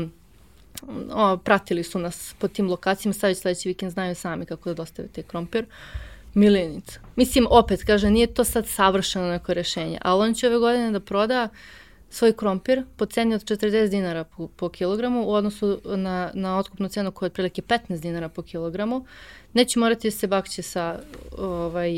o, 1.13 1.37
pratili 1.37 1.83
su 1.83 1.99
nas 1.99 2.35
po 2.39 2.49
tim 2.49 2.69
lokacijama, 2.69 3.15
sad 3.15 3.29
već 3.29 3.39
sledeći 3.39 3.69
vikend 3.69 3.93
znaju 3.93 4.15
sami 4.15 4.47
kako 4.47 4.69
da 4.69 4.75
dostave 4.75 5.09
te 5.09 5.23
krompir. 5.23 5.67
Milenica. 6.35 7.01
Mislim, 7.17 7.47
opet, 7.51 7.83
kaže, 7.87 8.11
nije 8.11 8.27
to 8.27 8.45
sad 8.45 8.67
savršeno 8.67 9.29
neko 9.29 9.55
rešenje, 9.55 9.99
ali 10.03 10.29
on 10.29 10.35
će 10.35 10.47
ove 10.47 10.59
godine 10.59 10.91
da 10.91 11.01
proda 11.01 11.49
svoj 12.13 12.33
krompir 12.33 12.85
po 12.97 13.07
ceni 13.07 13.35
od 13.35 13.45
40 13.45 13.89
dinara 13.89 14.25
po, 14.25 14.49
po 14.49 14.69
kilogramu 14.69 15.25
u 15.27 15.33
odnosu 15.33 15.81
na, 15.85 16.31
na 16.35 16.59
otkupnu 16.59 16.89
cenu 16.89 17.13
koja 17.13 17.27
je 17.27 17.31
otprilike 17.31 17.63
15 17.63 18.01
dinara 18.01 18.29
po 18.29 18.43
kilogramu. 18.43 19.07
Neće 19.53 19.79
morati 19.79 20.09
da 20.09 20.17
se 20.17 20.27
bakće 20.27 20.63
sa 20.63 20.99
ovaj, 21.39 21.93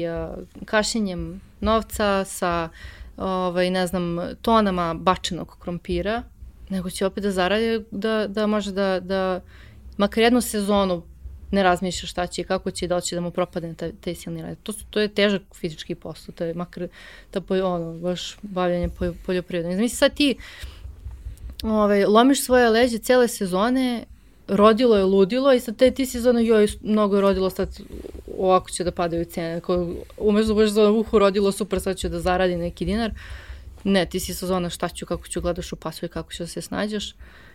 kašenjem 0.64 1.40
novca, 1.60 2.24
sa 2.24 2.68
ovaj, 3.16 3.70
ne 3.70 3.86
znam, 3.86 4.18
tonama 4.42 4.94
bačenog 4.94 5.56
krompira, 5.58 6.22
nego 6.68 6.90
će 6.90 7.06
opet 7.06 7.24
da 7.24 7.30
zaradi 7.30 7.84
da, 7.90 8.26
da 8.28 8.46
može 8.46 8.72
da, 8.72 9.00
da 9.00 9.40
makar 9.96 10.22
jednu 10.22 10.40
sezonu 10.40 11.02
ne 11.54 11.62
razmišlja 11.62 12.06
šta 12.06 12.26
će 12.26 12.42
i 12.42 12.44
kako 12.44 12.70
će 12.70 12.86
da 12.86 13.00
će 13.00 13.16
da 13.16 13.20
mu 13.20 13.30
propadne 13.30 13.74
taj, 13.74 13.92
taj 14.00 14.14
silni 14.14 14.42
rad. 14.42 14.56
To, 14.62 14.72
su, 14.72 14.84
to 14.90 15.00
je 15.00 15.08
težak 15.08 15.42
fizički 15.54 15.94
posao, 15.94 16.34
to 16.34 16.44
je 16.44 16.54
makar 16.54 16.88
po, 17.48 17.54
ono, 17.54 17.98
baš 17.98 18.36
bavljanje 18.42 18.88
poljoprivredom. 19.26 19.74
Znači 19.74 19.94
sad 19.94 20.14
ti 20.14 20.36
ovaj, 21.62 22.04
lomiš 22.04 22.44
svoje 22.44 22.70
leđe 22.70 22.98
cele 22.98 23.28
sezone, 23.28 24.04
rodilo 24.48 24.96
je 24.96 25.04
ludilo 25.04 25.52
i 25.52 25.60
sad 25.60 25.76
te 25.76 25.90
ti 25.90 26.06
sezone, 26.06 26.44
joj, 26.44 26.68
mnogo 26.82 27.20
rodilo, 27.20 27.50
sad 27.50 27.80
ovako 28.38 28.70
će 28.70 28.84
da 28.84 28.90
padaju 28.90 29.24
cene. 29.24 29.60
umesto 30.18 30.54
da 30.54 30.60
baš 30.60 30.70
za 30.70 30.90
uhu 30.90 31.18
rodilo, 31.18 31.52
super, 31.52 31.80
sad 31.80 31.96
će 31.96 32.08
da 32.08 32.20
zaradi 32.20 32.56
neki 32.56 32.84
dinar. 32.84 33.10
Uh, 33.10 33.44
Ne, 33.84 34.06
ti 34.06 34.20
si 34.20 34.34
sezona 34.34 34.70
šta 34.70 34.88
ću, 34.88 35.06
kako 35.06 35.28
ću 35.28 35.40
gledaš 35.40 35.72
u 35.72 35.76
pasu 35.76 36.06
i 36.06 36.08
kako 36.08 36.32
ću 36.32 36.42
da 36.42 36.46
se 36.46 36.60
snađeš. 36.60 37.14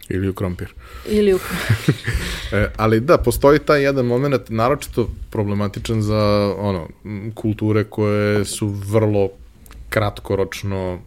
Ili 0.09 0.29
u 0.29 0.33
krompir. 0.33 0.73
Ili 1.09 1.33
u 1.33 1.39
krompir. 1.47 1.95
e, 2.51 2.71
ali 2.77 2.99
da, 2.99 3.17
postoji 3.17 3.59
taj 3.59 3.83
jedan 3.83 4.05
moment 4.05 4.49
naročito 4.49 5.09
problematičan 5.29 6.01
za 6.01 6.53
ono, 6.57 6.87
kulture 7.35 7.83
koje 7.83 8.45
su 8.45 8.67
vrlo 8.67 9.29
kratkoročno 9.89 10.99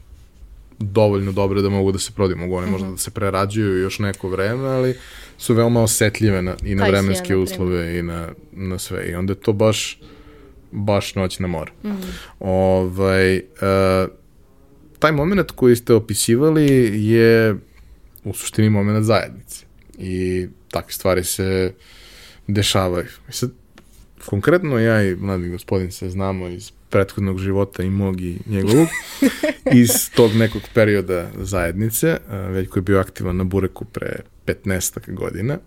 dovoljno 0.78 1.32
dobre 1.32 1.62
da 1.62 1.68
mogu 1.68 1.92
da 1.92 1.98
se 1.98 2.12
prodaju. 2.12 2.38
Mogu 2.38 2.54
one 2.54 2.64
uh 2.64 2.68
-huh. 2.68 2.72
možda 2.72 2.86
mhm. 2.86 2.94
da 2.94 2.98
se 2.98 3.10
prerađuju 3.10 3.80
još 3.80 3.98
neko 3.98 4.28
vreme, 4.28 4.68
ali 4.68 4.96
su 5.38 5.54
veoma 5.54 5.82
osetljive 5.82 6.42
na, 6.42 6.56
i 6.64 6.74
na 6.74 6.86
vremenske 6.86 7.26
si, 7.26 7.34
uslove 7.34 7.98
i 7.98 8.02
na, 8.02 8.28
na 8.52 8.78
sve. 8.78 9.06
I 9.10 9.14
onda 9.14 9.32
je 9.32 9.40
to 9.40 9.52
baš 9.52 9.98
baš 10.72 11.14
noć 11.14 11.38
na 11.38 11.46
more. 11.46 11.72
Mhm. 11.84 11.94
-huh. 11.94 12.12
ovaj, 12.40 13.36
uh, 13.36 14.21
taj 15.02 15.12
moment 15.12 15.50
koji 15.50 15.76
ste 15.76 15.94
opisivali 15.94 16.64
je 17.08 17.56
u 18.24 18.34
suštini 18.34 18.70
moment 18.70 19.04
zajednice. 19.04 19.64
I 19.98 20.46
takve 20.70 20.92
stvari 20.92 21.24
se 21.24 21.72
dešavaju. 22.46 23.06
I 23.28 23.32
sad, 23.32 23.50
konkretno 24.26 24.78
ja 24.78 25.02
i 25.02 25.16
mladi 25.16 25.48
gospodin 25.48 25.92
se 25.92 26.10
znamo 26.10 26.48
iz 26.48 26.70
prethodnog 26.90 27.38
života 27.38 27.82
i 27.82 27.90
mog 27.90 28.20
i 28.20 28.38
njegovog, 28.46 28.88
iz 29.82 30.10
tog 30.14 30.34
nekog 30.34 30.62
perioda 30.74 31.30
zajednice, 31.38 32.18
Veljko 32.28 32.78
je 32.78 32.82
bio 32.82 33.00
aktivan 33.00 33.36
na 33.36 33.44
Bureku 33.44 33.84
pre 33.84 34.20
15 34.46 35.14
godina. 35.14 35.58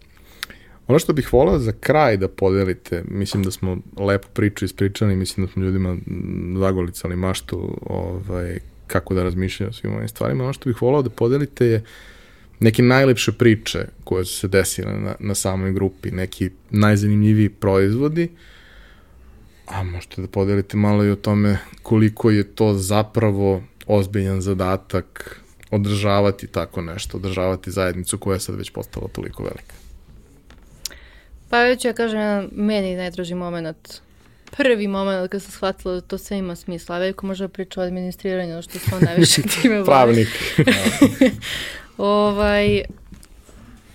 Ono 0.88 1.00
što 1.00 1.14
bih 1.14 1.34
volao 1.34 1.60
za 1.60 1.72
kraj 1.72 2.18
da 2.18 2.28
podelite, 2.28 3.04
mislim 3.08 3.44
da 3.44 3.52
smo 3.52 3.78
lepo 3.98 4.28
priču 4.34 4.66
ispričali, 4.66 5.16
mislim 5.16 5.46
da 5.46 5.52
smo 5.52 5.64
ljudima 5.64 5.98
zagolicali 6.60 7.16
maštu 7.16 7.80
ovaj, 7.82 8.60
kako 8.88 9.14
da 9.14 9.24
razmišljaju 9.24 9.70
o 9.70 9.74
svim 9.74 9.96
ovim 9.96 10.08
stvarima. 10.08 10.44
Ono 10.44 10.54
što 10.54 10.70
bih 10.70 10.82
volao 10.82 11.02
da 11.02 11.10
podelite 11.10 11.66
je 11.66 11.84
neke 12.60 12.84
najlepše 12.84 13.32
priče 13.32 13.86
koje 14.04 14.26
su 14.26 14.40
se 14.40 14.48
desile 14.48 14.94
na, 14.94 15.16
na 15.20 15.36
samoj 15.36 15.72
grupi, 15.72 16.12
neki 16.12 16.50
najzanimljiviji 16.70 17.50
proizvodi, 17.50 18.30
a 19.66 19.84
možete 19.84 20.22
da 20.22 20.28
podelite 20.28 20.78
malo 20.78 21.06
i 21.06 21.12
o 21.12 21.16
tome 21.16 21.58
koliko 21.82 22.30
je 22.30 22.44
to 22.44 22.74
zapravo 22.74 23.64
ozbiljan 23.88 24.42
zadatak 24.42 25.42
održavati 25.72 26.48
tako 26.48 26.82
nešto, 26.82 27.18
održavati 27.18 27.72
zajednicu 27.72 28.18
koja 28.18 28.34
je 28.34 28.40
sad 28.40 28.56
već 28.56 28.70
postala 28.70 29.08
toliko 29.08 29.44
velika. 29.44 29.74
Pa 31.50 31.64
već 31.64 31.86
ja 31.86 31.94
kažem, 31.94 32.50
meni 32.52 32.96
najdraži 32.96 33.36
moment 33.36 34.05
prvi 34.52 34.88
moment 34.88 35.32
kad 35.32 35.42
sam 35.42 35.52
shvatila 35.52 35.94
da 35.94 36.02
to 36.02 36.18
sve 36.18 36.38
ima 36.38 36.56
smisla. 36.56 36.96
A 36.96 37.00
Veljko 37.00 37.26
može 37.26 37.44
da 37.44 37.48
priča 37.48 37.82
o 37.82 37.84
administriranju, 37.84 38.62
što 38.62 38.80
se 38.80 38.96
on 38.96 39.04
najviše 39.10 39.42
time 39.42 39.76
bavi. 39.76 39.86
Pravnik. 39.86 40.28
ovaj, 41.98 42.84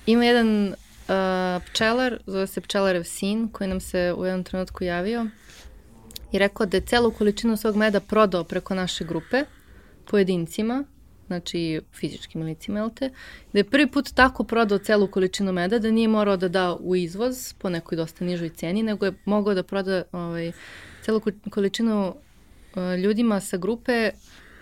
ima 0.06 0.24
jedan 0.24 0.68
uh, 0.68 1.62
pčelar, 1.66 2.18
zove 2.26 2.46
se 2.46 2.60
pčelarev 2.60 3.04
sin, 3.04 3.48
koji 3.48 3.68
nam 3.68 3.80
se 3.80 4.14
u 4.16 4.24
jednom 4.24 4.44
trenutku 4.44 4.84
javio 4.84 5.26
i 6.32 6.38
rekao 6.38 6.66
da 6.66 6.76
je 6.76 6.80
celu 6.80 7.10
količinu 7.10 7.56
svog 7.56 7.76
meda 7.76 8.00
prodao 8.00 8.44
preko 8.44 8.74
naše 8.74 9.04
grupe, 9.04 9.44
pojedincima, 10.04 10.84
znači 11.30 11.80
fizičkim 11.92 12.42
licima, 12.42 12.78
jel 12.78 12.90
te, 12.90 13.10
da 13.52 13.58
je 13.58 13.64
prvi 13.64 13.86
put 13.86 14.10
tako 14.14 14.44
prodao 14.44 14.78
celu 14.78 15.06
količinu 15.06 15.52
meda 15.52 15.78
da 15.78 15.90
nije 15.90 16.08
morao 16.08 16.36
da 16.36 16.48
da 16.48 16.76
u 16.80 16.96
izvoz 16.96 17.54
po 17.58 17.70
nekoj 17.70 17.96
dosta 17.96 18.24
nižoj 18.24 18.48
ceni, 18.48 18.82
nego 18.82 19.06
je 19.06 19.12
mogao 19.24 19.54
da 19.54 19.62
proda 19.62 20.02
ovaj, 20.12 20.52
celu 21.02 21.20
količinu 21.50 22.08
uh, 22.08 22.98
ljudima 22.98 23.40
sa 23.40 23.56
grupe 23.56 24.10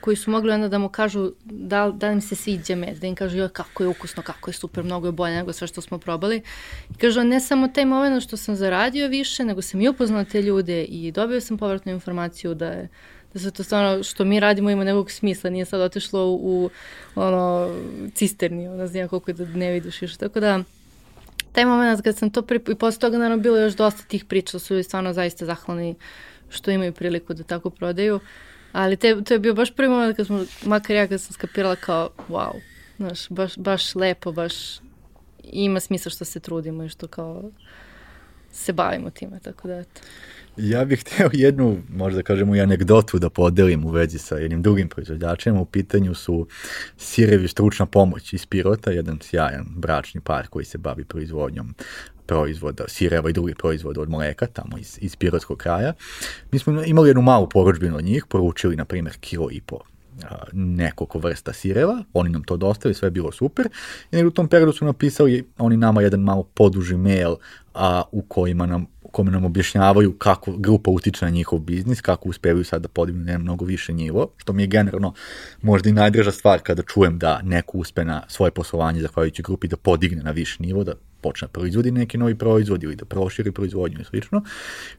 koji 0.00 0.16
su 0.16 0.30
mogli 0.30 0.52
onda 0.52 0.68
da 0.68 0.78
mu 0.78 0.88
kažu 0.88 1.32
da, 1.44 1.90
da 1.90 2.10
im 2.10 2.20
se 2.20 2.34
sviđa 2.34 2.76
med, 2.76 2.98
da 2.98 3.06
im 3.06 3.14
kažu 3.14 3.38
joj 3.38 3.48
kako 3.48 3.82
je 3.82 3.88
ukusno, 3.88 4.22
kako 4.22 4.50
je 4.50 4.54
super, 4.54 4.84
mnogo 4.84 5.08
je 5.08 5.12
bolje 5.12 5.34
nego 5.36 5.52
sve 5.52 5.66
što 5.66 5.80
smo 5.80 5.98
probali. 5.98 6.42
I 6.90 6.94
kažu 6.94 7.24
ne 7.24 7.40
samo 7.40 7.68
taj 7.68 7.84
moment 7.84 8.22
što 8.22 8.36
sam 8.36 8.56
zaradio 8.56 9.08
više, 9.08 9.44
nego 9.44 9.62
sam 9.62 9.80
i 9.80 9.88
upoznao 9.88 10.24
te 10.24 10.42
ljude 10.42 10.84
i 10.84 11.12
dobio 11.12 11.40
sam 11.40 11.58
povratnu 11.58 11.92
informaciju 11.92 12.54
da 12.54 12.66
je 12.66 12.88
da 13.34 13.40
se 13.40 13.50
to 13.50 13.62
stvarno 13.62 14.02
što 14.02 14.24
mi 14.24 14.40
radimo 14.40 14.70
ima 14.70 14.84
nekog 14.84 15.10
smisla, 15.10 15.50
nije 15.50 15.64
sad 15.64 15.80
otišlo 15.80 16.26
u, 16.26 16.70
u 17.14 17.20
ono 17.20 17.74
cisterni, 18.14 18.68
ono 18.68 18.86
znam 18.86 19.08
koliko 19.08 19.32
da 19.32 19.44
ne 19.44 19.70
vidiš 19.70 20.02
još. 20.02 20.16
Tako 20.16 20.40
da, 20.40 20.62
taj 21.52 21.64
moment 21.64 22.02
kad 22.02 22.16
sam 22.16 22.30
to 22.30 22.42
pri... 22.42 22.60
i 22.68 22.74
posle 22.74 23.00
toga 23.00 23.18
naravno 23.18 23.42
bilo 23.42 23.58
još 23.58 23.74
dosta 23.74 24.02
tih 24.02 24.24
priča, 24.24 24.52
da 24.52 24.58
su 24.58 24.82
stvarno 24.82 25.12
zaista 25.12 25.46
zahvalni 25.46 25.94
što 26.48 26.70
imaju 26.70 26.92
priliku 26.92 27.34
da 27.34 27.42
tako 27.42 27.70
prodaju. 27.70 28.20
Ali 28.72 28.96
te, 28.96 29.22
to 29.24 29.34
je 29.34 29.38
bio 29.38 29.54
baš 29.54 29.74
prvi 29.74 29.88
moment 29.88 30.16
kad 30.16 30.26
smo, 30.26 30.44
makar 30.64 30.96
ja 30.96 31.06
kad 31.06 31.20
sam 31.20 31.32
skapirala 31.32 31.76
kao, 31.76 32.10
wow, 32.28 32.60
znaš, 32.96 33.28
baš, 33.28 33.56
baš 33.56 33.94
lepo, 33.94 34.32
baš 34.32 34.80
ima 35.42 35.80
smisla 35.80 36.10
što 36.10 36.24
se 36.24 36.40
trudimo 36.40 36.84
i 36.84 36.88
što 36.88 37.06
kao 37.06 37.50
se 38.52 38.72
bavimo 38.72 39.10
time, 39.10 39.40
tako 39.40 39.68
da 39.68 39.78
eto. 39.78 40.00
Ja 40.58 40.84
bih 40.84 41.00
hteo 41.06 41.30
jednu, 41.32 41.82
možda 41.88 42.22
kažemo 42.22 42.56
i 42.56 42.60
anegdotu 42.60 43.18
da 43.18 43.30
podelim 43.30 43.84
u 43.84 43.90
vezi 43.90 44.18
sa 44.18 44.36
jednim 44.36 44.62
drugim 44.62 44.88
proizvođačem. 44.88 45.56
U 45.56 45.64
pitanju 45.64 46.14
su 46.14 46.46
sirevi 46.96 47.48
stručna 47.48 47.86
pomoć 47.86 48.32
iz 48.32 48.46
Pirota, 48.46 48.90
jedan 48.90 49.18
sjajan 49.22 49.66
bračni 49.76 50.20
par 50.20 50.46
koji 50.46 50.64
se 50.64 50.78
bavi 50.78 51.04
proizvodnjom 51.04 51.74
proizvoda, 52.26 52.84
sireva 52.88 53.30
i 53.30 53.32
drugih 53.32 53.56
proizvoda 53.56 54.00
od 54.00 54.10
mleka, 54.10 54.46
tamo 54.46 54.78
iz, 54.78 54.98
iz 55.00 55.16
Pirotskog 55.16 55.58
kraja. 55.58 55.92
Mi 56.52 56.58
smo 56.58 56.82
imali 56.84 57.08
jednu 57.08 57.22
malu 57.22 57.48
poručbinu 57.48 57.96
od 57.96 58.04
njih, 58.04 58.24
poručili, 58.28 58.76
na 58.76 58.84
primjer, 58.84 59.16
kilo 59.20 59.50
i 59.50 59.60
po 59.60 59.78
nekoliko 60.52 61.18
vrsta 61.18 61.52
sireva, 61.52 62.04
oni 62.12 62.30
nam 62.30 62.44
to 62.44 62.56
dostavili, 62.56 62.94
sve 62.94 63.06
je 63.06 63.10
bilo 63.10 63.32
super, 63.32 63.68
i 64.12 64.24
u 64.24 64.30
tom 64.30 64.48
periodu 64.48 64.72
su 64.72 64.84
napisali 64.84 65.48
oni 65.58 65.76
nama 65.76 66.02
jedan 66.02 66.20
malo 66.20 66.42
poduži 66.42 66.96
mail 66.96 67.36
a, 67.74 68.02
u 68.12 68.22
kojima 68.22 68.66
nam 68.66 68.86
u 69.08 69.10
kome 69.10 69.30
nam 69.30 69.44
objašnjavaju 69.44 70.12
kako 70.12 70.52
grupa 70.52 70.90
utiče 70.90 71.24
na 71.24 71.30
njihov 71.30 71.58
biznis, 71.58 72.00
kako 72.00 72.28
uspevaju 72.28 72.64
sad 72.64 72.82
da 72.82 72.88
podignu 72.88 73.24
na 73.24 73.38
mnogo 73.38 73.64
više 73.64 73.92
nivo, 73.92 74.28
što 74.36 74.52
mi 74.52 74.62
je 74.62 74.66
generalno 74.66 75.14
možda 75.62 75.88
i 75.88 75.92
najdraža 75.92 76.32
stvar 76.32 76.60
kada 76.60 76.82
čujem 76.82 77.18
da 77.18 77.42
neko 77.42 77.78
uspe 77.78 78.04
na 78.04 78.22
svoje 78.28 78.50
poslovanje 78.50 79.00
zahvaljujući 79.00 79.42
grupi 79.42 79.68
da 79.68 79.76
podigne 79.76 80.22
na 80.22 80.30
više 80.30 80.56
nivo, 80.62 80.84
da 80.84 80.92
počne 81.20 81.46
da 81.46 81.52
proizvodi 81.52 81.90
neki 81.90 82.18
novi 82.18 82.34
proizvod 82.34 82.82
ili 82.82 82.96
da 82.96 83.04
proširi 83.04 83.52
proizvodnju 83.52 84.00
i 84.00 84.04
slično. 84.04 84.42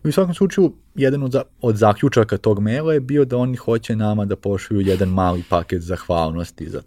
I 0.04 0.08
u 0.08 0.12
svakom 0.12 0.34
slučaju, 0.34 0.74
jedan 0.96 1.24
od, 1.24 1.32
za, 1.32 1.44
od 1.62 1.76
zaključaka 1.76 2.38
tog 2.38 2.60
maila 2.60 2.94
je 2.94 3.00
bio 3.00 3.26
da 3.26 3.38
oni 3.38 3.56
hoće 3.56 3.96
nama 3.96 4.26
da 4.26 4.36
pošalju 4.36 4.82
jedan 4.82 5.10
mali 5.10 5.44
paket 5.50 5.82
zahvalnosti 5.82 6.70
za 6.70 6.82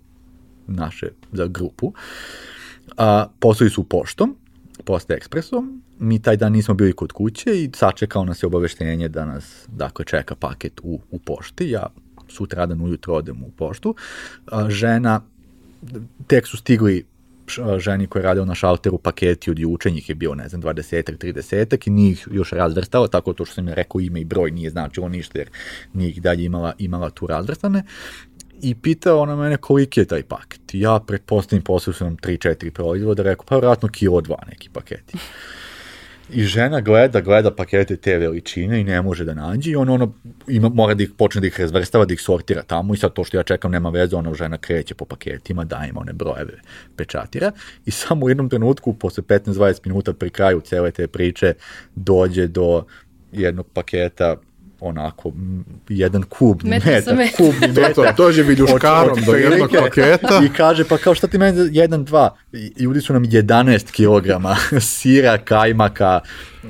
naše, 0.67 1.09
za 1.33 1.47
grupu. 1.47 1.93
A, 2.97 3.27
poslali 3.41 3.71
su 3.71 3.85
poštom, 3.85 4.37
Post 4.85 5.11
Expressom, 5.11 5.81
mi 5.99 6.19
taj 6.19 6.37
dan 6.37 6.53
nismo 6.53 6.75
bili 6.75 6.93
kod 6.93 7.13
kuće 7.13 7.63
i 7.63 7.71
sačekao 7.75 8.25
nas 8.25 8.43
je 8.43 8.47
obaveštenje 8.47 9.09
da 9.09 9.27
nas, 9.27 9.65
dakle, 9.69 10.05
čeka 10.05 10.35
paket 10.35 10.81
u, 10.83 11.01
u 11.11 11.19
pošti. 11.19 11.71
Ja 11.71 11.87
sutradan 12.29 12.81
ujutro 12.81 13.15
odem 13.15 13.43
u 13.43 13.51
poštu. 13.51 13.95
A, 14.47 14.71
žena, 14.71 15.21
tek 16.27 16.47
su 16.47 16.57
stigli 16.57 17.05
ženi 17.79 18.07
koja 18.07 18.21
je 18.21 18.25
radila 18.25 18.47
na 18.47 18.55
šalteru 18.55 18.99
paketi 18.99 19.51
od 19.51 19.59
juče, 19.59 19.91
njih 19.91 20.09
je 20.09 20.15
bio, 20.15 20.35
ne 20.35 20.49
znam, 20.49 20.63
20 20.63 21.17
30 21.19 21.89
i 21.89 21.91
nije 21.91 22.13
ih 22.13 22.29
još 22.31 22.53
razvrstala, 22.53 23.09
tako 23.09 23.33
to 23.33 23.45
što 23.45 23.55
sam 23.55 23.69
je 23.69 23.75
rekao 23.75 24.01
ime 24.01 24.21
i 24.21 24.25
broj 24.25 24.51
nije 24.51 24.71
značilo 24.71 25.09
ništa, 25.09 25.39
jer 25.39 25.51
nije 25.93 26.11
ih 26.11 26.23
dalje 26.23 26.45
imala, 26.45 26.73
imala 26.79 27.11
tu 27.11 27.27
razvrstane. 27.27 27.83
I 28.63 28.75
pitao 28.75 29.21
ona 29.21 29.37
mene 29.37 29.57
koliki 29.57 30.01
je 30.01 30.05
taj 30.05 30.23
paket. 30.23 30.61
Ja 30.73 31.01
pretpostavim 31.07 31.65
posle 31.65 31.93
su 31.93 32.05
nam 32.05 32.17
3-4 32.17 32.71
proizvoda, 32.71 33.23
rekao 33.23 33.45
pa 33.49 33.57
vratno 33.57 33.89
kilo 33.89 34.21
dva 34.21 34.39
neki 34.51 34.69
paketi. 34.73 35.19
I 36.33 36.45
žena 36.45 36.81
gleda, 36.81 37.21
gleda 37.21 37.51
pakete 37.51 37.97
te 37.97 38.19
veličine 38.19 38.81
i 38.81 38.85
ne 38.85 39.03
može 39.03 39.25
da 39.25 39.35
nađe 39.35 39.71
i 39.71 39.77
on 39.77 39.89
ono, 39.89 40.13
ima, 40.49 40.69
mora 40.69 40.95
da 40.95 41.03
ih 41.03 41.11
počne 41.19 41.41
da 41.41 41.47
ih 41.47 41.61
razvrstava, 41.61 42.05
da 42.05 42.15
ih 42.15 42.21
sortira 42.21 42.63
tamo 42.63 42.95
i 42.95 42.97
sad 42.97 43.13
to 43.13 43.25
što 43.25 43.37
ja 43.37 43.43
čekam 43.43 43.71
nema 43.71 43.91
veze, 43.91 44.17
ona 44.17 44.35
žena 44.35 44.59
kreće 44.59 44.95
po 44.95 45.05
paketima, 45.05 45.65
daje 45.65 45.89
ima 45.89 46.01
one 46.01 46.13
brojeve, 46.13 46.61
pečatira 46.97 47.53
i 47.87 47.91
samo 47.91 48.27
u 48.27 48.29
jednom 48.29 48.49
trenutku, 48.49 48.95
posle 48.95 49.23
15-20 49.23 49.81
minuta 49.87 50.13
pri 50.13 50.31
kraju 50.31 50.61
cele 50.61 50.91
te 50.91 51.07
priče, 51.07 51.55
dođe 51.95 52.47
do 52.47 52.85
jednog 53.33 53.67
paketa 53.73 54.37
onako 54.83 55.33
jedan 55.89 56.23
kub 56.23 56.65
meta, 56.65 56.91
meta 56.91 57.15
me. 57.15 57.29
kub 57.37 57.55
meta. 57.61 57.95
to, 57.95 58.03
to, 58.03 58.13
dođe 58.17 58.43
viljuškarom 58.43 59.19
do 59.27 59.33
jednog 59.33 59.71
paketa. 59.81 60.41
I 60.45 60.49
kaže, 60.57 60.85
pa 60.85 60.99
kao 60.99 61.15
šta 61.15 61.27
ti 61.27 61.39
meni 61.39 61.69
jedan, 61.73 62.05
dva, 62.05 62.37
ljudi 62.79 63.01
su 63.01 63.13
nam 63.13 63.25
11 63.25 63.91
kilograma 63.93 64.57
sira, 64.81 65.39
kajmaka, 65.39 66.21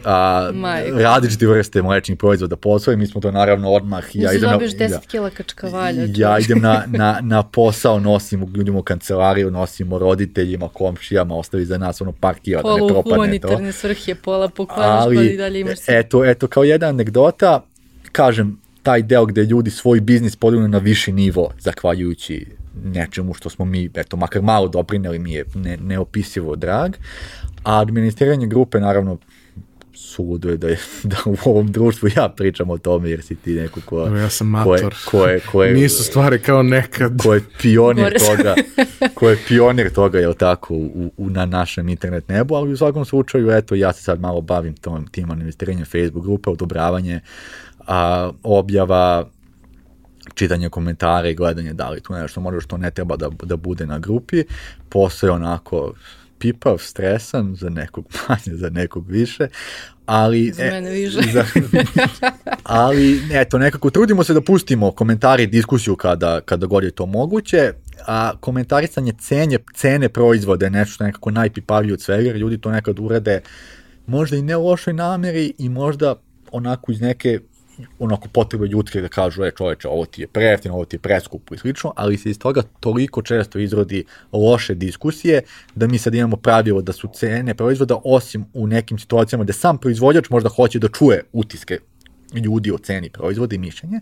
a, 0.05 0.51
različite 0.95 1.47
vrste 1.47 1.83
mlečnih 1.83 2.19
proizvoda 2.19 2.57
posao 2.57 2.93
i 2.93 2.97
mi 2.97 3.07
smo 3.07 3.21
to 3.21 3.31
naravno 3.31 3.71
odmah. 3.71 4.05
Ja 4.15 4.33
idem 4.33 4.51
dobiš 4.51 4.73
10 4.73 4.93
ja, 4.93 5.01
kila 5.01 5.31
kačkavalja. 5.31 6.07
Ja 6.17 6.39
idem 6.39 6.59
na, 6.59 6.85
na, 7.03 7.19
na 7.23 7.43
posao, 7.43 8.01
nosim 8.01 8.53
ljudima 8.55 8.79
u 8.79 8.83
kancelariju, 8.83 9.51
nosimo 9.51 9.99
roditeljima, 9.99 10.69
komšijama, 10.69 11.35
ostavi 11.35 11.65
za 11.65 11.79
nas 11.79 12.01
ono 12.01 12.13
par 12.13 12.35
kila 12.35 12.63
pola 12.63 12.77
da 12.77 12.83
ne 12.83 12.89
propadne 12.89 13.03
to. 13.03 13.11
Pola 13.11 13.15
humanitarne 13.17 13.73
svrhe, 13.73 14.15
pola 14.15 14.49
pokloniš, 14.49 15.17
pa 15.17 15.23
i 15.23 15.37
dalje 15.37 15.61
imaš. 15.61 15.79
Eto, 15.87 16.25
eto, 16.25 16.47
kao 16.47 16.65
jedna 16.65 16.87
anegdota, 16.87 17.61
kažem, 18.13 18.59
taj 18.83 19.03
deo 19.03 19.27
gde 19.27 19.45
ljudi 19.45 19.71
svoj 19.71 20.01
biznis 20.01 20.37
podignu 20.37 20.69
na 20.69 20.79
viši 20.79 21.13
nivo, 21.13 21.53
zahvaljujući 21.59 22.47
nečemu 22.85 23.35
što 23.35 23.51
smo 23.51 23.65
mi, 23.65 23.91
eto, 23.95 24.17
makar 24.17 24.43
malo 24.43 24.69
doprineli 24.69 25.19
mi 25.19 25.33
je 25.33 25.45
ne, 25.55 25.77
neopisivo 25.77 26.57
drag, 26.57 26.93
a 27.65 27.81
administriranje 27.81 28.47
grupe, 28.47 28.81
naravno, 28.81 29.19
suludo 29.95 30.49
je 30.49 30.57
da, 30.57 30.69
je, 30.69 30.79
da 31.13 31.17
u 31.25 31.37
ovom 31.45 31.73
društvu 31.73 32.09
ja 32.17 32.29
pričam 32.37 32.71
o 32.71 32.79
tome, 32.79 33.11
jer 33.11 33.23
si 33.23 33.35
ti 33.35 33.55
neko 33.55 33.81
ko... 33.87 34.07
Ja 34.07 34.31
sam 34.31 34.47
mator. 34.47 34.75
Ko 34.75 34.77
je, 34.77 34.91
ko 35.05 35.27
je, 35.27 35.41
ko 35.41 35.63
je, 35.63 35.75
Nisu 35.75 36.05
stvari 36.05 36.39
kao 36.39 36.63
nekad. 36.63 37.23
Ko 37.23 37.35
je 37.35 37.41
pionir 37.63 38.15
toga, 38.19 38.55
ko 39.15 39.31
je 39.31 39.39
pionir 39.49 39.93
toga, 39.93 40.19
je 40.19 40.35
tako, 40.35 40.75
u, 40.75 41.11
u, 41.17 41.31
na 41.31 41.47
našem 41.47 41.89
internet 41.89 42.29
nebu, 42.29 42.55
ali 42.55 42.73
u 42.73 42.77
svakom 42.77 43.05
slučaju, 43.05 43.51
eto, 43.51 43.75
ja 43.75 43.93
se 43.93 44.03
sad 44.03 44.21
malo 44.21 44.41
bavim 44.41 44.75
tom, 44.75 45.07
tim 45.07 45.31
administriranjem 45.31 45.85
Facebook 45.85 46.25
grupe, 46.25 46.51
odobravanje, 46.51 47.21
a, 47.87 48.31
objava, 48.43 49.29
čitanje 50.35 50.69
komentara 50.69 51.29
i 51.29 51.35
gledanje 51.35 51.73
da 51.73 51.91
li 51.91 52.01
tu 52.01 52.13
nešto 52.13 52.41
može 52.41 52.61
što 52.61 52.77
ne 52.77 52.91
treba 52.91 53.17
da, 53.17 53.29
da 53.43 53.57
bude 53.57 53.87
na 53.87 53.99
grupi. 53.99 54.45
Posle 54.89 55.31
onako 55.31 55.95
pipav, 56.39 56.79
stresan, 56.79 57.55
za 57.57 57.69
nekog 57.69 58.05
manje, 58.29 58.57
za 58.57 58.71
nekog 58.71 59.11
više, 59.11 59.49
ali... 60.07 60.53
Za 60.53 60.63
mene 60.63 60.91
više. 60.91 61.19
za, 61.33 61.45
ali, 62.63 63.23
eto, 63.33 63.59
nekako 63.59 63.91
trudimo 63.91 64.25
se 64.25 64.35
da 64.35 64.41
pustimo 64.41 64.91
komentari, 64.91 65.47
diskusiju 65.47 65.97
kada, 65.97 66.41
kada 66.41 66.67
god 66.67 66.85
je 66.85 66.91
to 66.91 67.07
moguće, 67.07 67.73
a 68.07 68.33
komentarisanje 68.41 69.13
cenje, 69.19 69.59
cene 69.75 70.09
proizvoda 70.09 70.67
je 70.67 70.71
nešto 70.71 71.05
nekako 71.05 71.31
najpipavije 71.31 71.93
od 71.93 72.03
svega, 72.03 72.23
jer 72.23 72.37
ljudi 72.37 72.59
to 72.59 72.71
nekad 72.71 72.99
urade 72.99 73.41
možda 74.07 74.37
i 74.37 74.43
ne 74.43 74.57
u 74.57 74.67
lošoj 74.67 74.95
nameri 74.95 75.53
i 75.59 75.69
možda 75.69 76.15
onako 76.53 76.93
iz 76.93 77.01
neke 77.01 77.41
onako 77.99 78.29
potrebe 78.29 78.67
ljudske 78.67 79.01
da 79.01 79.09
kažu, 79.09 79.45
e 79.45 79.51
čoveče, 79.57 79.89
ovo 79.89 80.05
ti 80.07 80.23
je 80.23 80.27
prejeftino, 80.27 80.75
ovo 80.75 80.85
ti 80.85 80.97
je 80.97 81.01
preskupo 81.01 81.55
i 81.55 81.59
slično, 81.59 81.93
ali 81.97 82.19
se 82.19 82.31
iz 82.31 82.39
toga 82.39 82.63
toliko 82.81 83.23
često 83.23 83.59
izrodi 83.59 84.05
loše 84.33 84.75
diskusije 84.75 85.43
da 85.75 85.87
mi 85.87 85.99
sad 85.99 86.15
imamo 86.15 86.37
pravilo 86.37 86.83
da 86.83 86.93
su 86.93 87.09
cene 87.15 87.55
proizvoda, 87.55 88.01
osim 88.05 88.45
u 88.55 88.67
nekim 88.67 88.99
situacijama 88.99 89.45
gde 89.45 89.53
sam 89.53 89.79
proizvođač 89.79 90.31
možda 90.31 90.49
hoće 90.49 90.79
da 90.79 90.89
čuje 90.89 91.25
utiske 91.33 91.79
ljudi 92.45 92.71
o 92.71 92.79
ceni 92.79 93.11
proizvoda 93.11 93.55
i 93.55 93.59
mišljenje, 93.59 94.01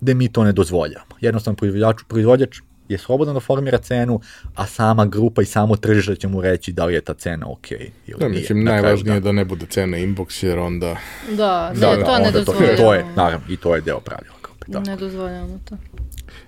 da 0.00 0.14
mi 0.14 0.32
to 0.32 0.44
ne 0.44 0.52
dozvoljamo. 0.52 1.16
Jednostavno 1.20 1.56
proizvođač, 1.56 2.02
proizvođač 2.08 2.60
je 2.92 2.98
slobodan 2.98 3.34
da 3.34 3.40
formira 3.40 3.78
cenu, 3.78 4.20
a 4.54 4.66
sama 4.66 5.06
grupa 5.06 5.42
i 5.42 5.46
samo 5.46 5.76
tržište 5.76 6.16
će 6.16 6.28
mu 6.28 6.40
reći 6.40 6.72
da 6.72 6.84
li 6.84 6.94
je 6.94 7.00
ta 7.00 7.14
cena 7.14 7.46
ok 7.48 7.70
ili 7.70 7.92
Da, 8.18 8.28
nije. 8.28 8.40
mislim, 8.40 8.64
Na 8.64 8.70
najvažnije 8.72 9.14
je 9.14 9.20
dana. 9.20 9.24
da 9.24 9.32
ne 9.32 9.44
bude 9.44 9.66
cena 9.66 9.96
inbox, 9.98 10.44
jer 10.44 10.58
onda... 10.58 10.96
Da, 11.30 11.70
ne, 11.70 11.80
Da, 11.80 11.96
da, 11.96 12.04
to 12.04 12.12
ne 12.12 12.16
onda 12.18 12.32
to, 12.32 12.38
dozvoljamo. 12.44 12.76
to 12.76 12.94
je, 12.94 13.04
naravno, 13.16 13.46
i 13.48 13.56
to 13.56 13.74
je 13.74 13.80
deo 13.80 14.00
pravila. 14.00 14.34
Pa, 14.58 14.72
tako. 14.72 14.90
Ne 14.90 14.96
dozvoljamo 14.96 15.60
to. 15.64 15.76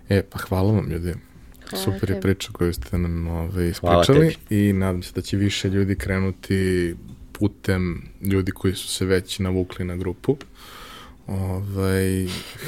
E, 0.09 0.23
pa 0.23 0.39
hvala 0.39 0.73
vam, 0.73 0.91
ljudi. 0.91 1.15
Hvala 1.71 1.85
Super 1.85 2.11
je 2.11 2.21
priča 2.21 2.49
koju 2.53 2.73
ste 2.73 2.99
nam 2.99 3.29
ove, 3.29 3.73
Hvala 3.73 4.01
ispričali 4.03 4.35
i 4.51 4.73
nadam 4.73 5.03
se 5.03 5.13
da 5.15 5.21
će 5.21 5.37
više 5.37 5.69
ljudi 5.69 5.97
krenuti 5.97 6.95
putem 7.33 8.03
ljudi 8.23 8.53
koji 8.53 8.75
su 8.75 8.89
se 8.89 9.05
već 9.05 9.39
navukli 9.39 9.85
na 9.85 9.97
grupu. 9.97 10.37
Ovaj, 11.27 12.27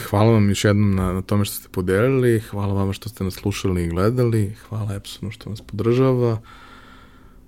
hvala 0.09 0.33
vam 0.33 0.49
još 0.49 0.65
jednom 0.65 0.95
na, 0.95 1.13
na 1.13 1.23
tome 1.23 1.45
što 1.45 1.55
ste 1.55 1.69
podelili, 1.69 2.41
hvala 2.41 2.75
vama 2.75 2.93
što 2.93 3.09
ste 3.09 3.25
nas 3.25 3.35
slušali 3.35 3.85
i 3.85 3.89
gledali, 3.89 4.55
hvala 4.69 4.95
Epsonu 4.95 5.31
što 5.33 5.51
nas 5.51 5.61
podržava. 5.61 6.41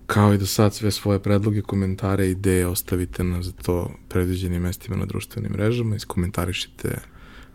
Kao 0.07 0.35
i 0.35 0.39
do 0.39 0.47
sad 0.47 0.75
sve 0.75 0.91
svoje 0.91 1.19
predloge, 1.19 1.63
komentare, 1.63 2.31
ideje 2.31 2.67
ostavite 2.67 3.25
na 3.25 3.43
za 3.43 3.53
to 3.53 3.91
predviđenim 4.09 4.63
mestima 4.63 4.97
na 4.97 5.07
društvenim 5.07 5.53
mrežama, 5.53 5.97
iskomentarišite 5.97 6.99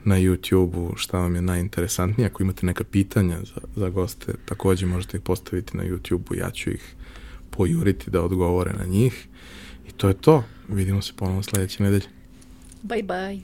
na 0.04 0.16
YouTube-u 0.16 0.96
šta 0.96 1.18
vam 1.18 1.36
je 1.36 1.42
najinteresantnije. 1.42 2.28
Ako 2.28 2.44
imate 2.44 2.66
neka 2.66 2.84
pitanja 2.84 3.38
za, 3.38 3.62
za 3.76 3.90
goste, 3.90 4.34
takođe 4.46 4.86
možete 4.86 5.18
ih 5.18 5.24
postaviti 5.24 5.78
na 5.78 5.84
YouTube-u, 5.84 6.36
ja 6.36 6.52
ću 6.52 6.70
ih 6.70 6.96
pojuriti 7.50 8.12
da 8.12 8.22
odgovore 8.22 8.74
na 8.74 8.86
njih. 8.86 9.28
I 9.90 9.92
to 9.92 10.08
je 10.08 10.14
to. 10.14 10.44
Vidimo 10.70 11.02
se 11.02 11.14
ponovno 11.16 11.44
sledeće 11.44 11.84
nedelje. 11.84 12.23
Bye-bye. 12.84 13.44